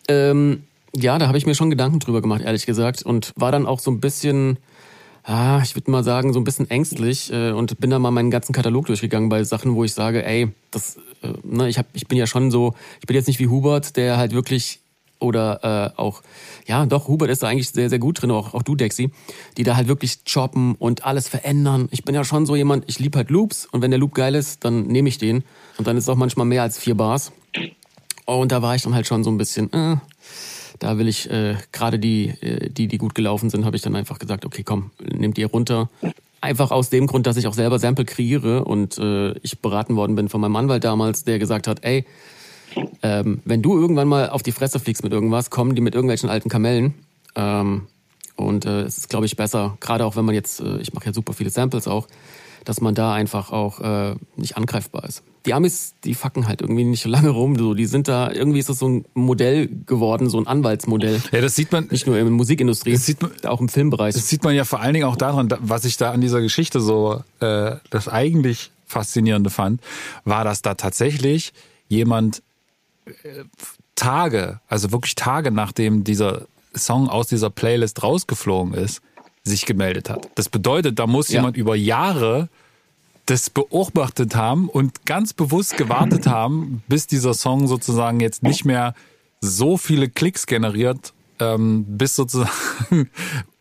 Ähm, 0.08 0.62
ja, 0.96 1.18
da 1.18 1.26
habe 1.26 1.38
ich 1.38 1.46
mir 1.46 1.56
schon 1.56 1.70
Gedanken 1.70 1.98
drüber 1.98 2.20
gemacht, 2.20 2.42
ehrlich 2.42 2.66
gesagt. 2.66 3.02
Und 3.02 3.32
war 3.36 3.50
dann 3.50 3.66
auch 3.66 3.80
so 3.80 3.90
ein 3.90 4.00
bisschen 4.00 4.58
ah, 5.24 5.60
ich 5.62 5.74
würde 5.74 5.90
mal 5.90 6.04
sagen, 6.04 6.32
so 6.32 6.40
ein 6.40 6.44
bisschen 6.44 6.70
ängstlich 6.70 7.32
äh, 7.32 7.50
und 7.50 7.78
bin 7.80 7.90
da 7.90 7.98
mal 7.98 8.10
meinen 8.10 8.30
ganzen 8.30 8.52
Katalog 8.52 8.86
durchgegangen 8.86 9.28
bei 9.28 9.42
Sachen, 9.44 9.74
wo 9.74 9.84
ich 9.84 9.92
sage, 9.92 10.24
ey, 10.24 10.52
das, 10.70 10.98
äh, 11.22 11.32
ne, 11.42 11.68
ich 11.68 11.78
hab, 11.78 11.86
ich 11.94 12.06
bin 12.06 12.18
ja 12.18 12.26
schon 12.26 12.50
so, 12.50 12.74
ich 13.00 13.06
bin 13.06 13.16
jetzt 13.16 13.26
nicht 13.26 13.40
wie 13.40 13.48
Hubert, 13.48 13.96
der 13.96 14.18
halt 14.18 14.32
wirklich 14.32 14.80
oder 15.20 15.92
äh, 15.96 15.98
auch, 15.98 16.22
ja, 16.66 16.84
doch, 16.86 17.08
Hubert 17.08 17.30
ist 17.30 17.42
da 17.42 17.48
eigentlich 17.48 17.70
sehr, 17.70 17.88
sehr 17.88 17.98
gut 17.98 18.20
drin, 18.20 18.30
auch, 18.30 18.52
auch 18.52 18.62
du, 18.62 18.74
Dexy, 18.74 19.10
die 19.56 19.62
da 19.62 19.76
halt 19.76 19.88
wirklich 19.88 20.24
choppen 20.24 20.74
und 20.74 21.04
alles 21.04 21.28
verändern. 21.28 21.88
Ich 21.90 22.04
bin 22.04 22.14
ja 22.14 22.24
schon 22.24 22.44
so 22.44 22.56
jemand, 22.56 22.84
ich 22.88 22.98
liebe 22.98 23.16
halt 23.16 23.30
Loops 23.30 23.66
und 23.66 23.80
wenn 23.80 23.90
der 23.90 23.98
Loop 23.98 24.14
geil 24.14 24.34
ist, 24.34 24.64
dann 24.64 24.86
nehme 24.86 25.08
ich 25.08 25.18
den. 25.18 25.44
Und 25.78 25.86
dann 25.86 25.96
ist 25.96 26.04
es 26.04 26.08
auch 26.08 26.16
manchmal 26.16 26.46
mehr 26.46 26.62
als 26.62 26.78
vier 26.78 26.94
Bars. 26.94 27.32
Und 28.26 28.52
da 28.52 28.60
war 28.60 28.74
ich 28.74 28.82
dann 28.82 28.94
halt 28.94 29.06
schon 29.06 29.24
so 29.24 29.30
ein 29.30 29.38
bisschen, 29.38 29.72
äh, 29.72 29.96
da 30.78 30.98
will 30.98 31.08
ich 31.08 31.30
äh, 31.30 31.56
gerade 31.72 31.98
die, 31.98 32.28
äh, 32.40 32.70
die, 32.70 32.88
die 32.88 32.98
gut 32.98 33.14
gelaufen 33.14 33.50
sind, 33.50 33.64
habe 33.64 33.76
ich 33.76 33.82
dann 33.82 33.96
einfach 33.96 34.18
gesagt, 34.18 34.44
okay, 34.44 34.62
komm, 34.62 34.90
nehmt 35.00 35.38
ihr 35.38 35.46
runter. 35.46 35.88
Einfach 36.40 36.70
aus 36.70 36.90
dem 36.90 37.06
Grund, 37.06 37.26
dass 37.26 37.36
ich 37.36 37.46
auch 37.46 37.54
selber 37.54 37.78
Sample 37.78 38.04
kreiere 38.04 38.64
und 38.64 38.98
äh, 38.98 39.32
ich 39.38 39.60
beraten 39.60 39.96
worden 39.96 40.14
bin 40.14 40.28
von 40.28 40.40
meinem 40.40 40.56
Anwalt 40.56 40.84
damals, 40.84 41.24
der 41.24 41.38
gesagt 41.38 41.66
hat, 41.66 41.84
ey, 41.84 42.04
ähm, 43.02 43.40
wenn 43.44 43.62
du 43.62 43.78
irgendwann 43.78 44.08
mal 44.08 44.28
auf 44.28 44.42
die 44.42 44.52
Fresse 44.52 44.80
fliegst 44.80 45.04
mit 45.04 45.12
irgendwas, 45.12 45.50
kommen 45.50 45.74
die 45.74 45.80
mit 45.80 45.94
irgendwelchen 45.94 46.28
alten 46.28 46.48
Kamellen. 46.48 46.94
Ähm, 47.34 47.86
und 48.36 48.66
äh, 48.66 48.82
es 48.82 48.98
ist, 48.98 49.08
glaube 49.08 49.26
ich, 49.26 49.36
besser, 49.36 49.76
gerade 49.80 50.04
auch 50.04 50.16
wenn 50.16 50.24
man 50.24 50.34
jetzt, 50.34 50.60
äh, 50.60 50.78
ich 50.78 50.92
mache 50.92 51.06
ja 51.06 51.12
super 51.12 51.32
viele 51.32 51.50
Samples 51.50 51.86
auch, 51.86 52.08
dass 52.64 52.80
man 52.80 52.94
da 52.94 53.12
einfach 53.12 53.52
auch 53.52 53.80
äh, 53.80 54.14
nicht 54.36 54.56
angreifbar 54.56 55.04
ist. 55.04 55.22
Die 55.46 55.52
Amis, 55.54 55.94
die 56.04 56.14
fucken 56.14 56.48
halt 56.48 56.62
irgendwie 56.62 56.84
nicht 56.84 57.02
so 57.02 57.08
lange 57.08 57.28
rum. 57.28 57.56
So, 57.58 57.74
die 57.74 57.84
sind 57.86 58.08
da, 58.08 58.30
irgendwie 58.32 58.58
ist 58.58 58.68
das 58.70 58.78
so 58.78 58.88
ein 58.88 59.04
Modell 59.14 59.68
geworden, 59.86 60.30
so 60.30 60.38
ein 60.38 60.46
Anwaltsmodell. 60.46 61.20
Ja, 61.32 61.40
das 61.42 61.54
sieht 61.54 61.70
man. 61.72 61.86
Nicht 61.90 62.06
nur 62.06 62.16
in 62.16 62.24
der 62.24 62.32
Musikindustrie, 62.32 62.92
Das 62.92 63.04
sieht 63.04 63.20
man- 63.20 63.32
auch 63.46 63.60
im 63.60 63.68
Filmbereich. 63.68 64.14
Das 64.14 64.28
sieht 64.28 64.42
man 64.42 64.54
ja 64.54 64.64
vor 64.64 64.80
allen 64.80 64.94
Dingen 64.94 65.06
auch 65.06 65.16
daran, 65.16 65.48
da- 65.48 65.58
was 65.60 65.84
ich 65.84 65.96
da 65.98 66.12
an 66.12 66.20
dieser 66.22 66.40
Geschichte 66.40 66.80
so 66.80 67.22
äh, 67.40 67.76
das 67.90 68.08
eigentlich 68.08 68.70
faszinierende 68.86 69.50
fand, 69.50 69.80
war, 70.24 70.44
dass 70.44 70.62
da 70.62 70.74
tatsächlich 70.74 71.52
jemand 71.88 72.42
äh, 73.06 73.10
Tage, 73.96 74.60
also 74.68 74.92
wirklich 74.92 75.14
Tage 75.14 75.50
nachdem 75.50 76.04
dieser 76.04 76.42
Song 76.74 77.08
aus 77.08 77.28
dieser 77.28 77.50
Playlist 77.50 78.02
rausgeflogen 78.02 78.74
ist, 78.74 79.00
sich 79.44 79.66
gemeldet 79.66 80.10
hat. 80.10 80.28
Das 80.34 80.48
bedeutet, 80.48 80.98
da 80.98 81.06
muss 81.06 81.28
Ja. 81.28 81.36
jemand 81.40 81.56
über 81.56 81.76
Jahre 81.76 82.48
das 83.26 83.48
beobachtet 83.48 84.34
haben 84.34 84.68
und 84.68 85.06
ganz 85.06 85.32
bewusst 85.32 85.78
gewartet 85.78 86.26
haben, 86.26 86.82
bis 86.88 87.06
dieser 87.06 87.32
Song 87.32 87.66
sozusagen 87.68 88.20
jetzt 88.20 88.42
nicht 88.42 88.66
mehr 88.66 88.94
so 89.40 89.78
viele 89.78 90.10
Klicks 90.10 90.46
generiert, 90.46 91.13
ähm, 91.40 91.84
bis 91.88 92.16
sozusagen. 92.16 92.50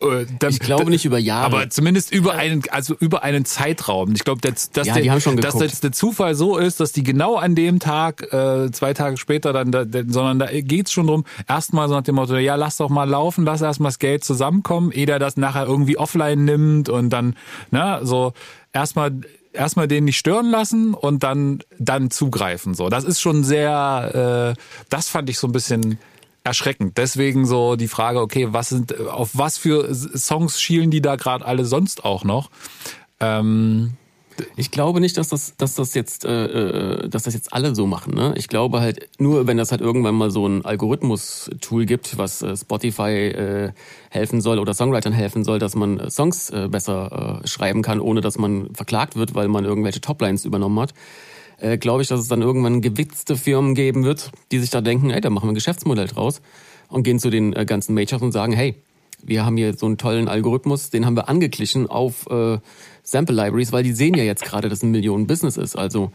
Äh, 0.00 0.26
da- 0.38 0.48
Ich 0.48 0.58
glaube 0.60 0.90
nicht 0.90 1.06
über 1.06 1.18
Jahre. 1.18 1.46
Aber 1.46 1.70
zumindest 1.70 2.12
über 2.12 2.34
einen, 2.34 2.62
also 2.70 2.94
über 3.00 3.22
einen 3.22 3.46
Zeitraum. 3.46 4.12
Ich 4.14 4.22
glaube, 4.24 4.40
dass, 4.42 4.70
dass, 4.70 4.86
Ja, 4.86 4.94
der, 4.94 5.02
dass 5.40 5.54
jetzt 5.72 5.82
der 5.84 5.92
Zufall 5.92 6.34
so 6.34 6.58
ist, 6.58 6.78
dass 6.80 6.92
die 6.92 7.02
genau 7.02 7.36
an 7.36 7.54
dem 7.54 7.78
Tag, 7.78 8.30
äh, 8.32 8.70
zwei 8.70 8.92
Tage 8.92 9.16
später 9.16 9.54
dann, 9.54 9.70
da, 9.72 9.84
sondern 10.06 10.38
da 10.40 10.46
geht's 10.52 10.92
schon 10.92 11.06
drum, 11.06 11.24
erstmal 11.48 11.88
so 11.88 11.94
nach 11.94 12.02
dem 12.02 12.16
Motto, 12.16 12.36
ja, 12.36 12.54
lass 12.56 12.76
doch 12.76 12.90
mal 12.90 13.08
laufen, 13.08 13.44
lass 13.46 13.62
erstmal 13.62 13.88
das 13.88 13.98
Geld 13.98 14.24
zusammenkommen, 14.24 14.92
ehe 14.92 15.06
der 15.06 15.18
das 15.18 15.38
nachher 15.38 15.64
irgendwie 15.66 15.96
offline 15.96 16.44
nimmt 16.44 16.90
und 16.90 17.08
dann, 17.08 17.34
na, 17.70 18.04
so 18.04 18.34
erstmal 18.74 19.12
erstmal 19.54 19.88
den 19.88 20.04
nicht 20.04 20.18
stören 20.18 20.50
lassen 20.50 20.92
und 20.94 21.22
dann 21.22 21.60
dann 21.78 22.10
zugreifen 22.10 22.74
so 22.74 22.88
das 22.88 23.04
ist 23.04 23.20
schon 23.20 23.44
sehr 23.44 24.54
äh, 24.56 24.60
das 24.90 25.08
fand 25.08 25.30
ich 25.30 25.38
so 25.38 25.46
ein 25.46 25.52
bisschen 25.52 25.96
erschreckend 26.44 26.96
deswegen 26.98 27.46
so 27.46 27.74
die 27.76 27.88
Frage 27.88 28.20
okay 28.20 28.48
was 28.52 28.68
sind 28.68 28.98
auf 29.08 29.30
was 29.32 29.58
für 29.58 29.92
Songs 29.94 30.60
schielen 30.60 30.90
die 30.90 31.02
da 31.02 31.16
gerade 31.16 31.44
alle 31.44 31.64
sonst 31.64 32.04
auch 32.04 32.24
noch 32.24 32.50
ähm, 33.20 33.94
Ich 34.56 34.70
glaube 34.70 35.00
nicht, 35.00 35.16
dass 35.16 35.28
das, 35.28 35.56
dass 35.56 35.74
das 35.74 35.94
jetzt, 35.94 36.24
äh, 36.24 36.44
äh, 36.46 37.08
dass 37.08 37.24
das 37.24 37.34
jetzt 37.34 37.52
alle 37.52 37.74
so 37.74 37.86
machen. 37.86 38.14
Ne? 38.14 38.34
Ich 38.36 38.48
glaube 38.48 38.80
halt 38.80 39.08
nur, 39.18 39.46
wenn 39.46 39.56
das 39.56 39.70
halt 39.70 39.80
irgendwann 39.80 40.14
mal 40.14 40.30
so 40.30 40.46
ein 40.46 40.64
Algorithmus-Tool 40.64 41.86
gibt, 41.86 42.18
was 42.18 42.42
äh, 42.42 42.56
Spotify 42.56 43.10
äh, 43.10 43.72
helfen 44.10 44.40
soll 44.40 44.58
oder 44.58 44.74
Songwritern 44.74 45.12
helfen 45.12 45.44
soll, 45.44 45.58
dass 45.58 45.74
man 45.74 46.00
äh, 46.00 46.10
Songs 46.10 46.50
äh, 46.50 46.68
besser 46.68 47.40
äh, 47.42 47.46
schreiben 47.46 47.82
kann, 47.82 48.00
ohne 48.00 48.20
dass 48.20 48.38
man 48.38 48.74
verklagt 48.74 49.16
wird, 49.16 49.34
weil 49.34 49.48
man 49.48 49.64
irgendwelche 49.64 50.00
Toplines 50.00 50.44
übernommen 50.44 50.80
hat. 50.80 50.94
Äh, 51.58 51.78
glaube 51.78 52.02
ich, 52.02 52.08
dass 52.08 52.20
es 52.20 52.28
dann 52.28 52.42
irgendwann 52.42 52.80
gewitzte 52.80 53.36
Firmen 53.36 53.74
geben 53.74 54.04
wird, 54.04 54.32
die 54.50 54.58
sich 54.58 54.70
da 54.70 54.80
denken, 54.80 55.10
ey, 55.10 55.20
da 55.20 55.30
machen 55.30 55.46
wir 55.46 55.52
ein 55.52 55.54
Geschäftsmodell 55.54 56.08
draus 56.08 56.40
und 56.88 57.02
gehen 57.02 57.18
zu 57.18 57.30
den 57.30 57.54
äh, 57.54 57.64
ganzen 57.64 57.94
Majors 57.94 58.22
und 58.22 58.32
sagen, 58.32 58.52
hey, 58.52 58.74
wir 59.22 59.46
haben 59.46 59.56
hier 59.56 59.74
so 59.74 59.86
einen 59.86 59.96
tollen 59.96 60.28
Algorithmus, 60.28 60.90
den 60.90 61.06
haben 61.06 61.16
wir 61.16 61.28
angeglichen 61.28 61.88
auf 61.88 62.26
äh, 62.26 62.58
Sample 63.02 63.34
Libraries, 63.34 63.72
weil 63.72 63.82
die 63.82 63.92
sehen 63.92 64.14
ja 64.14 64.24
jetzt 64.24 64.44
gerade, 64.44 64.68
dass 64.68 64.82
ein 64.82 64.90
Millionen-Business 64.90 65.56
ist. 65.56 65.76
Also 65.76 66.12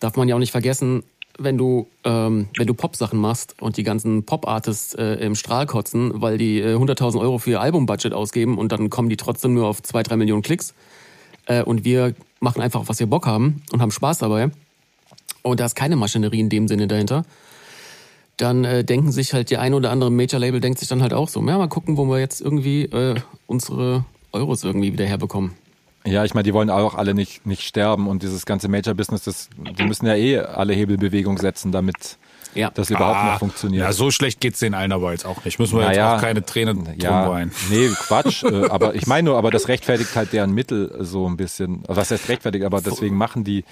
darf 0.00 0.16
man 0.16 0.28
ja 0.28 0.34
auch 0.34 0.40
nicht 0.40 0.52
vergessen, 0.52 1.04
wenn 1.38 1.58
du 1.58 1.88
ähm, 2.04 2.48
wenn 2.56 2.66
du 2.66 2.74
Pop-Sachen 2.74 3.18
machst 3.18 3.60
und 3.60 3.76
die 3.76 3.82
ganzen 3.82 4.24
Pop-Artists 4.24 4.94
äh, 4.94 5.14
im 5.14 5.34
Strahl 5.34 5.66
kotzen, 5.66 6.12
weil 6.14 6.38
die 6.38 6.60
äh, 6.60 6.76
100.000 6.76 7.20
Euro 7.20 7.38
für 7.38 7.50
ihr 7.50 7.60
Albumbudget 7.60 8.12
ausgeben 8.12 8.58
und 8.58 8.72
dann 8.72 8.90
kommen 8.90 9.08
die 9.08 9.16
trotzdem 9.16 9.54
nur 9.54 9.66
auf 9.66 9.82
zwei 9.82 10.02
drei 10.02 10.16
Millionen 10.16 10.42
Klicks 10.42 10.74
äh, 11.46 11.62
und 11.62 11.84
wir 11.84 12.14
machen 12.40 12.62
einfach, 12.62 12.80
auf 12.80 12.88
was 12.88 13.00
wir 13.00 13.06
Bock 13.06 13.26
haben 13.26 13.62
und 13.72 13.80
haben 13.82 13.90
Spaß 13.90 14.18
dabei 14.18 14.50
und 15.44 15.60
da 15.60 15.66
ist 15.66 15.76
keine 15.76 15.94
Maschinerie 15.96 16.40
in 16.40 16.48
dem 16.48 16.66
Sinne 16.66 16.88
dahinter, 16.88 17.22
dann 18.36 18.64
äh, 18.64 18.82
denken 18.82 19.12
sich 19.12 19.32
halt 19.32 19.50
die 19.50 19.58
ein 19.58 19.74
oder 19.74 19.90
andere 19.92 20.10
Major-Label 20.10 20.60
denkt 20.60 20.80
sich 20.80 20.88
dann 20.88 21.02
halt 21.02 21.12
auch 21.12 21.28
so, 21.28 21.40
ja, 21.46 21.56
mal 21.58 21.68
gucken, 21.68 21.96
wo 21.96 22.06
wir 22.06 22.18
jetzt 22.18 22.40
irgendwie 22.40 22.82
äh, 22.86 23.14
unsere 23.46 24.04
Euros 24.32 24.64
irgendwie 24.64 24.92
wieder 24.92 25.04
herbekommen. 25.04 25.52
Ja, 26.06 26.24
ich 26.24 26.34
meine, 26.34 26.42
die 26.42 26.52
wollen 26.52 26.68
auch 26.68 26.96
alle 26.96 27.14
nicht, 27.14 27.46
nicht 27.46 27.62
sterben 27.62 28.08
und 28.08 28.22
dieses 28.22 28.44
ganze 28.44 28.68
Major-Business, 28.68 29.22
das, 29.22 29.48
die 29.78 29.84
müssen 29.84 30.06
ja 30.06 30.16
eh 30.16 30.38
alle 30.40 30.74
Hebelbewegung 30.74 31.38
setzen, 31.38 31.70
damit 31.72 32.18
Ja. 32.54 32.70
das 32.74 32.90
überhaupt 32.90 33.16
ah, 33.18 33.32
noch 33.32 33.38
funktioniert. 33.38 33.84
ja 33.84 33.92
so 33.92 34.10
schlecht 34.10 34.40
geht's 34.40 34.58
den 34.58 34.74
allen 34.74 34.92
aber 34.92 35.12
jetzt 35.12 35.24
auch 35.26 35.44
nicht 35.44 35.58
müssen 35.58 35.78
wir 35.78 35.84
Naja, 35.86 36.10
jetzt 36.12 36.18
auch 36.18 36.26
keine 36.26 36.44
Tränen 36.44 36.88
ja, 36.98 37.30
weinen 37.30 37.52
nee, 37.70 37.88
Quatsch. 37.88 38.42
äh, 38.44 38.66
aber 38.70 38.94
ich 38.96 39.06
meine 39.06 39.26
nur, 39.30 39.38
aber 39.38 39.50
das 39.50 39.68
rechtfertigt 39.68 40.14
halt 40.16 40.32
deren 40.32 40.52
Mittel 40.52 40.94
so 41.00 41.26
ein 41.28 41.36
bisschen. 41.36 41.82
Was 41.86 42.10
heißt 42.10 42.28
rechtfertigt? 42.28 42.64
Aber 42.64 42.80
deswegen 42.80 43.16
machen 43.16 43.44
die. 43.44 43.64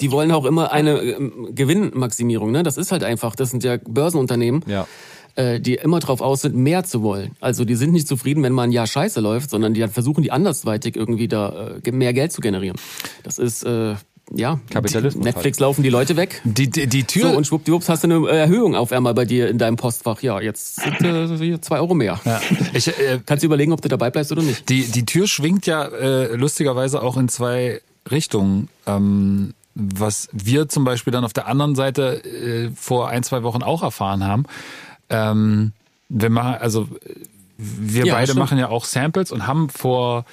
Die 0.00 0.10
wollen 0.10 0.30
auch 0.32 0.44
immer 0.44 0.72
eine 0.72 1.00
ähm, 1.00 1.48
Gewinnmaximierung, 1.54 2.50
ne? 2.52 2.62
Das 2.62 2.76
ist 2.76 2.92
halt 2.92 3.04
einfach, 3.04 3.34
das 3.36 3.50
sind 3.50 3.64
ja 3.64 3.76
Börsenunternehmen, 3.76 4.62
Ja. 4.66 4.86
äh, 5.34 5.60
die 5.60 5.74
immer 5.74 6.00
drauf 6.00 6.20
aus 6.20 6.42
sind, 6.42 6.54
mehr 6.56 6.84
zu 6.84 7.02
wollen. 7.02 7.32
Also 7.40 7.64
die 7.64 7.74
sind 7.74 7.92
nicht 7.92 8.08
zufrieden, 8.08 8.42
wenn 8.42 8.52
mal 8.52 8.62
ein 8.64 8.72
Jahr 8.72 8.86
scheiße 8.86 9.20
läuft, 9.20 9.50
sondern 9.50 9.74
die 9.74 9.86
versuchen, 9.88 10.22
die 10.22 10.30
andersweitig 10.30 10.96
irgendwie 10.96 11.28
da 11.28 11.78
äh, 11.84 11.90
mehr 11.92 12.12
Geld 12.12 12.32
zu 12.32 12.40
generieren. 12.40 12.76
Das 13.22 13.38
ist, 13.38 13.62
äh, 13.64 13.94
ja, 14.34 14.60
Kapitalismus 14.70 15.24
Netflix 15.24 15.58
laufen 15.58 15.82
die 15.82 15.90
Leute 15.90 16.16
weg. 16.16 16.40
die, 16.44 16.70
die, 16.70 16.86
die 16.86 17.04
Tür 17.04 17.30
So, 17.32 17.36
und 17.36 17.46
schwuppdiwupps 17.46 17.88
hast 17.88 18.04
du 18.04 18.08
eine 18.08 18.28
Erhöhung 18.30 18.74
auf 18.76 18.92
einmal 18.92 19.12
bei 19.14 19.24
dir 19.26 19.48
in 19.50 19.58
deinem 19.58 19.76
Postfach. 19.76 20.22
Ja, 20.22 20.40
jetzt 20.40 20.76
sind 20.76 21.00
äh, 21.02 21.60
zwei 21.60 21.80
Euro 21.80 21.92
mehr. 21.94 22.18
ja, 22.24 22.40
ich, 22.72 22.88
äh, 22.88 23.20
Kannst 23.26 23.42
du 23.42 23.46
überlegen, 23.46 23.72
ob 23.72 23.82
du 23.82 23.88
dabei 23.88 24.10
bleibst 24.10 24.32
oder 24.32 24.42
nicht. 24.42 24.68
Die, 24.70 24.84
die 24.84 25.04
Tür 25.04 25.26
schwingt 25.26 25.66
ja 25.66 25.84
äh, 25.84 26.34
lustigerweise 26.36 27.02
auch 27.02 27.16
in 27.18 27.28
zwei 27.28 27.80
Richtungen. 28.10 28.68
Ähm, 28.86 29.54
was 29.74 30.28
wir 30.32 30.68
zum 30.68 30.84
Beispiel 30.84 31.12
dann 31.12 31.24
auf 31.24 31.32
der 31.32 31.46
anderen 31.46 31.74
Seite 31.74 32.22
äh, 32.24 32.70
vor 32.74 33.08
ein, 33.08 33.22
zwei 33.22 33.42
Wochen 33.42 33.62
auch 33.62 33.82
erfahren 33.82 34.24
haben. 34.24 34.44
Ähm, 35.08 35.72
wir 36.08 36.30
machen, 36.30 36.56
also 36.60 36.88
wir 37.56 38.04
Ja, 38.06 38.14
beide 38.14 38.28
stimmt. 38.28 38.38
machen 38.40 38.58
ja 38.58 38.68
auch 38.68 38.84
Samples 38.84 39.32
und 39.32 39.46
haben 39.46 39.68
vor, 39.68 40.24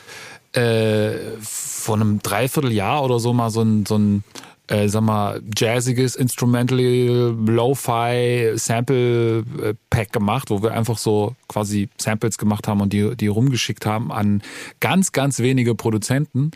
äh, 0.53 1.11
vor 1.41 1.95
einem 1.95 2.19
Dreivierteljahr 2.21 3.03
oder 3.03 3.19
so 3.19 3.33
mal 3.33 3.49
so 3.49 3.61
ein, 3.61 3.85
so 3.85 3.97
ein 3.97 4.23
äh, 4.67 4.87
sag 4.87 5.01
mal, 5.01 5.41
jazziges, 5.57 6.15
instrumental, 6.15 6.79
Lo-Fi 6.79 8.51
Sample 8.55 9.39
äh, 9.39 9.73
Pack 9.89 10.11
gemacht, 10.11 10.49
wo 10.51 10.61
wir 10.61 10.73
einfach 10.73 10.97
so 10.97 11.35
quasi 11.47 11.89
Samples 11.97 12.37
gemacht 12.37 12.67
haben 12.67 12.79
und 12.81 12.93
die, 12.93 13.15
die 13.15 13.27
rumgeschickt 13.27 13.85
haben 13.85 14.11
an 14.11 14.43
ganz, 14.79 15.11
ganz 15.11 15.39
wenige 15.39 15.73
Produzenten. 15.75 16.51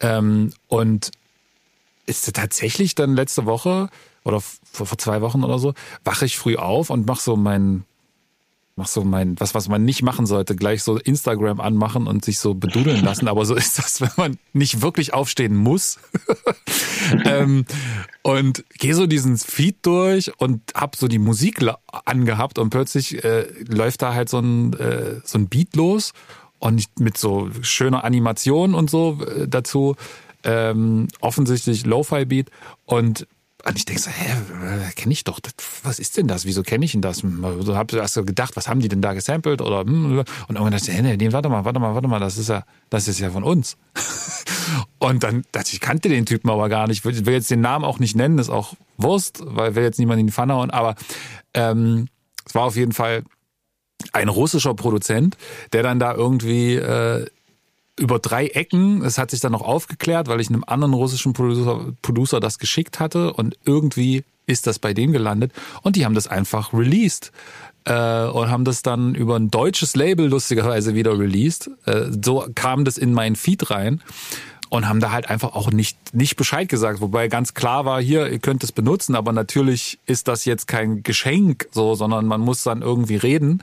Ähm, 0.00 0.52
und 0.68 1.10
ist 2.08 2.32
tatsächlich 2.34 2.94
dann 2.94 3.14
letzte 3.14 3.46
Woche 3.46 3.90
oder 4.24 4.40
vor, 4.40 4.86
vor 4.86 4.98
zwei 4.98 5.20
Wochen 5.20 5.44
oder 5.44 5.58
so, 5.58 5.74
wache 6.04 6.26
ich 6.26 6.38
früh 6.38 6.56
auf 6.56 6.90
und 6.90 7.06
mach 7.06 7.20
so 7.20 7.36
mein, 7.36 7.84
mach 8.76 8.86
so 8.86 9.04
mein, 9.04 9.38
was, 9.40 9.54
was 9.54 9.68
man 9.68 9.84
nicht 9.84 10.02
machen 10.02 10.26
sollte, 10.26 10.56
gleich 10.56 10.82
so 10.82 10.96
Instagram 10.96 11.60
anmachen 11.60 12.06
und 12.06 12.24
sich 12.24 12.38
so 12.38 12.54
bedudeln 12.54 13.04
lassen. 13.04 13.28
Aber 13.28 13.44
so 13.44 13.54
ist 13.56 13.78
das, 13.78 14.00
wenn 14.00 14.10
man 14.16 14.38
nicht 14.52 14.82
wirklich 14.82 15.12
aufstehen 15.12 15.56
muss. 15.56 15.98
ähm, 17.24 17.64
und 18.22 18.64
gehe 18.78 18.94
so 18.94 19.06
diesen 19.06 19.36
Feed 19.36 19.76
durch 19.82 20.32
und 20.38 20.62
hab 20.74 20.96
so 20.96 21.08
die 21.08 21.18
Musik 21.18 21.60
angehabt 22.04 22.58
und 22.58 22.70
plötzlich 22.70 23.22
äh, 23.24 23.46
läuft 23.66 24.02
da 24.02 24.14
halt 24.14 24.28
so 24.28 24.38
ein, 24.38 24.72
äh, 24.74 25.20
so 25.24 25.38
ein 25.38 25.48
Beat 25.48 25.76
los 25.76 26.12
und 26.58 26.86
mit 26.98 27.18
so 27.18 27.50
schöner 27.62 28.04
Animation 28.04 28.74
und 28.74 28.90
so 28.90 29.18
äh, 29.24 29.48
dazu. 29.48 29.96
Ähm, 30.50 31.08
offensichtlich 31.20 31.84
Lo-Fi-Beat 31.84 32.50
und 32.86 33.26
und 33.64 33.76
ich 33.76 33.84
denke 33.84 34.00
so, 34.00 34.10
hä, 34.10 34.34
kenne 34.94 35.12
ich 35.12 35.24
doch. 35.24 35.40
Was 35.82 35.98
ist 35.98 36.16
denn 36.16 36.28
das? 36.28 36.44
Wieso 36.44 36.62
kenne 36.62 36.84
ich 36.84 36.92
denn 36.92 37.02
das? 37.02 37.18
So 37.18 37.76
hab 37.76 37.92
erst 37.92 38.14
so 38.14 38.24
gedacht, 38.24 38.54
was 38.54 38.68
haben 38.68 38.80
die 38.80 38.88
denn 38.88 39.02
da 39.02 39.14
gesampelt? 39.14 39.60
Oder 39.60 39.80
hm, 39.80 40.20
und 40.20 40.26
irgendwann 40.48 40.70
dachte 40.70 40.90
ich, 40.90 40.96
hey, 40.96 41.16
nee, 41.16 41.32
warte 41.32 41.48
mal, 41.48 41.64
warte 41.64 41.80
mal, 41.80 41.92
warte 41.92 42.06
mal, 42.06 42.20
das 42.20 42.38
ist 42.38 42.48
ja, 42.48 42.64
das 42.88 43.08
ist 43.08 43.18
ja 43.18 43.30
von 43.30 43.42
uns. 43.42 43.76
Und 44.98 45.22
dann 45.22 45.44
dachte 45.52 45.70
ich, 45.72 45.80
kannte 45.80 46.08
den 46.08 46.24
Typen 46.24 46.50
aber 46.50 46.68
gar 46.68 46.86
nicht. 46.86 46.98
Ich 46.98 47.04
will 47.04 47.26
will 47.26 47.34
jetzt 47.34 47.50
den 47.50 47.60
Namen 47.60 47.84
auch 47.84 47.98
nicht 47.98 48.16
nennen, 48.16 48.38
ist 48.38 48.50
auch 48.50 48.74
Wurst, 48.96 49.40
weil 49.44 49.74
will 49.74 49.82
jetzt 49.82 49.98
niemand 49.98 50.20
in 50.20 50.26
die 50.26 50.32
Pfanne 50.32 50.54
hauen. 50.54 50.70
Aber 50.70 50.94
ähm, 51.54 52.08
es 52.44 52.54
war 52.54 52.62
auf 52.62 52.76
jeden 52.76 52.92
Fall 52.92 53.24
ein 54.12 54.28
russischer 54.28 54.74
Produzent, 54.74 55.36
der 55.72 55.82
dann 55.82 55.98
da 55.98 56.14
irgendwie 56.14 56.74
äh, 56.76 57.26
über 57.98 58.18
drei 58.18 58.46
Ecken, 58.46 59.02
es 59.02 59.18
hat 59.18 59.30
sich 59.30 59.40
dann 59.40 59.52
noch 59.52 59.62
aufgeklärt, 59.62 60.28
weil 60.28 60.40
ich 60.40 60.48
einem 60.48 60.64
anderen 60.66 60.94
russischen 60.94 61.32
Producer, 61.32 61.92
Producer 62.02 62.40
das 62.40 62.58
geschickt 62.58 63.00
hatte 63.00 63.32
und 63.32 63.56
irgendwie 63.64 64.24
ist 64.46 64.66
das 64.66 64.78
bei 64.78 64.94
dem 64.94 65.12
gelandet 65.12 65.52
und 65.82 65.96
die 65.96 66.04
haben 66.04 66.14
das 66.14 66.26
einfach 66.26 66.72
released 66.72 67.32
äh, 67.84 68.26
und 68.26 68.50
haben 68.50 68.64
das 68.64 68.82
dann 68.82 69.14
über 69.14 69.36
ein 69.36 69.50
deutsches 69.50 69.94
Label 69.96 70.26
lustigerweise 70.28 70.94
wieder 70.94 71.18
released. 71.18 71.70
Äh, 71.86 72.06
so 72.22 72.46
kam 72.54 72.84
das 72.84 72.98
in 72.98 73.12
meinen 73.12 73.36
Feed 73.36 73.70
rein 73.70 74.00
und 74.70 74.88
haben 74.88 75.00
da 75.00 75.10
halt 75.12 75.30
einfach 75.30 75.54
auch 75.54 75.70
nicht, 75.70 76.14
nicht 76.14 76.36
Bescheid 76.36 76.68
gesagt, 76.68 77.00
wobei 77.00 77.28
ganz 77.28 77.54
klar 77.54 77.84
war, 77.84 78.00
hier, 78.00 78.30
ihr 78.30 78.38
könnt 78.38 78.62
es 78.64 78.72
benutzen, 78.72 79.14
aber 79.14 79.32
natürlich 79.32 79.98
ist 80.06 80.28
das 80.28 80.44
jetzt 80.44 80.66
kein 80.66 81.02
Geschenk, 81.02 81.68
so, 81.70 81.94
sondern 81.94 82.26
man 82.26 82.40
muss 82.40 82.62
dann 82.62 82.82
irgendwie 82.82 83.16
reden. 83.16 83.62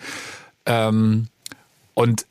Ähm, 0.66 1.28
und 1.94 2.26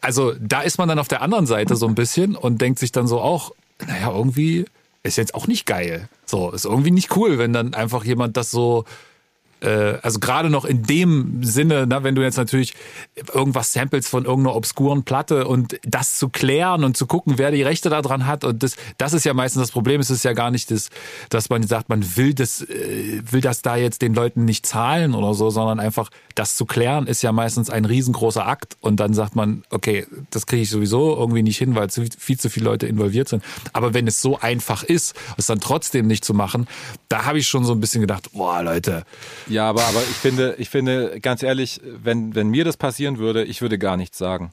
also 0.00 0.34
da 0.40 0.62
ist 0.62 0.78
man 0.78 0.88
dann 0.88 0.98
auf 0.98 1.08
der 1.08 1.22
anderen 1.22 1.46
Seite 1.46 1.76
so 1.76 1.86
ein 1.86 1.94
bisschen 1.94 2.36
und 2.36 2.60
denkt 2.60 2.78
sich 2.78 2.92
dann 2.92 3.06
so 3.06 3.20
auch, 3.20 3.52
naja, 3.86 4.10
irgendwie 4.12 4.64
ist 5.02 5.16
jetzt 5.16 5.34
auch 5.34 5.46
nicht 5.46 5.66
geil. 5.66 6.08
So, 6.26 6.50
ist 6.50 6.64
irgendwie 6.64 6.90
nicht 6.90 7.16
cool, 7.16 7.38
wenn 7.38 7.52
dann 7.52 7.74
einfach 7.74 8.04
jemand 8.04 8.36
das 8.36 8.50
so 8.50 8.84
äh, 9.62 9.98
also 10.02 10.18
gerade 10.18 10.50
noch 10.50 10.64
in 10.64 10.82
dem 10.82 11.42
Sinne, 11.42 11.86
na, 11.88 12.02
wenn 12.02 12.14
du 12.14 12.22
jetzt 12.22 12.36
natürlich 12.36 12.74
irgendwas 13.32 13.72
samples 13.72 14.08
von 14.08 14.24
irgendeiner 14.24 14.56
obskuren 14.56 15.04
Platte 15.04 15.46
und 15.46 15.78
das 15.84 16.18
zu 16.18 16.28
klären 16.28 16.84
und 16.84 16.96
zu 16.96 17.06
gucken, 17.06 17.34
wer 17.38 17.50
die 17.50 17.62
Rechte 17.62 17.90
daran 17.90 18.26
hat 18.26 18.44
und 18.44 18.62
das, 18.62 18.76
das 18.98 19.12
ist 19.12 19.24
ja 19.24 19.34
meistens 19.34 19.62
das 19.62 19.70
Problem. 19.70 20.00
Es 20.00 20.10
ist 20.10 20.24
ja 20.24 20.32
gar 20.32 20.50
nicht 20.50 20.70
das, 20.70 20.90
dass 21.28 21.48
man 21.48 21.62
sagt, 21.62 21.88
man 21.88 22.16
will 22.16 22.34
das, 22.34 22.62
äh, 22.62 23.22
will 23.30 23.40
das 23.40 23.62
da 23.62 23.76
jetzt 23.76 24.02
den 24.02 24.14
Leuten 24.14 24.44
nicht 24.44 24.66
zahlen 24.66 25.14
oder 25.14 25.34
so, 25.34 25.50
sondern 25.50 25.80
einfach 25.80 26.10
das 26.34 26.56
zu 26.56 26.64
klären 26.64 27.06
ist 27.06 27.22
ja 27.22 27.32
meistens 27.32 27.70
ein 27.70 27.84
riesengroßer 27.84 28.46
Akt 28.46 28.76
und 28.80 28.96
dann 28.98 29.14
sagt 29.14 29.36
man, 29.36 29.64
okay, 29.70 30.06
das 30.30 30.46
kriege 30.46 30.62
ich 30.62 30.70
sowieso 30.70 31.16
irgendwie 31.16 31.42
nicht 31.42 31.58
hin, 31.58 31.74
weil 31.74 31.90
zu, 31.90 32.04
viel 32.18 32.38
zu 32.38 32.50
viele 32.50 32.64
Leute 32.66 32.86
involviert 32.86 33.28
sind. 33.28 33.42
Aber 33.72 33.94
wenn 33.94 34.06
es 34.06 34.20
so 34.20 34.38
einfach 34.38 34.82
ist, 34.82 35.14
es 35.36 35.46
dann 35.46 35.60
trotzdem 35.60 36.06
nicht 36.06 36.24
zu 36.24 36.34
machen, 36.34 36.66
da 37.08 37.24
habe 37.24 37.38
ich 37.38 37.46
schon 37.46 37.64
so 37.64 37.72
ein 37.72 37.80
bisschen 37.80 38.00
gedacht, 38.00 38.32
boah, 38.32 38.62
Leute. 38.62 39.04
Ja, 39.52 39.68
aber, 39.68 39.82
aber 39.84 40.00
ich 40.00 40.16
finde, 40.16 40.54
ich 40.58 40.70
finde, 40.70 41.20
ganz 41.20 41.42
ehrlich, 41.42 41.80
wenn, 41.84 42.34
wenn 42.34 42.48
mir 42.48 42.64
das 42.64 42.76
passieren 42.76 43.18
würde, 43.18 43.44
ich 43.44 43.62
würde 43.62 43.78
gar 43.78 43.96
nichts 43.96 44.18
sagen 44.18 44.52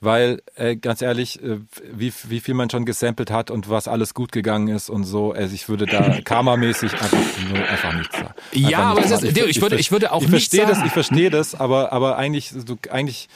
weil 0.00 0.42
äh, 0.54 0.76
ganz 0.76 1.02
ehrlich, 1.02 1.42
äh, 1.42 1.58
wie, 1.92 2.12
wie 2.24 2.40
viel 2.40 2.54
man 2.54 2.70
schon 2.70 2.86
gesampelt 2.86 3.30
hat 3.30 3.50
und 3.50 3.68
was 3.68 3.86
alles 3.86 4.14
gut 4.14 4.32
gegangen 4.32 4.68
ist 4.68 4.88
und 4.88 5.04
so, 5.04 5.32
also 5.32 5.54
ich 5.54 5.68
würde 5.68 5.86
da 5.86 6.20
karmamäßig 6.24 6.92
einfach, 6.92 7.18
nur, 7.48 7.58
einfach 7.58 7.92
nichts 7.94 8.16
sagen. 8.16 8.34
Ja, 8.52 8.78
aber 8.78 9.04
es 9.04 9.10
ist, 9.10 9.24
ich, 9.24 9.36
ich, 9.36 9.62
würde, 9.62 9.76
ich 9.76 9.92
würde 9.92 10.12
auch 10.12 10.22
ich 10.22 10.28
nicht 10.28 10.50
verstehe 10.50 10.60
sagen. 10.60 10.70
das, 10.72 10.86
ich 10.86 10.92
verstehe 10.92 11.30
das, 11.30 11.54
aber 11.54 11.92
aber 11.92 12.16
eigentlich, 12.16 12.52
du, 12.64 12.76
eigentlich 12.90 13.28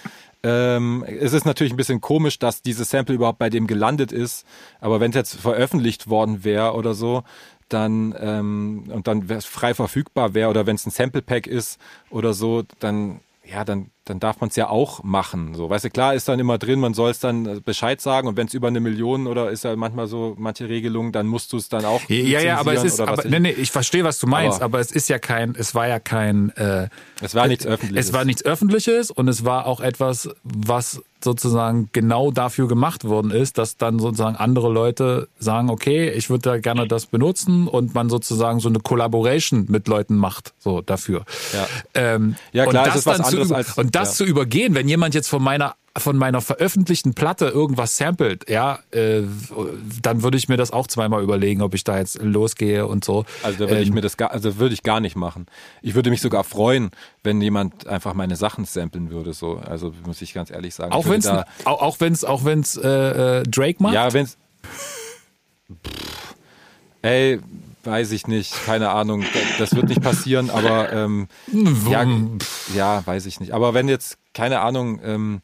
ähm, 0.43 1.05
es 1.07 1.32
ist 1.32 1.45
natürlich 1.45 1.73
ein 1.73 1.77
bisschen 1.77 2.01
komisch, 2.01 2.39
dass 2.39 2.62
dieses 2.62 2.91
Sample 2.91 3.15
überhaupt 3.15 3.39
bei 3.39 3.51
dem 3.51 3.66
gelandet 3.66 4.12
ist, 4.12 4.47
aber 4.81 5.01
wenn 5.01 5.11
es 5.11 5.16
jetzt 5.16 5.35
veröffentlicht 5.36 6.09
worden 6.09 6.45
wäre 6.45 6.74
oder 6.74 6.95
so, 6.95 7.24
dann 7.69 8.15
ähm, 8.19 8.85
und 8.89 9.07
dann 9.07 9.28
frei 9.41 9.74
verfügbar 9.74 10.35
wäre 10.35 10.51
oder 10.51 10.66
wenn 10.66 10.77
es 10.77 10.86
ein 10.86 10.91
Sample 10.91 11.23
Pack 11.23 11.47
ist 11.47 11.81
oder 12.11 12.35
so, 12.35 12.62
dann 12.81 13.20
ja, 13.45 13.65
dann 13.65 13.91
dann 14.07 14.21
darf 14.21 14.41
man 14.41 14.51
es 14.51 14.57
ja 14.57 14.69
auch 14.69 15.03
machen. 15.03 15.55
So, 15.55 15.71
weißt 15.71 15.87
du, 15.87 15.91
klar 15.91 16.15
ist 16.15 16.29
dann 16.29 16.39
immer 16.39 16.59
drin, 16.59 16.79
man 16.81 16.93
soll 16.95 17.11
es 17.11 17.21
dann 17.21 17.47
äh, 17.47 17.61
Bescheid 17.65 18.01
sagen 18.01 18.29
und 18.29 18.37
wenn 18.37 18.47
es 18.47 18.55
über 18.55 18.69
eine 18.69 18.81
Million 18.81 19.27
oder 19.27 19.51
ist 19.51 19.65
ja 19.65 19.75
manchmal 19.77 20.07
so 20.09 20.35
manche 20.39 20.69
Regelungen, 20.69 21.11
dann 21.13 21.27
musst 21.27 21.53
du 21.53 21.57
es 21.57 21.69
dann 21.69 21.85
auch. 21.85 22.03
Ja, 22.09 22.41
ja, 22.41 22.59
aber 22.59 22.75
es 22.75 22.85
ist, 22.85 23.01
aber, 23.01 23.25
ich, 23.25 23.31
nee, 23.31 23.41
nee, 23.41 23.51
ich 23.51 23.71
verstehe, 23.71 24.05
was 24.05 24.19
du 24.19 24.27
meinst, 24.27 24.57
Aber- 24.57 24.65
aber, 24.67 24.81
es 24.81 24.93
ist 24.93 25.09
ja 25.09 25.19
kein, 25.19 25.55
es 25.59 25.75
war 25.75 25.89
ja 25.89 25.99
kein, 26.01 26.51
äh, 26.57 26.89
es 27.23 27.35
war 27.35 27.47
nichts 27.49 27.67
öffentliches. 27.67 28.07
es 28.09 28.13
war 28.13 28.25
nichts 28.25 28.45
Öffentliches 28.45 29.11
und 29.11 29.29
es 29.29 29.45
war 29.45 29.67
auch 29.67 29.81
etwas, 29.81 30.29
was 30.43 31.01
sozusagen 31.23 31.89
genau 31.93 32.31
dafür 32.31 32.69
gemacht 32.69 33.05
worden 33.05 33.31
ist, 33.31 33.57
dass 33.57 33.79
dann 33.79 33.99
sozusagen 33.99 34.37
andere 34.37 34.71
Leute 34.71 35.29
sagen, 35.39 35.71
okay, 35.71 36.11
ich 36.11 36.29
würde 36.29 36.43
da 36.43 36.59
gerne 36.59 36.87
das 36.87 37.07
benutzen 37.07 37.67
und 37.67 37.95
man 37.95 38.11
sozusagen 38.11 38.61
so 38.61 38.69
eine 38.69 38.81
Collaboration 38.81 39.65
mit 39.71 39.89
Leuten 39.89 40.17
macht, 40.17 40.53
so 40.59 40.83
dafür. 40.83 41.25
Ja. 41.55 41.67
Ähm, 41.95 42.37
Ja, 42.53 42.67
klar, 42.67 42.85
das 42.85 42.97
ist 42.97 43.07
was 43.07 43.21
anderes 43.21 43.53
als- 43.53 43.79
und 43.79 43.94
das 43.95 44.11
ja. 44.19 44.25
zu 44.25 44.31
übergehen, 44.31 44.75
wenn 44.75 44.89
jemand 44.89 45.15
jetzt 45.15 45.29
von 45.29 45.43
meiner 45.43 45.77
von 45.97 46.16
meiner 46.16 46.41
veröffentlichten 46.41 47.15
Platte 47.15 47.47
irgendwas 47.47 47.97
samplet, 47.97 48.51
ja, 48.51 48.81
äh, 48.91 49.23
dann 50.03 50.23
würde 50.25 50.37
ich 50.37 50.49
mir 50.49 50.57
das 50.57 50.73
auch 50.73 50.89
zweimal 50.89 51.23
überlegen, 51.23 51.62
ob 51.62 51.73
ich 51.73 51.85
da 51.85 51.99
jetzt 51.99 52.21
losgehe 52.21 52.85
und 52.89 53.05
so. 53.05 53.25
Also 53.45 53.59
da 53.59 53.71
würde 53.71 53.83
ich 53.83 53.89
Ähm, 53.91 53.95
mir 53.95 54.01
das 54.01 54.16
gar, 54.16 54.33
also 54.33 54.59
würde 54.59 54.75
ich 54.75 54.83
gar 54.83 54.99
nicht 54.99 55.15
machen. 55.15 55.47
Ich 55.83 55.95
würde 55.95 56.11
mich 56.11 56.21
sogar 56.21 56.43
freuen, 56.43 56.91
wenn 57.23 57.41
jemand 57.41 57.87
einfach 57.87 58.12
meine 58.15 58.35
Sachen 58.35 58.65
samplen 58.65 59.11
würde. 59.11 59.35
So, 59.35 59.59
also 59.65 59.93
muss 60.05 60.21
ich 60.21 60.35
ganz 60.35 60.51
ehrlich 60.51 60.75
sagen. 60.75 60.91
Auch 60.91 61.05
Ich 61.05 61.11
wenn 61.12 61.21
es 61.21 61.29
auch, 61.29 61.45
auch 61.65 62.01
wenn's 62.01 62.25
auch 62.25 62.45
wenn's 62.45 62.77
äh, 62.77 62.89
äh, 62.89 63.43
Drake 63.45 63.81
macht. 63.81 63.95
ja, 63.95 64.12
wenn's, 64.12 64.37
ey, 67.03 67.39
weiß 67.85 68.12
ich 68.12 68.27
nicht, 68.27 68.52
keine 68.65 68.90
Ahnung, 68.90 69.24
das 69.59 69.74
wird 69.74 69.89
nicht 69.89 70.02
passieren, 70.02 70.51
aber 70.51 70.93
ähm, 70.93 71.28
ja, 71.90 72.06
ja, 72.74 73.06
weiß 73.06 73.27
ich 73.27 73.40
nicht. 73.40 73.52
Aber 73.52 73.74
wenn 73.74 73.89
jetzt, 73.89 74.19
keine 74.32 74.61
Ahnung, 74.61 75.01
ähm, 75.05 75.43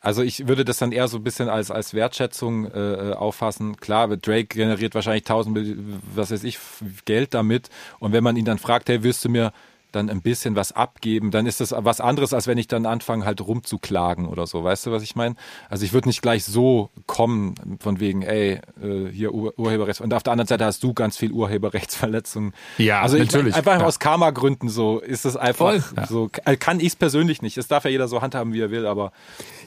also 0.00 0.22
ich 0.22 0.46
würde 0.46 0.64
das 0.64 0.78
dann 0.78 0.92
eher 0.92 1.08
so 1.08 1.18
ein 1.18 1.24
bisschen 1.24 1.48
als, 1.48 1.70
als 1.70 1.92
Wertschätzung 1.92 2.66
äh, 2.66 3.14
auffassen. 3.16 3.76
Klar, 3.76 4.16
Drake 4.16 4.46
generiert 4.46 4.94
wahrscheinlich 4.94 5.24
tausend, 5.24 5.58
was 6.14 6.30
weiß 6.30 6.44
ich, 6.44 6.58
Geld 7.04 7.34
damit. 7.34 7.68
Und 7.98 8.12
wenn 8.12 8.22
man 8.22 8.36
ihn 8.36 8.44
dann 8.44 8.58
fragt, 8.58 8.88
hey, 8.88 9.02
willst 9.02 9.24
du 9.24 9.28
mir 9.28 9.52
dann 9.92 10.10
ein 10.10 10.20
bisschen 10.22 10.54
was 10.54 10.72
abgeben, 10.72 11.30
dann 11.30 11.46
ist 11.46 11.60
das 11.60 11.74
was 11.76 12.00
anderes, 12.00 12.34
als 12.34 12.46
wenn 12.46 12.58
ich 12.58 12.68
dann 12.68 12.84
anfange, 12.86 13.24
halt 13.24 13.40
rumzuklagen 13.40 14.26
oder 14.26 14.46
so. 14.46 14.62
Weißt 14.62 14.86
du, 14.86 14.92
was 14.92 15.02
ich 15.02 15.16
meine? 15.16 15.34
Also 15.70 15.84
ich 15.84 15.92
würde 15.92 16.08
nicht 16.08 16.20
gleich 16.22 16.44
so 16.44 16.90
kommen, 17.06 17.54
von 17.80 17.98
wegen, 18.00 18.22
ey, 18.22 18.60
äh, 18.82 19.08
hier 19.12 19.32
Ur 19.32 19.58
Urheberrechts. 19.58 20.00
Und 20.00 20.12
auf 20.12 20.22
der 20.22 20.32
anderen 20.32 20.46
Seite 20.48 20.64
hast 20.64 20.82
du 20.82 20.92
ganz 20.92 21.16
viel 21.16 21.32
Urheberrechtsverletzungen. 21.32 22.52
Ja, 22.78 23.00
also 23.00 23.16
ich, 23.16 23.24
natürlich. 23.24 23.54
Einfach 23.54 23.80
Ja. 23.80 23.86
aus 23.86 23.98
Karma-Gründen 23.98 24.68
so 24.68 24.98
ist 24.98 25.24
es 25.24 25.36
einfach 25.36 25.58
Voll. 25.58 25.82
So. 26.08 26.30
Kann 26.58 26.80
ich 26.80 26.88
es 26.88 26.96
persönlich 26.96 27.42
nicht. 27.42 27.56
Es 27.58 27.68
darf 27.68 27.84
ja 27.84 27.90
jeder 27.90 28.08
so 28.08 28.20
handhaben, 28.22 28.52
wie 28.52 28.60
er 28.60 28.70
will, 28.70 28.86
aber 28.86 29.12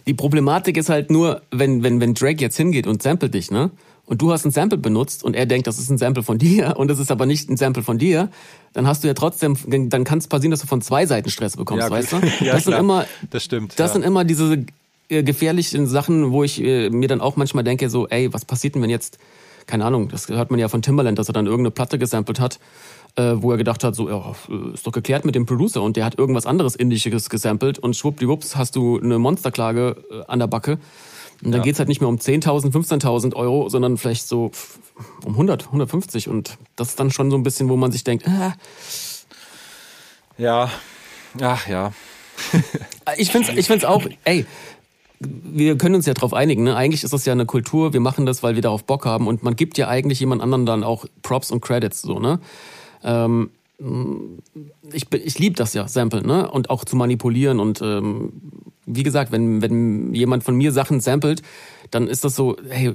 Die 0.07 0.13
Problematik 0.13 0.77
ist 0.77 0.89
halt 0.89 1.11
nur, 1.11 1.41
wenn, 1.51 1.83
wenn, 1.83 1.99
wenn 2.01 2.13
Drake 2.13 2.41
jetzt 2.41 2.57
hingeht 2.57 2.87
und 2.87 3.01
samplet 3.03 3.33
dich, 3.33 3.51
ne? 3.51 3.71
Und 4.05 4.21
du 4.21 4.31
hast 4.31 4.45
ein 4.45 4.51
Sample 4.51 4.77
benutzt 4.79 5.23
und 5.23 5.35
er 5.35 5.45
denkt, 5.45 5.67
das 5.67 5.77
ist 5.79 5.89
ein 5.89 5.97
Sample 5.97 6.23
von 6.23 6.37
dir 6.37 6.73
und 6.77 6.89
es 6.91 6.99
ist 6.99 7.11
aber 7.11 7.25
nicht 7.25 7.49
ein 7.49 7.55
Sample 7.55 7.83
von 7.83 7.97
dir, 7.97 8.29
dann 8.73 8.87
hast 8.87 9.03
du 9.03 9.07
ja 9.07 9.13
trotzdem, 9.13 9.57
dann 9.67 10.03
kann 10.03 10.19
es 10.19 10.27
passieren, 10.27 10.51
dass 10.51 10.61
du 10.61 10.67
von 10.67 10.81
zwei 10.81 11.05
Seiten 11.05 11.29
Stress 11.29 11.57
bekommst, 11.57 11.83
Ja, 11.83 11.91
weißt 11.91 12.13
du? 12.13 12.17
Ja, 12.45 12.53
das 12.53 12.63
sind 12.63 12.73
immer, 12.73 13.05
Das 13.29 13.43
stimmt, 13.43 13.79
Das 13.79 13.89
ja. 13.89 13.93
sind 13.93 14.03
immer 14.03 14.23
diese 14.23 14.65
äh, 15.09 15.23
gefährlichen 15.23 15.87
Sachen, 15.87 16.31
wo 16.31 16.43
ich 16.43 16.61
äh, 16.63 16.89
mir 16.89 17.07
dann 17.07 17.21
auch 17.21 17.35
manchmal 17.35 17.63
denke, 17.63 17.89
so, 17.89 18.07
ey, 18.07 18.33
was 18.33 18.45
passiert 18.45 18.75
denn, 18.75 18.81
wenn 18.81 18.89
jetzt, 18.89 19.17
keine 19.67 19.85
Ahnung, 19.85 20.07
das 20.09 20.29
hört 20.29 20.51
man 20.51 20.59
ja 20.59 20.69
von 20.69 20.81
Timbaland, 20.81 21.19
dass 21.19 21.29
er 21.29 21.33
dann 21.33 21.45
irgendeine 21.45 21.71
Platte 21.71 21.99
gesampelt 21.99 22.39
hat, 22.39 22.59
äh, 23.17 23.33
wo 23.35 23.51
er 23.51 23.57
gedacht 23.57 23.83
hat, 23.83 23.93
so, 23.95 24.09
ja, 24.09 24.33
ist 24.73 24.87
doch 24.87 24.93
geklärt 24.93 25.25
mit 25.25 25.35
dem 25.35 25.45
Producer 25.45 25.81
und 25.81 25.97
der 25.97 26.05
hat 26.05 26.17
irgendwas 26.17 26.45
anderes 26.45 26.75
Indisches 26.75 27.29
gesampelt 27.29 27.77
und 27.77 27.95
schwuppdiwupps 27.95 28.55
hast 28.55 28.75
du 28.77 28.99
eine 28.99 29.19
Monsterklage 29.19 29.97
an 30.27 30.39
der 30.39 30.47
Backe. 30.47 30.77
Und 31.43 31.51
dann 31.51 31.61
Ja. 31.61 31.63
geht's 31.63 31.79
halt 31.79 31.89
nicht 31.89 32.01
mehr 32.01 32.07
um 32.09 32.17
10.000, 32.17 32.71
15.000 32.71 33.35
Euro, 33.35 33.67
sondern 33.69 33.97
vielleicht 33.97 34.27
so 34.27 34.51
um 35.25 35.33
100, 35.33 35.67
150 35.67 36.27
und 36.29 36.57
das 36.75 36.89
ist 36.89 36.99
dann 36.99 37.11
schon 37.11 37.31
so 37.31 37.37
ein 37.37 37.43
bisschen, 37.43 37.67
wo 37.69 37.75
man 37.77 37.91
sich 37.91 38.03
denkt, 38.03 38.27
äh, 38.27 38.51
ja, 40.37 40.69
ach 41.41 41.67
ja. 41.67 41.93
Ich 43.17 43.31
find's, 43.31 43.49
ich 43.49 43.67
find's 43.67 43.83
auch, 43.83 44.03
ey, 44.23 44.45
wir 45.19 45.77
können 45.77 45.95
uns 45.95 46.05
ja 46.05 46.13
drauf 46.13 46.33
einigen, 46.33 46.63
ne? 46.63 46.75
Eigentlich 46.75 47.03
ist 47.03 47.13
das 47.13 47.25
ja 47.25 47.33
eine 47.33 47.45
Kultur, 47.45 47.93
wir 47.93 47.99
machen 47.99 48.25
das, 48.25 48.41
weil 48.41 48.55
wir 48.55 48.61
darauf 48.61 48.83
Bock 48.85 49.05
haben 49.05 49.27
und 49.27 49.43
man 49.43 49.55
gibt 49.55 49.77
ja 49.77 49.87
eigentlich 49.87 50.19
jemand 50.19 50.41
anderen 50.41 50.65
dann 50.65 50.83
auch 50.83 51.05
Props 51.21 51.51
und 51.51 51.61
Credits, 51.61 52.01
so, 52.01 52.19
ne? 52.19 52.39
Ähm, 53.03 53.49
ich, 54.93 55.07
bin- 55.09 55.21
ich 55.23 55.39
liebe 55.39 55.55
das 55.55 55.73
ja, 55.73 55.87
Samplen, 55.87 56.25
ne? 56.25 56.49
Und 56.49 56.69
auch 56.69 56.85
zu 56.85 56.95
manipulieren 56.95 57.59
und 57.59 57.81
ähm, 57.81 58.33
wie 58.85 59.03
gesagt, 59.03 59.31
wenn, 59.31 59.61
wenn 59.61 60.13
jemand 60.13 60.43
von 60.43 60.55
mir 60.55 60.71
Sachen 60.71 60.99
samplet, 60.99 61.41
dann 61.91 62.07
ist 62.07 62.23
das 62.23 62.35
so, 62.35 62.57
hey, 62.69 62.93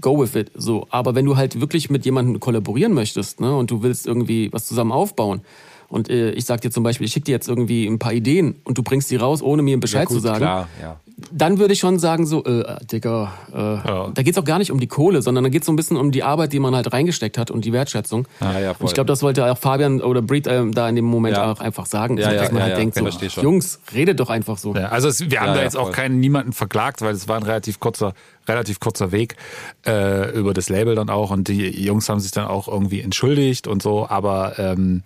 go 0.00 0.20
with 0.20 0.34
it, 0.34 0.50
so. 0.54 0.86
Aber 0.90 1.14
wenn 1.14 1.24
du 1.24 1.36
halt 1.36 1.60
wirklich 1.60 1.90
mit 1.90 2.04
jemandem 2.04 2.38
kollaborieren 2.40 2.92
möchtest, 2.94 3.40
ne? 3.40 3.56
Und 3.56 3.70
du 3.70 3.82
willst 3.82 4.06
irgendwie 4.06 4.52
was 4.52 4.66
zusammen 4.66 4.92
aufbauen 4.92 5.42
und 5.88 6.10
äh, 6.10 6.30
ich 6.32 6.44
sag 6.44 6.60
dir 6.60 6.70
zum 6.70 6.82
Beispiel, 6.84 7.06
ich 7.06 7.12
schicke 7.12 7.24
dir 7.24 7.32
jetzt 7.32 7.48
irgendwie 7.48 7.86
ein 7.86 7.98
paar 7.98 8.12
Ideen 8.12 8.56
und 8.64 8.76
du 8.78 8.82
bringst 8.82 9.10
die 9.10 9.16
raus, 9.16 9.42
ohne 9.42 9.62
mir 9.62 9.78
Bescheid 9.80 10.06
gut, 10.06 10.16
zu 10.18 10.20
sagen, 10.22 10.38
Klar, 10.40 10.68
ja. 10.82 10.96
dann 11.32 11.58
würde 11.58 11.72
ich 11.72 11.78
schon 11.80 11.98
sagen, 11.98 12.26
so, 12.26 12.44
äh, 12.44 12.76
Digga, 12.92 13.32
äh, 13.50 14.12
da 14.14 14.22
geht's 14.22 14.36
auch 14.38 14.44
gar 14.44 14.58
nicht 14.58 14.70
um 14.70 14.78
die 14.80 14.86
Kohle, 14.86 15.22
sondern 15.22 15.44
da 15.44 15.50
geht's 15.50 15.64
so 15.66 15.72
ein 15.72 15.76
bisschen 15.76 15.96
um 15.96 16.10
die 16.10 16.22
Arbeit, 16.22 16.52
die 16.52 16.58
man 16.60 16.74
halt 16.76 16.92
reingesteckt 16.92 17.38
hat 17.38 17.50
und 17.50 17.64
die 17.64 17.72
Wertschätzung. 17.72 18.28
Ja, 18.40 18.60
ja, 18.60 18.68
und 18.70 18.76
voll. 18.76 18.86
ich 18.88 18.94
glaube, 18.94 19.08
das 19.08 19.22
wollte 19.22 19.50
auch 19.50 19.56
Fabian 19.56 20.00
oder 20.02 20.20
Breed 20.20 20.46
ähm, 20.46 20.72
da 20.74 20.88
in 20.88 20.96
dem 20.96 21.06
Moment 21.06 21.36
Ja. 21.36 21.52
auch 21.52 21.60
einfach 21.60 21.86
sagen, 21.86 22.18
Ja, 22.18 22.24
so, 22.28 22.34
ja, 22.34 22.40
dass 22.42 22.52
man 22.52 22.58
ja, 22.58 22.62
halt 22.64 22.72
ja, 22.94 23.00
denkt, 23.00 23.32
so. 23.32 23.40
Jungs, 23.40 23.80
redet 23.94 24.20
doch 24.20 24.28
einfach 24.30 24.58
so. 24.58 24.74
Ja, 24.74 24.88
also 24.90 25.08
es, 25.08 25.30
wir 25.30 25.40
haben 25.40 25.48
Ja, 25.48 25.52
da 25.54 25.58
ja, 25.60 25.64
jetzt 25.64 25.76
auch 25.76 25.84
voll. 25.84 25.92
keinen 25.92 26.20
niemanden 26.20 26.52
verklagt, 26.52 27.00
weil 27.00 27.14
es 27.14 27.28
war 27.28 27.36
ein 27.38 27.42
relativ 27.44 27.80
kurzer, 27.80 28.12
relativ 28.46 28.78
kurzer 28.78 29.10
Weg 29.10 29.36
äh, 29.86 30.30
über 30.38 30.52
das 30.52 30.68
Label 30.68 30.94
dann 30.94 31.08
auch 31.08 31.30
und 31.30 31.48
die 31.48 31.82
Jungs 31.82 32.08
haben 32.10 32.20
sich 32.20 32.30
dann 32.32 32.46
auch 32.46 32.68
irgendwie 32.68 33.00
entschuldigt 33.00 33.66
und 33.66 33.82
so, 33.82 34.06
aber 34.06 34.58
ähm, 34.58 35.02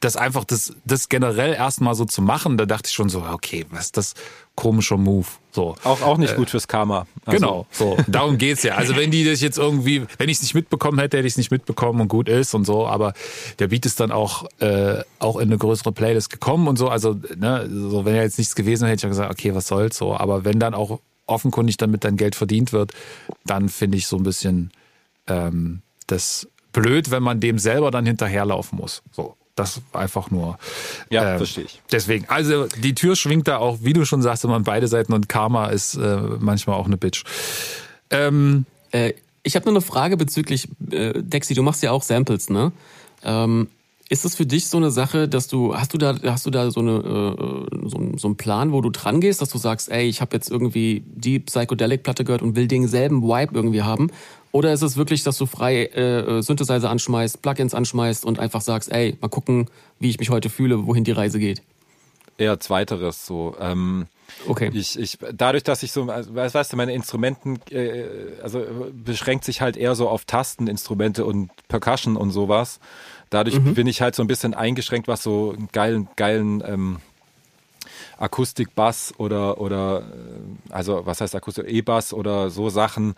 das 0.00 0.16
einfach 0.16 0.44
das, 0.44 0.74
das 0.84 1.08
generell 1.08 1.54
erstmal 1.54 1.94
so 1.94 2.04
zu 2.04 2.20
machen, 2.20 2.58
da 2.58 2.66
dachte 2.66 2.88
ich 2.88 2.94
schon 2.94 3.08
so, 3.08 3.22
okay, 3.22 3.64
was 3.70 3.86
ist 3.86 3.96
das 3.96 4.14
komischer 4.54 4.96
Move, 4.96 5.26
so. 5.52 5.74
Auch, 5.84 6.02
auch 6.02 6.18
nicht 6.18 6.36
gut 6.36 6.50
fürs 6.50 6.68
Karma. 6.68 7.06
Also, 7.24 7.38
Genau, 7.38 7.66
so. 7.70 7.96
Darum 8.06 8.36
geht's 8.36 8.62
ja. 8.62 8.74
Also 8.74 8.96
wenn 8.96 9.10
die 9.10 9.24
das 9.24 9.40
jetzt 9.40 9.58
irgendwie, 9.58 10.06
wenn 10.18 10.28
ich 10.28 10.36
es 10.36 10.42
nicht 10.42 10.54
mitbekommen 10.54 10.98
hätte, 10.98 11.16
hätte 11.16 11.26
ich 11.26 11.32
es 11.32 11.38
nicht 11.38 11.50
mitbekommen 11.50 12.00
und 12.02 12.08
gut 12.08 12.28
ist 12.28 12.54
und 12.54 12.64
so. 12.64 12.86
Aber 12.86 13.14
der 13.58 13.68
Beat 13.68 13.86
ist 13.86 14.00
dann 14.00 14.12
auch 14.12 14.46
äh, 14.60 15.02
auch 15.18 15.36
in 15.36 15.48
eine 15.48 15.58
größere 15.58 15.92
Playlist 15.92 16.30
gekommen 16.30 16.68
und 16.68 16.76
so. 16.76 16.88
Also 16.88 17.18
ne, 17.36 17.68
so 17.70 18.04
wenn 18.04 18.14
ja 18.14 18.22
jetzt 18.22 18.38
nichts 18.38 18.54
gewesen 18.54 18.82
wäre, 18.82 18.92
hätte 18.92 19.00
ich 19.00 19.04
ja 19.04 19.08
gesagt, 19.08 19.30
okay, 19.30 19.54
was 19.54 19.66
soll's 19.66 19.96
so. 19.96 20.16
Aber 20.16 20.44
wenn 20.44 20.58
dann 20.58 20.74
auch 20.74 21.00
offenkundig 21.26 21.76
damit 21.76 22.04
dann 22.04 22.16
Geld 22.16 22.34
verdient 22.34 22.72
wird, 22.72 22.92
dann 23.44 23.68
finde 23.68 23.98
ich 23.98 24.06
so 24.06 24.16
ein 24.16 24.22
bisschen 24.22 24.70
ähm, 25.26 25.82
das 26.06 26.48
blöd, 26.72 27.10
wenn 27.10 27.22
man 27.22 27.40
dem 27.40 27.58
selber 27.58 27.90
dann 27.90 28.06
hinterherlaufen 28.06 28.78
muss. 28.78 29.02
So. 29.10 29.36
Das 29.56 29.80
einfach 29.92 30.30
nur. 30.30 30.58
Ja, 31.10 31.32
ähm, 31.32 31.38
verstehe 31.38 31.64
ich. 31.64 31.82
Deswegen, 31.90 32.26
also 32.28 32.66
die 32.66 32.94
Tür 32.94 33.16
schwingt 33.16 33.48
da 33.48 33.56
auch, 33.58 33.78
wie 33.80 33.94
du 33.94 34.04
schon 34.04 34.22
sagst, 34.22 34.44
immer 34.44 34.54
an 34.54 34.64
beide 34.64 34.86
Seiten 34.86 35.12
und 35.12 35.28
Karma 35.28 35.66
ist 35.66 35.94
äh, 35.96 36.18
manchmal 36.38 36.76
auch 36.76 36.86
eine 36.86 36.96
Bitch. 36.96 37.24
Ähm, 38.10 38.66
Äh, 38.92 39.14
ich 39.42 39.56
habe 39.56 39.64
nur 39.66 39.74
eine 39.74 39.80
Frage 39.80 40.16
bezüglich, 40.16 40.68
äh, 40.90 41.12
Dexy, 41.22 41.54
du 41.54 41.62
machst 41.62 41.82
ja 41.82 41.90
auch 41.92 42.02
Samples, 42.02 42.50
ne? 42.50 42.72
Ähm, 43.24 43.68
ist 44.08 44.24
es 44.24 44.36
für 44.36 44.46
dich 44.46 44.68
so 44.68 44.76
eine 44.76 44.90
Sache, 44.92 45.26
dass 45.28 45.48
du, 45.48 45.74
hast 45.76 45.92
du 45.92 45.98
da, 45.98 46.14
hast 46.24 46.46
du 46.46 46.50
da 46.50 46.70
so, 46.70 46.78
eine, 46.80 46.92
äh, 46.98 47.88
so, 47.88 47.98
ein- 47.98 48.18
so 48.18 48.28
einen 48.28 48.36
Plan, 48.36 48.70
wo 48.72 48.80
du 48.80 48.90
dran 48.90 49.20
gehst, 49.20 49.40
dass 49.42 49.48
du 49.48 49.58
sagst, 49.58 49.88
ey, 49.90 50.06
ich 50.08 50.20
habe 50.20 50.36
jetzt 50.36 50.48
irgendwie 50.50 51.02
die 51.06 51.40
Psychedelic-Platte 51.40 52.24
gehört 52.24 52.42
und 52.42 52.54
will 52.54 52.68
denselben 52.68 53.22
Vibe 53.22 53.54
irgendwie 53.54 53.82
haben? 53.82 54.10
Oder 54.52 54.72
ist 54.72 54.82
es 54.82 54.96
wirklich, 54.96 55.22
dass 55.22 55.38
du 55.38 55.46
frei 55.46 55.84
äh, 55.84 56.20
äh, 56.20 56.42
Synthesizer 56.42 56.90
anschmeißt, 56.90 57.42
Plugins 57.42 57.74
anschmeißt 57.74 58.24
und 58.24 58.38
einfach 58.38 58.60
sagst, 58.60 58.90
ey, 58.90 59.16
mal 59.20 59.28
gucken, 59.28 59.68
wie 60.00 60.10
ich 60.10 60.18
mich 60.18 60.30
heute 60.30 60.50
fühle, 60.50 60.86
wohin 60.86 61.04
die 61.04 61.12
Reise 61.12 61.38
geht? 61.38 61.62
Eher 62.38 62.60
zweiteres 62.60 63.26
so. 63.26 63.54
Ähm, 63.60 64.06
Okay. 64.48 64.70
Ich, 64.72 64.98
ich, 64.98 65.18
dadurch, 65.32 65.62
dass 65.62 65.82
ich 65.82 65.92
so, 65.92 66.04
also, 66.04 66.34
weißt 66.34 66.72
du, 66.72 66.76
meine 66.76 66.92
Instrumenten, 66.92 67.58
äh, 67.70 68.04
also 68.42 68.64
beschränkt 68.92 69.44
sich 69.44 69.60
halt 69.60 69.76
eher 69.76 69.94
so 69.94 70.08
auf 70.08 70.24
Tasteninstrumente 70.24 71.24
und 71.24 71.50
Percussion 71.68 72.16
und 72.16 72.30
sowas. 72.30 72.80
Dadurch 73.30 73.60
bin 73.60 73.86
ich 73.86 74.02
halt 74.02 74.14
so 74.14 74.22
ein 74.22 74.28
bisschen 74.28 74.54
eingeschränkt, 74.54 75.08
was 75.08 75.22
so 75.22 75.52
einen 75.56 75.68
geilen, 75.72 76.08
geilen 76.16 76.62
ähm, 76.64 76.98
Akustik-Bass 78.18 79.14
oder 79.18 79.60
oder 79.60 80.00
äh, 80.00 80.72
also 80.72 81.04
was 81.04 81.20
heißt 81.20 81.34
Akustik? 81.34 81.66
E-Bass 81.68 82.12
oder 82.12 82.50
so 82.50 82.70
Sachen 82.70 83.14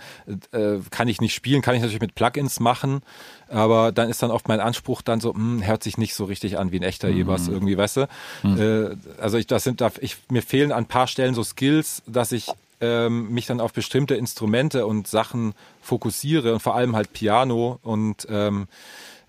äh, 0.52 0.78
kann 0.90 1.08
ich 1.08 1.20
nicht 1.20 1.34
spielen, 1.34 1.62
kann 1.62 1.74
ich 1.74 1.80
natürlich 1.80 2.00
mit 2.00 2.14
Plugins 2.14 2.60
machen, 2.60 3.02
aber 3.48 3.92
dann 3.92 4.08
ist 4.08 4.22
dann 4.22 4.30
oft 4.30 4.48
mein 4.48 4.60
Anspruch 4.60 5.02
dann 5.02 5.20
so, 5.20 5.34
hm, 5.34 5.64
hört 5.64 5.82
sich 5.82 5.98
nicht 5.98 6.14
so 6.14 6.24
richtig 6.24 6.58
an 6.58 6.72
wie 6.72 6.80
ein 6.80 6.82
echter 6.82 7.08
E-Bass 7.08 7.48
irgendwie, 7.48 7.76
weißt 7.76 7.96
du? 7.98 8.08
Äh, 8.44 8.96
also 9.20 9.38
ich 9.38 9.46
das 9.46 9.64
sind 9.64 9.80
da 9.80 9.90
ich 10.00 10.16
mir 10.30 10.42
fehlen 10.42 10.72
an 10.72 10.84
ein 10.84 10.86
paar 10.86 11.06
Stellen 11.06 11.34
so 11.34 11.44
Skills, 11.44 12.02
dass 12.06 12.32
ich 12.32 12.52
ähm, 12.80 13.30
mich 13.30 13.46
dann 13.46 13.60
auf 13.60 13.72
bestimmte 13.72 14.14
Instrumente 14.14 14.86
und 14.86 15.08
Sachen 15.08 15.54
fokussiere 15.82 16.52
und 16.52 16.60
vor 16.60 16.74
allem 16.74 16.94
halt 16.94 17.12
Piano 17.12 17.78
und 17.82 18.26
ähm, 18.30 18.68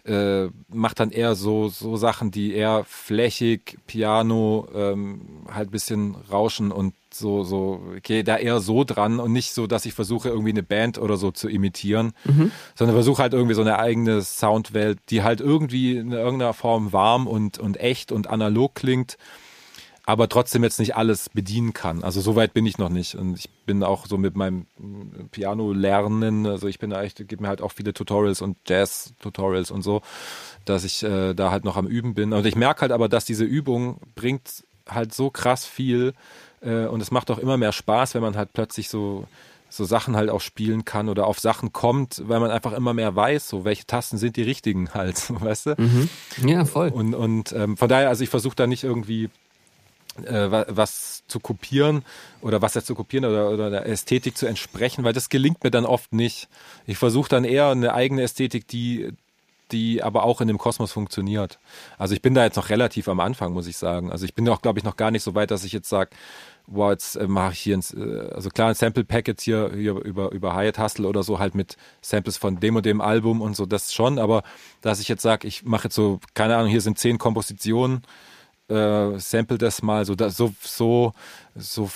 äh, 0.05 0.49
macht 0.69 0.99
dann 0.99 1.11
eher 1.11 1.35
so, 1.35 1.67
so 1.69 1.95
Sachen, 1.97 2.31
die 2.31 2.53
eher 2.53 2.83
flächig, 2.85 3.77
Piano, 3.87 4.67
ähm, 4.73 5.45
halt 5.53 5.71
bisschen 5.71 6.15
rauschen 6.31 6.71
und 6.71 6.93
so, 7.11 7.43
so, 7.43 7.81
okay, 7.97 8.23
da 8.23 8.37
eher 8.37 8.59
so 8.59 8.83
dran 8.83 9.19
und 9.19 9.31
nicht 9.31 9.53
so, 9.53 9.67
dass 9.67 9.85
ich 9.85 9.93
versuche, 9.93 10.29
irgendwie 10.29 10.51
eine 10.51 10.63
Band 10.63 10.99
oder 10.99 11.17
so 11.17 11.31
zu 11.31 11.49
imitieren, 11.49 12.13
sondern 12.75 12.95
versuche 12.95 13.21
halt 13.21 13.33
irgendwie 13.33 13.55
so 13.55 13.61
eine 13.61 13.79
eigene 13.79 14.21
Soundwelt, 14.21 14.99
die 15.09 15.23
halt 15.23 15.41
irgendwie 15.41 15.97
in 15.97 16.11
irgendeiner 16.11 16.53
Form 16.53 16.93
warm 16.93 17.27
und, 17.27 17.57
und 17.57 17.79
echt 17.79 18.11
und 18.11 18.27
analog 18.29 18.75
klingt, 18.75 19.17
aber 20.09 20.27
trotzdem 20.27 20.63
jetzt 20.63 20.79
nicht 20.79 20.95
alles 20.95 21.29
bedienen 21.29 21.71
kann. 21.71 22.03
Also 22.03 22.19
so 22.19 22.35
weit 22.35 22.55
bin 22.55 22.65
ich 22.65 22.79
noch 22.79 22.89
nicht. 22.89 23.13
Und 23.13 23.37
ich 23.37 23.47
bin 23.67 23.83
auch 23.83 24.07
so 24.07 24.17
mit 24.17 24.35
meinem 24.35 24.65
Piano 25.29 25.71
lernen, 25.71 26.47
also 26.47 26.67
ich 26.67 26.79
bin 26.79 26.89
da 26.89 27.03
echt, 27.03 27.17
gebe 27.27 27.43
mir 27.43 27.47
halt 27.47 27.61
auch 27.61 27.71
viele 27.71 27.93
Tutorials 27.93 28.41
und 28.41 28.57
Jazz-Tutorials 28.65 29.69
und 29.69 29.83
so, 29.83 30.01
dass 30.65 30.83
ich 30.83 31.03
äh, 31.03 31.35
da 31.35 31.51
halt 31.51 31.63
noch 31.63 31.77
am 31.77 31.85
Üben 31.85 32.15
bin. 32.15 32.33
Und 32.33 32.47
ich 32.47 32.55
merke 32.55 32.81
halt 32.81 32.91
aber, 32.91 33.07
dass 33.07 33.23
diese 33.23 33.43
Übung 33.43 33.99
bringt 34.15 34.63
halt 34.89 35.13
so 35.13 35.29
krass 35.29 35.67
viel 35.67 36.15
äh, 36.61 36.85
und 36.85 37.01
es 37.01 37.11
macht 37.11 37.29
auch 37.29 37.37
immer 37.37 37.57
mehr 37.57 37.71
Spaß, 37.71 38.15
wenn 38.15 38.23
man 38.23 38.35
halt 38.35 38.51
plötzlich 38.51 38.89
so 38.89 39.27
so 39.71 39.85
Sachen 39.85 40.15
halt 40.15 40.31
auch 40.31 40.41
spielen 40.41 40.83
kann 40.83 41.09
oder 41.09 41.27
auf 41.27 41.39
Sachen 41.39 41.71
kommt, 41.71 42.23
weil 42.25 42.39
man 42.39 42.49
einfach 42.49 42.73
immer 42.73 42.95
mehr 42.95 43.15
weiß, 43.15 43.47
so 43.47 43.65
welche 43.65 43.85
Tasten 43.85 44.17
sind 44.17 44.35
die 44.35 44.41
richtigen 44.41 44.95
halt, 44.95 45.29
weißt 45.43 45.67
du? 45.67 45.75
Ja, 46.43 46.65
voll. 46.65 46.89
Und, 46.89 47.13
und 47.13 47.51
ähm, 47.51 47.77
von 47.77 47.87
daher, 47.87 48.09
also 48.09 48.23
ich 48.23 48.31
versuche 48.31 48.55
da 48.55 48.65
nicht 48.65 48.83
irgendwie 48.83 49.25
äh, 49.25 49.29
was 50.27 51.23
zu 51.27 51.39
kopieren 51.39 52.03
oder 52.41 52.61
was 52.61 52.73
jetzt 52.73 52.87
zu 52.87 52.95
kopieren 52.95 53.25
oder, 53.25 53.49
oder 53.49 53.69
der 53.69 53.85
Ästhetik 53.85 54.37
zu 54.37 54.45
entsprechen, 54.45 55.03
weil 55.03 55.13
das 55.13 55.29
gelingt 55.29 55.63
mir 55.63 55.71
dann 55.71 55.85
oft 55.85 56.13
nicht. 56.13 56.47
Ich 56.87 56.97
versuche 56.97 57.29
dann 57.29 57.43
eher 57.43 57.67
eine 57.69 57.93
eigene 57.93 58.23
Ästhetik, 58.23 58.67
die 58.67 59.11
die 59.71 60.01
aber 60.01 60.23
auch 60.23 60.41
in 60.41 60.47
dem 60.47 60.57
Kosmos 60.57 60.91
funktioniert. 60.91 61.59
Also 61.97 62.13
ich 62.13 62.21
bin 62.21 62.33
da 62.33 62.43
jetzt 62.43 62.55
noch 62.55 62.69
relativ 62.69 63.07
am 63.07 63.19
Anfang, 63.19 63.53
muss 63.53 63.67
ich 63.67 63.77
sagen. 63.77 64.11
Also 64.11 64.25
ich 64.25 64.33
bin 64.33 64.47
auch, 64.49 64.61
glaube 64.61 64.79
ich, 64.79 64.85
noch 64.85 64.97
gar 64.97 65.11
nicht 65.11 65.23
so 65.23 65.35
weit, 65.35 65.51
dass 65.51 65.63
ich 65.63 65.73
jetzt 65.73 65.89
sage, 65.89 66.09
wow, 66.67 66.91
jetzt 66.91 67.15
äh, 67.15 67.27
mache 67.27 67.53
ich 67.53 67.59
hier, 67.59 67.77
ein, 67.77 67.83
äh, 67.95 68.33
also 68.33 68.49
klar, 68.49 68.69
ein 68.69 68.75
Sample-Packet 68.75 69.41
hier, 69.41 69.71
hier 69.73 69.93
über, 69.95 70.31
über 70.31 70.55
Hyatt 70.55 70.79
Hustle 70.79 71.07
oder 71.07 71.23
so 71.23 71.39
halt 71.39 71.55
mit 71.55 71.77
Samples 72.01 72.37
von 72.37 72.59
dem 72.59 72.75
und 72.75 72.85
dem 72.85 73.01
Album 73.01 73.41
und 73.41 73.55
so, 73.55 73.65
das 73.65 73.93
schon, 73.93 74.19
aber 74.19 74.43
dass 74.81 74.99
ich 74.99 75.07
jetzt 75.07 75.21
sage, 75.21 75.47
ich 75.47 75.65
mache 75.65 75.85
jetzt 75.85 75.95
so, 75.95 76.19
keine 76.33 76.55
Ahnung, 76.57 76.69
hier 76.69 76.81
sind 76.81 76.97
zehn 76.97 77.17
Kompositionen, 77.17 78.03
äh, 78.69 79.19
sample 79.19 79.57
das 79.57 79.81
mal, 79.81 80.05
so, 80.05 80.15
da, 80.15 80.29
so, 80.29 80.53
so, 80.61 81.13
so, 81.55 81.89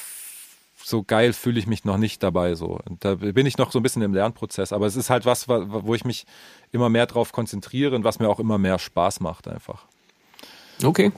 so 0.83 1.03
geil 1.03 1.33
fühle 1.33 1.59
ich 1.59 1.67
mich 1.67 1.85
noch 1.85 1.97
nicht 1.97 2.21
dabei, 2.23 2.55
so. 2.55 2.79
Und 2.89 3.05
da 3.05 3.15
bin 3.15 3.45
ich 3.45 3.57
noch 3.57 3.71
so 3.71 3.79
ein 3.79 3.83
bisschen 3.83 4.01
im 4.01 4.13
Lernprozess, 4.13 4.73
aber 4.73 4.85
es 4.85 4.95
ist 4.95 5.09
halt 5.09 5.25
was, 5.25 5.47
wa- 5.47 5.65
wo 5.67 5.95
ich 5.95 6.03
mich 6.05 6.25
immer 6.71 6.89
mehr 6.89 7.05
drauf 7.05 7.31
konzentriere 7.31 7.95
und 7.95 8.03
was 8.03 8.19
mir 8.19 8.27
auch 8.29 8.39
immer 8.39 8.57
mehr 8.57 8.79
Spaß 8.79 9.19
macht 9.21 9.47
einfach. 9.47 9.85
Okay. 10.83 11.11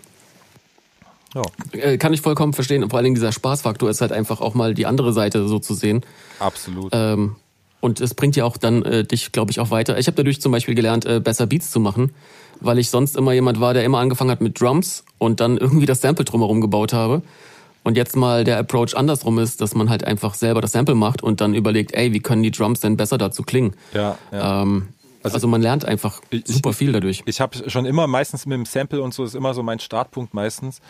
Ja, 1.34 1.41
Äh, 1.73 1.98
kann 1.98 2.14
ich 2.14 2.22
vollkommen 2.22 2.53
verstehen. 2.53 2.84
Und 2.84 2.90
vor 2.91 2.98
allen 2.98 3.06
Dingen 3.06 3.15
dieser 3.15 3.32
Spaßfaktor 3.32 3.90
ist 3.90 4.02
halt 4.02 4.11
einfach 4.11 4.40
auch 4.41 4.53
mal 4.53 4.73
die 4.73 4.86
andere 4.86 5.11
Seite 5.14 5.48
so 5.48 5.60
zu 5.60 5.73
sehen. 5.73 6.06
absolut. 6.40 6.91
Ähm, 6.94 7.36
und 7.80 8.02
es 8.02 8.14
bringt 8.14 8.36
ja 8.36 8.46
auch 8.46 8.58
dann 8.58 8.84
äh, 8.84 9.04
dich, 9.04 9.32
glaube 9.32 9.52
ich, 9.52 9.60
auch 9.60 9.72
weiter. 9.72 9.98
Ich 9.98 10.08
habe 10.08 10.16
dadurch 10.16 10.42
zum 10.42 10.52
Beispiel 10.52 10.76
gelernt, 10.76 11.06
äh, 11.06 11.20
besser 11.20 11.48
Beats 11.48 11.72
zu 11.72 11.80
machen, 11.80 12.12
weil 12.62 12.80
ich 12.80 12.90
sonst 12.90 13.16
immer 13.16 13.34
jemand 13.34 13.60
war, 13.60 13.74
der 13.74 13.84
immer 13.84 14.00
angefangen 14.00 14.32
hat 14.32 14.42
mit 14.42 14.60
Drums 14.60 15.04
und 15.18 15.40
dann 15.40 15.58
irgendwie 15.58 15.86
das 15.86 16.02
Sample 16.02 16.26
drumherum 16.26 16.62
gebaut 16.62 16.94
habe. 16.94 17.22
Und 17.84 17.98
jetzt 17.98 18.16
mal 18.16 18.44
der 18.44 18.58
Approach 18.58 18.98
andersrum 18.98 19.38
ist, 19.38 19.62
dass 19.62 19.76
man 19.76 19.92
halt 19.92 20.04
einfach 20.04 20.34
selber 20.34 20.60
das 20.60 20.72
Sample 20.72 20.96
macht 20.96 21.22
und 21.22 21.40
dann 21.40 21.54
überlegt, 21.54 21.94
ey, 21.94 22.14
wie 22.14 22.20
können 22.20 22.42
die 22.42 22.50
Drums 22.50 22.80
denn 22.80 22.98
besser 22.98 23.20
dazu 23.20 23.44
klingen? 23.44 23.76
ja, 23.94 24.18
ja. 24.32 24.64
Ähm, 24.64 24.88
also, 25.34 25.48
man 25.48 25.62
lernt 25.62 25.86
einfach 25.86 26.22
Ich- 26.30 26.46
super 26.46 26.74
viel 26.74 26.92
dadurch. 26.92 27.24
Ich 27.26 27.42
habe 27.42 27.70
schon 27.70 27.86
immer 27.86 28.06
meistens 28.08 28.46
mit 28.46 28.56
dem 28.58 28.66
Sample 28.66 29.02
und 29.02 29.14
so 29.14 29.24
ist 29.24 29.34
immer 29.36 29.54
so 29.54 29.64
mein 29.64 29.80
Startpunkt 29.80 30.34
meistens. 30.34 30.82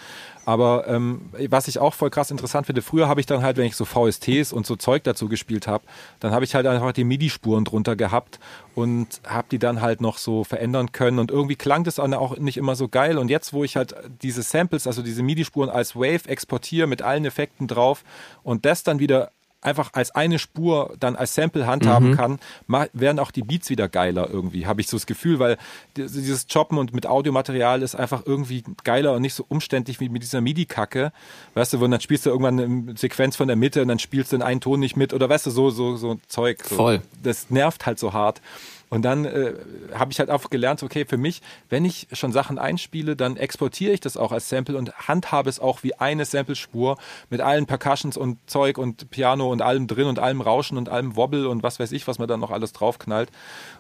Aber 0.45 0.87
ähm, 0.87 1.29
was 1.49 1.67
ich 1.67 1.79
auch 1.79 1.93
voll 1.93 2.09
krass 2.11 2.29
interessant 2.29 2.67
finde, 2.67 2.81
früher 2.83 3.07
habe 3.07 3.19
ich 3.19 3.25
dann 3.25 3.41
halt, 3.41 3.57
wenn 3.57 3.65
ich 3.65 3.75
so 3.75 3.85
VSTs 3.85 4.53
und 4.53 4.65
so 4.67 4.75
Zeug 4.75 5.03
dazu 5.03 5.27
gespielt 5.27 5.65
habe, 5.67 5.83
dann 6.19 6.31
habe 6.31 6.45
ich 6.45 6.53
halt 6.53 6.67
einfach 6.67 6.91
die 6.91 7.03
MIDI-Spuren 7.03 7.65
drunter 7.65 7.95
gehabt 7.95 8.39
und 8.75 9.21
habe 9.27 9.47
die 9.49 9.57
dann 9.57 9.81
halt 9.81 10.01
noch 10.01 10.17
so 10.19 10.43
verändern 10.43 10.91
können. 10.91 11.17
Und 11.17 11.31
irgendwie 11.31 11.55
klang 11.55 11.83
das 11.83 11.95
dann 11.95 12.13
auch 12.13 12.37
nicht 12.37 12.57
immer 12.57 12.75
so 12.75 12.87
geil. 12.87 13.17
Und 13.17 13.29
jetzt, 13.29 13.53
wo 13.53 13.63
ich 13.63 13.75
halt 13.75 13.95
diese 14.21 14.43
Samples, 14.43 14.85
also 14.85 15.01
diese 15.01 15.23
MIDI-Spuren 15.23 15.69
als 15.69 15.95
Wave 15.95 16.27
exportiere 16.27 16.85
mit 16.87 17.01
allen 17.01 17.25
Effekten 17.25 17.67
drauf 17.67 18.03
und 18.43 18.65
das 18.65 18.83
dann 18.83 18.99
wieder 18.99 19.31
einfach 19.65 19.89
als 19.93 20.11
eine 20.15 20.39
Spur 20.39 20.95
dann 20.99 21.15
als 21.15 21.35
Sample 21.35 21.67
handhaben 21.67 22.15
kann, 22.15 22.39
ma- 22.67 22.87
werden 22.93 23.19
auch 23.19 23.31
die 23.31 23.41
Beats 23.41 23.69
wieder 23.69 23.89
geiler 23.89 24.29
irgendwie, 24.29 24.65
habe 24.67 24.79
ich 24.81 24.87
so 24.87 24.95
das 24.97 25.05
Gefühl, 25.05 25.39
weil 25.39 25.57
di- 25.97 26.03
dieses 26.07 26.47
Choppen 26.47 26.77
und 26.77 26.93
mit 26.93 27.05
Audiomaterial 27.07 27.81
ist 27.81 27.95
einfach 27.95 28.23
irgendwie 28.25 28.63
geiler 28.83 29.13
und 29.13 29.21
nicht 29.21 29.33
so 29.33 29.45
umständlich 29.47 29.99
wie 29.99 30.09
mit 30.09 30.23
dieser 30.23 30.41
MIDI-Kacke. 30.41 31.11
Weißt 31.55 31.73
du, 31.73 31.81
wo 31.81 31.87
dann 31.87 31.99
spielst 32.01 32.25
du 32.25 32.29
irgendwann 32.29 32.59
eine 32.59 32.97
Sequenz 32.97 33.35
von 33.35 33.47
der 33.47 33.57
Mitte 33.57 33.81
und 33.81 33.87
dann 33.89 33.99
spielst 33.99 34.31
du 34.31 34.35
in 34.37 34.41
einen 34.41 34.61
Ton 34.61 34.79
nicht 34.79 34.95
mit 34.95 35.13
oder 35.13 35.27
weißt 35.29 35.45
du, 35.47 35.49
so, 35.51 35.69
so, 35.71 35.97
so 35.97 36.17
Zeug. 36.27 36.63
So. 36.63 36.75
Voll. 36.75 37.01
Das 37.23 37.49
nervt 37.49 37.85
halt 37.85 37.99
so 37.99 38.13
hart. 38.13 38.41
Und 38.89 39.01
dann 39.01 39.25
äh, 39.25 39.53
habe 39.93 40.11
ich 40.11 40.19
halt 40.19 40.29
auch 40.29 40.49
gelernt, 40.49 40.83
okay, 40.83 41.05
für 41.05 41.17
mich, 41.17 41.41
wenn 41.69 41.85
ich 41.85 42.07
schon 42.13 42.31
Sachen 42.31 42.59
einspiele, 42.59 43.15
dann 43.15 43.35
exportiere 43.35 43.93
ich 43.93 43.99
das 43.99 44.15
auch 44.15 44.31
als 44.31 44.47
Sample 44.49 44.77
und 44.77 44.93
handhabe 45.07 45.49
es 45.49 45.59
auch 45.59 45.83
wie 45.83 45.95
eine 45.95 46.25
Samplespur 46.25 46.97
mit 47.29 47.41
allen 47.41 47.65
Percussions 47.65 48.15
und 48.15 48.37
Zeug 48.45 48.77
und 48.77 49.09
Piano 49.09 49.51
und 49.51 49.61
allem 49.61 49.87
drin 49.87 50.05
und 50.05 50.19
allem 50.19 50.41
Rauschen 50.41 50.77
und 50.77 50.89
allem 50.89 51.15
Wobble 51.15 51.49
und 51.49 51.63
was 51.63 51.79
weiß 51.79 51.91
ich, 51.91 52.07
was 52.07 52.19
man 52.19 52.27
dann 52.27 52.39
noch 52.39 52.51
alles 52.51 52.73
draufknallt. 52.73 53.29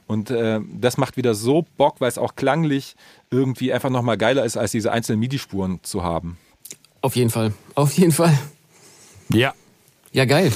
Und 0.07 0.31
äh, 0.31 0.59
das 0.73 0.97
macht 0.97 1.17
wieder 1.17 1.35
so 1.35 1.65
Bock, 1.77 2.01
weil 2.01 2.09
es 2.09 2.17
auch 2.17 2.35
klanglich 2.35 2.95
irgendwie 3.29 3.71
einfach 3.71 3.89
nochmal 3.89 4.17
geiler 4.17 4.43
ist, 4.43 4.57
als 4.57 4.71
diese 4.71 4.91
einzelnen 4.91 5.19
MIDI-Spuren 5.19 5.79
zu 5.83 6.03
haben. 6.03 6.37
Auf 7.01 7.15
jeden 7.15 7.29
Fall. 7.29 7.53
Auf 7.75 7.93
jeden 7.93 8.11
Fall. 8.11 8.37
ja. 9.29 9.53
Ja, 10.11 10.23
geil. 10.23 10.53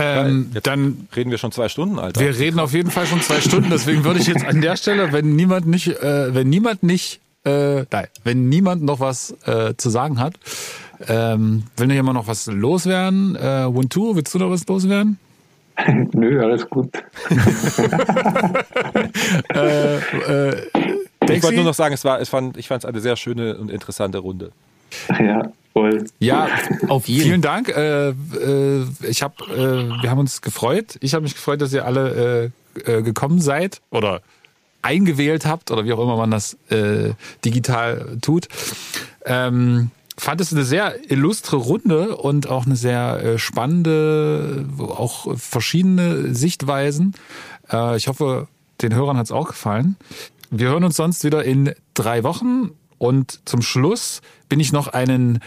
Ähm, 0.00 0.50
Jetzt 0.54 0.66
dann 0.66 1.08
reden 1.14 1.30
wir 1.30 1.38
schon 1.38 1.52
zwei 1.52 1.68
Stunden, 1.68 1.98
Alter. 1.98 2.20
Wir 2.20 2.36
reden 2.38 2.58
auf 2.58 2.72
jeden 2.72 2.90
Fall 2.90 3.06
schon 3.06 3.20
zwei 3.20 3.40
Stunden, 3.40 3.70
deswegen 3.70 4.04
würde 4.04 4.20
ich 4.20 4.26
jetzt 4.26 4.44
an 4.44 4.60
der 4.60 4.76
Stelle, 4.76 5.12
wenn 5.12 5.36
niemand 5.36 5.66
nicht, 5.66 5.88
äh, 5.88 6.34
wenn 6.34 6.48
niemand 6.48 6.82
nicht, 6.82 7.20
äh, 7.44 7.84
nein, 7.90 8.06
wenn 8.24 8.48
niemand 8.48 8.82
noch 8.82 9.00
was 9.00 9.34
äh, 9.46 9.74
zu 9.76 9.90
sagen 9.90 10.18
hat, 10.18 10.34
ähm, 11.06 11.64
will 11.76 11.86
noch 11.86 11.94
jemand 11.94 12.14
noch 12.14 12.26
was 12.26 12.46
loswerden? 12.46 13.36
Äh, 13.36 13.66
One-Two, 13.66 14.16
willst 14.16 14.34
du 14.34 14.38
noch 14.38 14.50
was 14.50 14.66
loswerden? 14.66 15.18
Nö, 16.12 16.42
alles 16.42 16.68
gut. 16.68 16.90
Äh, 19.54 19.96
äh, 19.96 20.56
ich 21.28 21.42
wollte 21.42 21.56
nur 21.56 21.64
noch 21.64 21.74
sagen, 21.74 21.94
es 21.94 22.04
war, 22.04 22.20
es 22.20 22.28
fand, 22.28 22.56
ich 22.56 22.68
fand 22.68 22.84
es 22.84 22.88
eine 22.88 23.00
sehr 23.00 23.16
schöne 23.16 23.56
und 23.56 23.70
interessante 23.70 24.18
Runde. 24.18 24.52
Ja, 25.18 25.50
voll. 25.72 26.04
ja, 26.18 26.48
Auf 26.88 27.08
jeden. 27.08 27.24
vielen 27.24 27.42
Dank. 27.42 27.68
Äh, 27.68 28.10
äh, 28.10 28.86
ich 29.08 29.22
hab, 29.22 29.40
äh, 29.48 29.56
wir 29.56 30.10
haben 30.10 30.18
uns 30.18 30.42
gefreut. 30.42 30.98
Ich 31.00 31.14
habe 31.14 31.22
mich 31.22 31.34
gefreut, 31.34 31.60
dass 31.60 31.72
ihr 31.72 31.84
alle 31.84 32.52
äh, 32.76 32.98
äh, 32.98 33.02
gekommen 33.02 33.40
seid 33.40 33.80
oder 33.90 34.22
eingewählt 34.82 35.44
habt 35.44 35.70
oder 35.70 35.84
wie 35.84 35.92
auch 35.92 36.02
immer 36.02 36.16
man 36.16 36.30
das 36.30 36.56
äh, 36.70 37.12
digital 37.44 38.16
tut. 38.22 38.48
Ähm, 39.24 39.90
fand 40.16 40.40
es 40.40 40.52
eine 40.52 40.64
sehr 40.64 41.10
illustre 41.10 41.56
Runde 41.56 42.16
und 42.16 42.48
auch 42.48 42.66
eine 42.66 42.76
sehr 42.76 43.38
spannende, 43.38 44.66
auch 44.78 45.36
verschiedene 45.38 46.34
Sichtweisen. 46.34 47.14
Ich 47.96 48.06
hoffe, 48.06 48.48
den 48.82 48.94
Hörern 48.94 49.16
hat 49.16 49.26
es 49.26 49.32
auch 49.32 49.48
gefallen. 49.48 49.96
Wir 50.50 50.68
hören 50.68 50.84
uns 50.84 50.96
sonst 50.96 51.24
wieder 51.24 51.44
in 51.44 51.72
drei 51.94 52.22
Wochen 52.22 52.70
und 53.00 53.48
zum 53.48 53.62
Schluss 53.62 54.20
bin 54.50 54.60
ich 54.60 54.72
noch 54.72 54.86
einen 54.86 55.38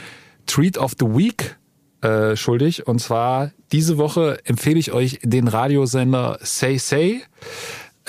Treat 0.48 0.76
of 0.80 0.94
the 1.00 1.06
Week 1.06 1.56
äh, 2.02 2.36
schuldig. 2.36 2.88
Und 2.88 2.98
zwar 2.98 3.52
diese 3.72 4.00
Woche 4.00 4.40
empfehle 4.44 4.80
ich 4.80 4.92
euch 4.92 5.20
den 5.22 5.48
Radiosender 5.48 6.40
Say 6.42 6.80
Say. 6.80 7.22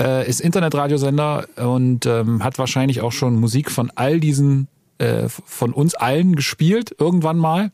Äh, 0.00 0.26
ist 0.26 0.40
Internetradiosender 0.40 1.46
und 1.56 2.06
ähm, 2.06 2.42
hat 2.42 2.58
wahrscheinlich 2.58 3.02
auch 3.02 3.12
schon 3.12 3.36
Musik 3.36 3.70
von 3.70 3.92
all 3.94 4.18
diesen, 4.18 4.66
äh, 4.96 5.28
von 5.28 5.74
uns 5.74 5.94
allen 5.94 6.36
gespielt, 6.36 6.96
irgendwann 6.98 7.36
mal. 7.36 7.70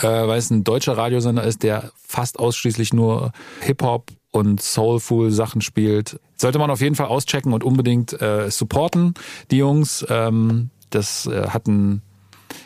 Äh, 0.00 0.06
weil 0.06 0.38
es 0.38 0.50
ein 0.50 0.62
deutscher 0.62 0.98
Radiosender 0.98 1.42
ist, 1.42 1.62
der 1.62 1.90
fast 1.96 2.38
ausschließlich 2.38 2.92
nur 2.92 3.32
Hip-Hop 3.62 4.10
und 4.36 4.60
Soulful 4.60 5.30
Sachen 5.30 5.62
spielt. 5.62 6.20
Sollte 6.36 6.58
man 6.58 6.70
auf 6.70 6.80
jeden 6.82 6.94
Fall 6.94 7.06
auschecken 7.06 7.52
und 7.52 7.64
unbedingt 7.64 8.20
äh, 8.20 8.50
supporten, 8.50 9.14
die 9.50 9.56
Jungs. 9.56 10.06
Ähm, 10.08 10.70
das 10.90 11.26
äh, 11.26 11.48
hat 11.48 11.66
ein 11.66 12.02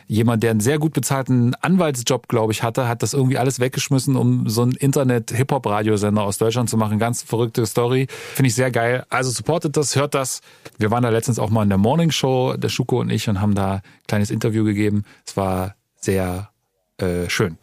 jemand, 0.07 0.43
der 0.43 0.51
einen 0.51 0.61
sehr 0.61 0.79
gut 0.79 0.93
bezahlten 0.93 1.55
Anwaltsjob, 1.55 2.27
glaube 2.27 2.53
ich, 2.53 2.65
hatte, 2.65 2.89
hat 2.89 3.03
das 3.03 3.15
irgendwie 3.15 3.39
alles 3.39 3.61
weggeschmissen, 3.61 4.17
um 4.17 4.49
so 4.49 4.63
einen 4.63 4.73
Internet-Hip-Hop-Radiosender 4.73 6.23
aus 6.23 6.39
Deutschland 6.39 6.69
zu 6.69 6.77
machen. 6.77 6.99
Ganz 6.99 7.23
verrückte 7.23 7.65
Story. 7.65 8.09
Finde 8.35 8.49
ich 8.49 8.57
sehr 8.57 8.73
geil. 8.73 9.07
Also 9.09 9.31
supportet 9.31 9.77
das, 9.77 9.95
hört 9.95 10.15
das. 10.15 10.41
Wir 10.79 10.91
waren 10.91 11.05
da 11.05 11.11
letztens 11.11 11.39
auch 11.39 11.51
mal 11.51 11.63
in 11.63 11.69
der 11.69 11.79
Morning 11.79 12.11
Show, 12.11 12.57
der 12.57 12.69
Schuko 12.69 13.01
und 13.01 13.11
ich, 13.11 13.29
und 13.29 13.41
haben 13.41 13.55
da 13.55 13.75
ein 13.75 13.83
kleines 14.09 14.31
Interview 14.31 14.65
gegeben. 14.65 15.05
Es 15.25 15.37
war 15.37 15.77
sehr 16.01 16.51
äh, 16.99 17.29
schön. 17.29 17.57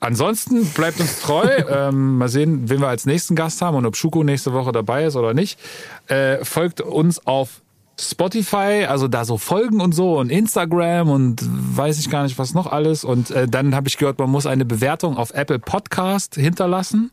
Ansonsten 0.00 0.64
bleibt 0.66 0.98
uns 0.98 1.20
treu. 1.20 1.46
ähm, 1.68 2.18
mal 2.18 2.28
sehen, 2.28 2.68
wen 2.68 2.80
wir 2.80 2.88
als 2.88 3.06
nächsten 3.06 3.36
Gast 3.36 3.62
haben 3.62 3.76
und 3.76 3.86
ob 3.86 3.96
Schuko 3.96 4.24
nächste 4.24 4.52
Woche 4.52 4.72
dabei 4.72 5.04
ist 5.04 5.16
oder 5.16 5.34
nicht. 5.34 5.58
Äh, 6.08 6.44
folgt 6.44 6.80
uns 6.80 7.26
auf 7.26 7.60
Spotify, 8.00 8.86
also 8.88 9.08
da 9.08 9.24
so 9.26 9.36
Folgen 9.36 9.80
und 9.80 9.94
so 9.94 10.18
und 10.18 10.30
Instagram 10.30 11.10
und 11.10 11.42
weiß 11.42 11.98
ich 11.98 12.08
gar 12.08 12.22
nicht 12.22 12.38
was 12.38 12.54
noch 12.54 12.66
alles. 12.66 13.04
Und 13.04 13.30
äh, 13.30 13.46
dann 13.46 13.74
habe 13.74 13.88
ich 13.88 13.98
gehört, 13.98 14.18
man 14.18 14.30
muss 14.30 14.46
eine 14.46 14.64
Bewertung 14.64 15.16
auf 15.16 15.32
Apple 15.32 15.58
Podcast 15.58 16.34
hinterlassen. 16.34 17.12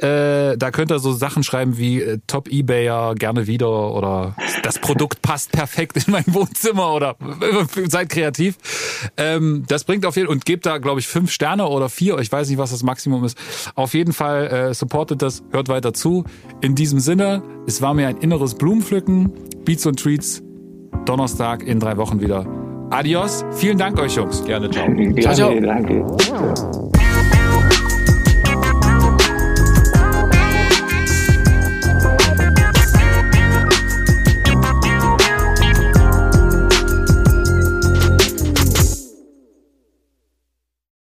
Äh, 0.00 0.56
da 0.56 0.70
könnt 0.70 0.90
ihr 0.90 0.98
so 0.98 1.12
Sachen 1.12 1.42
schreiben 1.42 1.78
wie 1.78 2.00
äh, 2.00 2.18
Top 2.26 2.48
Ebayer 2.48 3.14
gerne 3.14 3.46
wieder 3.46 3.92
oder 3.92 4.34
das 4.62 4.78
Produkt 4.78 5.22
passt 5.22 5.52
perfekt 5.52 5.96
in 5.96 6.12
mein 6.12 6.24
Wohnzimmer 6.26 6.92
oder 6.92 7.16
seid 7.88 8.08
kreativ. 8.08 8.56
Ähm, 9.16 9.64
das 9.68 9.84
bringt 9.84 10.04
auf 10.06 10.16
jeden 10.16 10.28
Fall 10.28 10.34
und 10.34 10.44
gebt 10.44 10.66
da 10.66 10.78
glaube 10.78 11.00
ich 11.00 11.06
fünf 11.06 11.30
Sterne 11.30 11.68
oder 11.68 11.88
vier. 11.88 12.18
Ich 12.18 12.30
weiß 12.30 12.48
nicht, 12.48 12.58
was 12.58 12.70
das 12.70 12.82
Maximum 12.82 13.24
ist. 13.24 13.38
Auf 13.74 13.94
jeden 13.94 14.12
Fall 14.12 14.46
äh, 14.46 14.74
supportet 14.74 15.22
das, 15.22 15.42
hört 15.50 15.68
weiter 15.68 15.94
zu. 15.94 16.24
In 16.60 16.74
diesem 16.74 16.98
Sinne, 16.98 17.42
es 17.66 17.80
war 17.82 17.94
mir 17.94 18.08
ein 18.08 18.18
inneres 18.18 18.54
Blumenpflücken. 18.54 19.32
Beats 19.64 19.86
und 19.86 20.00
Treats. 20.00 20.42
Donnerstag 21.04 21.62
in 21.62 21.80
drei 21.80 21.96
Wochen 21.96 22.20
wieder. 22.20 22.46
Adios. 22.90 23.44
Vielen 23.52 23.78
Dank 23.78 23.98
euch, 23.98 24.14
Jungs. 24.14 24.44
Gerne, 24.44 24.70
ciao. 24.70 24.86
Gerne, 24.86 25.34
ciao. 25.34 25.60
danke. 25.60 26.04
Ciao. 26.18 26.83